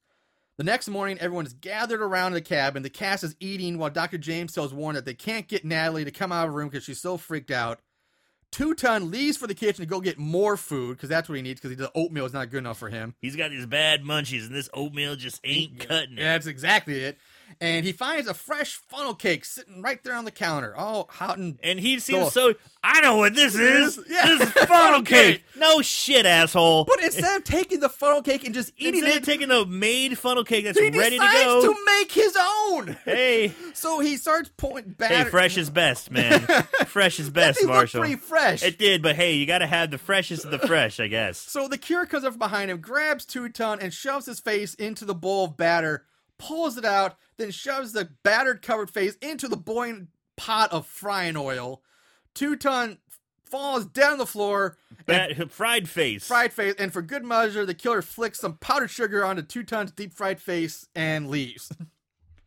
The 0.58 0.64
next 0.64 0.90
morning, 0.90 1.18
everyone 1.20 1.46
is 1.46 1.54
gathered 1.54 2.02
around 2.02 2.34
the 2.34 2.42
cabin. 2.42 2.84
The 2.84 2.90
cast 2.90 3.24
is 3.24 3.36
eating 3.40 3.78
while 3.78 3.90
Dr. 3.90 4.18
James 4.18 4.54
tells 4.54 4.74
Warren 4.74 4.96
that 4.96 5.06
they 5.06 5.14
can't 5.14 5.48
get 5.48 5.64
Natalie 5.64 6.04
to 6.04 6.12
come 6.12 6.32
out 6.32 6.48
of 6.48 6.52
the 6.52 6.58
room 6.58 6.70
because 6.70 6.84
she's 6.84 7.00
so 7.00 7.18
freaked 7.18 7.52
out. 7.52 7.80
Two 8.52 8.74
Ton 8.74 9.12
leaves 9.12 9.38
for 9.38 9.46
the 9.46 9.54
kitchen 9.54 9.84
to 9.84 9.86
go 9.86 10.02
get 10.02 10.18
more 10.18 10.58
food 10.58 10.98
because 10.98 11.10
that's 11.10 11.30
what 11.30 11.36
he 11.36 11.42
needs 11.42 11.62
because 11.62 11.78
the 11.78 11.92
oatmeal 11.94 12.26
is 12.26 12.34
not 12.34 12.50
good 12.50 12.58
enough 12.58 12.80
for 12.80 12.90
him. 12.90 13.14
He's 13.22 13.36
got 13.36 13.52
these 13.52 13.68
bad 13.68 14.02
munchies, 14.02 14.48
and 14.48 14.56
this 14.56 14.70
oatmeal 14.74 15.16
just 15.16 15.40
ain't 15.44 15.80
cutting 15.80 16.14
it. 16.14 16.22
Yeah, 16.22 16.34
that's 16.34 16.48
exactly 16.48 17.00
it. 17.00 17.18
And 17.62 17.86
he 17.86 17.92
finds 17.92 18.28
a 18.28 18.34
fresh 18.34 18.76
funnel 18.76 19.14
cake 19.14 19.44
sitting 19.46 19.82
right 19.82 20.02
there 20.04 20.16
on 20.16 20.26
the 20.26 20.32
counter, 20.32 20.76
all 20.76 21.08
hot 21.12 21.38
and. 21.38 21.60
And 21.64 21.80
he 21.80 22.00
seems 22.00 22.20
Cool. 22.22 22.30
so. 22.32 22.54
I 22.82 23.02
know 23.02 23.18
what 23.18 23.36
this 23.36 23.56
is. 23.56 24.00
Yeah. 24.10 24.26
This 24.26 24.42
is 24.56 24.66
funnel 24.66 25.02
cake. 25.04 25.44
No 25.58 25.82
shit, 25.82 26.26
asshole. 26.26 26.86
But 26.86 27.04
instead 27.04 27.36
of 27.38 27.44
taking 27.44 27.82
the 27.82 27.90
funnel 27.90 28.22
cake 28.22 28.46
and 28.46 28.54
just 28.54 28.72
eating 28.78 29.00
Instead 29.02 29.16
it, 29.16 29.20
of 29.20 29.26
taking 29.26 29.50
the 29.50 29.66
made 29.66 30.18
funnel 30.18 30.46
cake 30.46 30.64
that's 30.64 30.80
he 30.80 30.90
ready 30.90 31.18
to 31.20 31.26
go. 31.44 31.62
to 31.62 31.76
make 31.86 32.12
his 32.12 32.38
own. 32.40 32.96
Hey, 33.04 33.54
So 33.74 34.00
he 34.00 34.16
starts 34.18 34.50
pulling 34.56 34.92
back. 34.92 35.12
hey, 35.12 35.24
fresh 35.26 35.58
is 35.58 35.70
best, 35.70 36.10
man. 36.12 36.40
fresh 36.88 37.20
is 37.20 37.30
best, 37.30 37.66
Marshall. 37.66 38.00
pretty 38.02 38.16
fresh. 38.16 38.64
It 38.64 38.78
did, 38.80 39.02
but 39.02 39.16
hey, 39.18 39.34
you 39.34 39.46
got 39.46 39.60
to 39.60 39.68
have 39.68 39.92
the 39.92 39.98
freshest 39.98 40.46
of 40.46 40.52
the 40.52 40.60
fresh, 40.60 41.00
I 41.02 41.08
guess. 41.08 41.38
So 41.38 41.68
the 41.68 41.78
cure 41.78 42.06
comes 42.06 42.24
up 42.24 42.38
behind 42.38 42.72
him, 42.72 42.80
grabs 42.80 43.26
Two 43.26 43.50
Ton, 43.50 43.80
and 43.82 43.94
shoves 43.94 44.26
his 44.26 44.40
face 44.40 44.74
into 44.76 45.04
the 45.06 45.16
bowl 45.16 45.46
of 45.46 45.58
batter, 45.58 46.06
pulls 46.40 46.78
it 46.78 46.86
out, 46.86 47.16
then 47.38 47.52
shoves 47.52 47.92
the 47.92 48.10
battered 48.24 48.62
covered 48.64 48.90
face 48.90 49.16
into 49.22 49.48
the 49.48 49.58
boiling 49.58 50.08
pot 50.38 50.72
of 50.72 50.88
frying 50.88 51.38
oil. 51.38 51.84
Two 52.34 52.56
Ton 52.56 52.98
falls 53.46 53.86
down 53.86 54.18
the 54.18 54.26
floor, 54.26 54.78
Bat- 55.06 55.52
fried 55.52 55.88
face. 55.90 56.28
fried 56.28 56.54
face, 56.54 56.76
and 56.80 56.92
for 56.94 57.02
good 57.02 57.24
measure, 57.26 57.66
the 57.66 57.74
killer 57.74 58.02
flicks 58.02 58.40
some 58.40 58.58
powdered 58.58 58.90
sugar 58.90 59.24
onto 59.26 59.42
Two 59.42 59.64
Ton's 59.64 59.92
deep 59.92 60.14
fried 60.14 60.42
face 60.42 60.88
and 60.96 61.30
leaves. 61.30 61.72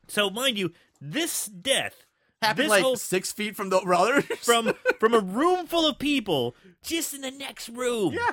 So, 0.09 0.29
mind 0.29 0.59
you, 0.59 0.73
this 1.01 1.47
death 1.47 2.05
Happened 2.43 2.65
This 2.65 2.71
like 2.71 2.83
whole- 2.83 2.97
six 2.97 3.33
feet 3.33 3.55
from 3.57 3.71
the 3.71 3.81
brothers. 3.81 4.25
from 4.43 4.75
from 4.99 5.15
a 5.15 5.21
room 5.21 5.67
full 5.67 5.87
of 5.89 5.99
people, 5.99 6.55
just 6.83 7.15
in 7.15 7.21
the 7.23 7.31
next 7.31 7.69
room. 7.71 8.13
yeah, 8.13 8.33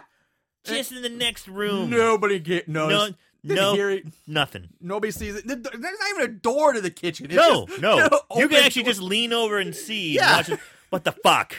just 0.66 0.92
in 0.92 1.04
the 1.04 1.10
next 1.10 1.48
room. 1.48 1.90
nobody 1.92 2.40
get 2.40 2.68
no, 2.68 3.10
no, 3.44 3.74
it. 3.76 4.06
nothing. 4.28 4.70
Nobody 4.82 5.12
sees 5.12 5.36
it. 5.36 5.48
There's 5.48 5.62
not 5.64 5.94
even 6.18 6.24
a 6.24 6.34
door 6.34 6.74
to 6.74 6.82
the 6.82 6.90
kitchen. 6.92 7.28
It's 7.28 7.36
No, 7.36 7.66
just, 7.68 7.82
no. 7.82 7.96
you 8.04 8.10
know, 8.10 8.22
You 8.36 8.48
can 8.50 8.64
actually 8.64 8.84
door. 8.84 8.92
just 8.92 9.02
lean 9.02 9.34
over 9.34 9.58
and 9.60 9.76
see. 9.76 10.14
Yeah. 10.16 10.38
Watch. 10.38 10.52
What 10.90 11.04
the 11.04 11.12
fuck? 11.12 11.56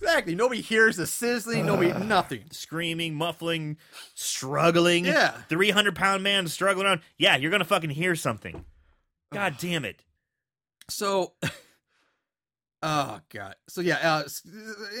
Exactly. 0.00 0.34
Nobody 0.34 0.60
hears 0.60 0.96
the 0.96 1.06
sizzling. 1.06 1.66
Nobody, 1.66 1.92
nothing. 2.04 2.44
Screaming, 2.50 3.14
muffling, 3.14 3.76
struggling. 4.14 5.04
Yeah. 5.06 5.32
300 5.48 5.94
pound 5.94 6.22
man 6.22 6.46
struggling 6.48 6.86
around. 6.86 7.00
Yeah, 7.18 7.36
you're 7.36 7.50
going 7.50 7.60
to 7.62 7.66
fucking 7.66 7.90
hear 7.90 8.14
something. 8.14 8.64
God 9.32 9.56
damn 9.58 9.84
it. 9.84 10.02
So, 10.88 11.32
oh 12.82 13.20
god. 13.30 13.56
So 13.68 13.80
yeah, 13.80 13.96
uh, 14.16 14.22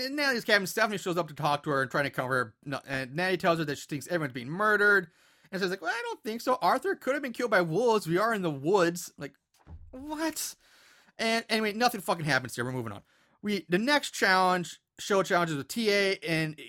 in 0.06 0.16
Natalie's 0.16 0.44
cabin, 0.44 0.66
Stephanie 0.66 0.98
shows 0.98 1.16
up 1.16 1.28
to 1.28 1.34
talk 1.34 1.62
to 1.64 1.70
her 1.70 1.82
and 1.82 1.90
trying 1.90 2.04
to 2.04 2.10
cover 2.10 2.54
her. 2.66 2.80
And 2.86 3.14
Natalie 3.14 3.36
tells 3.36 3.58
her 3.58 3.64
that 3.66 3.78
she 3.78 3.86
thinks 3.86 4.06
everyone's 4.08 4.32
being 4.32 4.48
murdered, 4.48 5.08
and 5.54 5.62
says 5.62 5.70
like, 5.70 5.80
"Well, 5.80 5.92
I 5.94 6.02
don't 6.02 6.22
think 6.22 6.40
so. 6.40 6.58
Arthur 6.60 6.96
could 6.96 7.14
have 7.14 7.22
been 7.22 7.32
killed 7.32 7.52
by 7.52 7.60
wolves. 7.60 8.06
We 8.06 8.18
are 8.18 8.34
in 8.34 8.42
the 8.42 8.50
woods. 8.50 9.12
Like, 9.16 9.34
what?" 9.92 10.56
And 11.16 11.44
anyway, 11.48 11.72
nothing 11.72 12.00
fucking 12.00 12.24
happens 12.24 12.56
here. 12.56 12.64
We're 12.64 12.72
moving 12.72 12.92
on. 12.92 13.02
We 13.40 13.64
the 13.68 13.78
next 13.78 14.10
challenge, 14.10 14.80
show 14.98 15.22
challenges 15.22 15.56
with 15.56 15.68
TA, 15.68 16.18
and 16.26 16.60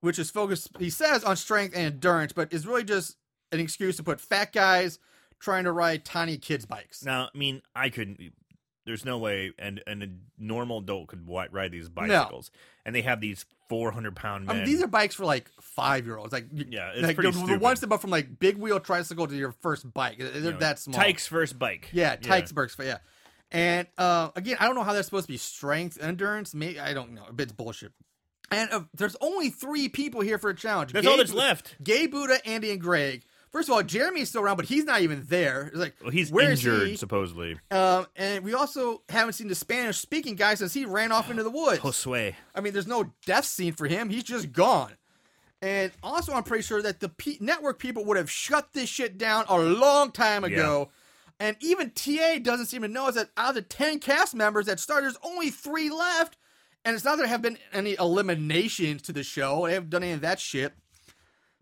which 0.00 0.18
is 0.18 0.28
focused. 0.30 0.70
He 0.80 0.90
says 0.90 1.22
on 1.22 1.36
strength 1.36 1.76
and 1.76 1.86
endurance, 1.86 2.32
but 2.32 2.52
is 2.52 2.66
really 2.66 2.84
just 2.84 3.16
an 3.52 3.60
excuse 3.60 3.96
to 3.98 4.02
put 4.02 4.20
fat 4.20 4.52
guys 4.52 4.98
trying 5.38 5.64
to 5.64 5.72
ride 5.72 6.04
tiny 6.04 6.36
kids' 6.36 6.66
bikes. 6.66 7.04
Now, 7.04 7.28
I 7.32 7.38
mean, 7.38 7.62
I 7.76 7.90
couldn't. 7.90 8.20
There's 8.84 9.04
no 9.04 9.18
way, 9.18 9.52
and, 9.58 9.80
and 9.86 10.02
a 10.02 10.08
normal 10.38 10.78
adult 10.78 11.08
could 11.08 11.28
ride 11.28 11.70
these 11.70 11.88
bicycles, 11.88 12.50
and 12.84 12.94
they 12.94 13.02
have 13.02 13.20
these 13.20 13.46
400 13.68 14.16
pound 14.16 14.50
I 14.50 14.54
men. 14.54 14.56
mean, 14.64 14.66
these 14.72 14.82
are 14.82 14.88
bikes 14.88 15.14
for 15.14 15.24
like 15.24 15.48
five 15.60 16.04
year 16.04 16.16
olds. 16.16 16.32
Like, 16.32 16.46
Yeah, 16.52 16.90
it's 16.90 17.02
like 17.02 17.14
pretty 17.16 17.30
the, 17.30 17.38
stupid. 17.38 17.60
ones 17.60 17.80
that 17.80 17.88
go 17.88 17.96
from 17.96 18.10
like 18.10 18.38
big 18.38 18.56
wheel 18.56 18.80
tricycle 18.80 19.26
to 19.26 19.36
your 19.36 19.52
first 19.62 19.92
bike. 19.94 20.18
They're 20.18 20.34
you 20.34 20.50
know, 20.52 20.58
that 20.58 20.78
small. 20.78 21.00
Tyke's 21.00 21.26
first 21.26 21.58
bike. 21.58 21.88
Yeah, 21.92 22.16
Tykesburg's. 22.16 22.76
Yeah. 22.78 22.98
And 23.52 23.86
uh, 23.98 24.30
again, 24.34 24.56
I 24.60 24.66
don't 24.66 24.74
know 24.74 24.82
how 24.82 24.94
that's 24.94 25.06
supposed 25.06 25.26
to 25.26 25.32
be 25.32 25.38
strength, 25.38 26.02
endurance. 26.02 26.54
Maybe 26.54 26.80
I 26.80 26.92
don't 26.94 27.12
know. 27.12 27.24
It's 27.38 27.52
bullshit. 27.52 27.92
And 28.50 28.70
uh, 28.70 28.80
there's 28.94 29.16
only 29.20 29.50
three 29.50 29.88
people 29.88 30.20
here 30.22 30.38
for 30.38 30.50
a 30.50 30.54
challenge. 30.54 30.92
That's 30.92 31.06
Gay 31.06 31.10
all 31.10 31.18
that's 31.18 31.32
left. 31.32 31.76
Gay 31.82 32.06
Buddha, 32.06 32.46
Andy, 32.46 32.70
and 32.70 32.80
Greg. 32.80 33.22
First 33.52 33.68
of 33.68 33.74
all, 33.74 33.82
Jeremy's 33.82 34.30
still 34.30 34.40
around, 34.42 34.56
but 34.56 34.64
he's 34.64 34.84
not 34.84 35.02
even 35.02 35.24
there. 35.28 35.66
It's 35.66 35.76
like, 35.76 35.94
Well, 36.00 36.10
he's 36.10 36.30
where 36.32 36.50
is 36.50 36.64
injured, 36.64 36.88
he? 36.88 36.96
supposedly. 36.96 37.58
Um, 37.70 38.06
and 38.16 38.42
we 38.44 38.54
also 38.54 39.02
haven't 39.10 39.34
seen 39.34 39.48
the 39.48 39.54
Spanish 39.54 39.98
speaking 39.98 40.36
guy 40.36 40.54
since 40.54 40.72
he 40.72 40.86
ran 40.86 41.12
off 41.12 41.30
into 41.30 41.42
the 41.42 41.50
woods. 41.50 41.80
Josue. 41.80 42.34
I 42.54 42.60
mean, 42.62 42.72
there's 42.72 42.86
no 42.86 43.12
death 43.26 43.44
scene 43.44 43.74
for 43.74 43.86
him. 43.86 44.08
He's 44.08 44.24
just 44.24 44.52
gone. 44.52 44.92
And 45.60 45.92
also, 46.02 46.32
I'm 46.32 46.42
pretty 46.44 46.62
sure 46.62 46.80
that 46.82 47.00
the 47.00 47.08
P- 47.10 47.36
network 47.40 47.78
people 47.78 48.04
would 48.06 48.16
have 48.16 48.30
shut 48.30 48.72
this 48.72 48.88
shit 48.88 49.18
down 49.18 49.44
a 49.48 49.58
long 49.58 50.10
time 50.10 50.44
ago. 50.44 50.88
And 51.38 51.56
even 51.60 51.90
TA 51.90 52.38
doesn't 52.42 52.66
seem 52.66 52.82
to 52.82 52.88
know 52.88 53.10
that 53.10 53.30
out 53.36 53.50
of 53.50 53.54
the 53.56 53.62
10 53.62 53.98
cast 53.98 54.34
members 54.34 54.66
that 54.66 54.80
started, 54.80 55.04
there's 55.04 55.18
only 55.22 55.50
three 55.50 55.90
left. 55.90 56.36
And 56.84 56.94
it's 56.96 57.04
not 57.04 57.12
that 57.16 57.22
there 57.22 57.28
have 57.28 57.42
been 57.42 57.58
any 57.72 57.96
eliminations 57.98 59.02
to 59.02 59.12
the 59.12 59.22
show. 59.22 59.66
They 59.66 59.74
haven't 59.74 59.90
done 59.90 60.02
any 60.02 60.12
of 60.12 60.20
that 60.22 60.40
shit. 60.40 60.72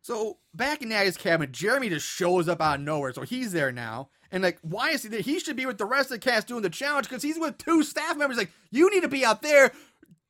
So 0.03 0.39
back 0.55 0.83
in 0.83 0.89
Natty's 0.89 1.17
cabin, 1.17 1.51
Jeremy 1.53 1.89
just 1.91 2.07
shows 2.07 2.49
up 2.49 2.61
out 2.61 2.77
of 2.79 2.85
nowhere. 2.85 3.13
So 3.13 3.23
he's 3.23 3.53
there 3.53 3.71
now. 3.73 4.09
And 4.33 4.43
like, 4.43 4.59
why 4.63 4.91
is 4.91 5.03
he 5.03 5.09
there? 5.09 5.21
He 5.21 5.39
should 5.41 5.57
be 5.57 5.67
with 5.67 5.79
the 5.79 5.85
rest 5.85 6.11
of 6.11 6.21
the 6.21 6.31
cast 6.31 6.47
doing 6.49 6.63
the 6.63 6.71
challenge 6.71 7.09
because 7.09 7.23
he's 7.23 7.39
with 7.39 7.59
two 7.59 7.83
staff 7.83 8.17
members. 8.17 8.39
Like, 8.39 8.51
you 8.71 8.89
need 8.91 9.03
to 9.03 9.09
be 9.09 9.25
out 9.25 9.43
there 9.43 9.73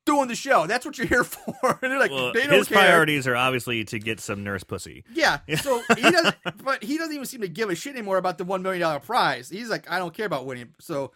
doing 0.05 0.27
the 0.27 0.35
show. 0.35 0.65
That's 0.65 0.85
what 0.85 0.97
you're 0.97 1.05
here 1.07 1.23
for. 1.25 1.53
and 1.81 1.91
they're 1.91 1.99
like, 1.99 2.09
Well, 2.11 2.33
they 2.33 2.41
don't 2.47 2.53
his 2.57 2.67
care. 2.67 2.79
priorities 2.79 3.27
are 3.27 3.35
obviously 3.35 3.83
to 3.85 3.99
get 3.99 4.19
some 4.19 4.43
nurse 4.43 4.63
pussy. 4.63 5.03
Yeah. 5.13 5.39
So 5.57 5.81
he 5.95 6.01
doesn't, 6.01 6.35
but 6.63 6.83
he 6.83 6.97
doesn't 6.97 7.13
even 7.13 7.25
seem 7.27 7.41
to 7.41 7.47
give 7.47 7.69
a 7.69 7.75
shit 7.75 7.95
anymore 7.95 8.17
about 8.17 8.37
the 8.39 8.43
one 8.43 8.63
million 8.63 8.81
dollar 8.81 8.99
prize. 8.99 9.49
He's 9.49 9.69
like, 9.69 9.89
I 9.89 9.99
don't 9.99 10.13
care 10.13 10.25
about 10.25 10.45
winning. 10.47 10.73
So, 10.79 11.11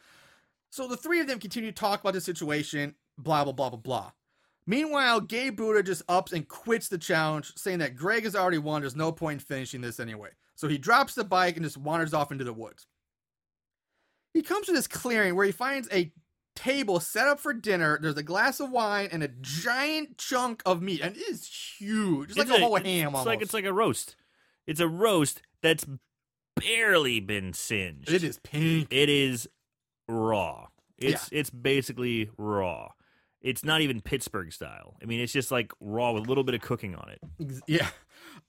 so 0.69 0.87
the 0.87 0.97
three 0.97 1.19
of 1.19 1.27
them 1.27 1.39
continue 1.39 1.71
to 1.71 1.75
talk 1.75 2.01
about 2.01 2.13
the 2.13 2.21
situation. 2.21 2.93
Blah 3.17 3.45
blah 3.45 3.53
blah 3.53 3.69
blah 3.71 3.79
blah. 3.79 4.11
Meanwhile, 4.67 5.21
Gay 5.21 5.51
Buddha 5.51 5.83
just 5.83 6.01
ups 6.09 6.31
and 6.31 6.47
quits 6.47 6.87
the 6.87 6.97
challenge, 6.97 7.53
saying 7.55 7.79
that 7.79 7.95
Greg 7.95 8.23
has 8.23 8.35
already 8.35 8.57
won. 8.57 8.81
There's 8.81 8.95
no 8.95 9.11
point 9.11 9.41
in 9.41 9.45
finishing 9.45 9.81
this 9.81 9.99
anyway. 9.99 10.29
So 10.55 10.67
he 10.67 10.77
drops 10.77 11.13
the 11.13 11.23
bike 11.23 11.55
and 11.55 11.65
just 11.65 11.77
wanders 11.77 12.13
off 12.13 12.31
into 12.31 12.43
the 12.43 12.53
woods. 12.53 12.87
He 14.33 14.41
comes 14.41 14.65
to 14.67 14.73
this 14.73 14.87
clearing 14.87 15.35
where 15.35 15.45
he 15.45 15.51
finds 15.51 15.87
a 15.91 16.11
table 16.55 16.99
set 16.99 17.27
up 17.27 17.39
for 17.39 17.53
dinner. 17.53 17.99
There's 18.01 18.17
a 18.17 18.23
glass 18.23 18.59
of 18.59 18.71
wine 18.71 19.09
and 19.11 19.21
a 19.21 19.29
giant 19.41 20.17
chunk 20.17 20.63
of 20.65 20.81
meat, 20.81 21.01
and 21.01 21.15
it 21.15 21.21
is 21.21 21.47
huge. 21.77 22.31
It's 22.31 22.37
like 22.37 22.49
a, 22.49 22.59
whole 22.59 22.75
ham. 22.75 22.85
It's 22.85 23.05
almost. 23.05 23.25
like 23.25 23.41
it's 23.41 23.53
like 23.53 23.65
a 23.65 23.73
roast. 23.73 24.15
It's 24.65 24.79
a 24.79 24.87
roast 24.87 25.41
that's 25.61 25.85
barely 26.55 27.19
been 27.19 27.53
singed. 27.53 28.11
It 28.11 28.23
is 28.23 28.39
pink. 28.39 28.87
It 28.89 29.09
is 29.09 29.47
raw. 30.07 30.67
It's 30.97 31.29
it's 31.31 31.49
basically 31.49 32.29
raw. 32.37 32.89
It's 33.45 33.63
not 33.63 33.81
even 33.81 34.01
Pittsburgh 34.01 34.51
style. 34.51 34.97
I 35.01 35.05
mean, 35.05 35.19
it's 35.21 35.31
just 35.31 35.51
like 35.51 35.71
raw 35.79 36.11
with 36.11 36.25
a 36.25 36.27
little 36.27 36.43
bit 36.43 36.55
of 36.55 36.61
cooking 36.61 36.95
on 36.95 37.09
it. 37.09 37.61
Yeah. 37.67 37.87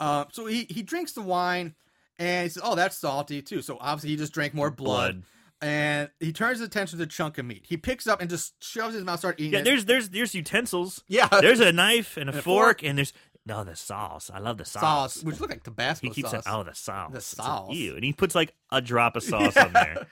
Uh, 0.01 0.25
so 0.33 0.47
he, 0.47 0.67
he 0.71 0.83
drinks 0.83 1.13
the 1.13 1.21
wine 1.23 1.75
and 2.19 2.45
he 2.45 2.49
says, 2.49 2.63
Oh, 2.65 2.75
that's 2.75 2.97
salty 2.97 3.43
too. 3.43 3.61
So 3.63 3.77
obviously 3.81 4.11
he 4.11 4.17
just 4.17 4.33
drank 4.33 4.55
more 4.55 4.71
blood. 4.71 5.23
And 5.63 6.11
he 6.21 6.33
turns 6.33 6.59
his 6.59 6.67
attention 6.69 6.99
to 6.99 7.05
the 7.05 7.11
chunk 7.11 7.39
of 7.39 7.47
meat. 7.47 7.65
He 7.69 7.77
picks 7.77 8.07
up 8.07 8.21
and 8.21 8.29
just 8.29 8.55
shoves 8.63 8.95
his 8.95 9.05
mouth, 9.05 9.19
start 9.19 9.39
eating 9.41 9.53
Yeah, 9.55 9.59
it. 9.61 9.65
there's 9.65 9.85
there's 9.87 10.09
there's 10.11 10.35
utensils. 10.35 11.03
yeah, 11.09 11.29
There's 11.41 11.61
a 11.61 11.73
knife 11.73 12.17
and 12.17 12.29
a, 12.29 12.35
And 12.35 12.43
fork, 12.43 12.81
fork. 12.81 12.83
and 12.83 12.99
there's 12.99 13.13
no 13.47 13.65
the 13.65 13.77
sauce. 13.77 14.31
I 14.33 14.39
love 14.39 14.59
the 14.59 14.65
sauce, 14.65 15.15
sauce. 15.15 15.25
which 15.25 15.41
look 15.41 15.51
like 15.51 15.63
Tabasco 15.63 16.07
He 16.09 16.13
keeps 16.13 16.31
sauce. 16.31 16.45
saying, 16.45 16.57
"Oh, 16.57 16.63
the 16.65 16.75
sauce, 16.75 17.11
The 17.13 17.19
It's 17.19 17.39
like, 17.39 17.47
sauce. 17.47 17.71
ew," 17.75 17.95
and 17.95 18.05
he 18.05 18.13
puts 18.13 18.35
like 18.35 18.55
a 18.73 18.81
drop 18.83 19.15
of 19.17 19.23
sauce 19.23 19.57
on 19.57 19.73
there. 19.73 19.95
but 19.99 20.09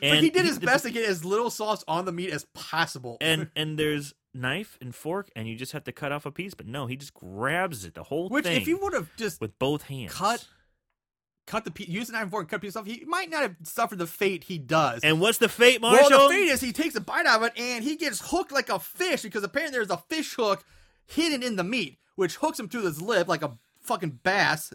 And 0.00 0.20
he 0.24 0.30
did 0.30 0.44
his 0.46 0.58
best 0.58 0.84
to 0.84 0.90
get 0.90 1.08
as 1.08 1.24
little 1.24 1.50
sauce 1.50 1.84
on 1.86 2.04
the 2.04 2.12
meat 2.12 2.30
as 2.30 2.46
possible. 2.54 3.18
and 3.20 3.50
and 3.54 3.78
there's 3.78 4.14
knife 4.34 4.78
and 4.80 4.94
fork, 4.94 5.30
and 5.34 5.48
you 5.48 5.56
just 5.56 5.72
have 5.72 5.84
to 5.84 5.92
cut 5.92 6.12
off 6.12 6.26
a 6.26 6.30
piece. 6.30 6.54
But 6.54 6.66
no, 6.66 6.86
he 6.86 6.96
just 6.96 7.14
grabs 7.14 7.84
it, 7.84 7.94
the 7.94 8.04
whole 8.04 8.28
which, 8.28 8.44
thing, 8.44 8.60
if 8.60 8.68
you 8.68 8.78
would 8.78 8.92
have 8.92 9.14
just 9.16 9.40
with 9.40 9.58
both 9.58 9.82
hands. 9.82 10.14
cut, 10.14 10.46
cut 11.46 11.64
the 11.64 11.70
piece, 11.70 11.88
use 11.88 12.06
the 12.08 12.12
knife 12.12 12.22
and 12.22 12.30
fork 12.30 12.42
and 12.42 12.50
cut 12.50 12.60
piece 12.60 12.76
off, 12.76 12.86
he 12.86 13.04
might 13.06 13.30
not 13.30 13.42
have 13.42 13.56
suffered 13.64 13.98
the 13.98 14.06
fate 14.06 14.44
he 14.44 14.58
does. 14.58 15.00
And 15.02 15.20
what's 15.20 15.38
the 15.38 15.48
fate, 15.48 15.80
Marshall? 15.80 16.10
Well, 16.10 16.28
the 16.28 16.34
fate 16.34 16.48
is 16.48 16.60
he 16.60 16.72
takes 16.72 16.94
a 16.94 17.00
bite 17.00 17.26
out 17.26 17.42
of 17.42 17.46
it 17.46 17.52
and 17.56 17.82
he 17.82 17.96
gets 17.96 18.30
hooked 18.30 18.52
like 18.52 18.68
a 18.68 18.78
fish 18.78 19.22
because 19.22 19.42
apparently 19.42 19.76
there's 19.76 19.90
a 19.90 20.02
fish 20.08 20.34
hook 20.34 20.64
hidden 21.06 21.42
in 21.42 21.56
the 21.56 21.64
meat, 21.64 21.98
which 22.16 22.36
hooks 22.36 22.60
him 22.60 22.68
to 22.68 22.82
his 22.82 23.00
lip 23.00 23.28
like 23.28 23.42
a 23.42 23.58
fucking 23.80 24.20
bass. 24.22 24.72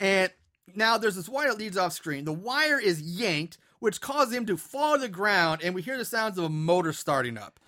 And 0.00 0.30
now 0.74 0.98
there's 0.98 1.16
this 1.16 1.28
wire 1.28 1.48
that 1.48 1.58
leads 1.58 1.76
off 1.76 1.92
screen. 1.92 2.24
The 2.24 2.32
wire 2.32 2.80
is 2.80 3.00
yanked, 3.00 3.58
which 3.80 4.00
causes 4.00 4.34
him 4.34 4.46
to 4.46 4.56
fall 4.56 4.94
to 4.94 5.02
the 5.02 5.08
ground, 5.08 5.60
and 5.62 5.74
we 5.74 5.82
hear 5.82 5.98
the 5.98 6.04
sounds 6.04 6.38
of 6.38 6.44
a 6.44 6.48
motor 6.48 6.92
starting 6.92 7.36
up. 7.36 7.60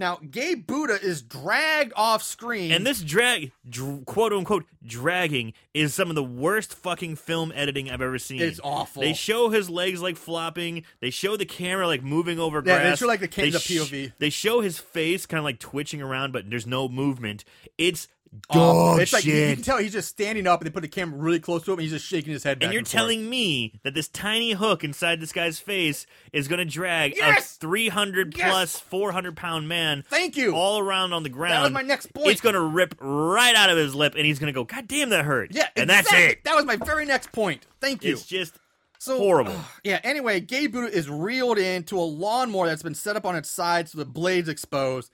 Now, 0.00 0.18
Gay 0.30 0.54
Buddha 0.54 0.98
is 1.00 1.20
dragged 1.22 1.92
off 1.94 2.22
screen. 2.22 2.72
And 2.72 2.86
this 2.86 3.02
drag, 3.02 3.52
dr- 3.68 4.04
quote 4.06 4.32
unquote, 4.32 4.64
dragging 4.82 5.52
is 5.74 5.94
some 5.94 6.08
of 6.08 6.14
the 6.16 6.24
worst 6.24 6.74
fucking 6.74 7.16
film 7.16 7.52
editing 7.54 7.90
I've 7.90 8.00
ever 8.00 8.18
seen. 8.18 8.40
It's 8.40 8.58
awful. 8.64 9.02
They 9.02 9.12
show 9.12 9.50
his 9.50 9.68
legs 9.70 10.00
like 10.00 10.16
flopping. 10.16 10.84
They 11.00 11.10
show 11.10 11.36
the 11.36 11.44
camera 11.44 11.86
like 11.86 12.02
moving 12.02 12.40
over 12.40 12.58
Yeah, 12.58 12.62
grass. 12.80 12.98
they 12.98 13.04
show, 13.04 13.06
like, 13.08 13.20
the 13.20 13.28
ca- 13.28 13.42
They 13.42 13.50
the 13.50 13.58
POV. 13.58 14.12
They 14.18 14.30
show 14.30 14.60
his 14.62 14.78
face 14.78 15.26
kind 15.26 15.38
of 15.38 15.44
like 15.44 15.58
twitching 15.60 16.00
around, 16.02 16.32
but 16.32 16.48
there's 16.48 16.66
no 16.66 16.88
movement. 16.88 17.44
It's 17.78 18.08
Awful. 18.48 18.62
dog 18.62 19.00
it's 19.00 19.12
like 19.12 19.24
you- 19.24 19.34
you 19.34 19.54
can 19.56 19.64
tell 19.64 19.78
he's 19.78 19.92
just 19.92 20.08
standing 20.08 20.46
up 20.46 20.60
and 20.60 20.66
they 20.66 20.70
put 20.72 20.82
the 20.82 20.88
camera 20.88 21.18
really 21.18 21.40
close 21.40 21.64
to 21.64 21.72
him 21.72 21.78
and 21.78 21.82
he's 21.82 21.90
just 21.90 22.06
shaking 22.06 22.32
his 22.32 22.44
head 22.44 22.62
and 22.62 22.72
you're 22.72 22.78
and 22.78 22.86
telling 22.86 23.28
me 23.28 23.80
that 23.82 23.92
this 23.94 24.06
tiny 24.06 24.52
hook 24.52 24.84
inside 24.84 25.20
this 25.20 25.32
guy's 25.32 25.58
face 25.58 26.06
is 26.32 26.46
going 26.46 26.60
to 26.60 26.64
drag 26.64 27.16
Yes! 27.16 27.56
a 27.56 27.58
300 27.58 28.36
Yes! 28.36 28.48
plus 28.50 28.78
400 28.78 29.36
pound 29.36 29.68
man 29.68 30.04
Thank 30.08 30.36
you. 30.36 30.52
all 30.54 30.78
around 30.78 31.12
on 31.12 31.24
the 31.24 31.28
ground. 31.28 31.54
that 31.54 31.62
was 31.62 31.72
my 31.72 31.82
next 31.82 32.12
point. 32.14 32.28
It's 32.28 32.40
going 32.40 32.54
to 32.54 32.60
rip 32.60 32.94
right 33.00 33.54
out 33.56 33.68
of 33.68 33.76
his 33.76 33.96
lip, 33.96 34.14
and 34.16 34.24
he's 34.24 34.38
going 34.38 34.46
to 34.52 34.52
go, 34.52 34.62
God 34.62 34.86
damn, 34.86 35.08
that 35.10 35.24
hurt. 35.24 35.50
yeah, 35.52 35.66
and 35.74 35.90
exactly. 35.90 36.18
that's 36.20 36.32
it. 36.34 36.44
That 36.44 36.54
was 36.54 36.64
my 36.64 36.76
very 36.76 37.06
next 37.06 37.32
point. 37.32 37.66
Thank 37.80 38.04
you. 38.04 38.12
It's 38.12 38.26
just 38.26 38.54
So 39.00 39.18
horrible. 39.18 39.56
Yeah. 39.82 39.98
Anyway, 40.04 40.38
Gay 40.40 40.68
Buddha 40.68 40.94
is 40.96 41.08
reeled 41.10 41.58
into 41.58 41.98
a 41.98 42.02
lawnmower 42.04 42.68
that's 42.68 42.82
been 42.84 42.94
set 42.94 43.16
up 43.16 43.24
on 43.26 43.34
its 43.34 43.50
side 43.50 43.88
so 43.88 43.98
the 43.98 44.04
blade's 44.04 44.48
exposed. 44.48 45.10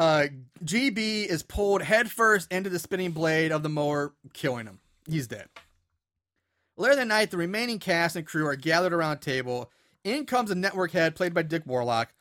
Uh, 0.00 0.28
GB 0.64 1.26
is 1.26 1.42
pulled 1.42 1.82
headfirst 1.82 2.50
into 2.50 2.70
the 2.70 2.78
spinning 2.78 3.10
blade 3.10 3.52
of 3.52 3.62
the 3.62 3.68
mower, 3.68 4.14
killing 4.32 4.64
him. 4.64 4.80
He's 5.06 5.26
dead. 5.26 5.48
Later 6.78 6.96
that 6.96 7.06
night, 7.06 7.30
the 7.30 7.36
remaining 7.36 7.78
cast 7.78 8.16
and 8.16 8.26
crew 8.26 8.46
are 8.46 8.56
gathered 8.56 8.94
around 8.94 9.18
a 9.18 9.20
table. 9.20 9.70
In 10.02 10.24
comes 10.24 10.50
a 10.50 10.54
network 10.54 10.92
head 10.92 11.14
played 11.14 11.34
by 11.34 11.42
Dick 11.42 11.64
Warlock, 11.66 12.14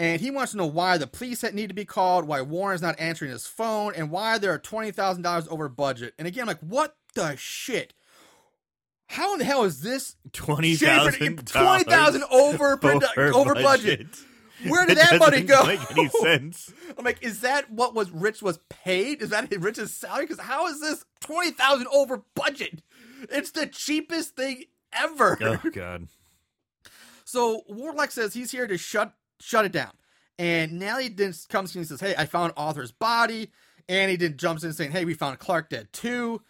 and 0.00 0.20
he 0.20 0.32
wants 0.32 0.50
to 0.50 0.58
know 0.58 0.66
why 0.66 0.98
the 0.98 1.06
police 1.06 1.44
need 1.44 1.68
to 1.68 1.74
be 1.74 1.84
called, 1.84 2.26
why 2.26 2.42
Warren's 2.42 2.82
not 2.82 2.98
answering 2.98 3.30
his 3.30 3.46
phone, 3.46 3.94
and 3.94 4.10
why 4.10 4.38
there 4.38 4.52
are 4.52 4.58
twenty 4.58 4.90
thousand 4.90 5.22
dollars 5.22 5.46
over 5.48 5.68
budget. 5.68 6.14
And 6.18 6.26
again, 6.26 6.42
I'm 6.42 6.48
like, 6.48 6.58
what 6.58 6.96
the 7.14 7.36
shit? 7.36 7.94
How 9.06 9.34
in 9.34 9.38
the 9.38 9.44
hell 9.44 9.62
is 9.62 9.80
this 9.80 10.16
Twenty 11.44 11.84
thousand. 11.84 12.24
over 12.32 12.76
produ- 12.76 13.32
over 13.32 13.54
budget. 13.54 14.08
Where 14.68 14.86
did 14.86 14.98
that 14.98 15.18
money 15.18 15.42
go? 15.42 15.64
Make 15.66 15.90
any 15.90 16.08
sense? 16.20 16.72
I'm 16.96 17.04
like, 17.04 17.22
is 17.22 17.40
that 17.40 17.70
what 17.70 17.94
was 17.94 18.10
Rich 18.10 18.42
was 18.42 18.58
paid? 18.68 19.22
Is 19.22 19.30
that 19.30 19.50
Rich's 19.58 19.94
salary? 19.94 20.26
Because 20.26 20.40
how 20.40 20.66
is 20.68 20.80
this 20.80 21.04
twenty 21.20 21.50
thousand 21.50 21.86
over 21.92 22.22
budget? 22.34 22.82
It's 23.30 23.50
the 23.52 23.66
cheapest 23.66 24.36
thing 24.36 24.64
ever. 24.92 25.38
Oh 25.40 25.70
God. 25.72 26.08
So 27.24 27.62
Warlock 27.68 28.10
says 28.10 28.34
he's 28.34 28.50
here 28.50 28.66
to 28.66 28.76
shut 28.78 29.14
shut 29.40 29.64
it 29.64 29.72
down. 29.72 29.92
And 30.38 30.78
Nelly 30.78 31.08
then 31.08 31.32
comes 31.48 31.72
to 31.72 31.78
me 31.78 31.82
and 31.82 31.88
says, 31.88 32.00
Hey, 32.00 32.14
I 32.16 32.26
found 32.26 32.52
Arthur's 32.56 32.92
body. 32.92 33.50
And 33.88 34.10
he 34.10 34.16
then 34.16 34.36
jumps 34.36 34.64
in 34.64 34.72
saying, 34.72 34.92
Hey, 34.92 35.04
we 35.04 35.14
found 35.14 35.38
Clark 35.38 35.70
dead 35.70 35.92
too. 35.92 36.42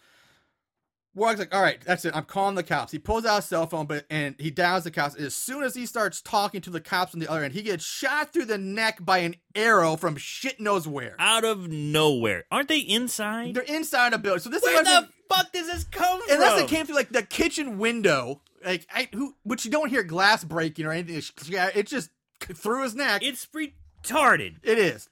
Warlock's 1.15 1.39
like, 1.39 1.53
All 1.55 1.61
right, 1.61 1.79
that's 1.85 2.05
it. 2.05 2.15
I'm 2.15 2.23
calling 2.23 2.55
the 2.55 2.63
cops. 2.63 2.91
He 2.91 2.99
pulls 2.99 3.25
out 3.25 3.37
his 3.37 3.45
cell 3.45 3.67
phone, 3.67 3.85
but 3.85 4.05
and 4.09 4.35
he 4.39 4.49
dials 4.49 4.83
the 4.83 4.91
cops. 4.91 5.15
As 5.15 5.35
soon 5.35 5.63
as 5.63 5.75
he 5.75 5.85
starts 5.85 6.21
talking 6.21 6.61
to 6.61 6.69
the 6.69 6.81
cops 6.81 7.13
on 7.13 7.19
the 7.19 7.29
other 7.29 7.43
end, 7.43 7.53
he 7.53 7.61
gets 7.61 7.85
shot 7.85 8.33
through 8.33 8.45
the 8.45 8.57
neck 8.57 9.03
by 9.03 9.19
an 9.19 9.35
arrow 9.53 9.95
from 9.95 10.15
shit 10.15 10.59
knows 10.59 10.87
where. 10.87 11.15
Out 11.19 11.43
of 11.43 11.67
nowhere, 11.69 12.45
aren't 12.51 12.69
they 12.69 12.79
inside? 12.79 13.53
They're 13.53 13.63
inside 13.63 14.13
a 14.13 14.17
building. 14.17 14.41
So 14.41 14.49
this 14.49 14.63
Where 14.63 14.81
is 14.81 14.87
the 14.87 15.09
fuck 15.29 15.51
does 15.51 15.67
this 15.67 15.83
come 15.83 16.21
from? 16.21 16.35
unless 16.35 16.61
it 16.61 16.67
came 16.67 16.85
through 16.85 16.95
like 16.95 17.09
the 17.09 17.23
kitchen 17.23 17.77
window, 17.77 18.41
like 18.65 18.87
I 18.93 19.07
who 19.13 19.35
which 19.43 19.65
you 19.65 19.71
don't 19.71 19.89
hear 19.89 20.03
glass 20.03 20.43
breaking 20.43 20.85
or 20.85 20.91
anything. 20.91 21.15
It's 21.15 21.91
just 21.91 22.09
through 22.39 22.83
his 22.83 22.95
neck. 22.95 23.21
It's 23.23 23.47
retarded. 23.47 24.55
It 24.63 24.79
is. 24.79 25.09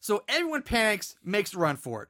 So 0.00 0.22
everyone 0.28 0.62
panics, 0.62 1.16
makes 1.24 1.54
a 1.54 1.58
run 1.58 1.76
for 1.76 2.02
it. 2.02 2.08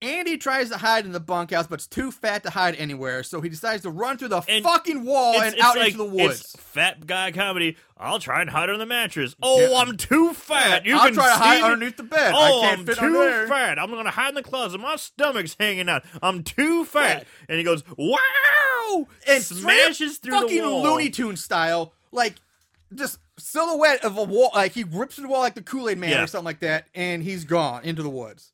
Andy 0.00 0.36
tries 0.36 0.70
to 0.70 0.76
hide 0.76 1.06
in 1.06 1.12
the 1.12 1.18
bunkhouse, 1.20 1.66
but 1.66 1.74
it's 1.76 1.86
too 1.88 2.12
fat 2.12 2.44
to 2.44 2.50
hide 2.50 2.76
anywhere. 2.76 3.24
So 3.24 3.40
he 3.40 3.48
decides 3.48 3.82
to 3.82 3.90
run 3.90 4.16
through 4.16 4.28
the 4.28 4.42
And 4.48 4.62
fucking 4.64 5.04
wall 5.04 5.40
and 5.40 5.56
out 5.60 5.76
like, 5.76 5.86
into 5.94 5.98
the 5.98 6.04
woods. 6.04 6.40
It's 6.40 6.56
fat 6.56 7.04
guy 7.06 7.32
comedy. 7.32 7.76
I'll 7.96 8.20
try 8.20 8.40
and 8.40 8.48
hide 8.48 8.68
under 8.70 8.78
the 8.78 8.86
mattress. 8.86 9.34
Oh, 9.42 9.60
Yeah. 9.60 9.78
I'm 9.78 9.96
too 9.96 10.34
fat. 10.34 10.86
You 10.86 10.96
I'll 10.96 11.06
can 11.06 11.14
try 11.14 11.26
to 11.28 11.34
see 11.34 11.38
hide 11.40 11.58
me? 11.58 11.62
underneath 11.64 11.96
the 11.96 12.04
bed. 12.04 12.32
Oh, 12.36 12.62
I 12.62 12.66
can't 12.68 12.80
am 12.80 12.86
fit 12.86 12.98
too 12.98 13.06
under 13.06 13.18
there. 13.18 13.48
fat. 13.48 13.78
I'm 13.80 13.90
gonna 13.90 14.10
hide 14.10 14.28
in 14.28 14.34
the 14.36 14.42
closet. 14.44 14.78
My 14.78 14.94
stomach's 14.94 15.56
hanging 15.58 15.88
out. 15.88 16.04
I'm 16.22 16.44
too 16.44 16.84
fat. 16.84 17.26
And 17.48 17.58
he 17.58 17.64
goes, 17.64 17.82
"Wow!" 17.96 19.08
And 19.26 19.42
smashes 19.42 20.18
through 20.18 20.32
fucking 20.40 20.62
the 20.62 20.68
wall. 20.70 20.82
Looney 20.82 21.10
Tune 21.10 21.36
style, 21.36 21.92
like 22.12 22.36
just 22.94 23.18
silhouette 23.36 24.04
of 24.04 24.16
a 24.16 24.22
wall. 24.22 24.50
Like 24.54 24.72
he 24.72 24.84
rips 24.84 25.16
through 25.16 25.22
the 25.24 25.28
wall 25.28 25.40
like 25.40 25.54
the 25.54 25.62
Kool 25.62 25.88
Aid 25.88 25.98
Man 25.98 26.10
Yeah. 26.10 26.22
or 26.22 26.26
something 26.26 26.44
like 26.44 26.60
that, 26.60 26.86
and 26.94 27.22
he's 27.22 27.44
gone 27.44 27.82
into 27.84 28.02
the 28.02 28.10
woods. 28.10 28.52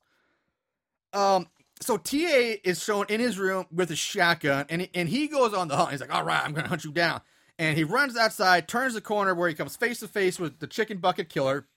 Um. 1.15 1.47
So 1.81 1.97
TA 1.97 2.55
is 2.63 2.81
shown 2.81 3.05
in 3.09 3.19
his 3.19 3.37
room 3.37 3.65
with 3.69 3.91
a 3.91 3.97
shotgun, 3.97 4.65
and 4.69 4.81
he, 4.83 4.89
and 4.93 5.09
he 5.09 5.27
goes 5.27 5.53
on 5.53 5.67
the 5.67 5.75
hunt. 5.75 5.91
He's 5.91 5.99
like, 5.99 6.13
"All 6.13 6.23
right, 6.23 6.41
I'm 6.43 6.53
gonna 6.53 6.69
hunt 6.69 6.85
you 6.85 6.91
down." 6.91 7.21
And 7.59 7.77
he 7.77 7.83
runs 7.83 8.15
outside, 8.17 8.67
turns 8.67 8.93
the 8.93 9.01
corner 9.01 9.35
where 9.35 9.49
he 9.49 9.55
comes 9.55 9.75
face 9.75 9.99
to 9.99 10.07
face 10.07 10.39
with 10.39 10.59
the 10.59 10.67
chicken 10.67 10.97
bucket 10.99 11.27
killer. 11.29 11.67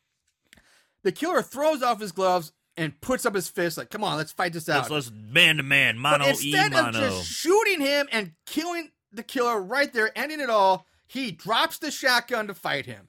The 1.03 1.13
killer 1.13 1.43
throws 1.43 1.83
off 1.83 2.01
his 2.01 2.13
gloves 2.13 2.53
and 2.77 3.01
puts 3.01 3.27
up 3.27 3.35
his 3.35 3.49
fist, 3.49 3.77
like, 3.77 3.91
"Come 3.91 4.05
on, 4.05 4.17
let's 4.17 4.33
fight 4.33 4.53
this 4.53 4.69
out." 4.69 4.91
Let's, 4.91 5.09
let's 5.09 5.11
man 5.13 5.57
to 5.57 5.63
man, 5.65 5.97
But 6.01 6.21
mono 6.21 6.27
e 6.27 6.31
instead 6.31 6.73
of 6.75 6.85
mono. 6.87 7.01
just 7.01 7.27
shooting 7.27 7.81
him 7.81 8.09
and 8.13 8.33
killing 8.47 8.91
the 9.13 9.23
killer 9.25 9.61
right 9.61 9.93
there, 9.93 10.17
ending 10.17 10.41
it 10.41 10.51
all, 10.51 10.87
he 11.07 11.33
drops 11.33 11.79
the 11.79 11.91
shotgun 11.91 12.47
to 12.47 12.55
fight 12.55 12.87
him. 12.87 13.09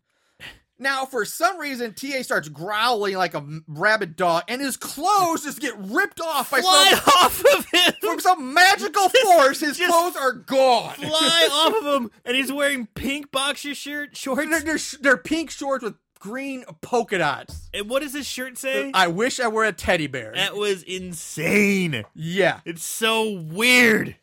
Now, 0.79 1.03
for 1.05 1.25
some 1.25 1.57
reason, 1.59 1.93
TA 1.93 2.21
starts 2.21 2.47
growling 2.47 3.15
like 3.15 3.33
a 3.33 3.45
rabid 3.67 4.15
dog, 4.15 4.43
and 4.47 4.61
his 4.61 4.77
clothes 4.77 5.43
just 5.43 5.59
get 5.59 5.73
ripped 5.77 6.21
off 6.21 6.51
by 6.51 6.61
Fly 6.61 6.91
some, 6.91 7.13
off 7.21 7.43
of 7.57 7.65
him. 7.65 7.93
from 8.01 8.19
some 8.21 8.53
magical 8.53 9.09
force. 9.23 9.59
His 9.59 9.77
just 9.77 9.91
clothes 9.91 10.15
are 10.15 10.31
gone. 10.33 10.93
Fly 10.95 11.49
off 11.51 11.83
of 11.83 12.01
him, 12.01 12.11
and 12.23 12.35
he's 12.37 12.51
wearing 12.51 12.87
pink 12.95 13.29
boxer 13.29 13.75
shirt 13.75 14.15
shorts. 14.15 14.49
They're, 14.49 14.61
they're, 14.61 14.79
they're 15.01 15.17
pink 15.17 15.51
shorts 15.51 15.83
with 15.83 15.95
green 16.19 16.63
polka 16.81 17.17
dots. 17.17 17.69
And 17.73 17.89
what 17.89 18.01
does 18.01 18.13
his 18.13 18.25
shirt 18.25 18.57
say? 18.57 18.89
Uh, 18.89 18.91
I 18.93 19.07
wish 19.07 19.39
I 19.39 19.47
were 19.49 19.65
a 19.65 19.73
teddy 19.73 20.07
bear. 20.07 20.31
that 20.35 20.55
was 20.55 20.83
insane. 20.83 22.03
yeah. 22.15 22.61
It's 22.65 22.83
so 22.83 23.31
weird. 23.31 24.15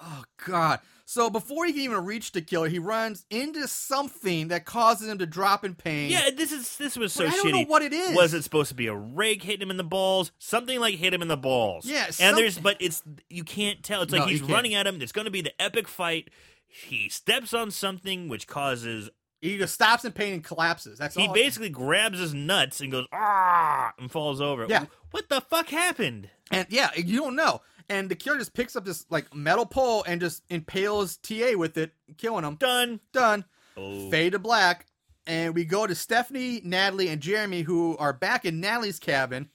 Oh 0.00 0.24
God. 0.46 0.80
So 1.12 1.28
before 1.28 1.66
he 1.66 1.72
can 1.74 1.82
even 1.82 2.04
reach 2.06 2.32
the 2.32 2.40
killer, 2.40 2.70
he 2.70 2.78
runs 2.78 3.26
into 3.28 3.68
something 3.68 4.48
that 4.48 4.64
causes 4.64 5.08
him 5.08 5.18
to 5.18 5.26
drop 5.26 5.62
in 5.62 5.74
pain. 5.74 6.10
Yeah, 6.10 6.30
this 6.34 6.52
is 6.52 6.78
this 6.78 6.96
was 6.96 7.12
so 7.12 7.24
But 7.24 7.34
I 7.34 7.36
shitty. 7.36 7.42
don't 7.42 7.52
know 7.52 7.64
what 7.66 7.82
it 7.82 7.92
is. 7.92 8.16
Was 8.16 8.32
it 8.32 8.42
supposed 8.44 8.70
to 8.70 8.74
be 8.74 8.86
a 8.86 8.94
rake 8.94 9.42
hitting 9.42 9.60
him 9.60 9.70
in 9.70 9.76
the 9.76 9.84
balls? 9.84 10.32
Something 10.38 10.80
like 10.80 10.94
hit 10.94 11.12
him 11.12 11.20
in 11.20 11.28
the 11.28 11.36
balls. 11.36 11.84
Yeah, 11.84 12.06
and 12.18 12.34
there's 12.34 12.56
but 12.58 12.78
it's 12.80 13.02
you 13.28 13.44
can't 13.44 13.82
tell. 13.82 14.00
It's 14.00 14.10
like 14.10 14.20
No, 14.20 14.24
you 14.26 14.30
he's 14.32 14.40
can't. 14.40 14.52
running 14.52 14.72
at 14.74 14.86
him. 14.86 15.02
It's 15.02 15.12
going 15.12 15.26
to 15.26 15.30
be 15.30 15.42
the 15.42 15.52
epic 15.60 15.86
fight. 15.86 16.30
He 16.66 17.10
steps 17.10 17.52
on 17.52 17.70
something 17.70 18.28
which 18.28 18.46
causes. 18.46 19.10
He 19.42 19.58
just 19.58 19.74
stops 19.74 20.06
in 20.06 20.12
pain 20.12 20.32
and 20.32 20.42
collapses. 20.44 20.98
That's 20.98 21.14
He 21.16 21.26
all. 21.26 21.34
basically 21.34 21.68
grabs 21.68 22.20
his 22.20 22.32
nuts 22.32 22.80
and 22.80 22.90
goes 22.90 23.06
ah 23.12 23.92
and 23.98 24.10
falls 24.10 24.40
over. 24.40 24.64
Yeah. 24.66 24.86
What 25.10 25.28
the 25.28 25.42
fuck 25.42 25.68
happened? 25.68 26.30
and 26.50 26.66
yeah, 26.70 26.90
you 26.96 27.18
don't 27.20 27.34
know. 27.36 27.60
And 27.92 28.08
the 28.08 28.14
killer 28.14 28.38
just 28.38 28.54
picks 28.54 28.74
up 28.74 28.86
this 28.86 29.04
like 29.10 29.34
metal 29.34 29.66
pole 29.66 30.02
and 30.06 30.18
just 30.18 30.42
impales 30.48 31.18
TA 31.18 31.52
with 31.56 31.76
it, 31.76 31.92
killing 32.16 32.42
him. 32.42 32.54
Done. 32.54 33.00
Done. 33.12 33.44
Oh. 33.76 34.10
Fade 34.10 34.32
to 34.32 34.38
black. 34.38 34.86
And 35.26 35.54
we 35.54 35.66
go 35.66 35.86
to 35.86 35.94
Stephanie, 35.94 36.62
Natalie, 36.64 37.08
and 37.08 37.20
Jeremy, 37.20 37.60
who 37.60 37.96
are 37.98 38.14
back 38.14 38.46
in 38.46 38.60
Natalie's 38.60 38.98
cabin. 38.98 39.50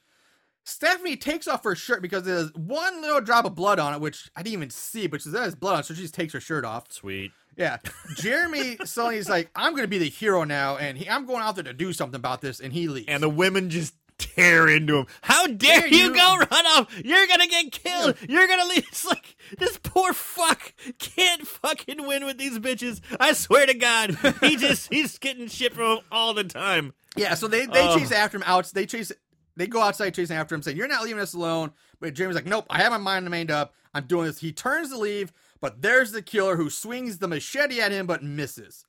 Stephanie 0.63 1.17
takes 1.17 1.47
off 1.47 1.63
her 1.63 1.75
shirt 1.75 2.01
because 2.01 2.23
there's 2.23 2.53
one 2.53 3.01
little 3.01 3.21
drop 3.21 3.45
of 3.45 3.55
blood 3.55 3.79
on 3.79 3.95
it, 3.95 4.01
which 4.01 4.29
I 4.35 4.43
didn't 4.43 4.53
even 4.53 4.69
see, 4.69 5.07
but 5.07 5.23
there's 5.25 5.55
blood 5.55 5.73
on 5.73 5.79
it, 5.79 5.85
so 5.85 5.95
she 5.95 6.01
just 6.01 6.13
takes 6.13 6.33
her 6.33 6.39
shirt 6.39 6.63
off. 6.63 6.91
Sweet. 6.91 7.31
Yeah. 7.55 7.77
Jeremy 8.17 8.77
suddenly 8.85 9.17
is 9.17 9.27
like, 9.27 9.49
I'm 9.55 9.71
going 9.71 9.83
to 9.83 9.89
be 9.89 9.97
the 9.97 10.09
hero 10.09 10.43
now, 10.43 10.77
and 10.77 10.97
he, 10.97 11.09
I'm 11.09 11.25
going 11.25 11.41
out 11.41 11.55
there 11.55 11.63
to 11.63 11.73
do 11.73 11.91
something 11.91 12.17
about 12.17 12.41
this, 12.41 12.59
and 12.59 12.71
he 12.71 12.87
leaves. 12.87 13.07
And 13.07 13.23
the 13.23 13.29
women 13.29 13.69
just 13.69 13.95
tear 14.17 14.67
into 14.67 14.97
him. 14.99 15.07
How 15.21 15.47
dare 15.47 15.81
Dare 15.81 15.87
you, 15.87 15.97
you- 16.05 16.13
go 16.15 16.37
run 16.37 16.65
off? 16.65 16.93
You're 17.03 17.27
gonna 17.27 17.47
get 17.47 17.71
killed. 17.71 18.15
You're 18.27 18.47
gonna 18.47 18.65
leave. 18.65 18.85
It's 18.87 19.05
like 19.05 19.35
this 19.57 19.77
poor 19.81 20.13
fuck 20.13 20.73
can't 20.99 21.45
fucking 21.47 22.05
win 22.07 22.25
with 22.25 22.37
these 22.37 22.59
bitches. 22.59 23.01
I 23.19 23.33
swear 23.33 23.65
to 23.65 23.73
God, 23.73 24.17
he 24.41 24.55
just 24.57 24.91
he's 24.91 25.17
getting 25.17 25.47
shit 25.47 25.73
from 25.73 25.97
'em 25.97 26.03
all 26.11 26.33
the 26.33 26.43
time. 26.43 26.93
yeah, 27.15 27.33
so 27.35 27.47
they, 27.47 27.65
they 27.65 27.87
Oh. 27.87 27.97
chase 27.97 28.11
after 28.11 28.37
him 28.37 28.43
out. 28.45 28.65
They 28.73 28.85
chase, 28.85 29.11
they 29.55 29.67
go 29.67 29.81
outside 29.81 30.13
chasing 30.13 30.35
after 30.37 30.55
him, 30.55 30.61
saying, 30.61 30.77
You're 30.77 30.87
not 30.87 31.03
leaving 31.03 31.21
us 31.21 31.33
alone. 31.33 31.71
But 31.99 32.13
Jeremy's 32.13 32.35
like, 32.35 32.45
Nope, 32.45 32.65
I 32.69 32.79
have 32.79 32.91
my 32.91 32.97
mind 32.97 33.29
made 33.29 33.51
up. 33.51 33.73
I'm 33.93 34.05
doing 34.05 34.27
this. 34.27 34.39
He 34.39 34.51
turns 34.51 34.89
to 34.89 34.97
leave, 34.97 35.31
but 35.61 35.81
there's 35.81 36.11
the 36.11 36.21
killer 36.21 36.55
who 36.57 36.69
swings 36.69 37.17
the 37.17 37.27
machete 37.27 37.79
at 37.81 37.91
him 37.91 38.05
but 38.05 38.21
misses. 38.23 38.85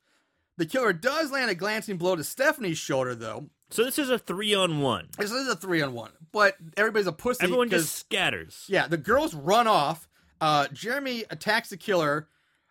The 0.58 0.66
killer 0.66 0.92
does 0.92 1.30
land 1.30 1.50
a 1.50 1.54
glancing 1.54 1.96
blow 1.98 2.16
to 2.16 2.24
Stephanie's 2.24 2.78
shoulder, 2.78 3.14
though. 3.14 3.48
So 3.70 3.84
this 3.84 3.98
is 3.98 4.08
a 4.10 4.18
three 4.18 4.54
on 4.54 4.80
one. 4.80 5.08
This 5.18 5.30
is 5.30 5.48
a 5.48 5.56
three 5.56 5.82
on 5.82 5.92
one, 5.92 6.10
but 6.32 6.56
everybody's 6.76 7.06
a 7.06 7.12
pussy. 7.12 7.44
Everyone 7.44 7.68
just 7.68 7.94
scatters. 7.94 8.64
Yeah, 8.68 8.88
the 8.88 8.96
girls 8.96 9.34
run 9.34 9.66
off. 9.66 10.08
Uh, 10.40 10.68
Jeremy 10.72 11.24
attacks 11.30 11.68
the 11.68 11.76
killer. 11.76 12.28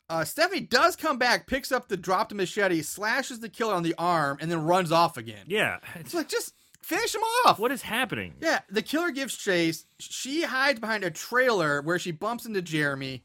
Uh, 0.10 0.24
Stephanie 0.24 0.61
does 0.61 0.95
come 0.95 1.18
back, 1.18 1.48
picks 1.48 1.72
up 1.72 1.90
the 1.90 1.98
dropped 1.98 2.34
machete, 2.34 2.82
slashes 2.82 3.41
the 3.41 3.49
killer 3.49 3.76
on 3.76 3.84
the 3.84 3.94
arm, 3.98 4.38
and 4.40 4.49
then 4.49 4.64
runs 4.64 4.91
off 4.91 5.18
again. 5.18 5.44
Yeah. 5.48 5.80
It's 5.95 6.14
like, 6.14 6.30
just 6.30 6.53
finish 6.82 7.14
him 7.14 7.22
off. 7.45 7.60
What 7.60 7.74
is 7.74 7.82
happening? 7.82 8.36
Yeah, 8.41 8.60
the 8.69 8.82
killer 8.82 9.11
gives 9.11 9.36
chase. 9.36 9.86
She 9.99 10.44
hides 10.44 10.80
behind 10.80 11.03
a 11.03 11.11
trailer 11.11 11.82
where 11.82 11.99
she 11.99 12.11
bumps 12.11 12.45
into 12.45 12.61
Jeremy. 12.61 13.24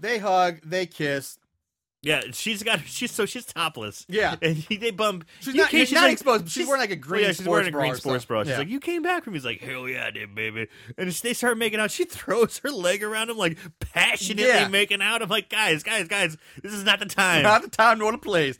They 0.00 0.18
hug, 0.18 0.60
they 0.64 0.84
kiss. 0.86 1.38
Yeah, 2.06 2.22
she's 2.32 2.62
got 2.62 2.80
she's 2.86 3.10
so 3.10 3.26
she's 3.26 3.44
topless. 3.44 4.06
Yeah. 4.08 4.36
and 4.42 4.56
he, 4.56 4.76
they 4.76 4.92
bump. 4.92 5.24
She's 5.40 5.54
not- 5.54 5.70
came- 5.70 5.80
she's 5.86 5.92
not 5.92 6.08
exposed, 6.10 6.44
but 6.44 6.50
she's 6.50 6.66
wearing, 6.66 6.80
like, 6.80 6.90
a 6.90 6.96
green 6.96 7.22
yeah, 7.22 7.28
she's 7.28 7.38
sports 7.38 7.48
wearing 7.50 7.68
a 7.68 7.70
green 7.72 7.94
sports 7.96 8.24
bra. 8.24 8.42
She's 8.44 8.50
Yeah. 8.52 8.58
like, 8.58 8.68
"You 8.68 8.78
came 8.80 9.02
back 9.02 9.24
from." 9.24 9.32
He's 9.34 9.44
like, 9.44 9.60
"Hell 9.60 9.88
yeah, 9.88 10.06
I 10.06 10.10
did, 10.12 10.34
baby." 10.34 10.68
And 10.96 11.10
they 11.10 11.32
start 11.34 11.58
making 11.58 11.80
out. 11.80 11.90
She 11.90 12.04
throws 12.06 12.58
her 12.58 12.70
leg 12.70 13.02
around 13.02 13.30
him, 13.30 13.36
like 13.36 13.58
passionately 13.80 14.46
Yeah. 14.52 14.68
making 14.68 15.02
out. 15.02 15.20
I'm 15.22 15.28
like, 15.28 15.48
"Guys, 15.48 15.82
guys, 15.82 16.06
guys, 16.08 16.36
this 16.62 16.72
is 16.72 16.84
not 16.84 17.00
the 17.00 17.06
time." 17.06 17.42
Not 17.42 17.62
the 17.62 17.68
time 17.70 17.98
nor 17.98 18.12
the 18.12 18.18
place. 18.18 18.58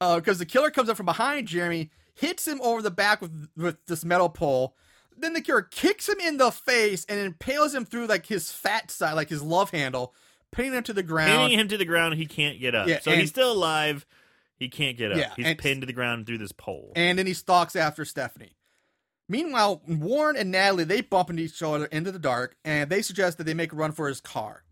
Uh, 0.00 0.16
because 0.16 0.38
the 0.38 0.46
killer 0.46 0.70
comes 0.70 0.88
up 0.88 0.96
from 0.96 1.06
behind 1.06 1.46
Jeremy, 1.48 1.90
hits 2.14 2.46
him 2.46 2.60
over 2.62 2.82
the 2.82 2.90
back 2.90 3.20
with 3.20 3.48
with 3.56 3.84
this 3.86 4.04
metal 4.04 4.28
pole. 4.28 4.74
Then 5.16 5.32
the 5.32 5.40
killer 5.40 5.62
kicks 5.62 6.08
him 6.08 6.20
in 6.20 6.36
the 6.36 6.50
face 6.52 7.04
and 7.08 7.18
impales 7.18 7.74
him 7.74 7.84
through 7.84 8.06
like 8.06 8.26
his 8.26 8.52
fat 8.52 8.90
side, 8.90 9.14
like 9.14 9.28
his 9.28 9.42
love 9.42 9.70
handle, 9.70 10.14
pinning 10.52 10.72
him 10.74 10.82
to 10.84 10.92
the 10.92 11.02
ground. 11.02 11.30
Pinning 11.30 11.58
him 11.58 11.68
to 11.68 11.76
the 11.76 11.84
ground, 11.84 12.14
he 12.14 12.26
can't 12.26 12.60
get 12.60 12.74
up. 12.74 12.88
Yeah, 12.88 13.00
so 13.00 13.10
and- 13.12 13.20
he's 13.20 13.30
still 13.30 13.52
alive. 13.52 14.06
He 14.56 14.68
can't 14.68 14.96
get 14.96 15.12
up. 15.12 15.18
Yeah, 15.18 15.32
he's 15.36 15.46
and- 15.46 15.58
pinned 15.58 15.82
to 15.82 15.86
the 15.86 15.92
ground 15.92 16.26
through 16.26 16.38
this 16.38 16.52
pole. 16.52 16.92
and 16.96 17.18
then 17.18 17.26
he 17.26 17.34
stalks 17.34 17.76
after 17.76 18.04
Stephanie. 18.04 18.56
Meanwhile, 19.28 19.82
Warren 19.86 20.36
and 20.36 20.50
Natalie 20.50 20.84
they 20.84 21.00
bump 21.02 21.28
into 21.30 21.42
each 21.42 21.62
other 21.62 21.84
into 21.86 22.10
the 22.10 22.18
dark, 22.18 22.56
and 22.64 22.88
they 22.90 23.02
suggest 23.02 23.38
that 23.38 23.44
they 23.44 23.54
make 23.54 23.72
a 23.72 23.76
run 23.76 23.92
for 23.92 24.08
his 24.08 24.20
car. 24.20 24.64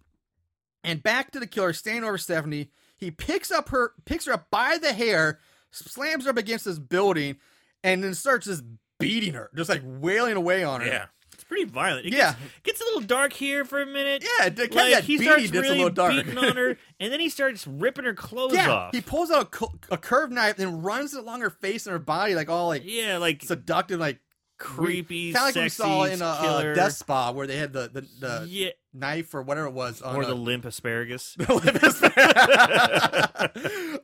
And 0.83 1.03
back 1.03 1.31
to 1.33 1.41
the 1.41 1.47
killer, 1.47 1.73
standing 1.73 2.05
over 2.05 2.17
Stephanie, 2.19 2.71
he 2.97 3.11
picks 3.11 3.51
up 3.51 3.69
her, 3.69 3.93
picks 4.07 4.25
her 4.27 4.33
up 4.33 4.49
by 4.51 4.79
the 4.81 4.93
hair, 4.95 5.41
slams 5.71 6.25
her 6.25 6.31
up 6.31 6.37
against 6.39 6.65
this 6.65 6.79
building, 6.79 7.37
and 7.85 8.03
then 8.03 8.15
starts 8.15 8.47
just 8.47 8.65
beating 8.99 9.35
her, 9.35 9.51
just 9.55 9.69
like 9.69 9.83
wailing 9.85 10.37
away 10.37 10.65
on 10.65 10.81
her. 10.81 10.87
yeah, 10.87 11.07
pretty 11.49 11.65
violent. 11.65 12.07
It 12.07 12.13
Yeah. 12.13 12.33
gets, 12.63 12.79
gets 12.79 12.81
a 12.81 12.85
little 12.85 13.01
dark 13.03 13.33
here 13.33 13.65
for 13.65 13.81
a 13.81 13.87
minute. 13.87 14.25
Yeah, 14.41 14.49
the- 14.49 14.69
like 14.69 15.05
he 15.05 15.19
starts 15.19 15.51
really 15.51 15.69
a 15.69 15.73
little 15.73 15.91
dark. 15.91 16.13
beating 16.13 16.37
on 16.39 16.57
her, 16.57 16.77
and 17.01 17.13
then 17.13 17.21
he 17.21 17.29
starts 17.29 17.67
ripping 17.67 18.05
her 18.05 18.15
clothes 18.15 18.55
Yeah, 18.55 18.71
off. 18.71 18.95
he 18.95 19.01
pulls 19.01 19.31
out 19.31 19.55
a, 19.91 19.95
a 19.95 19.99
curved 19.99 20.33
knife 20.33 20.59
and 20.59 20.85
runs 20.85 21.15
it 21.15 21.21
along 21.21 21.41
her 21.41 21.51
face 21.51 21.87
and 21.87 21.93
her 21.93 21.99
body, 21.99 22.35
like 22.35 22.49
all 22.49 22.69
like 22.69 22.83
yeah, 22.85 23.19
like 23.19 23.43
seductive, 23.43 23.99
like 24.01 24.21
creepy, 24.59 25.33
kind 25.33 25.49
of 25.51 25.57
like 25.57 25.63
we 25.65 25.69
saw 25.69 26.05
in 26.05 26.23
a, 26.23 26.25
uh. 26.25 26.75
Death 26.75 26.93
Spa 26.95 27.33
where 27.33 27.47
they 27.47 27.57
had 27.57 27.73
the 27.73 27.89
the, 27.93 28.01
the 28.21 28.47
yeah, 28.49 28.69
knife 28.95 29.35
or 29.35 29.43
whatever 29.43 29.67
it 29.67 29.73
was, 29.75 30.01
on 30.03 30.17
or 30.17 30.23
a- 30.23 30.27
the 30.27 30.35
limp 30.35 30.65
asparagus. 30.65 31.37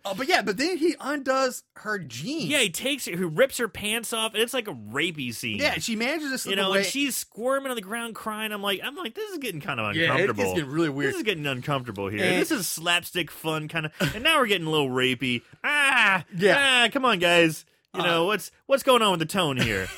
oh, 0.05 0.15
but 0.17 0.29
yeah, 0.29 0.43
but 0.43 0.57
then 0.57 0.77
he 0.77 0.95
undoes 1.01 1.63
her 1.77 1.99
jeans. 1.99 2.45
yeah, 2.47 2.59
he 2.59 2.71
takes 2.71 3.07
it, 3.07 3.17
he 3.19 3.25
rips 3.25 3.59
her 3.59 3.69
pants 3.69 4.13
off, 4.13 4.35
and 4.35 4.43
it's 4.43 4.55
like 4.55 4.69
a 4.69 4.75
rapey 4.75 5.35
scene. 5.35 5.59
yeah, 5.59 5.75
she 5.75 5.97
manages 5.97 6.31
to 6.31 6.39
slip 6.39 6.51
you 6.51 6.57
know, 6.63 6.69
away. 6.69 6.79
and 6.79 6.87
she's 6.87 7.17
squirming 7.17 7.71
on 7.71 7.77
the 7.77 7.83
ground, 7.83 8.15
crying. 8.15 8.53
I'm 8.53 8.63
like, 8.63 8.81
I'm 8.83 8.97
like, 8.97 9.15
this 9.15 9.31
is 9.31 9.39
getting 9.39 9.61
kind 9.61 9.81
of 9.81 9.87
uncomfortable. 9.87 10.05
yeah, 10.05 10.15
it 10.15 10.21
uncomfortable. 10.31 10.55
getting 10.55 10.71
really 10.71 10.89
weird. 10.91 11.11
This 11.11 11.17
is 11.19 11.23
getting 11.25 11.47
uncomfortable 11.47 12.09
here. 12.09 12.23
And- 12.25 12.41
this 12.43 12.51
is 12.51 12.67
slapstick 12.69 13.31
fun 13.31 13.69
kind 13.69 13.87
of, 13.87 13.93
and 14.15 14.23
now 14.25 14.39
we're 14.39 14.47
getting 14.47 14.67
a 14.67 14.71
little 14.71 14.89
rapey. 14.91 15.43
Ah, 15.65 16.25
Yeah. 16.37 16.85
ah, 16.87 16.89
come 16.93 17.05
on, 17.05 17.19
guys. 17.19 17.65
You 17.95 18.01
Uh, 18.01 18.07
know 18.07 18.25
what's 18.25 18.51
what's 18.67 18.83
going 18.83 19.03
on 19.03 19.11
with 19.11 19.21
the 19.21 19.27
tone 19.27 19.57
here? 19.59 19.87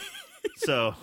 so 0.56 0.94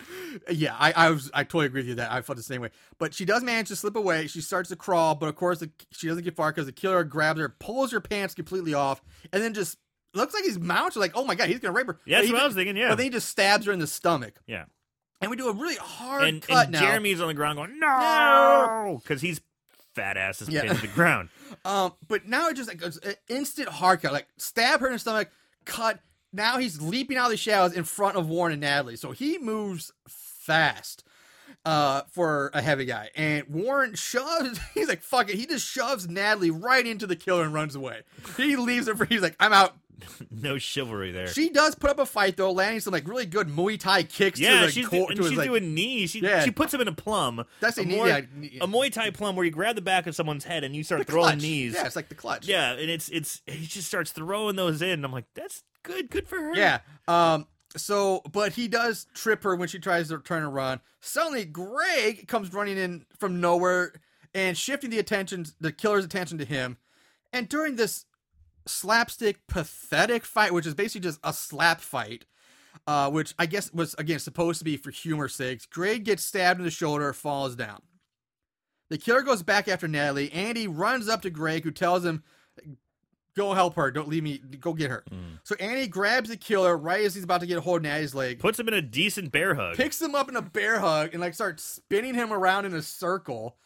Yeah, 0.49 0.75
I, 0.77 0.91
I 0.93 1.09
was 1.09 1.29
I 1.33 1.43
totally 1.43 1.65
agree 1.67 1.81
with 1.81 1.87
you 1.89 1.95
that 1.95 2.11
I 2.11 2.21
felt 2.21 2.37
the 2.37 2.43
same 2.43 2.61
way. 2.61 2.69
But 2.99 3.13
she 3.13 3.25
does 3.25 3.43
manage 3.43 3.67
to 3.69 3.75
slip 3.75 3.95
away. 3.95 4.27
She 4.27 4.41
starts 4.41 4.69
to 4.69 4.75
crawl, 4.75 5.15
but 5.15 5.27
of 5.29 5.35
course 5.35 5.59
the, 5.59 5.69
she 5.91 6.07
doesn't 6.07 6.23
get 6.23 6.35
far 6.35 6.51
because 6.51 6.65
the 6.65 6.71
killer 6.71 7.03
grabs 7.03 7.39
her, 7.39 7.49
pulls 7.49 7.91
her 7.91 7.99
pants 8.01 8.33
completely 8.33 8.73
off, 8.73 9.01
and 9.33 9.41
then 9.43 9.53
just 9.53 9.77
looks 10.13 10.33
like 10.33 10.43
he's 10.43 10.59
mounted. 10.59 10.99
Like, 10.99 11.11
oh 11.15 11.25
my 11.25 11.35
god, 11.35 11.49
he's 11.49 11.59
gonna 11.59 11.73
rape 11.73 11.87
her. 11.87 11.99
yeah, 12.05 12.19
that's 12.21 12.31
what 12.31 12.41
I 12.41 12.45
was 12.45 12.55
thinking. 12.55 12.77
Yeah, 12.77 12.89
But 12.89 12.95
then 12.97 13.05
he 13.05 13.09
just 13.09 13.29
stabs 13.29 13.65
her 13.65 13.71
in 13.71 13.79
the 13.79 13.87
stomach, 13.87 14.35
yeah. 14.47 14.65
and 15.21 15.29
we 15.31 15.37
do 15.37 15.47
a 15.49 15.53
really 15.53 15.75
hard 15.75 16.23
And, 16.23 16.41
cut 16.41 16.65
and 16.65 16.71
now. 16.73 16.79
Jeremy's 16.81 17.21
on 17.21 17.27
the 17.27 17.33
ground 17.33 17.57
going 17.57 17.79
no, 17.79 18.99
because 19.03 19.21
he's 19.21 19.41
fat 19.95 20.15
ass 20.17 20.41
is 20.41 20.49
Yeah. 20.49 20.61
pinned 20.61 20.75
to 20.75 20.81
the 20.87 20.93
ground. 20.93 21.29
Um, 21.65 21.91
but 22.07 22.25
now 22.27 22.47
it 22.47 22.53
just 22.55 22.69
like 22.69 22.77
goes 22.77 22.95
an 22.99 23.15
instant 23.27 23.67
hard 23.67 24.01
cut, 24.01 24.13
like 24.13 24.25
stab 24.37 24.79
her 24.79 24.87
in 24.87 24.93
the 24.93 24.99
stomach, 24.99 25.29
cut. 25.65 25.99
Now 26.33 26.57
he's 26.57 26.81
leaping 26.81 27.17
out 27.17 27.25
of 27.25 27.31
the 27.31 27.37
shadows 27.37 27.73
in 27.73 27.83
front 27.83 28.17
of 28.17 28.29
Warren 28.29 28.53
and 28.53 28.61
Natalie, 28.61 28.95
so 28.95 29.11
he 29.11 29.37
moves 29.37 29.91
fast 30.07 31.03
uh 31.63 32.01
for 32.11 32.49
a 32.53 32.61
heavy 32.61 32.85
guy. 32.85 33.09
And 33.15 33.45
warren 33.47 33.93
shoves 33.93 34.59
he's 34.73 34.87
like 34.87 35.01
fuck 35.03 35.29
it. 35.29 35.35
He 35.35 35.45
just 35.45 35.67
shoves 35.67 36.09
natalie 36.09 36.49
right 36.49 36.85
into 36.85 37.05
the 37.05 37.15
killer 37.15 37.43
and 37.43 37.53
runs 37.53 37.75
away. 37.75 38.01
He 38.37 38.55
leaves 38.55 38.87
her 38.87 38.95
for 38.95 39.05
he's 39.05 39.21
like 39.21 39.35
i'm 39.39 39.53
out 39.53 39.75
No 40.31 40.57
chivalry 40.57 41.11
there. 41.11 41.27
she 41.27 41.49
does 41.49 41.75
put 41.75 41.89
up 41.89 41.99
a 41.99 42.05
fight 42.05 42.37
though 42.37 42.51
landing 42.51 42.79
some 42.79 42.93
like 42.93 43.07
really 43.07 43.25
good 43.25 43.47
muay 43.47 43.79
thai 43.79 44.03
kicks 44.03 44.39
yeah, 44.39 44.61
to 44.61 44.65
the 44.67 44.71
she's, 44.71 44.87
core, 44.87 44.99
do- 44.99 45.07
and 45.07 45.17
to 45.17 45.23
his, 45.23 45.33
like, 45.37 45.47
doing 45.47 45.73
knees. 45.73 46.11
She 46.11 46.19
Yeah. 46.19 46.43
she 46.43 46.51
puts 46.51 46.73
him 46.73 46.81
in 46.81 46.87
a 46.87 46.93
plum. 46.93 47.43
That's 47.59 47.77
a 47.77 47.81
a, 47.81 47.85
knee- 47.85 47.97
Muay, 47.97 48.07
yeah, 48.07 48.21
knee- 48.35 48.57
a 48.61 48.67
Muay 48.67 48.91
Thai 48.91 49.09
plum 49.11 49.35
where 49.35 49.45
you 49.45 49.51
grab 49.51 49.75
the 49.75 49.81
back 49.81 50.07
of 50.07 50.15
someone's 50.15 50.43
head 50.45 50.63
and 50.63 50.75
you 50.75 50.83
start 50.83 51.05
the 51.05 51.11
throwing 51.11 51.29
clutch. 51.31 51.41
knees. 51.41 51.73
yeah 51.73 51.85
it's 51.85 51.95
like 51.95 52.09
the 52.09 52.15
clutch 52.15 52.47
Yeah, 52.47 52.71
and 52.73 52.89
it's 52.89 53.09
it's 53.09 53.41
he 53.45 53.65
just 53.65 53.87
starts 53.87 54.11
throwing 54.11 54.55
those 54.55 54.81
in. 54.81 55.03
I'm 55.05 55.11
like, 55.11 55.25
that's 55.35 55.63
good, 55.83 56.09
good 56.09 56.27
for 56.27 56.37
her. 56.37 56.55
Yeah. 56.55 56.79
Um. 57.07 57.47
So, 57.77 58.21
but 58.31 58.51
he 58.53 58.67
does 58.67 59.07
trip 59.13 59.43
her 59.43 59.55
when 59.55 59.69
she 59.69 59.79
tries 59.79 60.09
to 60.09 60.19
turn 60.19 60.43
and 60.43 60.53
run. 60.53 60.81
Suddenly, 60.99 61.45
Greg 61.45 62.27
comes 62.27 62.53
running 62.53 62.77
in 62.77 63.05
from 63.17 63.39
nowhere 63.39 63.93
and 64.33 64.57
shifting 64.57 64.89
the 64.89 64.99
attention, 64.99 65.45
the 65.61 65.71
killer's 65.71 66.03
attention 66.03 66.37
to 66.39 66.45
him. 66.45 66.75
And 67.31 67.47
during 67.47 67.77
this 67.77 68.05
slapstick, 68.65 69.45
pathetic 69.47 70.25
fight, 70.25 70.53
which 70.53 70.65
is 70.67 70.73
basically 70.73 71.01
just 71.01 71.19
a 71.23 71.33
slap 71.33 71.81
fight. 71.81 72.25
Uh, 72.87 73.09
which 73.11 73.33
I 73.37 73.45
guess 73.47 73.71
was 73.73 73.93
again 73.95 74.19
supposed 74.19 74.59
to 74.59 74.65
be 74.65 74.77
for 74.77 74.91
humor's 74.91 75.35
sake. 75.35 75.69
Greg 75.69 76.05
gets 76.05 76.23
stabbed 76.23 76.59
in 76.59 76.63
the 76.65 76.71
shoulder, 76.71 77.11
falls 77.11 77.55
down. 77.55 77.81
The 78.89 78.97
killer 78.97 79.21
goes 79.21 79.43
back 79.43 79.67
after 79.67 79.87
Natalie. 79.89 80.31
Andy 80.31 80.67
runs 80.67 81.09
up 81.09 81.21
to 81.23 81.29
Greg, 81.29 81.63
who 81.65 81.71
tells 81.71 82.05
him, 82.05 82.23
"Go 83.35 83.53
help 83.53 83.75
her. 83.75 83.91
Don't 83.91 84.07
leave 84.07 84.23
me. 84.23 84.37
Go 84.37 84.73
get 84.73 84.89
her." 84.89 85.03
So 85.43 85.55
Andy 85.55 85.87
grabs 85.87 86.29
the 86.29 86.37
killer 86.37 86.77
right 86.77 87.03
as 87.03 87.13
he's 87.13 87.25
about 87.25 87.41
to 87.41 87.45
get 87.47 87.57
a 87.57 87.61
hold 87.61 87.77
of 87.77 87.83
Natalie's 87.83 88.15
leg, 88.15 88.39
Puts 88.39 88.59
him 88.59 88.69
in 88.69 88.73
a 88.73 88.81
decent 88.81 89.31
bear 89.33 89.55
hug. 89.55 89.75
picks 89.75 90.01
him 90.01 90.15
up 90.15 90.29
in 90.29 90.35
a 90.37 90.41
bear 90.41 90.79
hug, 90.79 91.09
and 91.13 91.19
like 91.21 91.33
starts 91.33 91.63
spinning 91.63 92.15
him 92.15 92.31
around 92.31 92.65
in 92.65 92.73
a 92.73 92.81
circle. 92.81 93.57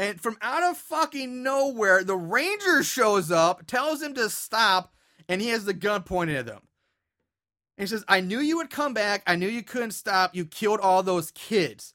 And 0.00 0.18
from 0.18 0.38
out 0.40 0.62
of 0.62 0.78
fucking 0.78 1.42
nowhere, 1.42 2.02
the 2.02 2.16
ranger 2.16 2.82
shows 2.82 3.30
up, 3.30 3.66
tells 3.66 4.00
him 4.00 4.14
to 4.14 4.30
stop, 4.30 4.94
and 5.28 5.42
he 5.42 5.48
has 5.48 5.66
the 5.66 5.74
gun 5.74 6.04
pointed 6.04 6.36
at 6.36 6.46
them. 6.46 6.62
And 7.76 7.86
he 7.86 7.86
says, 7.86 8.02
I 8.08 8.22
knew 8.22 8.40
you 8.40 8.56
would 8.56 8.70
come 8.70 8.94
back. 8.94 9.22
I 9.26 9.36
knew 9.36 9.46
you 9.46 9.62
couldn't 9.62 9.90
stop. 9.90 10.34
You 10.34 10.46
killed 10.46 10.80
all 10.80 11.02
those 11.02 11.30
kids. 11.32 11.92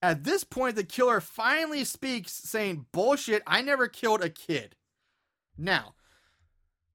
At 0.00 0.22
this 0.22 0.44
point, 0.44 0.76
the 0.76 0.84
killer 0.84 1.20
finally 1.20 1.82
speaks, 1.82 2.30
saying, 2.30 2.86
Bullshit, 2.92 3.42
I 3.44 3.60
never 3.60 3.88
killed 3.88 4.22
a 4.22 4.30
kid. 4.30 4.76
Now, 5.56 5.96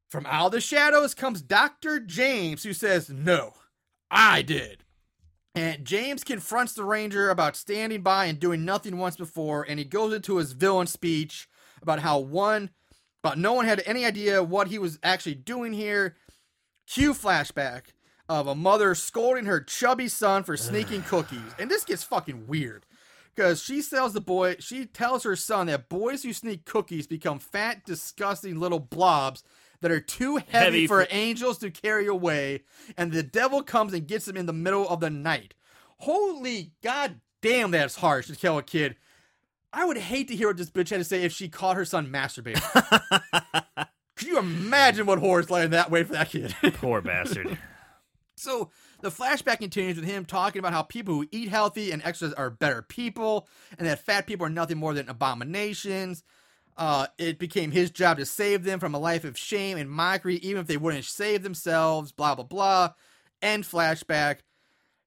from 0.07 0.25
out 0.27 0.45
of 0.45 0.51
the 0.53 0.61
shadows 0.61 1.13
comes 1.13 1.41
Dr. 1.41 1.99
James, 1.99 2.63
who 2.63 2.71
says, 2.71 3.09
No, 3.09 3.55
I 4.09 4.41
did. 4.41 4.85
And 5.55 5.85
James 5.85 6.23
confronts 6.23 6.73
the 6.73 6.83
ranger 6.83 7.29
about 7.29 7.55
standing 7.55 8.01
by 8.01 8.25
and 8.25 8.39
doing 8.39 8.65
nothing 8.65 8.97
once 8.97 9.15
before, 9.15 9.63
and 9.63 9.77
he 9.77 9.85
goes 9.85 10.13
into 10.13 10.37
his 10.37 10.53
villain 10.53 10.87
speech 10.87 11.47
about 11.81 11.99
how 11.99 12.17
one, 12.19 12.71
about 13.23 13.37
no 13.37 13.53
one 13.53 13.65
had 13.65 13.83
any 13.85 14.03
idea 14.05 14.43
what 14.43 14.69
he 14.69 14.79
was 14.79 14.97
actually 15.03 15.35
doing 15.35 15.73
here. 15.73 16.15
Cue 16.87 17.13
flashback 17.13 17.93
of 18.27 18.47
a 18.47 18.55
mother 18.55 18.95
scolding 18.95 19.45
her 19.45 19.61
chubby 19.61 20.07
son 20.07 20.43
for 20.43 20.57
sneaking 20.57 21.03
cookies, 21.07 21.53
and 21.59 21.69
this 21.69 21.85
gets 21.85 22.03
fucking 22.03 22.47
weird 22.47 22.85
because 23.35 23.61
she 23.61 23.81
tells 23.81 24.13
the 24.13 24.21
boy, 24.21 24.55
she 24.59 24.85
tells 24.85 25.23
her 25.23 25.35
son 25.35 25.67
that 25.67 25.89
boys 25.89 26.23
who 26.23 26.33
sneak 26.33 26.65
cookies 26.65 27.07
become 27.07 27.39
fat, 27.39 27.85
disgusting 27.85 28.59
little 28.59 28.79
blobs 28.79 29.43
that 29.83 29.91
are 29.91 29.99
too 29.99 30.37
heavy, 30.37 30.47
Heavy 30.51 30.87
for 30.87 31.03
for- 31.03 31.07
angels 31.11 31.59
to 31.59 31.69
carry 31.69 32.07
away, 32.07 32.63
and 32.97 33.11
the 33.11 33.21
devil 33.21 33.61
comes 33.61 33.93
and 33.93 34.07
gets 34.07 34.25
them 34.25 34.35
in 34.35 34.47
the 34.47 34.53
middle 34.53 34.89
of 34.89 34.99
the 34.99 35.09
night. 35.11 35.53
Holy 35.99 36.71
god 36.81 37.21
damn, 37.41 37.71
that's 37.71 37.97
harsh 37.97 38.27
to 38.27 38.35
kill 38.35 38.57
a 38.57 38.63
kid. 38.63 38.95
I 39.71 39.85
would 39.85 39.97
hate 39.97 40.27
to 40.29 40.35
hear 40.35 40.47
what 40.47 40.57
this 40.57 40.69
bitch 40.69 40.89
had 40.89 40.97
to 40.97 41.03
say 41.03 41.23
if 41.23 41.31
she 41.31 41.49
caught 41.49 41.75
her 41.75 41.85
son 41.85 42.07
masturbating. 42.07 42.61
Could 44.15 44.27
you 44.27 44.37
imagine 44.37 45.05
what 45.05 45.19
horror's 45.19 45.49
in 45.49 45.71
that 45.71 45.89
way 45.91 46.03
for 46.03 46.13
that 46.13 46.29
kid? 46.29 46.55
Poor 46.75 47.01
bastard. 47.01 47.57
So 48.35 48.69
the 49.01 49.09
flashback 49.09 49.59
continues 49.59 49.95
with 49.95 50.05
him 50.05 50.25
talking 50.25 50.59
about 50.59 50.73
how 50.73 50.83
people 50.83 51.15
who 51.15 51.27
eat 51.31 51.49
healthy 51.49 51.91
and 51.91 52.03
exercise 52.03 52.33
are 52.35 52.49
better 52.49 52.81
people, 52.81 53.47
and 53.77 53.87
that 53.87 54.05
fat 54.05 54.27
people 54.27 54.45
are 54.45 54.49
nothing 54.51 54.77
more 54.77 54.93
than 54.93 55.09
abominations. 55.09 56.23
Uh, 56.75 57.07
it 57.17 57.37
became 57.37 57.71
his 57.71 57.91
job 57.91 58.17
to 58.17 58.25
save 58.25 58.63
them 58.63 58.79
from 58.79 58.95
a 58.95 58.99
life 58.99 59.23
of 59.23 59.37
shame 59.37 59.77
and 59.77 59.89
mockery, 59.89 60.37
even 60.37 60.61
if 60.61 60.67
they 60.67 60.77
wouldn't 60.77 61.05
save 61.05 61.43
themselves. 61.43 62.11
Blah 62.11 62.35
blah 62.35 62.45
blah. 62.45 62.93
End 63.41 63.63
flashback. 63.63 64.39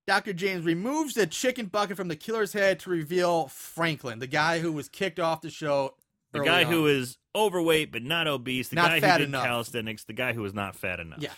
Dr. 0.07 0.33
James 0.33 0.65
removes 0.65 1.15
the 1.15 1.27
chicken 1.27 1.67
bucket 1.67 1.97
from 1.97 2.07
the 2.09 2.15
killer's 2.15 2.53
head 2.53 2.79
to 2.81 2.91
reveal 2.91 3.49
Franklin, 3.49 4.21
the 4.21 4.29
guy 4.29 4.61
who 4.61 4.73
was 4.73 4.89
kicked 4.89 5.19
off 5.19 5.41
the 5.41 5.51
show. 5.51 5.95
The 6.33 6.41
guy 6.45 6.65
on. 6.65 6.71
who 6.71 6.87
is 6.87 7.19
overweight 7.35 7.91
but 7.93 8.03
not 8.03 8.29
obese. 8.29 8.69
The 8.69 8.77
Not 8.77 8.91
guy 8.91 9.01
fat 9.01 9.13
who 9.15 9.19
did 9.19 9.29
enough. 9.31 9.45
calisthenics. 9.45 10.05
The 10.05 10.13
guy 10.13 10.33
who 10.33 10.43
was 10.43 10.55
not 10.55 10.77
fat 10.77 11.01
enough. 11.01 11.19
Yeah. 11.21 11.31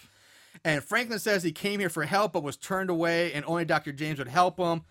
And 0.64 0.82
Franklin 0.82 1.18
says 1.20 1.42
he 1.42 1.52
came 1.52 1.78
here 1.80 1.88
for 1.88 2.02
help 2.04 2.32
but 2.32 2.42
was 2.42 2.56
turned 2.56 2.90
away, 2.90 3.32
and 3.32 3.44
only 3.46 3.64
Dr. 3.64 3.92
James 3.92 4.18
would 4.18 4.28
help 4.28 4.58
him, 4.58 4.82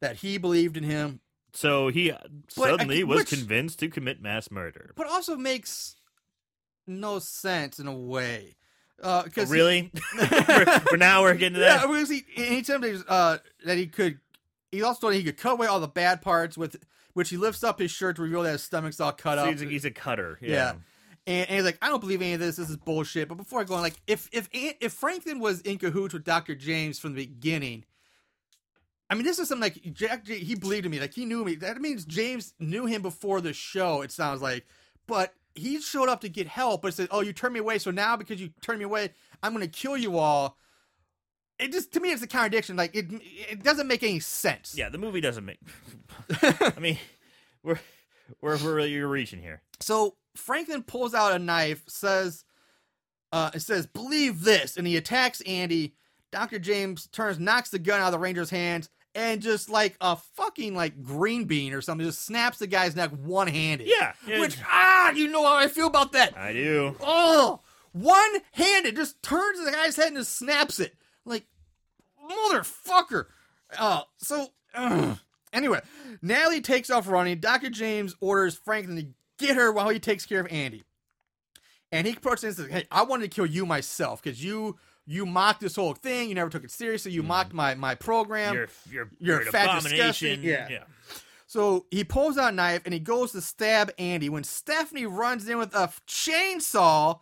that 0.00 0.16
he 0.16 0.36
believed 0.38 0.76
in 0.76 0.82
him, 0.84 1.20
So 1.54 1.88
he 1.88 2.12
suddenly 2.48 3.04
was 3.04 3.20
which- 3.20 3.28
convinced 3.30 3.78
to 3.80 3.88
commit 3.88 4.20
mass 4.20 4.50
murder. 4.50 4.92
but 4.96 5.06
also 5.06 5.36
makes 5.36 5.94
no 6.86 7.18
sense 7.18 7.78
in 7.78 7.86
a 7.86 7.96
way. 7.96 8.56
Uh, 9.02 9.22
cause 9.24 9.48
he- 9.48 9.54
really? 9.54 9.90
for, 9.94 10.80
for 10.90 10.96
now, 10.96 11.22
we're 11.22 11.34
getting 11.34 11.54
to 11.54 11.60
yeah, 11.60 11.78
that. 11.78 11.86
because 11.88 12.08
he, 12.10 12.24
he 12.34 12.62
told 12.62 12.80
me 12.82 12.96
uh, 13.08 13.38
that 13.64 13.76
he 13.78 13.86
could, 13.86 14.18
he 14.72 14.82
also 14.82 15.00
told 15.02 15.14
he 15.14 15.22
could 15.24 15.36
cut 15.36 15.52
away 15.52 15.66
all 15.66 15.80
the 15.80 15.88
bad 15.88 16.22
parts, 16.22 16.56
with 16.58 16.76
which 17.12 17.30
he 17.30 17.36
lifts 17.36 17.62
up 17.64 17.78
his 17.78 17.90
shirt 17.90 18.16
to 18.16 18.22
reveal 18.22 18.42
that 18.42 18.52
his 18.52 18.62
stomach's 18.62 19.00
all 19.00 19.12
cut 19.12 19.38
So 19.38 19.44
up. 19.44 19.50
he's, 19.50 19.62
a, 19.62 19.66
he's 19.66 19.84
a 19.84 19.90
cutter. 19.90 20.38
Yeah. 20.40 20.48
Yeah. 20.50 20.70
And, 21.26 21.48
and 21.48 21.56
he's 21.56 21.64
like, 21.64 21.78
I 21.80 21.88
don't 21.88 22.00
believe 22.00 22.20
any 22.20 22.34
of 22.34 22.40
this. 22.40 22.56
This 22.56 22.68
is 22.68 22.76
bullshit. 22.76 23.28
But 23.28 23.36
before 23.36 23.60
I 23.60 23.64
go 23.64 23.74
on, 23.74 23.82
like, 23.82 24.00
if 24.06 24.28
if 24.32 24.48
if 24.52 24.92
Franklin 24.92 25.38
was 25.40 25.60
in 25.62 25.78
cahoots 25.78 26.12
with 26.12 26.24
Dr. 26.24 26.54
James 26.54 26.98
from 26.98 27.14
the 27.14 27.24
beginning, 27.26 27.84
I 29.10 29.14
mean, 29.14 29.24
this 29.24 29.38
is 29.38 29.48
something 29.48 29.62
like 29.62 29.94
Jack. 29.94 30.26
He 30.26 30.54
believed 30.54 30.86
in 30.86 30.92
me. 30.92 31.00
Like 31.00 31.14
he 31.14 31.24
knew 31.24 31.44
me. 31.44 31.56
That 31.56 31.80
means 31.80 32.04
James 32.04 32.54
knew 32.58 32.86
him 32.86 33.02
before 33.02 33.40
the 33.40 33.52
show. 33.52 34.02
It 34.02 34.10
sounds 34.10 34.40
like, 34.40 34.66
but 35.06 35.34
he 35.54 35.80
showed 35.80 36.08
up 36.08 36.20
to 36.22 36.28
get 36.28 36.46
help. 36.46 36.82
But 36.82 36.94
said, 36.94 37.08
"Oh, 37.10 37.20
you 37.20 37.32
turned 37.32 37.54
me 37.54 37.60
away. 37.60 37.78
So 37.78 37.90
now 37.90 38.16
because 38.16 38.40
you 38.40 38.50
turned 38.62 38.78
me 38.78 38.84
away, 38.84 39.10
I'm 39.42 39.54
going 39.54 39.68
to 39.68 39.70
kill 39.70 39.96
you 39.96 40.18
all." 40.18 40.56
It 41.58 41.70
just 41.70 41.92
to 41.92 42.00
me, 42.00 42.10
it's 42.10 42.22
a 42.22 42.26
contradiction. 42.26 42.76
Like 42.76 42.96
it, 42.96 43.06
it 43.50 43.62
doesn't 43.62 43.86
make 43.86 44.02
any 44.02 44.20
sense. 44.20 44.74
Yeah, 44.76 44.88
the 44.88 44.98
movie 44.98 45.20
doesn't 45.20 45.44
make. 45.44 45.60
I 46.42 46.80
mean, 46.80 46.98
we're 47.62 47.78
we're 48.40 48.56
we're 48.56 48.74
really 48.74 48.96
reaching 49.00 49.40
here. 49.40 49.62
So 49.80 50.16
Franklin 50.34 50.82
pulls 50.82 51.14
out 51.14 51.32
a 51.32 51.38
knife, 51.38 51.82
says, 51.86 52.44
uh, 53.32 53.50
it 53.54 53.60
says, 53.60 53.86
believe 53.86 54.42
this, 54.44 54.76
and 54.76 54.86
he 54.86 54.96
attacks 54.96 55.40
Andy. 55.42 55.94
Dr. 56.34 56.58
James 56.58 57.06
turns, 57.06 57.38
knocks 57.38 57.70
the 57.70 57.78
gun 57.78 58.00
out 58.00 58.06
of 58.06 58.12
the 58.12 58.18
Ranger's 58.18 58.50
hands, 58.50 58.90
and 59.14 59.40
just 59.40 59.70
like 59.70 59.96
a 60.00 60.16
fucking 60.16 60.74
like 60.74 61.00
green 61.00 61.44
bean 61.44 61.72
or 61.72 61.80
something, 61.80 62.04
just 62.04 62.26
snaps 62.26 62.58
the 62.58 62.66
guy's 62.66 62.96
neck 62.96 63.10
one 63.10 63.46
handed. 63.46 63.86
Yeah, 63.86 64.14
yeah. 64.26 64.40
Which, 64.40 64.58
ah, 64.66 65.12
you 65.12 65.28
know 65.28 65.44
how 65.44 65.54
I 65.54 65.68
feel 65.68 65.86
about 65.86 66.10
that. 66.10 66.36
I 66.36 66.52
do. 66.52 66.96
Oh, 67.00 67.60
one 67.92 68.40
handed, 68.50 68.96
just 68.96 69.22
turns 69.22 69.64
the 69.64 69.70
guy's 69.70 69.94
head 69.94 70.08
and 70.08 70.16
just 70.16 70.34
snaps 70.34 70.80
it. 70.80 70.96
Like, 71.24 71.46
motherfucker. 72.28 73.26
Uh, 73.78 74.00
so, 74.16 74.48
ugh. 74.74 75.16
anyway, 75.52 75.82
Natalie 76.20 76.60
takes 76.60 76.90
off 76.90 77.06
running. 77.06 77.38
Dr. 77.38 77.70
James 77.70 78.16
orders 78.20 78.56
Franklin 78.56 78.96
to 78.96 79.06
get 79.38 79.54
her 79.54 79.70
while 79.70 79.88
he 79.88 80.00
takes 80.00 80.26
care 80.26 80.40
of 80.40 80.48
Andy. 80.50 80.82
And 81.92 82.08
he 82.08 82.14
approaches 82.14 82.42
and 82.42 82.56
says, 82.56 82.66
Hey, 82.70 82.86
I 82.90 83.04
wanted 83.04 83.30
to 83.30 83.34
kill 83.36 83.46
you 83.46 83.64
myself 83.66 84.20
because 84.20 84.42
you 84.42 84.78
you 85.06 85.26
mocked 85.26 85.60
this 85.60 85.76
whole 85.76 85.94
thing. 85.94 86.28
You 86.28 86.34
never 86.34 86.50
took 86.50 86.64
it 86.64 86.70
seriously. 86.70 87.12
You 87.12 87.20
mm-hmm. 87.20 87.28
mocked 87.28 87.52
my, 87.52 87.74
my 87.74 87.94
program. 87.94 88.54
You're 88.54 88.68
you're 88.90 89.10
You're 89.18 89.40
an 89.40 89.46
fat, 89.46 89.82
disgusting- 89.82 90.42
yeah. 90.42 90.68
yeah. 90.70 90.84
So 91.46 91.86
he 91.90 92.02
pulls 92.04 92.36
out 92.36 92.52
a 92.52 92.56
knife 92.56 92.82
and 92.84 92.92
he 92.92 92.98
goes 93.00 93.32
to 93.32 93.40
stab 93.40 93.92
Andy 93.98 94.28
when 94.28 94.44
Stephanie 94.44 95.06
runs 95.06 95.48
in 95.48 95.58
with 95.58 95.74
a 95.74 95.82
f- 95.82 96.00
chainsaw 96.06 97.20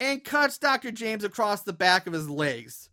and 0.00 0.22
cuts 0.22 0.58
Dr. 0.58 0.90
James 0.90 1.24
across 1.24 1.62
the 1.62 1.72
back 1.72 2.06
of 2.06 2.12
his 2.12 2.28
legs. 2.28 2.90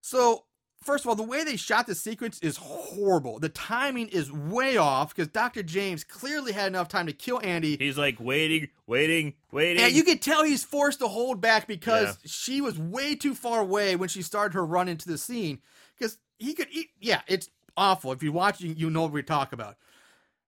So, 0.00 0.44
first 0.86 1.04
of 1.04 1.08
all, 1.08 1.14
the 1.16 1.22
way 1.22 1.44
they 1.44 1.56
shot 1.56 1.86
the 1.86 1.94
sequence 1.94 2.38
is 2.40 2.56
horrible. 2.56 3.38
The 3.38 3.48
timing 3.48 4.08
is 4.08 4.32
way 4.32 4.76
off 4.76 5.14
because 5.14 5.28
Dr. 5.28 5.62
James 5.62 6.04
clearly 6.04 6.52
had 6.52 6.68
enough 6.68 6.88
time 6.88 7.06
to 7.06 7.12
kill 7.12 7.40
Andy. 7.42 7.76
He's 7.76 7.98
like 7.98 8.16
waiting, 8.20 8.68
waiting, 8.86 9.34
waiting. 9.52 9.82
And 9.82 9.92
you 9.92 10.04
can 10.04 10.18
tell 10.18 10.44
he's 10.44 10.64
forced 10.64 11.00
to 11.00 11.08
hold 11.08 11.40
back 11.40 11.66
because 11.66 12.06
Yeah. 12.22 12.30
she 12.30 12.60
was 12.60 12.78
way 12.78 13.14
too 13.16 13.34
far 13.34 13.60
away 13.60 13.96
when 13.96 14.08
she 14.08 14.22
started 14.22 14.54
her 14.54 14.64
run 14.64 14.88
into 14.88 15.08
the 15.08 15.18
scene. 15.18 15.60
Because 15.98 16.18
he 16.38 16.54
could 16.54 16.68
eat. 16.70 16.88
Yeah, 17.00 17.20
it's 17.26 17.48
awful. 17.76 18.12
If 18.12 18.22
you 18.22 18.32
watch, 18.32 18.60
you, 18.60 18.72
you 18.72 18.88
know 18.88 19.02
what 19.02 19.12
we 19.12 19.22
talk 19.22 19.52
about. 19.52 19.76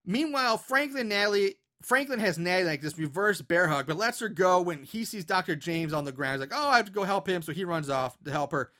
Meanwhile, 0.06 0.58
Franklin 0.58 1.08
Natalie 1.08 1.56
Franklin 1.82 2.18
has 2.18 2.38
Natalie 2.38 2.70
like 2.70 2.80
this 2.80 2.98
reverse 2.98 3.40
bear 3.40 3.68
hug, 3.68 3.86
but 3.86 3.96
lets 3.96 4.18
her 4.20 4.28
go 4.28 4.60
when 4.60 4.82
he 4.82 5.04
sees 5.04 5.24
Dr. 5.24 5.54
James 5.54 5.92
on 5.92 6.04
the 6.04 6.10
ground. 6.12 6.34
He's 6.40 6.50
like, 6.50 6.58
"Oh, 6.60 6.68
I 6.68 6.76
have 6.76 6.86
to 6.86 6.92
go 6.92 7.04
help 7.04 7.28
him," 7.28 7.40
so 7.42 7.52
he 7.52 7.64
runs 7.64 7.88
off 7.88 8.16
to 8.24 8.30
help 8.32 8.50
her. 8.52 8.72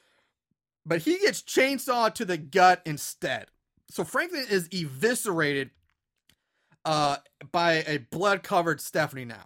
But 0.89 1.02
he 1.02 1.19
gets 1.19 1.43
chainsawed 1.43 2.15
to 2.15 2.24
the 2.24 2.39
gut 2.39 2.81
instead. 2.86 3.48
So 3.90 4.05
Franklin 4.05 4.47
is 4.51 4.69
eviscerated 4.73 5.70
uh, 6.85 7.19
by 7.52 7.85
a 7.86 7.98
blood-covered 8.10 8.81
Stephanie 8.81 9.27
now. 9.27 9.44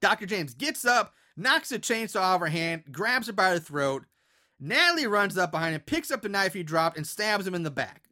Dr. 0.00 0.24
James 0.24 0.54
gets 0.54 0.86
up, 0.86 1.12
knocks 1.36 1.68
the 1.68 1.78
chainsaw 1.78 2.20
out 2.22 2.36
of 2.36 2.40
her 2.40 2.46
hand, 2.46 2.84
grabs 2.90 3.26
her 3.26 3.32
by 3.34 3.52
the 3.52 3.60
throat. 3.60 4.04
Natalie 4.58 5.06
runs 5.06 5.36
up 5.36 5.50
behind 5.52 5.74
him, 5.74 5.82
picks 5.82 6.10
up 6.10 6.22
the 6.22 6.28
knife 6.30 6.54
he 6.54 6.62
dropped, 6.62 6.96
and 6.96 7.06
stabs 7.06 7.46
him 7.46 7.54
in 7.54 7.62
the 7.62 7.70
back. 7.70 8.04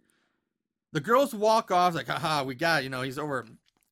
The 0.92 1.00
girls 1.00 1.34
walk 1.34 1.70
off, 1.70 1.94
like, 1.94 2.08
haha, 2.08 2.44
we 2.44 2.54
got 2.54 2.82
it, 2.82 2.84
you 2.84 2.90
know, 2.90 3.00
he's 3.00 3.18
over. 3.18 3.46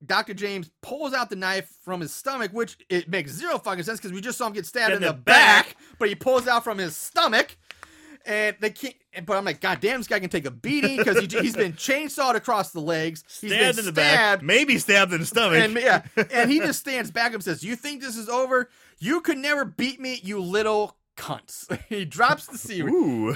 Dr. 0.05 0.34
James 0.34 0.70
pulls 0.82 1.14
out 1.14 1.30
the 1.30 1.36
knife 1.36 1.70
from 1.82 2.01
his 2.01 2.12
stomach, 2.12 2.52
which 2.52 2.76
it 2.90 3.09
makes 3.09 3.32
zero 3.32 3.59
fucking 3.59 3.84
sense 3.84 3.98
because 3.98 4.12
we 4.12 4.20
just 4.20 4.36
saw 4.36 4.47
him 4.47 4.52
get 4.52 4.66
stabbed 4.66 4.90
in, 4.92 4.97
In 4.97 5.02
the, 5.02 5.09
the 5.09 5.14
back, 5.14 5.66
back. 5.68 5.76
but 5.98 6.09
he 6.09 6.14
pulls 6.14 6.47
out 6.47 6.64
from 6.64 6.76
his 6.78 6.97
stomach. 6.97 7.56
And 8.26 8.56
they 8.60 8.70
can't, 8.70 8.94
but 9.24 9.36
I'm 9.36 9.44
like, 9.44 9.60
God 9.60 9.80
damn, 9.80 9.98
this 9.98 10.06
guy 10.06 10.20
can 10.20 10.28
take 10.28 10.44
a 10.44 10.51
beating 10.51 10.98
because 10.98 11.18
he, 11.18 11.26
he's 11.40 11.56
been 11.56 11.72
chainsawed 11.74 12.34
across 12.34 12.70
the 12.70 12.80
legs. 12.80 13.24
He's 13.40 13.51
stabbed 13.51 13.76
been 13.76 13.78
in 13.80 13.84
the 13.86 13.92
back, 13.92 14.42
maybe 14.42 14.78
stabbed 14.78 15.12
in 15.12 15.20
the 15.20 15.26
stomach. 15.26 15.62
and 15.62 15.74
yeah, 15.74 16.02
and 16.30 16.51
he 16.51 16.60
just 16.60 16.80
stands 16.80 17.10
back 17.10 17.28
up 17.28 17.34
and 17.34 17.44
says, 17.44 17.62
"You 17.62 17.76
think 17.76 18.02
this 18.02 18.16
is 18.16 18.28
over? 18.28 18.68
"You 18.98 19.20
could 19.22 19.38
never 19.38 19.64
beat 19.64 20.01
me, 20.01 20.20
you 20.22 20.40
little 20.40 20.97
cunts." 21.16 21.66
he 21.88 22.05
drops 22.05 22.47
the 22.47 22.59
c. 22.59 22.80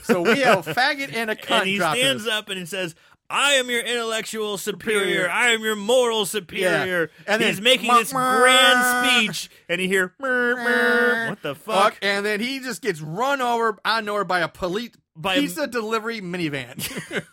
So 0.04 0.22
we 0.22 0.40
have 0.40 0.66
a 0.66 0.74
faggot 0.74 1.14
and 1.14 1.30
a 1.30 1.34
cunt 1.34 1.60
and 1.60 1.68
he 1.68 1.78
stands 1.78 2.26
up 2.26 2.50
and 2.50 2.58
he 2.58 2.66
says, 2.66 2.94
"I 3.30 3.52
am 3.54 3.68
your 3.70 3.80
intellectual 3.80 4.58
superior. 4.58 5.28
I 5.30 5.50
am 5.50 5.62
your 5.62 5.76
moral 5.76 6.26
superior." 6.26 7.10
Yeah. 7.26 7.34
And 7.34 7.42
he's 7.42 7.56
then, 7.56 7.64
making 7.64 7.92
this 7.94 8.12
mwah." 8.12 8.40
grand 8.40 9.08
speech, 9.28 9.50
and 9.68 9.80
you 9.80 9.88
hear, 9.88 10.14
"Mer, 10.18 10.56
mer." 10.56 11.28
"What 11.30 11.42
the 11.42 11.54
fuck?" 11.54 11.96
And 12.02 12.24
then 12.24 12.40
he 12.40 12.60
just 12.60 12.82
gets 12.82 13.00
run 13.00 13.40
over 13.40 13.78
of 13.84 14.04
nowhere 14.04 14.24
by 14.24 14.40
a 14.40 14.48
police 14.48 14.90
By 15.16 15.34
a- 15.36 15.40
pizza 15.40 15.66
delivery 15.66 16.20
minivan. 16.20 16.76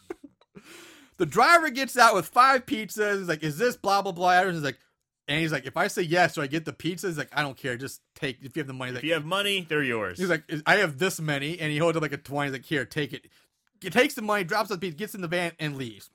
the 1.17 1.25
driver 1.25 1.69
gets 1.69 1.97
out 1.97 2.15
with 2.15 2.27
five 2.27 2.65
pizzas. 2.65 3.19
He's 3.19 3.27
like, 3.27 3.43
"Is 3.43 3.57
this 3.57 3.75
blah 3.77 4.01
blah 4.01 4.11
blah?" 4.11 4.43
He's 4.45 4.61
like, 4.61 4.77
and 5.27 5.39
he's 5.39 5.51
like, 5.51 5.65
"If 5.65 5.77
I 5.77 5.87
say 5.87 6.01
yes, 6.01 6.35
do 6.35 6.41
I 6.41 6.47
get 6.47 6.65
the 6.65 6.73
pizzas?" 6.73 7.09
He's 7.09 7.17
like, 7.17 7.29
"I 7.33 7.41
don't 7.41 7.57
care. 7.57 7.77
Just 7.77 8.01
take 8.15 8.37
if 8.41 8.55
you 8.55 8.61
have 8.61 8.67
the 8.67 8.73
money." 8.73 8.91
He's 8.91 8.97
If 8.97 9.03
like, 9.03 9.07
you 9.07 9.13
have 9.13 9.25
money, 9.25 9.65
they're 9.69 9.83
yours. 9.83 10.17
He's 10.17 10.29
like, 10.29 10.43
I 10.65 10.77
have 10.77 10.97
this 10.97 11.19
many, 11.21 11.59
and 11.59 11.71
he 11.71 11.77
holds 11.77 11.95
up 11.95 12.01
like 12.01 12.13
a 12.13 12.17
twenty. 12.17 12.47
He's 12.49 12.53
like, 12.53 12.65
here, 12.65 12.85
take 12.85 13.13
it. 13.13 13.25
He 13.81 13.89
takes 13.89 14.13
the 14.13 14.21
money, 14.21 14.43
drops 14.43 14.69
the 14.69 14.77
piece, 14.77 14.93
gets 14.93 15.15
in 15.15 15.21
the 15.21 15.27
van, 15.27 15.53
and 15.59 15.75
leaves. 15.75 16.09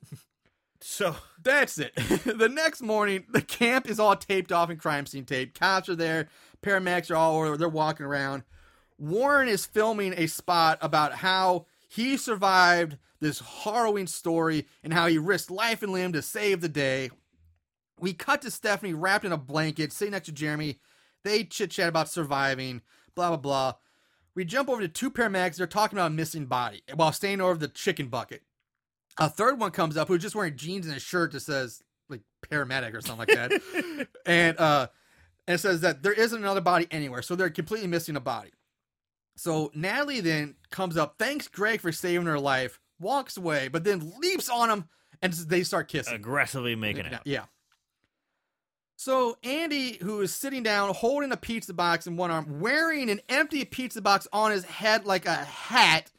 so 0.81 1.15
That's 1.43 1.77
it. 1.77 1.93
the 1.95 2.49
next 2.49 2.81
morning, 2.81 3.25
the 3.29 3.41
camp 3.41 3.89
is 3.89 3.99
all 3.99 4.15
taped 4.15 4.51
off 4.51 4.69
and 4.69 4.79
crime 4.79 5.05
scene 5.05 5.25
taped. 5.25 5.59
Cops 5.59 5.89
are 5.89 5.95
there, 5.95 6.29
paramedics 6.61 7.11
are 7.11 7.15
all 7.15 7.41
over. 7.41 7.57
They're 7.57 7.69
walking 7.69 8.05
around. 8.05 8.43
Warren 8.97 9.47
is 9.47 9.65
filming 9.65 10.13
a 10.17 10.27
spot 10.27 10.79
about 10.81 11.15
how 11.15 11.65
he 11.87 12.17
survived 12.17 12.97
this 13.19 13.39
harrowing 13.39 14.07
story 14.07 14.65
and 14.83 14.93
how 14.93 15.07
he 15.07 15.17
risked 15.17 15.51
life 15.51 15.83
and 15.83 15.91
limb 15.91 16.13
to 16.13 16.21
save 16.21 16.61
the 16.61 16.69
day. 16.69 17.09
We 17.99 18.13
cut 18.13 18.41
to 18.43 18.51
Stephanie 18.51 18.93
wrapped 18.93 19.25
in 19.25 19.31
a 19.31 19.37
blanket, 19.37 19.91
sitting 19.91 20.11
next 20.11 20.27
to 20.27 20.31
Jeremy. 20.31 20.79
They 21.23 21.43
chit 21.43 21.71
chat 21.71 21.89
about 21.89 22.09
surviving, 22.09 22.81
blah, 23.15 23.29
blah, 23.29 23.37
blah. 23.37 23.73
We 24.37 24.45
jump 24.45 24.69
over 24.69 24.81
to 24.81 24.87
two 24.87 25.09
paramedics. 25.09 25.55
They're 25.55 25.65
talking 25.65 25.97
about 25.97 26.11
a 26.11 26.13
missing 26.13 26.45
body 26.45 26.83
while 26.93 27.11
staying 27.11 27.41
over 27.41 27.55
the 27.57 27.67
chicken 27.67 28.05
bucket. 28.07 28.43
A 29.17 29.27
third 29.29 29.59
one 29.59 29.71
comes 29.71 29.97
up 29.97 30.07
who's 30.09 30.21
just 30.21 30.35
wearing 30.35 30.55
jeans 30.55 30.85
and 30.85 30.95
a 30.95 30.99
shirt 30.99 31.31
that 31.31 31.39
says 31.39 31.81
like 32.07 32.21
paramedic 32.47 32.93
or 32.93 33.01
something 33.01 33.25
like 33.27 33.29
that. 33.29 34.07
and 34.27 34.59
uh 34.59 34.89
and 35.47 35.55
it 35.55 35.57
says 35.57 35.81
that 35.81 36.03
there 36.03 36.13
isn't 36.13 36.37
another 36.37 36.61
body 36.61 36.85
anywhere. 36.91 37.23
So 37.23 37.35
they're 37.35 37.49
completely 37.49 37.87
missing 37.87 38.15
a 38.15 38.19
body. 38.19 38.51
So 39.37 39.71
Natalie 39.73 40.21
then 40.21 40.53
comes 40.69 40.97
up, 40.97 41.15
thanks 41.17 41.47
Greg 41.47 41.81
for 41.81 41.91
saving 41.91 42.27
her 42.27 42.39
life, 42.39 42.79
walks 42.99 43.37
away, 43.37 43.69
but 43.69 43.85
then 43.85 44.13
leaps 44.19 44.49
on 44.49 44.69
him 44.69 44.85
and 45.19 45.33
they 45.33 45.63
start 45.63 45.87
kissing. 45.87 46.13
aggressively 46.13 46.75
making 46.75 47.05
Yeah, 47.05 47.15
out. 47.15 47.21
Yeah. 47.25 47.45
So 48.99 49.37
Andy, 49.43 49.97
who 50.01 50.21
is 50.21 50.33
sitting 50.33 50.63
down 50.63 50.91
holding 50.93 51.31
a 51.31 51.37
pizza 51.37 51.71
box 51.73 52.07
in 52.07 52.17
one 52.17 52.31
arm, 52.31 52.59
wearing 52.59 53.09
an 53.11 53.21
empty 53.29 53.63
pizza 53.63 54.01
box 54.01 54.27
on 54.33 54.49
his 54.51 54.65
head 54.65 55.05
like 55.05 55.27
a 55.27 55.35
hat, 55.35 56.11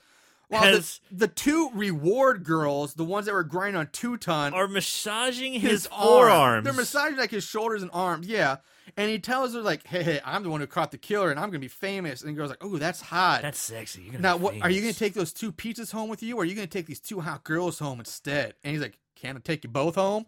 while 0.47 0.63
the, 0.63 0.99
the 1.11 1.27
two 1.29 1.71
reward 1.75 2.45
girls, 2.45 2.95
the 2.95 3.05
ones 3.05 3.27
that 3.27 3.35
were 3.35 3.43
grinding 3.43 3.81
on 3.81 3.89
two 3.93 4.17
ton, 4.17 4.55
Are 4.55 4.69
massaging 4.69 5.55
his, 5.55 5.89
arm. 5.89 6.03
forearms. 6.07 6.65
They're 6.65 6.73
massaging 6.73 7.19
like 7.19 7.33
his 7.33 7.45
shoulders 7.45 7.83
and 7.83 7.91
arms. 7.93 8.29
Yeah. 8.29 8.59
And 8.97 9.11
he 9.11 9.19
tells 9.19 9.55
her 9.55 9.61
like, 9.61 9.85
"Hey, 9.87 10.03
hey, 10.05 10.21
I'm 10.25 10.45
the 10.45 10.49
one 10.49 10.61
who 10.61 10.67
caught 10.69 10.93
the 10.93 10.99
killer, 10.99 11.31
and 11.33 11.39
I'm 11.39 11.51
gonna 11.51 11.59
be 11.59 11.69
famous." 11.69 12.23
And 12.23 12.31
the 12.31 12.35
girl's 12.35 12.51
like, 12.51 12.65
"Oh, 12.65 12.79
that's 12.79 13.01
hot." 13.03 13.43
That's 13.43 13.59
sexy. 13.59 14.09
You're 14.13 14.21
now, 14.21 14.37
what 14.37 14.55
are 14.63 14.71
you 14.71 14.81
gonna 14.81 14.93
take 14.95 15.15
those 15.15 15.33
two 15.33 15.53
pizzas 15.53 15.91
home 15.93 16.09
with 16.09 16.23
you, 16.23 16.37
or 16.37 16.43
are 16.43 16.45
you 16.47 16.55
gonna 16.55 16.67
take 16.69 16.87
these 16.87 17.01
two 17.01 17.21
hot 17.21 17.43
girls 17.45 17.81
home 17.81 17.99
instead? 17.99 18.55
And 18.65 18.73
he's 18.73 18.81
like, 18.81 18.97
"Can 19.17 19.37
I 19.37 19.41
take 19.41 19.65
you 19.65 19.69
both 19.71 19.97
home?" 19.97 20.25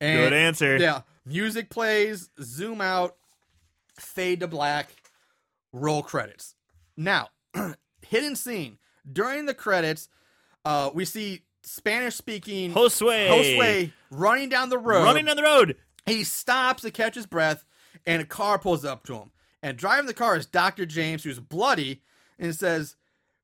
And 0.00 0.18
Good 0.18 0.32
answer. 0.32 0.76
yeah, 0.78 1.02
music 1.26 1.70
plays, 1.70 2.30
zoom 2.42 2.80
out, 2.80 3.16
fade 3.98 4.40
to 4.40 4.48
black, 4.48 4.88
roll 5.72 6.02
credits. 6.02 6.54
Now, 6.96 7.28
hidden 8.06 8.36
scene 8.36 8.78
during 9.10 9.46
the 9.46 9.54
credits, 9.54 10.08
uh, 10.64 10.90
we 10.94 11.04
see 11.04 11.42
Spanish 11.62 12.14
speaking 12.16 12.72
Josue. 12.72 13.28
Josue 13.28 13.92
running 14.10 14.48
down 14.48 14.68
the 14.70 14.78
road. 14.78 15.04
running 15.04 15.26
down 15.26 15.36
the 15.36 15.42
road. 15.42 15.76
He 16.06 16.24
stops 16.24 16.82
to 16.82 16.90
catch 16.90 17.14
his 17.14 17.26
breath, 17.26 17.64
and 18.06 18.22
a 18.22 18.24
car 18.26 18.58
pulls 18.58 18.84
up 18.84 19.04
to 19.04 19.14
him. 19.14 19.30
And 19.62 19.76
driving 19.76 20.06
the 20.06 20.14
car 20.14 20.36
is 20.36 20.46
Dr. 20.46 20.86
James, 20.86 21.22
who's 21.22 21.38
bloody, 21.38 22.00
and 22.38 22.54
says, 22.54 22.96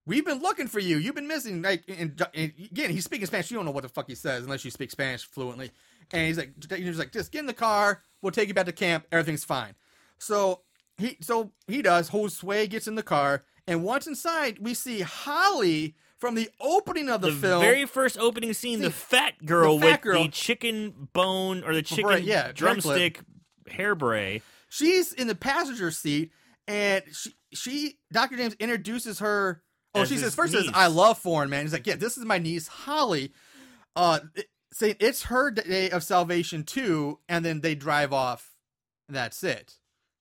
We've 0.06 0.24
been 0.24 0.40
looking 0.40 0.68
for 0.68 0.78
you. 0.78 0.98
You've 0.98 1.16
been 1.16 1.26
missing. 1.26 1.62
Like, 1.62 1.82
and, 1.88 2.22
and 2.32 2.52
again, 2.70 2.90
he's 2.90 3.04
speaking 3.04 3.26
Spanish. 3.26 3.50
You 3.50 3.56
don't 3.56 3.66
know 3.66 3.72
what 3.72 3.82
the 3.82 3.88
fuck 3.88 4.08
he 4.08 4.14
says 4.14 4.44
unless 4.44 4.64
you 4.64 4.70
speak 4.70 4.92
Spanish 4.92 5.24
fluently. 5.24 5.72
And 6.12 6.26
he's 6.26 6.38
like, 6.38 6.52
he's 6.70 6.98
like, 6.98 7.12
just 7.12 7.32
get 7.32 7.40
in 7.40 7.46
the 7.46 7.52
car. 7.52 8.02
We'll 8.22 8.32
take 8.32 8.48
you 8.48 8.54
back 8.54 8.66
to 8.66 8.72
camp. 8.72 9.06
Everything's 9.12 9.44
fine. 9.44 9.74
So 10.18 10.60
he, 10.98 11.16
so 11.20 11.52
he 11.66 11.82
does. 11.82 12.10
Josue 12.10 12.68
gets 12.70 12.86
in 12.86 12.94
the 12.94 13.02
car, 13.02 13.44
and 13.66 13.82
once 13.84 14.06
inside, 14.06 14.58
we 14.60 14.72
see 14.74 15.00
Holly 15.00 15.94
from 16.18 16.34
the 16.34 16.48
opening 16.60 17.10
of 17.10 17.20
the, 17.20 17.30
The 17.30 17.36
film. 17.36 17.60
very 17.60 17.84
first 17.84 18.18
opening 18.18 18.54
scene, 18.54 18.80
the 18.80 18.90
fat 18.90 19.34
girl 19.44 19.76
the 19.78 19.82
fat 19.86 19.92
with 19.92 20.00
girl- 20.00 20.22
the 20.22 20.28
chicken 20.30 21.08
bone 21.12 21.62
or 21.64 21.74
the 21.74 21.82
chicken 21.82 22.04
Bra- 22.04 22.14
yeah, 22.16 22.52
drumstick 22.52 23.20
hair 23.68 23.94
bray. 23.94 24.40
she's 24.70 25.12
in 25.12 25.26
the 25.26 25.34
passenger 25.34 25.90
seat 25.90 26.30
and 26.68 27.02
she 27.12 27.34
she 27.52 27.98
Dr. 28.12 28.36
James 28.36 28.54
introduces 28.54 29.18
her 29.18 29.62
oh 29.94 30.02
As 30.02 30.08
she 30.08 30.16
says 30.16 30.34
first 30.34 30.52
says. 30.54 30.70
I 30.72 30.86
love 30.86 31.18
foreign 31.18 31.50
man 31.50 31.62
he's 31.64 31.72
like 31.72 31.86
yeah 31.86 31.96
this 31.96 32.16
is 32.16 32.24
my 32.24 32.38
niece 32.38 32.68
Holly 32.68 33.32
uh 33.96 34.20
saying 34.76 34.96
it's 35.00 35.24
her 35.24 35.50
day 35.50 35.90
of 35.90 36.02
salvation 36.04 36.62
too 36.64 37.18
and 37.28 37.44
then 37.44 37.60
they 37.60 37.74
drive 37.74 38.12
off 38.12 38.54
that's 39.08 39.42
it 39.44 39.74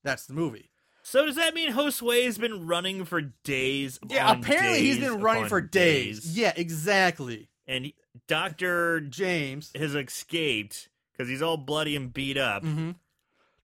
that's 0.04 0.26
the 0.26 0.34
movie 0.34 0.70
So 1.04 1.26
does 1.26 1.36
that 1.36 1.54
mean 1.54 1.72
Josue's 1.74 2.38
been 2.38 2.66
running 2.68 3.06
for 3.06 3.22
days? 3.44 4.00
yeah 4.08 4.32
apparently 4.32 4.80
he's 4.82 5.00
been 5.00 5.20
running 5.22 5.48
for 5.48 5.62
days. 5.62 6.38
yeah 6.38 6.54
exactly 6.56 7.50
And 7.68 7.92
Doctor 8.28 9.02
James 9.02 9.72
has 9.76 9.96
escaped 9.96 10.90
because 11.12 11.28
he's 11.30 11.42
all 11.42 11.58
bloody 11.58 11.96
and 11.96 12.14
beat 12.14 12.38
up. 12.38 12.64
hmm 12.64 12.92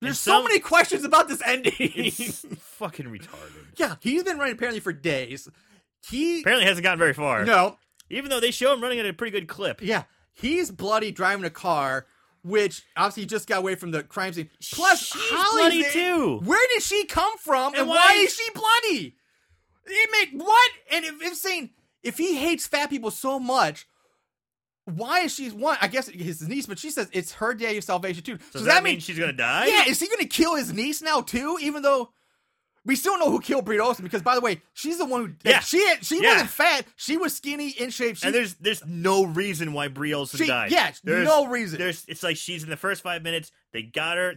there's 0.01 0.17
so 0.19 0.31
some- 0.31 0.43
many 0.45 0.59
questions 0.59 1.03
about 1.05 1.27
this 1.27 1.41
ending 1.45 1.73
It's 1.77 2.39
fucking 2.59 3.05
retarded. 3.05 3.77
yeah 3.77 3.95
he's 4.01 4.23
been 4.23 4.37
running 4.39 4.55
apparently 4.55 4.79
for 4.79 4.93
days 4.93 5.47
he 6.09 6.41
Apparently 6.41 6.65
hasn't 6.65 6.83
gotten 6.83 6.97
very 6.99 7.13
far. 7.13 7.45
no 7.45 7.77
Even 8.09 8.29
though 8.31 8.39
they 8.39 8.49
show 8.51 8.73
him 8.73 8.81
running 8.81 8.99
at 8.99 9.05
a 9.05 9.13
pretty 9.13 9.31
good 9.31 9.47
clip. 9.47 9.81
Yeah, 9.83 10.03
he's 10.33 10.71
bloody 10.71 11.11
driving 11.11 11.45
a 11.45 11.49
car, 11.49 12.05
which 12.43 12.83
obviously 12.97 13.25
just 13.25 13.47
got 13.47 13.59
away 13.59 13.75
from 13.75 13.91
the 13.91 14.03
crime 14.03 14.33
scene. 14.33 14.49
Plus, 14.73 14.99
She's 15.07 15.21
Holly's 15.31 15.61
bloody 15.61 15.81
there. 15.83 15.91
too. 15.91 16.39
Where 16.43 16.67
did 16.73 16.81
she 16.81 17.05
come 17.05 17.37
from, 17.37 17.73
and, 17.73 17.81
And 17.81 17.89
why, 17.89 17.95
why- 17.95 18.15
is 18.23 18.35
she 18.35 18.49
bloody? 18.53 19.15
It 19.87 20.09
make 20.11 20.41
what? 20.41 20.71
And 20.91 21.05
if 21.05 21.15
it's 21.21 21.41
saying 21.41 21.71
if 22.03 22.17
he 22.17 22.35
hates 22.35 22.67
fat 22.67 22.89
people 22.89 23.11
so 23.11 23.39
much. 23.39 23.87
Why 24.85 25.21
is 25.21 25.35
she 25.35 25.49
one? 25.49 25.77
I 25.79 25.87
guess 25.87 26.07
his 26.09 26.47
niece, 26.47 26.65
but 26.65 26.79
she 26.79 26.89
says 26.89 27.07
it's 27.13 27.33
her 27.33 27.53
day 27.53 27.77
of 27.77 27.83
salvation 27.83 28.23
too. 28.23 28.39
So 28.51 28.59
does 28.59 28.65
that, 28.65 28.83
mean 28.83 28.99
she's 28.99 29.17
gonna 29.17 29.31
die? 29.31 29.67
yeah? 29.67 29.85
Is 29.87 29.99
he 29.99 30.07
going 30.07 30.19
to 30.19 30.25
kill 30.25 30.55
his 30.55 30.73
niece 30.73 31.01
now 31.03 31.21
too? 31.21 31.57
Even 31.61 31.83
though 31.83 32.11
we 32.85 32.95
still 32.95 33.17
know 33.19 33.29
who 33.29 33.39
killed 33.39 33.65
Bree 33.65 33.79
Olson, 33.79 34.03
because 34.03 34.21
by 34.21 34.35
the 34.35 34.41
way, 34.41 34.61
she's 34.73 34.97
the 34.97 35.05
one 35.05 35.21
who 35.43 35.49
Yeah. 35.49 35.59
she 35.59 35.85
had, 35.87 36.03
she 36.05 36.21
Yeah. 36.21 36.33
wasn't 36.33 36.49
fat. 36.49 36.85
She 36.95 37.15
was 37.17 37.35
skinny 37.35 37.69
in 37.69 37.89
shape. 37.91 38.17
She, 38.17 38.25
and 38.25 38.33
there's 38.35 38.55
there's 38.55 38.83
no 38.85 39.25
reason 39.25 39.73
why 39.73 39.87
Bree 39.87 40.13
Olson 40.13 40.39
She- 40.39 40.47
died. 40.47 40.71
yeah, 40.71 40.91
there's, 41.03 41.27
no 41.27 41.45
reason. 41.47 41.77
There's 41.79 42.03
it's 42.07 42.23
like 42.23 42.37
she's 42.37 42.63
in 42.63 42.69
the 42.69 42.77
first 42.77 43.03
five 43.03 43.21
minutes. 43.23 43.51
They 43.73 43.83
got 43.83 44.17
her 44.17 44.35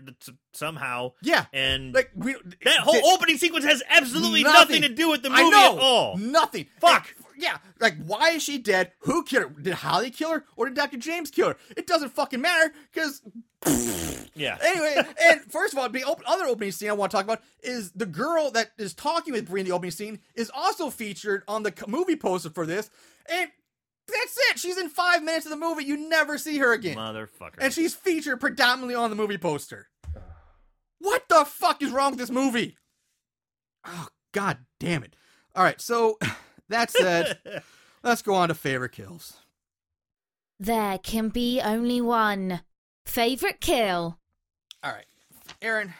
somehow. 0.52 1.12
yeah, 1.22 1.46
And 1.52 1.92
like 1.94 2.10
we 2.14 2.34
that 2.64 2.78
whole 2.78 3.04
opening 3.14 3.36
sequence 3.38 3.64
has 3.64 3.82
absolutely 3.88 4.42
Nothing. 4.44 4.80
nothing, 4.80 4.82
to 4.82 4.88
do 4.88 5.10
with 5.10 5.22
the 5.22 5.30
movie 5.30 5.42
at 5.42 5.78
all. 5.78 6.16
Nothing. 6.18 6.66
Fuck. 6.80 7.08
And, 7.16 7.23
yeah, 7.36 7.58
like 7.80 7.96
why 8.04 8.30
is 8.30 8.42
she 8.42 8.58
dead? 8.58 8.92
Who 9.00 9.22
killed 9.24 9.52
her? 9.54 9.60
Did 9.62 9.74
Holly 9.74 10.10
kill 10.10 10.30
her 10.32 10.44
or 10.56 10.66
did 10.66 10.74
Dr. 10.76 10.96
James 10.98 11.30
kill 11.30 11.48
her? 11.48 11.56
It 11.76 11.86
doesn't 11.86 12.10
fucking 12.10 12.40
matter 12.40 12.72
because 12.92 13.22
Yeah. 14.34 14.58
anyway. 14.62 14.96
and 15.22 15.40
first 15.42 15.72
of 15.72 15.78
all, 15.78 15.88
the 15.88 16.04
op- 16.04 16.22
other 16.26 16.44
opening 16.46 16.72
scene 16.72 16.90
I 16.90 16.92
want 16.92 17.10
to 17.12 17.16
talk 17.16 17.24
about 17.24 17.42
is 17.62 17.92
the 17.92 18.06
girl 18.06 18.50
that 18.52 18.72
is 18.78 18.92
talking 18.94 19.32
with 19.32 19.48
Bree 19.48 19.60
in 19.60 19.66
the 19.66 19.72
opening 19.72 19.90
scene 19.92 20.18
is 20.34 20.50
also 20.54 20.90
featured 20.90 21.42
on 21.48 21.62
the 21.62 21.72
movie 21.86 22.16
poster 22.16 22.50
for 22.50 22.66
this, 22.66 22.90
and 23.30 23.48
that's 24.08 24.38
it. 24.50 24.58
She's 24.58 24.76
in 24.76 24.88
five 24.88 25.22
minutes 25.22 25.46
of 25.46 25.50
the 25.50 25.56
movie. 25.56 25.84
You 25.84 26.08
never 26.08 26.36
see 26.36 26.58
her 26.58 26.72
again, 26.72 26.96
Motherfucker. 26.96 27.54
and 27.58 27.72
she's 27.72 27.94
featured 27.94 28.40
predominantly 28.40 28.94
on 28.96 29.08
the 29.10 29.16
movie 29.16 29.38
poster. 29.38 29.88
What 30.98 31.24
the 31.28 31.44
fuck 31.44 31.82
is 31.82 31.90
wrong 31.90 32.10
with 32.12 32.18
this 32.18 32.30
movie? 32.30 32.76
Oh 33.86 34.08
god 34.32 34.58
damn 34.80 35.04
it. 35.04 35.14
All 35.54 35.62
right, 35.62 35.80
so 35.80 36.18
that 36.68 36.90
said, 36.90 37.38
let's 38.02 38.22
go 38.22 38.34
on 38.34 38.48
to 38.48 38.54
favorite 38.54 38.92
kills. 38.92 39.38
There 40.58 40.98
can 40.98 41.28
be 41.28 41.60
only 41.60 42.00
one. 42.00 42.60
Favorite 43.06 43.60
kill? 43.60 44.18
All 44.82 44.92
right. 44.92 45.06
Aaron, 45.60 45.92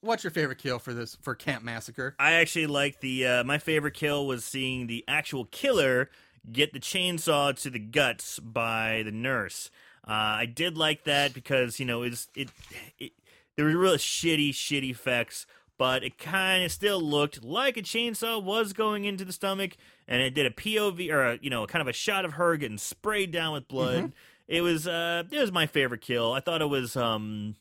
what's 0.00 0.22
your 0.22 0.30
favorite 0.30 0.58
kill 0.58 0.78
for 0.78 0.92
this 0.92 1.16
for 1.22 1.34
Camp 1.34 1.64
Massacre? 1.64 2.14
I 2.18 2.32
actually 2.32 2.66
like 2.66 3.00
the 3.00 3.26
uh, 3.26 3.44
my 3.44 3.58
favorite 3.58 3.94
kill 3.94 4.26
was 4.26 4.44
seeing 4.44 4.86
the 4.86 5.04
actual 5.08 5.46
killer 5.46 6.10
get 6.50 6.72
the 6.72 6.80
chainsaw 6.80 7.58
to 7.62 7.70
the 7.70 7.78
guts 7.78 8.38
by 8.40 9.02
the 9.04 9.12
nurse. 9.12 9.70
Uh, 10.06 10.42
I 10.42 10.46
did 10.46 10.76
like 10.76 11.04
that 11.04 11.32
because 11.32 11.78
you 11.78 11.86
know 11.86 12.02
it's 12.02 12.28
it, 12.34 12.50
it 12.98 13.12
there 13.56 13.66
were 13.66 13.76
really 13.76 13.98
shitty 13.98 14.50
shitty 14.50 14.90
effects, 14.90 15.46
but 15.82 16.04
it 16.04 16.16
kind 16.16 16.62
of 16.62 16.70
still 16.70 17.00
looked 17.00 17.42
like 17.42 17.76
a 17.76 17.82
chainsaw 17.82 18.40
was 18.40 18.72
going 18.72 19.04
into 19.04 19.24
the 19.24 19.32
stomach, 19.32 19.76
and 20.06 20.22
it 20.22 20.32
did 20.32 20.46
a 20.46 20.50
POV 20.50 21.10
or 21.10 21.24
a, 21.32 21.38
you 21.42 21.50
know 21.50 21.66
kind 21.66 21.80
of 21.82 21.88
a 21.88 21.92
shot 21.92 22.24
of 22.24 22.34
her 22.34 22.56
getting 22.56 22.78
sprayed 22.78 23.32
down 23.32 23.52
with 23.52 23.66
blood. 23.66 24.12
It 24.46 24.60
was 24.60 24.86
uh, 24.86 25.24
it 25.28 25.40
was 25.40 25.50
my 25.50 25.66
favorite 25.66 26.00
kill. 26.00 26.32
I 26.34 26.38
thought 26.38 26.62
it 26.62 26.68
was 26.68 26.94
um, 26.94 27.56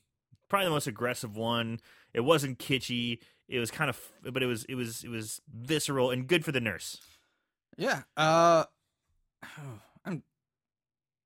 probably 0.49 0.65
the 0.65 0.69
most 0.71 0.85
aggressive 0.85 1.35
one. 1.35 1.79
It 2.13 2.19
wasn't 2.19 2.59
kitschy. 2.59 3.17
It 3.49 3.57
was 3.57 3.71
kind 3.71 3.89
of, 3.89 3.99
but 4.31 4.43
it 4.43 4.45
was 4.45 4.65
it 4.65 4.75
was 4.75 5.03
it 5.03 5.09
was 5.09 5.41
visceral 5.51 6.11
and 6.11 6.27
good 6.27 6.45
for 6.45 6.51
the 6.51 6.61
nurse. 6.61 6.99
Yeah. 7.75 8.03
Uh, 8.15 8.65
I'm. 10.05 10.21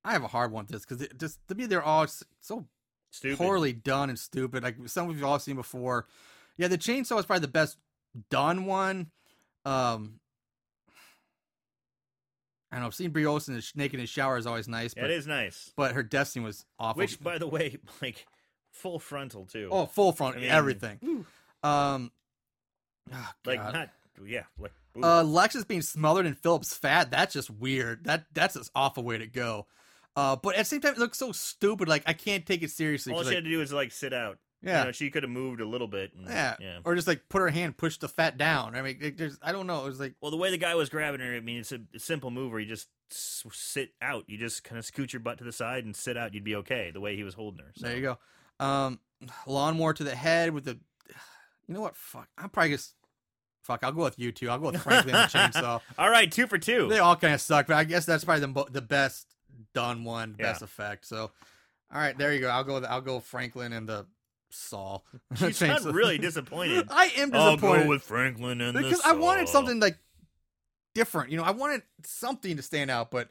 I 0.05 0.13
have 0.13 0.23
a 0.23 0.27
hard 0.27 0.53
one 0.53 0.63
with 0.63 0.71
this 0.71 0.85
because 0.85 1.05
just 1.17 1.45
to 1.49 1.55
me 1.55 1.65
they're 1.65 1.83
all 1.83 2.07
so 2.39 2.67
Stupid. 3.11 3.37
poorly 3.37 3.73
done 3.73 4.07
and 4.07 4.17
stupid. 4.17 4.63
Like 4.63 4.77
some 4.85 5.09
of 5.09 5.19
you 5.19 5.25
all 5.25 5.39
seen 5.39 5.57
before. 5.57 6.07
Yeah, 6.57 6.67
the 6.67 6.77
chainsaw 6.77 7.19
is 7.19 7.25
probably 7.25 7.41
the 7.41 7.47
best 7.49 7.77
done 8.29 8.65
one. 8.65 9.11
Um, 9.65 10.19
I 12.71 12.77
don't 12.77 12.85
know. 12.85 12.89
Seeing 12.89 13.11
Bree 13.11 13.25
Olson 13.25 13.55
is 13.55 13.71
naked 13.75 13.95
in 13.95 14.01
the 14.01 14.07
shower 14.07 14.37
is 14.37 14.45
always 14.45 14.67
nice, 14.67 14.93
Yeah, 14.95 15.03
but 15.03 15.11
it 15.11 15.17
is 15.17 15.27
nice. 15.27 15.71
but 15.75 15.93
her 15.93 16.03
death 16.03 16.29
scene 16.29 16.43
was 16.43 16.65
awful. 16.79 16.99
Which, 16.99 17.21
by 17.21 17.37
the 17.37 17.47
way, 17.47 17.77
like 18.01 18.25
full 18.71 18.99
frontal 18.99 19.45
too. 19.45 19.69
oh, 19.71 19.85
full 19.85 20.11
front, 20.11 20.37
I 20.37 20.39
mean, 20.39 20.49
everything. 20.49 20.97
whew. 21.01 21.25
Um, 21.63 22.11
oh, 23.13 23.29
like 23.45 23.59
God. 23.59 23.73
not 23.73 23.89
yeah. 24.25 24.43
Like 24.59 24.71
ooh. 24.97 25.01
Uh, 25.01 25.23
Lexus 25.23 25.67
being 25.67 25.81
smothered 25.81 26.25
in 26.25 26.35
Philip's 26.35 26.75
fat, 26.75 27.11
that's 27.11 27.33
just 27.33 27.49
weird. 27.49 28.05
That 28.05 28.25
that's 28.33 28.55
an 28.55 28.63
awful 28.75 29.03
way 29.03 29.17
to 29.17 29.27
go. 29.27 29.67
Uh, 30.15 30.35
but 30.35 30.55
at 30.55 30.59
the 30.59 30.65
same 30.65 30.81
time, 30.81 30.93
it 30.93 30.99
looks 30.99 31.17
so 31.17 31.31
stupid. 31.31 31.87
Like 31.87 32.03
I 32.05 32.13
can't 32.13 32.45
take 32.45 32.63
it 32.63 32.71
seriously. 32.71 33.13
All 33.13 33.19
she 33.19 33.27
like, 33.27 33.35
had 33.35 33.43
to 33.43 33.49
do 33.49 33.59
was 33.59 33.73
like 33.73 33.91
sit 33.91 34.13
out. 34.13 34.37
Yeah, 34.61 34.79
You 34.79 34.85
know, 34.85 34.91
she 34.91 35.09
could 35.11 35.23
have 35.23 35.29
moved 35.31 35.61
a 35.61 35.65
little 35.65 35.87
bit. 35.87 36.11
And, 36.15 36.27
yeah, 36.27 36.55
yeah. 36.59 36.79
or 36.83 36.95
just 36.95 37.07
like 37.07 37.29
put 37.29 37.41
her 37.41 37.49
hand, 37.49 37.77
push 37.77 37.97
the 37.97 38.07
fat 38.07 38.37
down. 38.37 38.75
I 38.75 38.81
mean, 38.81 38.97
it, 39.01 39.17
there's, 39.17 39.37
I 39.41 39.51
don't 39.51 39.67
know. 39.67 39.83
It 39.83 39.89
was 39.89 39.99
like, 39.99 40.15
Well, 40.21 40.31
the 40.31 40.37
way 40.37 40.49
the 40.51 40.57
guy 40.57 40.73
was 40.75 40.89
grabbing 40.89 41.19
her, 41.21 41.35
I 41.35 41.39
mean, 41.39 41.59
it's 41.59 41.71
a, 41.71 41.79
a 41.93 41.99
simple 41.99 42.31
move 42.31 42.51
where 42.51 42.59
you 42.61 42.65
just 42.67 42.87
s- 43.11 43.43
sit 43.51 43.91
out. 44.01 44.23
You 44.27 44.37
just 44.37 44.63
kind 44.63 44.79
of 44.79 44.85
scoot 44.85 45.13
your 45.13 45.19
butt 45.19 45.37
to 45.39 45.43
the 45.43 45.51
side 45.51 45.85
and 45.85 45.95
sit 45.95 46.17
out. 46.17 46.33
You'd 46.33 46.43
be 46.43 46.55
okay. 46.57 46.91
The 46.91 46.99
way 47.01 47.15
he 47.15 47.23
was 47.23 47.33
holding 47.35 47.59
her. 47.65 47.71
So. 47.75 47.87
there 47.87 47.95
you 47.95 48.01
go. 48.01 48.65
Um, 48.65 48.99
lawnmower 49.47 49.93
to 49.93 50.03
the 50.03 50.15
head 50.15 50.51
with 50.53 50.65
the, 50.65 50.79
you 51.67 51.73
know 51.73 51.81
what? 51.81 51.95
Fuck, 51.95 52.27
I'm 52.37 52.49
probably 52.49 52.71
just, 52.71 52.93
fuck. 53.63 53.83
I'll 53.83 53.91
go 53.91 54.03
with 54.03 54.17
you 54.19 54.31
two. 54.31 54.49
I'll 54.49 54.59
go 54.59 54.71
with 54.71 54.81
Franklin 54.81 55.15
and 55.15 55.29
the 55.29 55.37
chainsaw. 55.37 55.81
All 55.97 56.09
right, 56.09 56.31
two 56.31 56.47
for 56.47 56.57
two. 56.57 56.87
They 56.89 56.99
all 56.99 57.15
kind 57.15 57.33
of 57.33 57.41
suck, 57.41 57.67
but 57.67 57.75
I 57.75 57.83
guess 57.83 58.05
that's 58.05 58.23
probably 58.23 58.45
the 58.47 58.65
the 58.71 58.81
best 58.81 59.27
done 59.73 60.03
one, 60.03 60.33
best 60.33 60.61
Yeah. 60.61 60.65
effect. 60.65 61.05
So, 61.07 61.31
all 61.91 61.99
right, 61.99 62.17
there 62.17 62.33
you 62.33 62.39
go. 62.41 62.49
I'll 62.49 62.63
go. 62.63 62.75
With, 62.75 62.85
I'll 62.85 63.01
go 63.01 63.15
with 63.15 63.23
Franklin 63.25 63.71
and 63.73 63.87
the 63.87 64.05
saw. 64.55 64.99
you 65.39 65.51
sound 65.51 65.81
Chainsaw. 65.81 65.93
really 65.93 66.17
disappointed. 66.17 66.87
I 66.91 67.05
am 67.17 67.31
disappointed. 67.31 67.35
I'll 67.35 67.55
disappointed 67.55 67.83
go 67.83 67.89
with 67.89 68.03
Franklin 68.03 68.61
and 68.61 68.77
because 68.77 69.01
the 69.01 69.09
I 69.09 69.13
wanted 69.13 69.49
something 69.49 69.79
like 69.79 69.97
different. 70.93 71.29
You 71.31 71.37
know, 71.37 71.43
I 71.43 71.51
wanted 71.51 71.83
something 72.03 72.55
to 72.55 72.63
stand 72.63 72.89
out. 72.89 73.11
But 73.11 73.29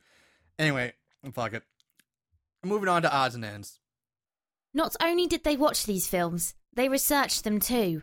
anyway, 0.59 0.93
fuck 1.33 1.55
it. 1.55 1.65
Moving 2.65 2.89
on 2.89 3.03
to 3.03 3.13
odds 3.13 3.35
and 3.35 3.45
ends. 3.45 3.81
Not 4.73 4.97
only 5.03 5.27
did 5.27 5.45
they 5.45 5.57
watch 5.57 5.87
these 5.87 6.09
films, 6.09 6.55
they 6.75 6.89
researched 6.89 7.45
them 7.45 7.61
too. 7.61 8.03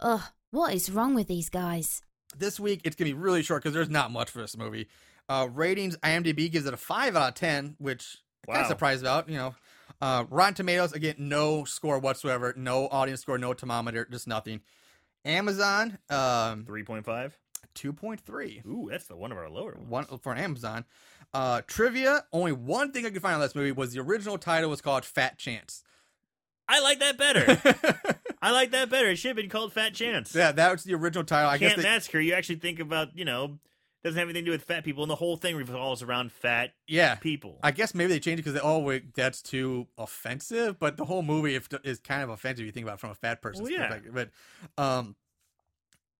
Ugh, 0.00 0.22
what 0.50 0.74
is 0.74 0.90
wrong 0.90 1.14
with 1.14 1.28
these 1.28 1.48
guys? 1.48 2.02
This 2.36 2.60
week 2.60 2.82
it's 2.84 2.96
gonna 2.96 3.10
be 3.10 3.14
really 3.14 3.42
short 3.42 3.62
because 3.62 3.74
there's 3.74 3.88
not 3.88 4.10
much 4.10 4.30
for 4.30 4.40
this 4.40 4.56
movie. 4.56 4.88
Uh, 5.28 5.48
ratings: 5.52 5.96
IMDb 5.98 6.50
gives 6.50 6.66
it 6.66 6.74
a 6.74 6.76
five 6.76 7.16
out 7.16 7.30
of 7.30 7.34
ten, 7.34 7.76
which 7.78 8.18
I'm 8.48 8.54
kind 8.54 8.64
of 8.64 8.68
surprised 8.68 9.02
about. 9.02 9.28
You 9.28 9.36
know, 9.36 9.54
uh, 10.00 10.24
Rotten 10.30 10.54
Tomatoes 10.54 10.92
again, 10.92 11.14
no 11.18 11.64
score 11.64 11.98
whatsoever, 11.98 12.54
no 12.56 12.88
audience 12.88 13.20
score, 13.22 13.38
no 13.38 13.52
thermometer, 13.54 14.06
just 14.10 14.26
nothing. 14.26 14.60
Amazon, 15.24 15.98
um, 16.10 16.64
Three 16.64 16.82
point 16.84 17.04
five. 17.04 17.36
two 17.74 17.92
point 17.92 18.20
three. 18.20 18.62
Ooh, 18.66 18.88
that's 18.90 19.06
the 19.06 19.16
one 19.16 19.32
of 19.32 19.38
our 19.38 19.48
lower 19.50 19.74
ones. 19.86 20.10
One 20.10 20.18
for 20.18 20.34
Amazon. 20.36 20.84
Uh, 21.34 21.62
trivia. 21.66 22.24
Only 22.32 22.52
one 22.52 22.92
thing 22.92 23.04
I 23.06 23.10
could 23.10 23.22
find 23.22 23.34
on 23.34 23.40
this 23.40 23.54
movie 23.54 23.72
was 23.72 23.92
the 23.92 24.00
original 24.00 24.38
title 24.38 24.70
was 24.70 24.80
called 24.80 25.04
Fat 25.04 25.38
Chance. 25.38 25.82
I 26.68 26.80
like 26.80 26.98
that 27.00 27.16
better. 27.18 28.16
I 28.42 28.50
like 28.52 28.70
that 28.72 28.88
better. 28.90 29.10
It 29.10 29.16
should 29.16 29.28
have 29.30 29.36
been 29.36 29.48
called 29.48 29.72
Fat 29.72 29.94
Chance. 29.94 30.34
yeah, 30.34 30.52
that 30.52 30.72
was 30.72 30.84
the 30.84 30.94
original 30.94 31.24
title. 31.24 31.50
I 31.50 31.58
guess 31.58 31.70
Can't 31.72 31.82
they, 31.82 31.88
massacre. 31.88 32.20
You 32.20 32.34
actually 32.34 32.56
think 32.56 32.78
about 32.80 33.16
you 33.16 33.24
know 33.24 33.58
doesn't 34.06 34.18
have 34.18 34.28
anything 34.28 34.44
to 34.44 34.50
do 34.50 34.52
with 34.52 34.62
fat 34.62 34.84
people, 34.84 35.02
and 35.02 35.10
the 35.10 35.16
whole 35.16 35.36
thing 35.36 35.56
revolves 35.56 36.02
around 36.02 36.30
fat 36.32 36.72
yeah. 36.86 37.16
people. 37.16 37.58
I 37.62 37.72
guess 37.72 37.94
maybe 37.94 38.12
they 38.12 38.20
changed 38.20 38.40
it 38.40 38.44
because 38.44 38.54
they 38.54 38.60
oh 38.60 38.78
wait 38.78 39.14
that's 39.14 39.42
too 39.42 39.88
offensive. 39.98 40.78
But 40.78 40.96
the 40.96 41.04
whole 41.04 41.22
movie 41.22 41.56
if, 41.56 41.68
is 41.84 41.98
kind 41.98 42.22
of 42.22 42.30
offensive 42.30 42.60
if 42.60 42.66
you 42.66 42.72
think 42.72 42.84
about 42.84 42.94
it 42.94 43.00
from 43.00 43.10
a 43.10 43.14
fat 43.14 43.42
person's 43.42 43.64
Well, 43.68 43.72
yeah. 43.72 43.88
perspective. 43.88 44.14
But 44.14 44.82
um, 44.82 45.16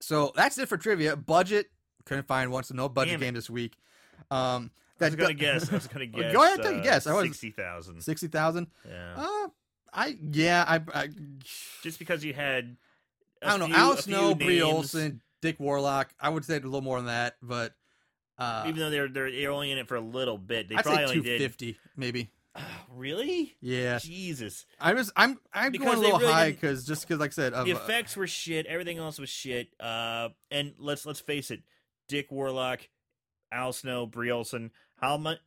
so 0.01 0.33
that's 0.35 0.59
it 0.59 0.69
for 0.69 0.77
trivia. 0.77 1.17
Budget 1.17 1.71
couldn't 2.05 2.27
find 2.27 2.51
one, 2.51 2.65
so 2.65 2.75
no 2.75 2.89
budget 2.89 3.21
game 3.21 3.35
this 3.35 3.49
week. 3.49 3.77
Um, 4.31 4.71
I 5.01 5.05
was 5.05 5.15
gonna 5.15 5.35
guess. 5.35 5.71
I 5.71 5.75
was 5.75 5.87
gonna 5.89 6.07
guess. 6.07 6.33
go 6.33 6.43
ahead, 6.43 6.63
take 6.63 6.77
a 6.77 6.79
uh, 6.79 6.83
guess. 6.83 7.07
I 7.07 7.15
was- 7.15 7.25
sixty 7.27 7.51
thousand. 7.51 8.01
sixty 8.03 8.29
thousand. 8.29 8.67
Yeah. 8.89 9.15
Uh, 9.17 9.49
I 9.93 10.19
yeah 10.33 10.65
I 10.67 10.81
I, 10.93 11.09
Just 11.83 11.99
because 11.99 12.25
you 12.25 12.35
had. 12.35 12.77
I 13.43 13.55
I 13.55 13.59
don't 13.59 13.71
know. 13.71 13.77
Al 13.77 13.97
Snow, 13.97 14.35
Bree 14.35 14.63
Olson, 14.63 15.21
Dick 15.43 15.59
Warlock. 15.61 16.13
I 16.21 16.29
would 16.29 16.45
say 16.45 16.57
a 16.57 16.61
little 16.61 16.81
more 16.83 16.97
than 16.99 17.07
that, 17.07 17.37
but 17.43 17.75
uh, 18.39 18.65
Even 18.67 18.81
though 18.81 18.91
they're 18.91 19.09
they're 19.09 19.51
only 19.51 19.71
in 19.73 19.79
it 19.79 19.89
for 19.89 19.97
a 19.97 20.01
little 20.01 20.39
bit, 20.39 20.69
they 20.69 20.77
I'd 20.77 20.85
probably 20.85 20.99
say 21.07 21.11
only 21.11 21.15
two 21.17 21.23
did. 21.23 21.41
fifty 21.41 21.79
maybe. 21.97 22.31
Really? 22.91 23.55
Yeah, 23.61 23.99
Jesus. 23.99 24.65
I 24.81 24.95
was 24.95 25.13
I'm 25.17 25.39
I'm 25.53 25.73
Because 25.73 25.87
going 25.87 25.99
a 25.99 26.01
little 26.01 26.19
really 26.19 26.33
high 26.33 26.51
because 26.53 26.87
just 26.87 27.07
because 27.07 27.21
like 27.21 27.31
I 27.31 27.35
said, 27.35 27.53
of, 27.53 27.67
the 27.67 27.75
uh, 27.75 27.77
effects 27.77 28.17
were 28.17 28.27
shit. 28.27 28.67
Everything 28.67 28.99
else 28.99 29.19
was 29.19 29.29
shit. 29.29 29.69
Uh, 29.79 30.31
and 30.51 30.73
let's 30.79 31.05
let's 31.05 31.21
face 31.21 31.51
it, 31.51 31.63
Dick 32.09 32.31
Warlock, 32.31 32.89
Al 33.53 33.73
Snow, 33.73 34.07
Bree 34.07 34.31
Olson. 34.31 34.71
How 35.01 35.19
much, 35.19 35.39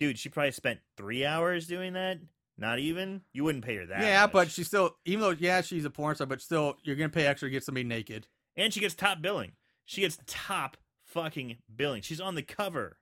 dude? 0.00 0.18
She 0.18 0.28
probably 0.28 0.50
spent 0.50 0.80
three 0.96 1.24
hours 1.24 1.66
doing 1.68 1.92
that. 1.92 2.18
Not 2.56 2.80
even. 2.80 3.20
You 3.32 3.44
wouldn't 3.44 3.64
pay 3.64 3.76
her 3.76 3.86
that. 3.86 4.00
yeah, 4.02 4.22
much. 4.22 4.32
but 4.32 4.50
she 4.50 4.64
still 4.64 4.96
even 5.04 5.20
though 5.20 5.36
yeah 5.38 5.60
she's 5.60 5.84
a 5.84 5.90
porn 5.90 6.16
star, 6.16 6.26
but 6.26 6.40
still 6.40 6.76
you're 6.82 6.96
gonna 6.96 7.08
pay 7.08 7.26
extra 7.26 7.48
to 7.48 7.52
get 7.52 7.62
somebody 7.62 7.84
naked. 7.84 8.26
And 8.58 8.74
she 8.74 8.80
gets 8.80 8.94
top 8.94 9.22
billing. 9.22 9.52
She 9.86 10.02
gets 10.02 10.18
top 10.26 10.76
fucking 11.06 11.56
billing. 11.74 12.02
She's 12.02 12.20
on 12.20 12.34
the 12.34 12.42
cover. 12.42 12.98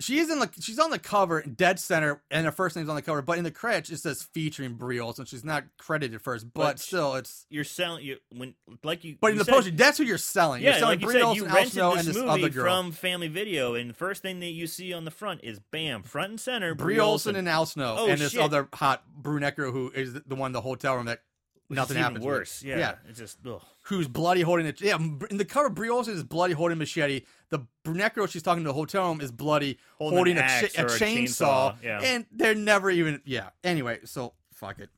She 0.00 0.20
is 0.20 0.30
in 0.30 0.38
the 0.38 0.48
she's 0.60 0.78
on 0.78 0.90
the 0.90 0.98
cover, 1.00 1.42
dead 1.42 1.80
center, 1.80 2.22
and 2.30 2.46
her 2.46 2.52
first 2.52 2.76
name's 2.76 2.88
on 2.88 2.94
the 2.94 3.02
cover. 3.02 3.20
But 3.20 3.36
in 3.38 3.42
the 3.42 3.50
credits, 3.50 3.90
it 3.90 3.98
says 3.98 4.22
featuring 4.32 4.74
Bree 4.74 5.00
Olson. 5.00 5.24
She's 5.24 5.44
not 5.44 5.64
credited 5.76 6.22
first, 6.22 6.46
but, 6.54 6.60
But 6.60 6.78
still, 6.78 7.16
it's. 7.16 7.46
You're 7.50 7.64
selling 7.64 8.04
you 8.04 8.18
when 8.30 8.54
like 8.84 9.02
you. 9.02 9.16
But 9.20 9.32
in 9.32 9.38
the 9.38 9.44
said- 9.44 9.54
poster, 9.54 9.70
that's 9.72 9.98
who 9.98 10.04
you're 10.04 10.16
selling. 10.16 10.62
Yeah, 10.62 10.70
you're 10.70 10.78
selling 10.78 11.00
like 11.00 11.04
you 11.04 11.12
said, 11.12 11.22
Olson, 11.22 11.42
you 11.44 11.48
Al 11.48 11.54
rented 11.56 11.72
Snow, 11.72 11.90
this 11.90 11.98
and 11.98 12.08
this 12.10 12.16
movie 12.16 12.28
other 12.28 12.48
girl, 12.48 12.64
from 12.64 12.92
Family 12.92 13.26
Video, 13.26 13.74
and 13.74 13.90
the 13.90 13.94
first 13.94 14.22
thing 14.22 14.38
that 14.38 14.50
you 14.50 14.68
see 14.68 14.92
on 14.92 15.04
the 15.04 15.10
front 15.10 15.40
is 15.42 15.58
bam, 15.72 16.04
front 16.04 16.30
and 16.30 16.40
center, 16.40 16.76
Bree 16.76 17.00
Olson 17.00 17.34
and 17.34 17.48
Al 17.48 17.66
Snow, 17.66 17.96
Oh, 17.98 18.06
and 18.08 18.20
this 18.20 18.32
shit. 18.32 18.40
other 18.40 18.68
hot 18.72 19.02
brunette 19.12 19.56
girl 19.56 19.72
who 19.72 19.90
is 19.92 20.14
the 20.14 20.36
one 20.36 20.50
in 20.50 20.52
the 20.52 20.60
hotel 20.60 20.94
room 20.94 21.06
that 21.06 21.22
nothing 21.70 21.96
even 21.96 22.02
happens. 22.04 22.24
Worse, 22.24 22.62
yeah. 22.62 22.78
yeah. 22.78 22.94
It's 23.08 23.18
just 23.18 23.38
ugh. 23.46 23.62
Who's 23.82 24.08
bloody 24.08 24.42
holding 24.42 24.66
it? 24.66 24.80
Yeah, 24.80 24.96
in 24.96 25.36
the 25.36 25.44
cover, 25.44 25.70
Bree 25.70 25.88
Olson 25.88 26.14
is 26.14 26.22
bloody 26.22 26.54
holding 26.54 26.78
machete. 26.78 27.22
The 27.50 27.60
brunette 27.84 28.14
girl 28.14 28.26
she's 28.26 28.42
talking 28.42 28.62
to 28.64 28.68
the 28.68 28.74
hotel 28.74 29.08
room 29.08 29.20
is 29.20 29.30
bloody 29.32 29.78
Holding 29.96 30.16
holding, 30.16 30.36
a, 30.38 30.40
axe 30.40 30.72
cha- 30.72 30.82
a 30.82 30.84
or 30.84 30.88
a 30.88 30.90
chainsaw, 30.90 31.74
chainsaw, 31.74 31.82
yeah. 31.82 32.00
and 32.02 32.26
they're 32.30 32.54
never 32.54 32.90
even. 32.90 33.20
Yeah. 33.24 33.50
Anyway, 33.64 34.00
so 34.04 34.34
fuck 34.52 34.78
it. 34.78 34.90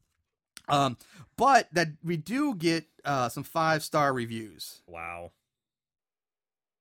Um, 0.68 0.96
but 1.36 1.68
that 1.72 1.88
we 2.04 2.16
do 2.16 2.54
get 2.54 2.84
uh 3.04 3.28
some 3.28 3.42
five 3.44 3.82
star 3.82 4.12
reviews. 4.12 4.82
wow. 4.86 5.32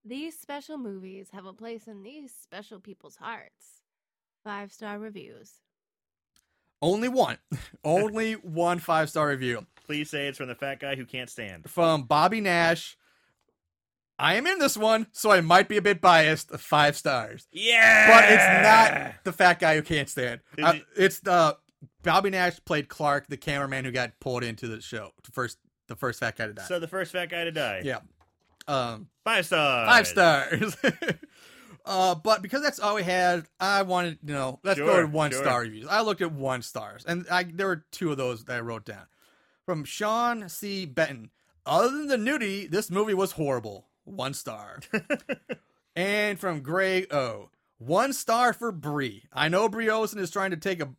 These 0.06 0.40
special 0.40 0.78
movies 0.78 1.28
have 1.34 1.45
a 1.45 1.53
place 1.53 1.88
in 1.88 2.03
these 2.03 2.32
special 2.41 2.80
people's 2.80 3.18
hearts. 3.18 3.82
Five 4.44 4.72
star 4.72 4.98
reviews. 4.98 5.52
Only 6.82 7.10
one, 7.10 7.38
only 7.84 8.34
one 8.34 8.80
five 8.80 9.10
star 9.10 9.28
review 9.28 9.68
Please 9.90 10.11
say 10.11 10.28
it's 10.28 10.38
from 10.38 10.49
the 10.49 10.53
fat 10.53 10.80
guy 10.80 10.95
who 10.95 11.03
can't 11.03 11.32
stand. 11.32 11.68
from 11.68 12.03
Bobby 12.03 12.41
Nash. 12.41 12.95
I 14.20 14.36
am 14.36 14.45
in 14.45 14.60
this 14.60 14.78
one, 14.78 15.07
so 15.14 15.32
I 15.32 15.41
might 15.41 15.68
be 15.68 15.78
a 15.78 15.82
bit 15.82 15.99
biased. 15.99 16.52
Five 16.60 16.95
stars. 16.95 17.48
Yeah, 17.52 18.07
but 18.07 18.26
it's 18.32 18.68
not 18.68 19.24
the 19.24 19.34
fat 19.34 19.60
guy 19.60 19.74
who 19.76 19.82
can't 19.82 20.07
stand. 20.07 20.41
Uh, 20.61 20.74
you- 20.76 20.86
it's 20.95 21.22
the 21.22 21.57
Bobby 22.03 22.30
Nash 22.30 22.64
played 22.66 22.88
Clark, 22.88 23.30
the 23.30 23.38
cameraman 23.38 23.84
who 23.84 23.91
got 23.91 24.11
pulled 24.20 24.44
into 24.44 24.68
the 24.68 24.80
show. 24.80 25.10
The 25.24 25.32
first, 25.32 25.57
the 25.88 25.95
first 25.95 26.20
fat 26.20 26.38
guy 26.38 26.45
to 26.45 26.53
die. 26.53 26.66
So 26.68 26.78
the 26.78 26.88
first 26.88 27.11
fat 27.11 27.32
guy 27.32 27.45
to 27.45 27.52
die. 27.52 27.82
yeah, 27.84 28.02
um, 28.68 29.07
five 29.24 29.48
stars. 29.48 29.90
five 29.90 30.06
stars. 30.06 30.78
uh, 31.88 32.14
but 32.14 32.44
because 32.44 32.61
that's 32.61 32.80
all 32.80 32.94
we 32.94 33.02
had, 33.02 33.48
I 33.60 33.82
wanted 33.82 34.20
you 34.24 34.36
know 34.36 34.60
let's 34.64 34.80
go 34.80 35.02
to 35.02 35.07
one 35.07 35.32
sure. 35.32 35.41
star 35.41 35.61
reviews. 35.61 35.88
I 35.90 36.02
looked 36.02 36.22
at 36.22 36.32
one 36.32 36.61
stars, 36.61 37.06
and 37.07 37.26
I 37.32 37.41
there 37.41 37.66
were 37.66 37.86
two 37.91 38.11
of 38.11 38.18
those 38.18 38.45
that 38.45 38.57
I 38.57 38.60
wrote 38.60 38.86
down 38.86 39.07
from 39.70 39.84
Sean 39.84 40.50
C. 40.50 40.88
Benton. 40.88 41.30
Other 41.64 41.90
than 41.91 42.08
the 42.08 42.18
nudity, 42.18 42.66
this 42.66 42.90
movie 42.90 43.14
was 43.14 43.34
horrible. 43.34 43.86
One 44.04 44.34
star. 44.34 44.80
and 45.96 46.40
from 46.40 46.62
Greg 46.62 47.14
O. 47.14 47.52
One 47.78 48.12
star 48.14 48.52
for 48.52 48.72
Bree. 48.72 49.26
I 49.32 49.48
know 49.48 49.70
Bree 49.70 49.88
Olson 49.88 50.18
is 50.18 50.32
trying 50.32 50.50
to 50.50 50.58
take 50.58 50.82
a 50.82 50.90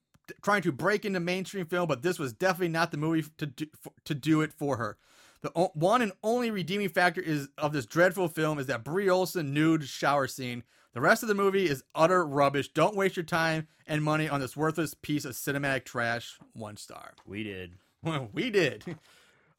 trying 0.40 0.62
to 0.62 0.70
break 0.70 1.04
into 1.04 1.18
mainstream 1.18 1.66
film, 1.66 1.88
but 1.88 2.02
this 2.02 2.20
was 2.20 2.32
definitely 2.32 2.68
not 2.68 2.92
the 2.92 2.96
movie 2.96 3.28
to 3.38 3.46
do, 3.46 3.66
to 4.04 4.14
do 4.14 4.40
it 4.40 4.52
for 4.52 4.76
her. 4.76 4.98
The 5.42 5.50
o- 5.56 5.72
one 5.74 6.00
and 6.00 6.12
only 6.22 6.52
redeeming 6.52 6.90
factor 6.90 7.20
is 7.20 7.48
of 7.58 7.72
this 7.72 7.86
dreadful 7.86 8.28
film 8.28 8.60
is 8.60 8.68
that 8.68 8.84
Bree 8.84 9.10
Olson 9.10 9.52
nude 9.52 9.82
shower 9.82 10.28
scene. 10.28 10.62
The 10.94 11.00
rest 11.00 11.24
of 11.24 11.28
the 11.28 11.34
movie 11.34 11.68
is 11.68 11.82
utter 11.92 12.24
rubbish. 12.24 12.68
Don't 12.68 12.94
waste 12.94 13.16
your 13.16 13.24
time 13.24 13.66
and 13.84 14.04
money 14.04 14.28
on 14.28 14.38
this 14.38 14.56
worthless 14.56 14.94
piece 14.94 15.24
of 15.24 15.32
cinematic 15.32 15.84
trash. 15.84 16.38
One 16.52 16.76
star. 16.76 17.14
We 17.26 17.42
did. 17.42 17.72
Well, 18.02 18.28
we 18.32 18.50
did. 18.50 18.84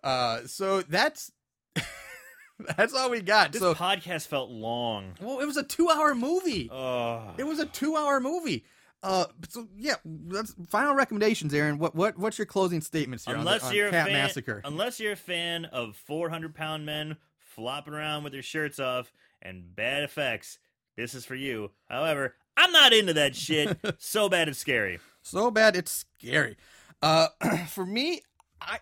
Uh, 0.03 0.47
so 0.47 0.81
that's 0.81 1.31
that's 2.75 2.91
all 2.95 3.11
we 3.11 3.21
got. 3.21 3.51
This 3.51 3.61
so, 3.61 3.75
podcast 3.75 4.25
felt 4.25 4.49
long. 4.49 5.13
well, 5.21 5.39
it 5.39 5.45
was 5.45 5.57
a 5.57 5.63
two-hour 5.63 6.15
movie. 6.15 6.71
Oh. 6.71 7.35
It 7.37 7.43
was 7.43 7.59
a 7.59 7.67
two-hour 7.67 8.19
movie. 8.19 8.65
Uh, 9.03 9.25
so 9.49 9.67
yeah, 9.77 9.97
that's 10.03 10.55
final 10.69 10.95
recommendations, 10.95 11.53
Aaron. 11.53 11.77
What 11.77 11.95
what 11.95 12.17
what's 12.17 12.39
your 12.39 12.47
closing 12.47 12.81
statements 12.81 13.25
here 13.25 13.35
unless 13.35 13.61
on, 13.61 13.69
the, 13.69 13.73
on 13.73 13.75
you're 13.75 13.89
Cat 13.91 14.07
a 14.07 14.11
fan, 14.11 14.21
Massacre? 14.23 14.61
unless 14.65 14.99
you're 14.99 15.11
a 15.11 15.15
fan 15.15 15.65
of 15.65 15.95
400 15.95 16.55
pound 16.55 16.83
men 16.83 17.17
flopping 17.37 17.93
around 17.93 18.23
with 18.23 18.33
their 18.33 18.41
shirts 18.41 18.79
off 18.79 19.13
and 19.41 19.75
bad 19.75 20.01
effects, 20.01 20.57
this 20.97 21.13
is 21.13 21.25
for 21.25 21.35
you. 21.35 21.69
However, 21.89 22.33
I'm 22.57 22.71
not 22.71 22.91
into 22.91 23.13
that 23.13 23.35
shit. 23.35 23.77
so 23.99 24.29
bad 24.29 24.49
it's 24.49 24.57
scary. 24.57 24.99
so 25.21 25.51
bad 25.51 25.75
it's 25.75 26.05
scary. 26.19 26.57
Uh, 27.01 27.27
for 27.67 27.85
me, 27.85 28.21
I 28.61 28.79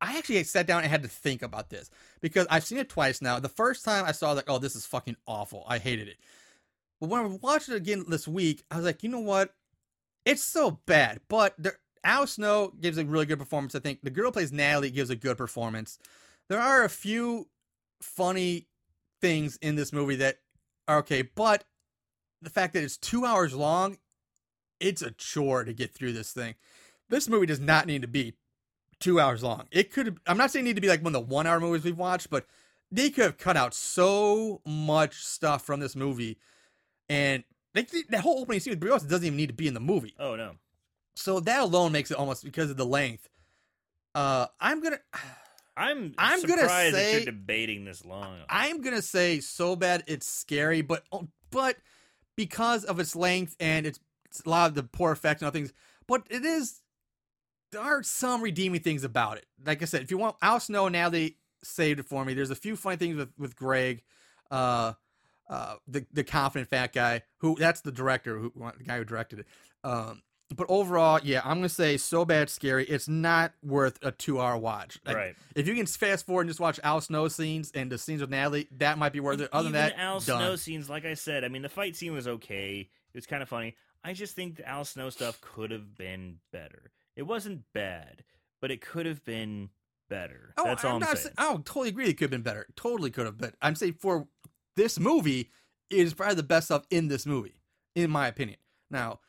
I 0.00 0.18
actually 0.18 0.42
sat 0.44 0.66
down 0.66 0.82
and 0.82 0.90
had 0.90 1.02
to 1.02 1.08
think 1.08 1.42
about 1.42 1.70
this 1.70 1.90
because 2.20 2.46
I've 2.50 2.64
seen 2.64 2.78
it 2.78 2.88
twice 2.88 3.22
now. 3.22 3.40
The 3.40 3.48
first 3.48 3.84
time 3.84 4.04
I 4.04 4.12
saw 4.12 4.32
like, 4.32 4.48
oh, 4.48 4.58
this 4.58 4.76
is 4.76 4.86
fucking 4.86 5.16
awful. 5.26 5.64
I 5.66 5.78
hated 5.78 6.08
it. 6.08 6.18
But 7.00 7.08
when 7.08 7.20
I 7.20 7.38
watched 7.40 7.68
it 7.68 7.76
again 7.76 8.04
this 8.08 8.28
week, 8.28 8.62
I 8.70 8.76
was 8.76 8.84
like, 8.84 9.02
you 9.02 9.08
know 9.08 9.20
what? 9.20 9.54
It's 10.24 10.42
so 10.42 10.80
bad. 10.86 11.20
But 11.28 11.54
there, 11.58 11.78
Al 12.04 12.26
Snow 12.26 12.72
gives 12.80 12.98
a 12.98 13.04
really 13.04 13.26
good 13.26 13.38
performance. 13.38 13.74
I 13.74 13.80
think 13.80 14.00
the 14.02 14.10
girl 14.10 14.30
plays 14.30 14.52
Natalie 14.52 14.90
gives 14.90 15.10
a 15.10 15.16
good 15.16 15.38
performance. 15.38 15.98
There 16.48 16.60
are 16.60 16.84
a 16.84 16.88
few 16.90 17.48
funny 18.00 18.68
things 19.20 19.56
in 19.62 19.76
this 19.76 19.92
movie 19.92 20.16
that 20.16 20.38
are 20.86 20.98
okay, 20.98 21.22
but 21.22 21.64
the 22.42 22.50
fact 22.50 22.74
that 22.74 22.84
it's 22.84 22.96
two 22.96 23.24
hours 23.24 23.54
long, 23.54 23.98
it's 24.78 25.02
a 25.02 25.10
chore 25.10 25.64
to 25.64 25.72
get 25.72 25.94
through 25.94 26.12
this 26.12 26.32
thing. 26.32 26.54
This 27.08 27.28
movie 27.28 27.46
does 27.46 27.60
not 27.60 27.86
need 27.86 28.02
to 28.02 28.08
be 28.08 28.34
two 29.00 29.20
hours 29.20 29.42
long. 29.42 29.66
It 29.70 29.92
could. 29.92 30.18
I'm 30.26 30.36
not 30.36 30.50
saying 30.50 30.64
it 30.64 30.68
need 30.70 30.74
to 30.76 30.80
be 30.80 30.88
like 30.88 31.02
one 31.02 31.14
of 31.14 31.28
the 31.28 31.34
one 31.34 31.46
hour 31.46 31.60
movies 31.60 31.84
we've 31.84 31.96
watched, 31.96 32.30
but 32.30 32.46
they 32.90 33.10
could 33.10 33.24
have 33.24 33.38
cut 33.38 33.56
out 33.56 33.74
so 33.74 34.60
much 34.64 35.24
stuff 35.24 35.64
from 35.64 35.80
this 35.80 35.96
movie, 35.96 36.38
and 37.08 37.44
like 37.74 37.90
that 38.08 38.20
whole 38.20 38.40
opening 38.40 38.60
scene 38.60 38.72
with 38.72 38.80
Brie 38.80 38.90
Larson 38.90 39.08
doesn't 39.08 39.26
even 39.26 39.36
need 39.36 39.48
to 39.48 39.54
be 39.54 39.68
in 39.68 39.74
the 39.74 39.80
movie. 39.80 40.14
Oh 40.18 40.36
no. 40.36 40.52
So 41.14 41.40
that 41.40 41.60
alone 41.60 41.92
makes 41.92 42.10
it 42.10 42.16
almost 42.16 42.44
because 42.44 42.70
of 42.70 42.76
the 42.76 42.86
length. 42.86 43.28
Uh, 44.14 44.46
I'm 44.60 44.82
gonna. 44.82 45.00
I'm 45.78 46.14
I'm 46.16 46.40
gonna 46.40 46.62
surprised 46.62 46.96
that 46.96 47.12
you're 47.12 47.24
debating 47.26 47.84
this 47.84 48.02
long. 48.02 48.38
I'm 48.48 48.80
gonna 48.80 49.02
say 49.02 49.40
so 49.40 49.76
bad 49.76 50.04
it's 50.06 50.26
scary, 50.26 50.80
but 50.80 51.04
oh, 51.12 51.28
but 51.50 51.76
because 52.34 52.84
of 52.84 52.98
its 52.98 53.14
length 53.14 53.56
and 53.60 53.86
it's, 53.86 54.00
it's 54.24 54.40
a 54.40 54.48
lot 54.48 54.70
of 54.70 54.74
the 54.74 54.84
poor 54.84 55.12
effects 55.12 55.42
and 55.42 55.48
other 55.48 55.58
things, 55.58 55.74
but 56.06 56.22
it 56.30 56.46
is 56.46 56.80
there 57.72 57.80
are 57.80 58.02
some 58.02 58.42
redeeming 58.42 58.80
things 58.80 59.04
about 59.04 59.38
it. 59.38 59.46
Like 59.64 59.82
I 59.82 59.84
said, 59.86 60.02
if 60.02 60.10
you 60.10 60.18
want 60.18 60.36
Al 60.42 60.60
Snow 60.60 60.88
now 60.88 61.08
they 61.08 61.36
saved 61.62 62.00
it 62.00 62.06
for 62.06 62.24
me. 62.24 62.34
There's 62.34 62.50
a 62.50 62.56
few 62.56 62.76
funny 62.76 62.96
things 62.96 63.16
with 63.16 63.30
with 63.38 63.56
Greg, 63.56 64.02
uh, 64.50 64.94
uh, 65.48 65.76
the 65.86 66.06
the 66.12 66.24
confident 66.24 66.70
fat 66.70 66.92
guy 66.92 67.22
who 67.38 67.56
that's 67.56 67.80
the 67.80 67.92
director 67.92 68.38
who 68.38 68.52
the 68.78 68.84
guy 68.84 68.98
who 68.98 69.04
directed 69.04 69.40
it. 69.40 69.46
Um, 69.84 70.22
but 70.54 70.66
overall, 70.68 71.18
yeah, 71.22 71.40
I'm 71.44 71.58
gonna 71.58 71.68
say 71.68 71.96
so 71.96 72.24
bad 72.24 72.48
scary. 72.50 72.84
It's 72.84 73.08
not 73.08 73.52
worth 73.62 73.98
a 74.02 74.12
two 74.12 74.40
hour 74.40 74.56
watch. 74.56 74.98
Like, 75.04 75.16
Right. 75.16 75.36
If 75.56 75.66
you 75.66 75.74
can 75.74 75.86
fast 75.86 76.26
forward 76.26 76.42
and 76.42 76.50
just 76.50 76.60
watch 76.60 76.78
Al 76.84 77.00
Snow 77.00 77.26
scenes 77.28 77.72
and 77.74 77.90
the 77.90 77.98
scenes 77.98 78.20
with 78.20 78.30
Natalie, 78.30 78.68
that 78.78 78.96
might 78.96 79.12
be 79.12 79.20
worth 79.20 79.40
it. 79.40 79.50
Other 79.52 79.68
Even 79.68 79.72
than 79.72 79.90
that, 79.90 79.98
Al 79.98 80.20
done. 80.20 80.40
Snow 80.40 80.56
scenes, 80.56 80.88
like 80.88 81.04
I 81.04 81.14
said, 81.14 81.42
I 81.42 81.48
mean, 81.48 81.62
the 81.62 81.68
fight 81.68 81.96
scene 81.96 82.12
was 82.12 82.28
okay. 82.28 82.88
It 83.12 83.16
was 83.16 83.26
kind 83.26 83.42
of 83.42 83.48
funny. 83.48 83.74
I 84.04 84.12
just 84.12 84.36
think 84.36 84.56
the 84.56 84.68
Al 84.68 84.84
Snow 84.84 85.10
stuff 85.10 85.40
could 85.40 85.72
have 85.72 85.96
been 85.96 86.38
better. 86.52 86.92
It 87.16 87.22
wasn't 87.22 87.62
bad, 87.72 88.24
but 88.60 88.70
it 88.70 88.80
could 88.80 89.06
have 89.06 89.24
been 89.24 89.70
better. 90.08 90.52
Oh, 90.56 90.64
That's 90.64 90.84
all 90.84 90.94
I'm, 90.94 91.00
not 91.00 91.18
saying. 91.18 91.34
sa- 91.38 91.50
oh, 91.50 91.56
totally 91.58 91.88
agree. 91.88 92.08
It 92.08 92.14
could 92.14 92.24
have 92.24 92.30
been 92.30 92.42
better. 92.42 92.66
Totally 92.76 93.10
could 93.10 93.26
have. 93.26 93.38
But 93.38 93.54
I'm 93.62 93.74
saying 93.74 93.96
for 94.00 94.28
this 94.76 95.00
movie, 95.00 95.50
it 95.90 95.98
is 95.98 96.14
probably 96.14 96.34
the 96.36 96.42
best 96.42 96.66
stuff 96.66 96.84
in 96.90 97.08
this 97.08 97.26
movie, 97.26 97.56
in 97.94 98.10
my 98.10 98.28
opinion. 98.28 98.58
Now, 98.90 99.20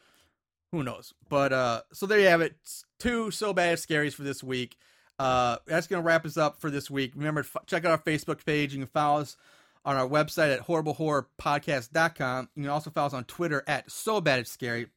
who 0.72 0.84
knows? 0.84 1.14
But 1.30 1.54
uh, 1.54 1.82
so 1.94 2.06
there 2.06 2.20
you 2.20 2.28
have 2.28 2.42
it. 2.42 2.56
Two 3.00 3.32
so 3.32 3.54
bad 3.54 3.78
scaries 3.78 4.14
for 4.14 4.24
this 4.24 4.44
week. 4.44 4.76
Uh, 5.18 5.58
that's 5.66 5.88
gonna 5.88 6.04
wrap 6.04 6.26
us 6.26 6.38
up 6.38 6.60
for 6.60 6.70
this 6.70 6.92
week. 6.92 7.14
Remember, 7.16 7.42
to 7.42 7.50
f- 7.56 7.66
check 7.66 7.86
out 7.86 7.92
our 7.92 7.98
Facebook 7.98 8.46
page. 8.46 8.74
You 8.74 8.80
can 8.80 8.88
follow 8.88 9.22
us 9.22 9.38
on 9.86 9.96
our 9.96 10.08
website 10.08 10.54
at 10.54 10.68
horriblehorrorpodcast.com. 10.68 12.50
You 12.56 12.64
can 12.64 12.70
also 12.70 12.90
follow 12.90 13.08
us 13.08 13.14
on 13.14 13.24
Twitter 13.24 13.64
at 13.68 13.90
so 13.90 14.22
bad 14.22 14.40
it's 14.40 14.52
scary. 14.52 14.88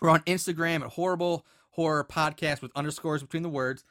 We're 0.00 0.10
on 0.10 0.20
Instagram 0.20 0.80
at 0.82 0.88
horrible 0.88 1.44
horror 1.80 2.04
podcast 2.04 2.60
with 2.60 2.70
underscores 2.76 3.22
between 3.22 3.42
the 3.42 3.48
words. 3.48 3.84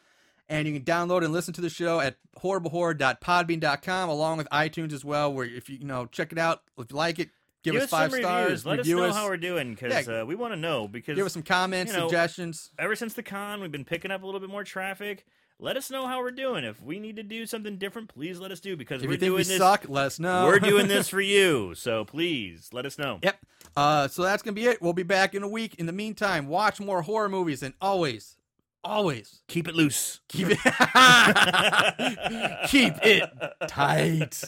And 0.48 0.68
you 0.68 0.74
can 0.74 0.84
download 0.84 1.24
and 1.24 1.32
listen 1.34 1.53
to 1.56 1.61
the 1.61 1.70
show 1.70 1.99
at 1.99 2.16
horriblehorror.podbean.com 2.41 4.10
along 4.10 4.38
with 4.38 4.48
iTunes 4.52 4.94
as 4.94 5.03
well, 5.06 5.32
where 5.34 5.45
if 5.45 5.70
you, 5.70 5.78
you 5.78 5.86
know, 5.86 6.06
check 6.07 6.32
it 6.32 6.38
out. 6.38 6.61
If 6.78 6.91
you 6.91 6.98
like 6.98 7.20
it, 7.20 7.30
give, 7.64 7.74
Give 7.74 7.84
us 7.84 7.90
five 7.90 8.11
stars. 8.11 8.66
Let 8.66 8.80
us 8.80 8.88
know 8.88 9.11
how 9.14 9.28
we're 9.28 9.38
doing 9.38 9.74
because 9.76 10.07
Yeah. 10.07 10.22
uh, 10.22 10.26
we 10.26 10.36
want 10.36 10.53
to 10.53 10.60
know. 10.60 10.88
Because 10.88 11.16
give 11.16 11.26
us 11.26 11.34
some 11.34 11.44
comments, 11.44 11.91
you 11.94 11.99
know, 11.99 12.07
suggestions. 12.07 12.72
ever 12.80 12.95
since 12.95 13.14
the 13.14 13.24
con, 13.24 13.61
we've 13.61 13.72
been 13.72 13.86
picking 13.86 14.11
up 14.11 14.24
a 14.24 14.26
little 14.26 14.40
bit 14.40 14.49
more 14.49 14.64
traffic. 14.64 15.26
Let 15.61 15.76
us 15.76 15.91
know 15.91 16.07
how 16.07 16.19
we're 16.22 16.31
doing. 16.31 16.64
If 16.64 16.81
we 16.81 16.99
need 16.99 17.18
to 17.18 17.23
do 17.23 17.45
something 17.45 17.76
different, 17.77 18.07
please 18.14 18.40
let 18.40 18.49
us 18.52 18.61
do 18.61 18.77
because 18.77 19.02
If 19.02 19.07
we're 19.07 19.14
you 19.15 19.19
think 19.19 19.30
doing 19.31 19.38
we 19.40 19.44
this. 19.44 19.57
suck, 19.57 19.84
let 19.90 20.06
us 20.06 20.18
know. 20.19 20.45
We're 20.45 20.60
doing 20.60 20.88
this 20.88 21.10
for 21.10 21.19
you, 21.19 21.76
so 21.76 22.06
please 22.06 22.69
let 22.72 22.86
us 22.86 22.98
know. 22.98 23.19
Yep. 23.22 23.38
Uh, 23.76 24.07
so 24.07 24.23
that's 24.23 24.41
gonna 24.41 24.53
be 24.56 24.68
it. 24.68 24.81
We'll 24.81 24.94
be 24.94 25.03
back 25.03 25.36
in 25.36 25.44
a 25.44 25.49
week. 25.49 25.76
In 25.76 25.86
the 25.86 25.91
meantime, 25.91 26.48
watch 26.48 26.80
more 26.80 27.02
horror 27.02 27.27
movies 27.27 27.61
and 27.61 27.73
always, 27.81 28.38
always 28.86 29.41
Keep 29.49 29.68
it 29.68 29.76
loose. 29.76 30.22
keep 30.30 30.48
it 30.49 30.60
keep 32.69 32.94
it 33.03 33.30
tight. 33.68 34.41